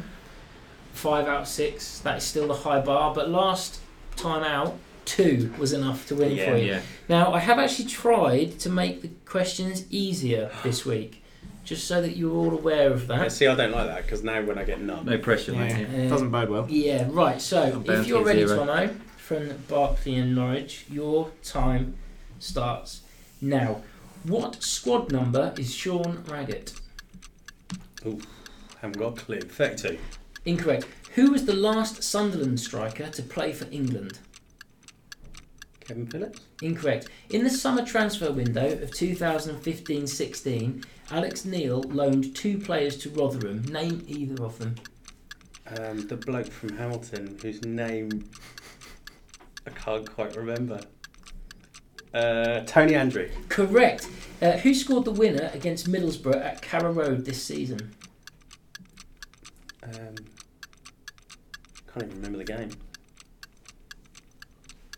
five 0.93 1.27
out 1.27 1.41
of 1.41 1.47
six. 1.47 1.99
That 1.99 2.17
is 2.17 2.23
still 2.23 2.47
the 2.47 2.53
high 2.53 2.79
bar. 2.79 3.13
But 3.13 3.29
last 3.29 3.79
time 4.15 4.43
out, 4.43 4.77
two 5.05 5.51
was 5.57 5.73
enough 5.73 6.07
to 6.07 6.15
win 6.15 6.31
Yeah, 6.35 6.51
for 6.51 6.57
you. 6.57 6.65
Yeah. 6.67 6.79
Now 7.09 7.33
I 7.33 7.39
have 7.39 7.59
actually 7.59 7.89
tried 7.89 8.59
to 8.59 8.69
make 8.69 9.01
the 9.01 9.09
questions 9.25 9.85
easier 9.89 10.51
this 10.63 10.85
week, 10.85 11.22
just 11.63 11.87
so 11.87 12.01
that 12.01 12.15
you're 12.17 12.35
all 12.35 12.51
aware 12.51 12.91
of 12.91 13.07
yeah, 13.09 13.19
that. 13.19 13.31
see, 13.31 13.47
I 13.47 13.55
don't 13.55 13.71
like 13.71 13.87
that 13.87 14.03
because 14.03 14.23
now 14.23 14.41
when 14.41 14.57
I 14.57 14.63
get 14.63 14.81
none, 14.81 15.05
No 15.05 15.17
pressure, 15.17 15.53
Yeah, 15.53 15.59
mate. 15.59 15.87
Yeah. 15.91 16.09
doesn't 16.09 16.29
bode 16.29 16.49
well. 16.49 16.65
Yeah, 16.69 17.07
right. 17.09 17.41
So 17.41 17.83
if 17.85 18.07
you're 18.07 18.23
ready, 18.23 18.45
zero. 18.45 18.65
Thomo, 18.65 18.95
from 19.17 19.49
Barclay 19.69 20.15
End 20.15 20.35
Norwich, 20.35 20.85
your 20.89 21.31
time 21.43 21.95
starts 22.39 23.01
now. 23.41 23.81
What 24.23 24.61
squad 24.63 25.11
number 25.11 25.53
is 25.57 25.73
Sean 25.73 26.23
Raggett? 26.27 26.73
Oh, 28.05 28.19
haven't 28.81 28.97
got 28.97 29.17
a 29.17 29.21
clue. 29.21 29.41
Thirty-two. 29.41 29.97
Incorrect. 30.45 30.85
Who 31.15 31.31
was 31.31 31.45
the 31.45 31.53
last 31.53 32.03
Sunderland 32.03 32.59
striker 32.59 33.07
to 33.09 33.21
play 33.21 33.53
for 33.53 33.67
England? 33.71 34.19
Kevin 35.85 36.07
Phillips. 36.07 36.41
Incorrect. 36.61 37.09
In 37.29 37.43
the 37.43 37.49
summer 37.49 37.85
transfer 37.85 38.31
window 38.31 38.71
of 38.81 38.91
2015-16, 38.91 40.85
Alex 41.11 41.45
Neil 41.45 41.81
loaned 41.83 42.35
two 42.35 42.57
players 42.57 42.97
to 42.97 43.09
Rotherham. 43.09 43.63
Name 43.65 44.03
either 44.07 44.43
of 44.43 44.59
them. 44.59 44.75
Um, 45.67 46.07
the 46.07 46.17
bloke 46.17 46.51
from 46.51 46.77
Hamilton, 46.77 47.37
whose 47.41 47.63
name 47.63 48.29
I 49.65 49.69
can't 49.71 50.09
quite 50.09 50.35
remember. 50.35 50.81
Uh, 52.13 52.61
Tony 52.65 52.93
Andreu. 52.93 53.29
Correct. 53.49 54.07
Uh, 54.41 54.51
who 54.51 54.73
scored 54.73 55.05
the 55.05 55.11
winner 55.11 55.49
against 55.53 55.89
Middlesbrough 55.89 56.43
at 56.43 56.61
Carrow 56.61 56.91
Road 56.91 57.25
this 57.25 57.41
season? 57.41 57.95
Um, 59.81 60.15
can't 61.91 62.05
even 62.05 62.15
remember 62.17 62.37
the 62.37 62.43
game. 62.43 62.69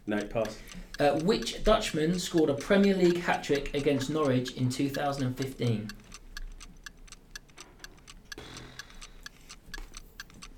No, 0.08 0.22
pass. 0.22 0.60
Uh, 1.00 1.20
which 1.22 1.64
Dutchman 1.64 2.20
scored 2.20 2.50
a 2.50 2.54
Premier 2.54 2.94
League 2.96 3.22
hat 3.22 3.44
trick 3.44 3.74
against 3.74 4.10
Norwich 4.10 4.52
in 4.54 4.70
2015? 4.70 5.90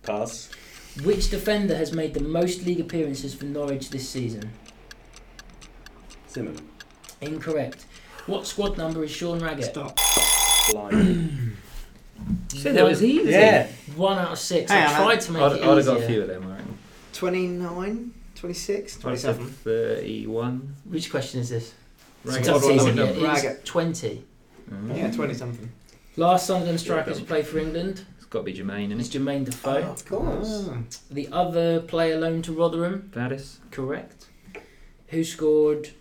Pass. 0.04 0.50
Which 1.04 1.30
defender 1.30 1.76
has 1.76 1.94
made 1.94 2.14
the 2.14 2.22
most 2.22 2.66
league 2.66 2.80
appearances 2.80 3.34
for 3.34 3.46
Norwich 3.46 3.90
this 3.90 4.08
season? 4.10 4.52
Zimmermann. 6.30 6.68
Incorrect. 7.22 7.86
What 8.26 8.46
squad 8.46 8.78
number 8.78 9.04
is 9.04 9.12
Sean 9.12 9.40
Raggett? 9.40 9.66
Stop. 9.66 9.98
Blind. 10.72 11.56
Said 12.50 12.76
that 12.76 12.84
was 12.84 13.04
easy. 13.04 13.32
yeah. 13.32 13.68
One 13.96 14.18
out 14.18 14.34
of 14.34 14.40
six. 14.40 14.72
Hang 14.72 14.88
I 14.88 14.98
tried 14.98 15.22
to 15.22 15.32
make 15.32 15.42
I'd, 15.42 15.52
it 15.54 15.64
I'd 15.64 15.78
have 15.78 15.86
got 15.86 15.98
a 16.02 16.08
few 16.08 16.22
of 16.24 16.28
them, 16.28 16.48
I 16.48 16.56
reckon. 16.56 16.78
29, 17.14 18.14
26, 18.40 19.06
I'd 19.06 19.10
have 19.10 19.20
said 19.20 19.36
27. 19.36 19.54
31. 19.64 20.76
Which 20.86 21.10
question 21.12 21.40
is 21.42 21.50
this? 21.50 21.74
Raggett. 22.24 22.46
Squad 22.46 22.60
Squad 22.62 22.72
season, 22.74 22.98
yeah, 22.98 23.04
it 23.06 23.18
is 23.18 23.24
Raggett. 23.24 23.66
20. 23.66 24.24
Mm. 24.72 24.98
Yeah, 24.98 25.12
20 25.12 25.34
something. 25.34 25.72
Last 26.18 26.48
Sunderland 26.48 26.80
striker 26.80 27.12
Yeah, 27.12 27.18
to 27.18 27.24
play 27.24 27.44
for 27.44 27.60
England 27.60 28.04
It's 28.18 28.26
got 28.26 28.40
to 28.40 28.46
be 28.46 28.54
Jermaine, 28.54 28.92
is 28.92 29.08
isn't 29.08 29.22
it? 29.22 29.26
Jermaine 29.26 29.46
Defoe. 29.46 29.84
of 29.84 30.06
course. 30.06 30.70
The 31.12 31.30
other 31.32 31.80
player 31.82 32.18
loaned 32.20 32.44
to 32.46 32.54
Rotherham, 32.54 33.10
Gladys. 33.14 33.60
correct. 33.72 34.26
Who 35.10 35.24
scored 35.24 35.92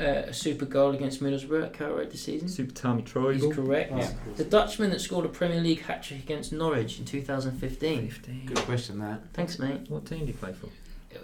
uh, 0.00 0.04
a 0.28 0.32
super 0.32 0.64
goal 0.64 0.92
against 0.94 1.22
Middlesbrough 1.22 1.64
at 1.66 1.72
Carrow 1.74 1.98
Road 1.98 2.10
this 2.10 2.22
season? 2.22 2.48
Super 2.48 2.72
Tommy 2.72 3.02
He's 3.02 3.12
Trybull. 3.12 3.54
correct. 3.54 3.92
Yeah. 3.94 4.12
The 4.36 4.44
Dutchman 4.44 4.90
that 4.90 5.00
scored 5.00 5.26
a 5.26 5.28
Premier 5.28 5.60
League 5.60 5.82
hat 5.82 6.02
trick 6.02 6.20
against 6.20 6.52
Norwich 6.52 6.98
in 6.98 7.04
2015. 7.04 8.08
15. 8.08 8.46
Good 8.46 8.56
question, 8.58 8.98
that. 9.00 9.20
Thanks, 9.34 9.58
mate. 9.58 9.80
What 9.90 10.06
team 10.06 10.20
do 10.20 10.26
you 10.26 10.32
play 10.34 10.52
for? 10.54 10.68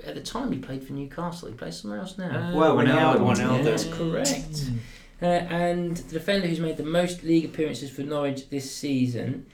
At 0.04 0.14
the 0.14 0.20
time, 0.20 0.52
he 0.52 0.58
played 0.58 0.84
for 0.86 0.92
Newcastle. 0.92 1.48
He 1.48 1.54
plays 1.54 1.80
somewhere 1.80 2.00
else 2.00 2.18
now. 2.18 2.30
Ah, 2.32 2.56
Well, 2.56 2.76
when 2.76 2.86
Howard 2.86 3.20
won 3.20 3.38
yeah. 3.38 3.62
That's 3.62 3.84
correct. 3.84 4.64
Uh, 5.20 5.26
and 5.26 5.96
the 5.96 6.14
defender 6.14 6.48
who's 6.48 6.58
made 6.60 6.76
the 6.76 6.82
most 6.84 7.22
league 7.22 7.44
appearances 7.44 7.90
for 7.90 8.02
Norwich 8.02 8.48
this 8.50 8.74
season, 8.74 9.46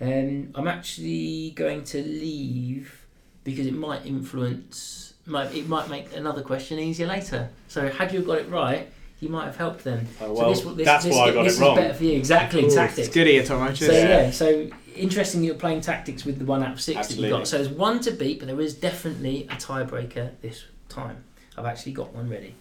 um, 0.00 0.50
I'm 0.54 0.68
actually 0.68 1.50
going 1.56 1.82
to 1.84 2.02
leave 2.02 3.04
because 3.42 3.66
it 3.66 3.74
might 3.74 4.06
influence, 4.06 5.14
might 5.26 5.52
it 5.54 5.68
might 5.68 5.88
make 5.88 6.14
another 6.14 6.42
question 6.42 6.78
easier 6.78 7.06
later. 7.08 7.48
So 7.66 7.88
had 7.88 8.12
you 8.12 8.20
got 8.20 8.38
it 8.38 8.48
right, 8.48 8.88
you 9.20 9.28
might 9.28 9.46
have 9.46 9.56
helped 9.56 9.82
them. 9.82 10.06
Oh, 10.20 10.34
so 10.36 10.50
this, 10.50 10.76
this, 10.76 10.84
that's 10.84 11.04
this, 11.06 11.14
why 11.16 11.24
I 11.24 11.32
got 11.32 11.42
this 11.44 11.58
it 11.58 11.62
wrong. 11.64 11.78
is 11.78 11.82
better 11.84 11.94
for 11.94 12.04
you. 12.04 12.12
Exactly, 12.16 12.60
Of 12.60 12.64
course. 12.66 12.74
tactics. 12.76 13.06
It's 13.08 13.14
good 13.14 13.26
of 13.26 13.34
you, 13.34 13.42
Tom. 13.42 13.74
So 13.74 13.86
Cheers. 13.86 13.92
yeah. 14.08 14.30
so 14.30 14.70
interesting 14.98 15.42
you're 15.42 15.54
playing 15.54 15.80
tactics 15.80 16.24
with 16.24 16.38
the 16.38 16.44
one 16.44 16.62
out 16.62 16.72
of 16.72 16.80
six 16.80 16.94
that 16.94 17.00
Absolutely. 17.00 17.28
you 17.28 17.34
got. 17.36 17.48
So 17.48 17.58
there's 17.58 17.68
one 17.68 18.00
to 18.00 18.10
beat, 18.10 18.38
but 18.40 18.48
there 18.48 18.60
is 18.60 18.74
definitely 18.74 19.44
a 19.44 19.56
tiebreaker 19.56 20.32
this 20.42 20.64
time. 20.88 21.24
I've 21.56 21.66
actually 21.66 21.92
got 21.92 22.14
one 22.14 22.28
ready, 22.28 22.54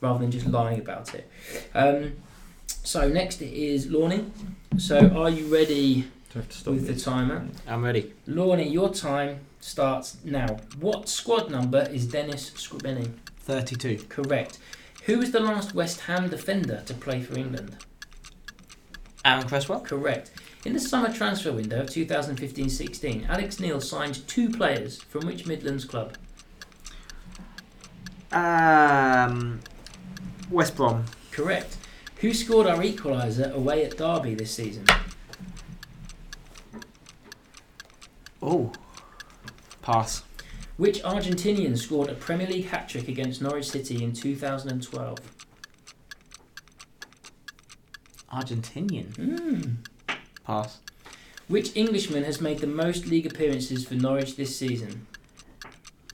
rather 0.00 0.18
than 0.18 0.30
just 0.30 0.46
lying 0.46 0.80
about 0.80 1.14
it. 1.14 1.30
Um, 1.74 2.14
so 2.84 3.08
next 3.08 3.42
is 3.42 3.86
Lorney. 3.88 4.30
So 4.78 5.08
are 5.10 5.30
you 5.30 5.52
ready 5.52 6.06
have 6.38 6.48
to 6.48 6.56
stop 6.56 6.74
with 6.74 6.86
the 6.86 6.96
timer? 6.96 7.46
I'm 7.66 7.84
ready. 7.84 8.12
Lorney, 8.26 8.70
your 8.72 8.92
time 8.92 9.40
starts 9.60 10.18
now. 10.24 10.58
What 10.80 11.08
squad 11.08 11.50
number 11.50 11.88
is 11.90 12.06
Dennis 12.06 12.50
Srbeny? 12.50 13.12
32. 13.40 14.04
Correct. 14.08 14.58
Who 15.04 15.18
was 15.18 15.30
the 15.32 15.40
last 15.40 15.74
West 15.74 16.00
Ham 16.02 16.28
defender 16.28 16.82
to 16.86 16.94
play 16.94 17.22
for 17.22 17.38
England? 17.38 17.76
Aaron 19.24 19.46
Cresswell. 19.46 19.80
Correct. 19.80 20.30
In 20.64 20.72
the 20.72 20.80
summer 20.80 21.12
transfer 21.12 21.52
window 21.52 21.80
of 21.80 21.86
2015-16, 21.88 23.28
Alex 23.28 23.60
Neil 23.60 23.80
signed 23.80 24.26
two 24.26 24.50
players 24.50 25.00
from 25.02 25.26
which 25.26 25.46
Midlands 25.46 25.84
club? 25.84 26.16
Um, 28.32 29.60
West 30.50 30.76
Brom. 30.76 31.04
Correct. 31.30 31.76
Who 32.16 32.34
scored 32.34 32.66
our 32.66 32.78
equaliser 32.78 33.52
away 33.52 33.84
at 33.84 33.96
Derby 33.96 34.34
this 34.34 34.50
season? 34.50 34.84
Oh. 38.42 38.72
Pass. 39.80 40.22
Which 40.76 41.02
Argentinian 41.02 41.78
scored 41.78 42.08
a 42.08 42.14
Premier 42.14 42.48
League 42.48 42.66
hat 42.66 42.88
trick 42.88 43.08
against 43.08 43.40
Norwich 43.40 43.70
City 43.70 44.02
in 44.02 44.12
2012? 44.12 45.18
Argentinian. 48.32 49.16
Hmm. 49.16 49.74
Pass. 50.48 50.78
Which 51.48 51.76
Englishman 51.76 52.24
has 52.24 52.40
made 52.40 52.60
the 52.60 52.66
most 52.66 53.06
league 53.06 53.26
appearances 53.26 53.84
for 53.86 53.94
Norwich 53.94 54.36
this 54.36 54.56
season? 54.58 55.06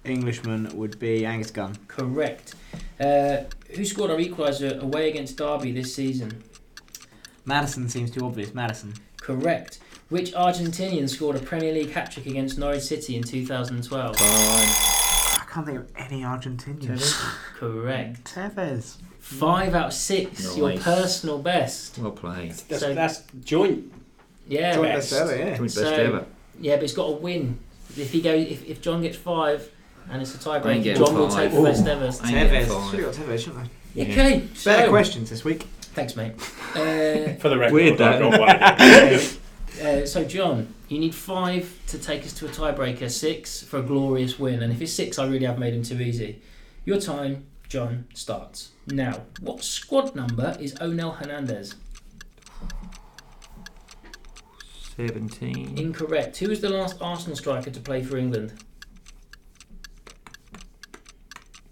Englishman 0.05 0.76
would 0.76 0.99
be 0.99 1.24
Angus 1.24 1.53
Gunn. 1.53 1.76
Correct. 1.87 2.57
Uh, 2.99 3.45
who 3.76 3.85
scored 3.85 4.11
our 4.11 4.16
equaliser 4.16 4.80
away 4.82 5.09
against 5.09 5.37
Derby 5.37 5.70
this 5.70 5.95
season? 5.95 6.43
Maddison 7.45 7.89
seems 7.89 8.11
too 8.11 8.26
obvious. 8.26 8.53
Maddison. 8.55 8.95
Correct. 9.18 9.78
Which 10.09 10.32
Argentinian 10.32 11.09
scored 11.09 11.37
a 11.37 11.39
Premier 11.41 11.72
League 11.72 11.93
hat 11.93 12.11
trick 12.11 12.26
against 12.26 12.59
Norwich 12.59 12.82
City 12.82 13.14
in 13.16 13.22
2012? 13.22 14.16
Fine. 14.16 14.26
I 14.26 15.45
can't 15.49 15.64
think 15.66 15.78
of 15.78 15.93
any 15.97 16.22
Argentinians. 16.22 17.12
Correct. 17.55 18.24
Tevez. 18.35 18.97
Five 19.20 19.76
out 19.76 19.87
of 19.87 19.93
six. 19.93 20.57
Your 20.57 20.76
personal 20.76 21.39
best. 21.39 21.99
Well 21.99 22.11
played. 22.11 22.51
That's, 22.51 22.80
So- 22.80 22.95
that's 22.95 23.22
joint. 23.45 23.93
Yeah. 24.49 24.74
Joint 24.74 24.92
best. 24.92 25.11
best 25.11 25.22
ever, 25.22 25.36
yeah. 25.36 25.45
Joint 25.57 25.61
best 25.61 25.74
So- 25.74 25.95
ever. 25.95 26.26
Yeah, 26.61 26.76
but 26.76 26.84
it's 26.84 26.92
got 26.95 27.07
to 27.07 27.12
win. 27.14 27.59
If 27.97 28.12
he 28.12 28.20
goes, 28.20 28.47
if, 28.49 28.64
if 28.64 28.80
John 28.80 29.03
gets 29.03 29.16
five, 29.16 29.70
and 30.11 30.20
it's 30.22 30.34
a 30.34 30.51
I 30.51 30.57
ain't 30.57 30.64
tiebreak, 30.64 30.82
getting 30.84 31.05
John 31.05 31.14
will 31.14 31.28
take 31.28 31.51
the 31.53 31.62
best 31.62 31.86
ever. 31.86 32.05
I 32.05 32.07
ain't 32.07 32.51
Tevez. 32.51 32.90
Should 32.90 33.01
have 33.01 33.16
got 33.16 33.24
Tevez, 33.26 33.38
shouldn't 33.40 33.64
I? 33.64 33.70
Yeah. 33.95 34.05
Okay. 34.05 34.49
Better 34.64 34.88
questions 34.88 35.30
this 35.30 35.45
week. 35.45 35.62
thanks, 35.80 36.16
mate. 36.16 36.32
Uh, 36.74 37.34
For 37.38 37.49
the 37.51 37.57
record, 37.57 37.72
Weird, 37.74 37.99
that. 37.99 39.36
Uh, 39.82 40.07
so, 40.07 40.24
John, 40.24 40.72
you 40.88 40.99
need 41.01 41.14
five 41.14 41.80
to 41.88 41.99
take 41.99 42.22
us 42.24 42.32
to 42.34 42.47
a 42.47 42.49
tiebreaker, 42.49 43.11
six 43.11 43.61
for 43.62 43.78
a 43.78 43.82
glorious 43.82 44.38
win. 44.38 44.62
And 44.62 44.72
if 44.72 44.80
it's 44.80 44.92
six, 44.92 45.18
I 45.18 45.26
really 45.26 45.47
have 45.47 45.59
made 45.59 45.74
him 45.74 45.82
too 45.82 46.01
easy. 46.01 46.40
Your 46.84 47.01
time, 47.01 47.47
John, 47.68 48.07
starts. 48.14 48.70
Now, 48.86 49.22
what 49.40 49.64
squad 49.64 50.14
number 50.14 50.57
is 50.61 50.74
Onel 50.74 51.16
Hernandez? 51.16 51.74
17. 54.97 55.76
Incorrect. 55.76 56.36
Who 56.38 56.49
was 56.49 56.61
the 56.61 56.68
last 56.68 56.97
Arsenal 57.01 57.36
striker 57.36 57.70
to 57.70 57.80
play 57.80 58.03
for 58.03 58.16
England? 58.16 58.53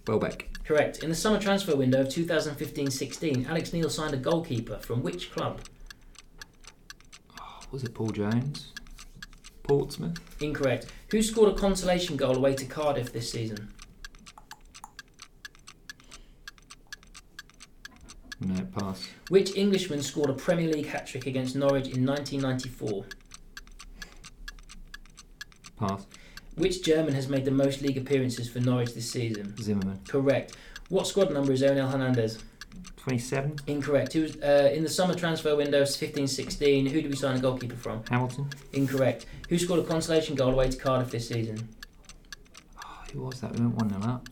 Welbeck. 0.07 0.49
Correct. 0.65 1.03
In 1.03 1.09
the 1.09 1.15
summer 1.15 1.39
transfer 1.39 1.77
window 1.77 2.01
of 2.01 2.09
2015 2.09 2.91
16, 2.91 3.47
Alex 3.49 3.73
Neil 3.73 3.91
signed 3.91 4.15
a 4.15 4.17
goalkeeper 4.17 4.79
from 4.79 5.03
which 5.03 5.33
club? 5.33 5.61
Oh, 7.41 7.61
was 7.71 7.85
it 7.85 7.95
Paul 7.95 8.11
Jones? 8.11 8.73
Portsmouth? 9.63 10.19
Incorrect. 10.43 10.87
Who 11.11 11.23
scored 11.23 11.53
a 11.53 11.57
consolation 11.57 12.17
goal 12.17 12.37
away 12.37 12.55
to 12.55 12.65
Cardiff 12.65 13.13
this 13.13 13.31
season? 13.31 13.73
No, 18.45 18.65
pass. 18.79 19.09
Which 19.29 19.57
Englishman 19.57 20.03
scored 20.03 20.31
a 20.31 20.35
Premier 20.35 20.69
League 20.69 20.87
hat 20.87 21.07
trick 21.07 21.27
against 21.27 21.55
Norwich 21.55 21.89
in 21.89 22.05
1994? 22.05 23.05
Pass. 25.79 26.07
Which 26.57 26.83
German 26.83 27.15
has 27.15 27.29
made 27.29 27.45
the 27.45 27.51
most 27.51 27.81
league 27.83 27.97
appearances 27.97 28.49
for 28.49 28.61
Norwich 28.61 28.95
this 28.95 29.11
season? 29.11 29.57
Zimmermann. 29.61 30.01
Correct. 30.07 30.57
What 30.89 31.07
squad 31.07 31.33
number 31.33 31.53
is 31.53 31.63
Onel 31.63 31.91
Hernandez? 31.91 32.39
27. 32.99 33.57
Incorrect. 33.67 34.13
Who 34.13 34.23
was 34.23 34.37
uh, 34.37 34.71
in 34.73 34.83
the 34.83 34.89
summer 34.89 35.15
transfer 35.15 35.57
window 35.57 35.83
15-16? 35.83 36.89
Who 36.91 37.03
did 37.03 37.11
we 37.11 37.17
sign 37.17 37.37
a 37.37 37.41
goalkeeper 37.41 37.77
from? 37.77 38.03
Hamilton. 38.09 38.49
Incorrect. 38.73 39.27
Who 39.49 39.59
scored 39.59 39.81
a 39.81 39.85
consolation 39.85 40.35
goal 40.35 40.53
away 40.53 40.71
to 40.71 40.77
Cardiff 40.77 41.11
this 41.11 41.29
season? 41.29 41.69
Oh, 42.85 43.03
who 43.13 43.23
was 43.23 43.41
that? 43.41 43.53
We 43.55 43.67
went 43.67 43.77
1 43.77 44.03
0 44.03 44.13
up. 44.13 44.29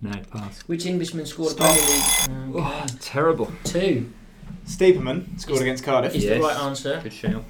No, 0.00 0.12
pass. 0.30 0.60
Which 0.62 0.86
Englishman 0.86 1.26
scored 1.26 1.50
Stop. 1.52 1.76
a 1.76 1.80
Premier 1.80 2.46
League? 2.46 2.56
Oh, 2.56 2.60
oh 2.62 2.82
Okay. 2.84 2.94
terrible. 3.00 3.50
Two 3.64 4.10
Stiepermann 4.66 5.40
scored 5.40 5.56
Is- 5.56 5.62
against 5.62 5.84
Cardiff. 5.84 6.14
is 6.14 6.24
Yes. 6.24 6.34
the 6.36 6.40
right 6.42 6.56
answer. 6.56 7.00
Good 7.02 7.12
shout. 7.12 7.44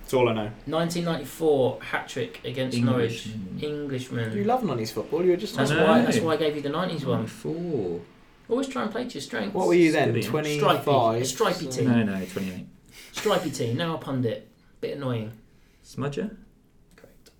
That's 0.00 0.14
all 0.14 0.28
I 0.28 0.34
know. 0.34 0.50
1994 0.66 1.78
hat 1.82 2.08
trick 2.08 2.40
against 2.44 2.78
Norwich. 2.78 3.26
Englishman. 3.26 3.58
Englishman. 3.80 4.36
You 4.36 4.44
love 4.44 4.62
90s 4.62 4.92
football. 4.92 5.24
You 5.24 5.30
were 5.32 5.36
just 5.36 5.56
That's 5.56 5.70
why. 5.70 6.02
That's 6.02 6.20
why 6.20 6.34
I 6.34 6.36
gave 6.36 6.56
you 6.56 6.62
the 6.62 6.68
90s 6.70 7.04
one. 7.04 7.26
Four. 7.26 8.00
Always 8.48 8.68
try 8.68 8.82
and 8.82 8.90
play 8.90 9.04
to 9.06 9.14
your 9.14 9.22
strengths. 9.22 9.54
What 9.54 9.66
were 9.66 9.74
you 9.74 9.90
then? 9.92 10.10
Steady. 10.10 10.22
25? 10.22 10.82
Stripey. 10.82 11.20
A 11.20 11.24
stripey 11.24 11.64
so- 11.70 11.70
team. 11.80 11.90
No, 11.90 12.02
no, 12.02 12.24
28. 12.26 12.66
Stripey 13.12 13.50
team. 13.50 13.76
Now 13.78 13.94
a 13.94 13.98
pundit. 13.98 14.48
Bit 14.80 14.96
annoying. 14.98 15.32
Smudger? 15.84 16.36
Correct. 16.96 17.30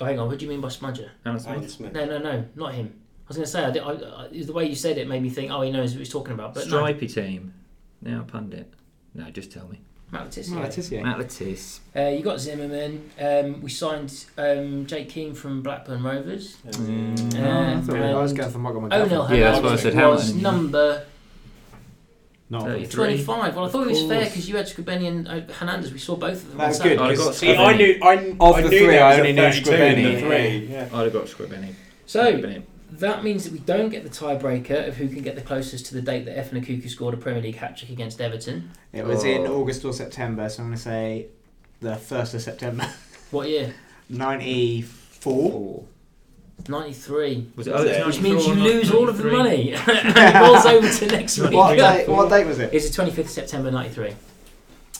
Oh, 0.00 0.04
hang 0.04 0.18
on. 0.18 0.28
What 0.28 0.38
do 0.38 0.44
you 0.44 0.50
mean 0.50 0.60
by 0.60 0.68
smudger? 0.68 1.10
Alan 1.24 1.40
Alan 1.46 1.60
Smith? 1.68 1.70
Smith. 1.72 1.92
No, 1.94 2.04
no, 2.04 2.18
no, 2.18 2.44
not 2.54 2.74
him. 2.74 2.92
I 3.28 3.36
was 3.36 3.36
going 3.36 3.44
to 3.44 3.50
say, 3.50 3.62
I 3.62 3.70
did, 3.70 3.82
I, 3.82 4.24
I, 4.24 4.42
the 4.42 4.54
way 4.54 4.64
you 4.64 4.74
said 4.74 4.96
it 4.96 5.06
made 5.06 5.22
me 5.22 5.28
think, 5.28 5.52
oh, 5.52 5.60
he 5.60 5.70
knows 5.70 5.92
what 5.92 5.98
he's 5.98 6.08
talking 6.08 6.32
about. 6.32 6.54
But 6.54 6.66
no, 6.68 6.78
Stripey 6.78 7.08
team. 7.08 7.52
Now 8.00 8.24
pundit. 8.26 8.72
No, 9.14 9.28
just 9.30 9.52
tell 9.52 9.68
me. 9.68 9.80
Matt 10.10 10.24
Le 10.24 10.28
Tissier. 10.30 10.54
No, 10.54 10.62
Letizia. 10.62 11.02
Matt 11.02 11.18
Lettice. 11.18 11.80
Uh, 11.94 12.08
you 12.08 12.22
got 12.22 12.40
Zimmermann. 12.40 13.10
Um, 13.20 13.60
we 13.60 13.68
signed 13.68 14.24
um, 14.38 14.86
Jake 14.86 15.10
Kean 15.10 15.34
from 15.34 15.62
Blackburn 15.62 16.02
Rovers. 16.02 16.56
Mm. 16.66 17.34
Oh, 17.36 17.78
I, 17.78 17.80
thought 17.82 17.96
I 17.96 18.14
was 18.14 18.32
going 18.32 18.50
for 18.50 18.58
Montgomery. 18.58 18.90
Onel 18.90 19.28
Yeah, 19.28 19.50
that's 19.50 19.62
what 19.62 19.72
I 19.72 19.76
said, 19.76 19.94
was 19.94 20.28
Hamilton. 20.28 20.42
number 20.42 21.04
Not 22.48 22.90
25. 22.90 23.54
Well, 23.54 23.66
I 23.66 23.68
thought 23.68 23.86
it 23.86 23.90
was 23.90 24.06
fair 24.06 24.24
because 24.24 24.48
you 24.48 24.56
had 24.56 24.64
Srbeny 24.66 25.06
and 25.08 25.28
uh, 25.28 25.52
Hernandez. 25.52 25.92
We 25.92 25.98
saw 25.98 26.16
both 26.16 26.42
of 26.42 26.48
them. 26.48 26.56
That's 26.58 26.80
on 26.80 26.88
good. 26.88 26.98
Saturday. 26.98 27.12
I 27.12 27.24
got 27.24 27.34
See, 27.34 27.54
I 27.54 27.76
knew. 27.76 27.98
I, 28.02 28.14
Of 28.40 28.56
I 28.56 28.62
the 28.62 28.68
knew 28.70 28.78
three, 28.86 28.98
I 28.98 29.18
only 29.18 29.32
knew 29.34 29.42
32 29.42 29.70
in 29.70 29.76
Srbeny. 29.76 30.14
the 30.14 30.20
three. 30.20 30.66
Yeah. 30.72 30.88
I'd 30.94 31.04
have 31.04 31.12
got 31.12 31.26
Srbeny. 31.26 31.74
So 32.06 32.32
Srbeny. 32.32 32.62
That 32.90 33.22
means 33.22 33.44
that 33.44 33.52
we 33.52 33.58
don't 33.58 33.90
get 33.90 34.02
the 34.02 34.08
tiebreaker 34.08 34.88
of 34.88 34.96
who 34.96 35.08
can 35.08 35.22
get 35.22 35.34
the 35.34 35.42
closest 35.42 35.86
to 35.86 35.94
the 35.94 36.00
date 36.00 36.24
that 36.24 36.36
Efan 36.36 36.64
Ekoku 36.64 36.88
scored 36.88 37.14
a 37.14 37.18
Premier 37.18 37.42
League 37.42 37.56
hat 37.56 37.76
trick 37.76 37.90
against 37.90 38.20
Everton. 38.20 38.70
It 38.92 39.04
was 39.04 39.24
in 39.24 39.46
Oh. 39.46 39.60
August 39.60 39.84
or 39.84 39.92
September, 39.92 40.48
so 40.48 40.62
I'm 40.62 40.68
going 40.70 40.76
to 40.76 40.82
say 40.82 41.26
the 41.80 41.92
1st 41.96 42.34
of 42.34 42.42
September. 42.42 42.88
What 43.30 43.46
year? 43.50 43.74
94. 44.08 45.84
93. 46.66 47.46
Was 47.56 47.66
it? 47.66 47.72
Was 47.74 47.82
oh, 47.82 47.84
it? 47.84 48.06
Which 48.06 48.20
means 48.22 48.46
you 48.46 48.54
94, 48.54 48.72
lose 48.72 48.90
all 48.90 49.08
of 49.08 49.18
the 49.18 49.24
money. 49.24 49.72
and 49.86 49.86
it 49.86 50.34
rolls 50.40 50.64
over 50.64 50.88
to 50.90 51.06
next 51.06 51.38
week. 51.38 51.52
What 51.52 51.76
date, 51.76 52.08
what 52.08 52.30
date 52.30 52.46
was 52.46 52.58
it? 52.58 52.72
It's 52.72 52.88
the 52.88 53.02
25th 53.02 53.18
of 53.18 53.28
September 53.30 53.70
93. 53.70 54.14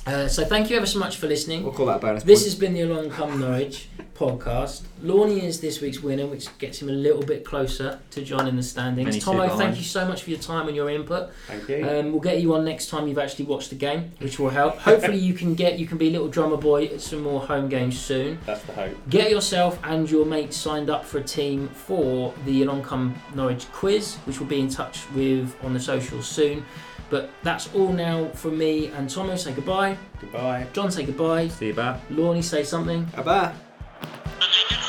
Uh, 0.06 0.28
so 0.28 0.44
thank 0.44 0.68
you 0.70 0.76
ever 0.76 0.86
so 0.86 0.98
much 0.98 1.16
for 1.16 1.26
listening. 1.26 1.62
We'll 1.62 1.72
call 1.72 1.86
that 1.86 1.96
a 1.96 2.00
bonus. 2.00 2.22
This 2.22 2.40
point. 2.40 2.44
has 2.44 2.54
been 2.54 2.74
the 2.74 2.82
Along 2.82 3.10
Come 3.10 3.40
Norwich 3.40 3.88
podcast. 4.18 4.82
Lorne 5.02 5.30
is 5.38 5.60
this 5.60 5.80
week's 5.80 6.00
winner, 6.00 6.26
which 6.26 6.46
gets 6.58 6.82
him 6.82 6.88
a 6.88 6.92
little 6.92 7.22
bit 7.22 7.44
closer 7.44 8.00
to 8.10 8.22
John 8.22 8.48
in 8.48 8.56
the 8.56 8.62
standings. 8.62 9.06
Many 9.06 9.20
Thomo, 9.20 9.56
thank 9.56 9.76
you 9.76 9.84
so 9.84 10.06
much 10.06 10.24
for 10.24 10.30
your 10.30 10.40
time 10.40 10.66
and 10.66 10.76
your 10.76 10.90
input. 10.90 11.30
Thank 11.46 11.68
you. 11.68 11.88
Um, 11.88 12.10
we'll 12.10 12.20
get 12.20 12.40
you 12.40 12.54
on 12.54 12.64
next 12.64 12.88
time 12.88 13.06
you've 13.06 13.18
actually 13.18 13.44
watched 13.44 13.70
the 13.70 13.76
game, 13.76 14.12
which 14.18 14.38
will 14.38 14.50
help. 14.50 14.76
Hopefully, 14.78 15.18
you 15.18 15.34
can 15.34 15.54
get 15.54 15.78
you 15.78 15.86
can 15.86 15.98
be 15.98 16.08
a 16.08 16.10
little 16.10 16.28
drummer 16.28 16.56
boy 16.56 16.86
at 16.86 17.00
some 17.00 17.22
more 17.22 17.40
home 17.40 17.68
games 17.68 17.98
soon. 17.98 18.38
That's 18.44 18.62
the 18.62 18.72
hope. 18.72 18.96
Get 19.08 19.30
yourself 19.30 19.78
and 19.84 20.10
your 20.10 20.26
mates 20.26 20.56
signed 20.56 20.90
up 20.90 21.04
for 21.04 21.18
a 21.18 21.22
team 21.22 21.68
for 21.68 22.34
the 22.44 22.62
Along 22.62 22.82
Come 22.82 23.14
Norwich 23.34 23.70
quiz, 23.72 24.16
which 24.24 24.40
we'll 24.40 24.48
be 24.48 24.60
in 24.60 24.68
touch 24.68 25.08
with 25.12 25.54
on 25.62 25.74
the 25.74 25.80
socials 25.80 26.26
soon. 26.26 26.64
But 27.10 27.30
that's 27.42 27.72
all 27.74 27.92
now 27.92 28.28
from 28.30 28.58
me 28.58 28.88
and 28.88 29.08
Thomo. 29.08 29.38
Say 29.38 29.52
goodbye. 29.52 29.96
Goodbye. 30.20 30.66
John, 30.72 30.90
say 30.90 31.04
goodbye. 31.04 31.48
See 31.48 31.68
you 31.68 31.74
back. 31.74 32.00
Lorne, 32.10 32.42
say 32.42 32.64
something. 32.64 33.08
Abba. 33.16 33.54
Virginia 34.40 34.87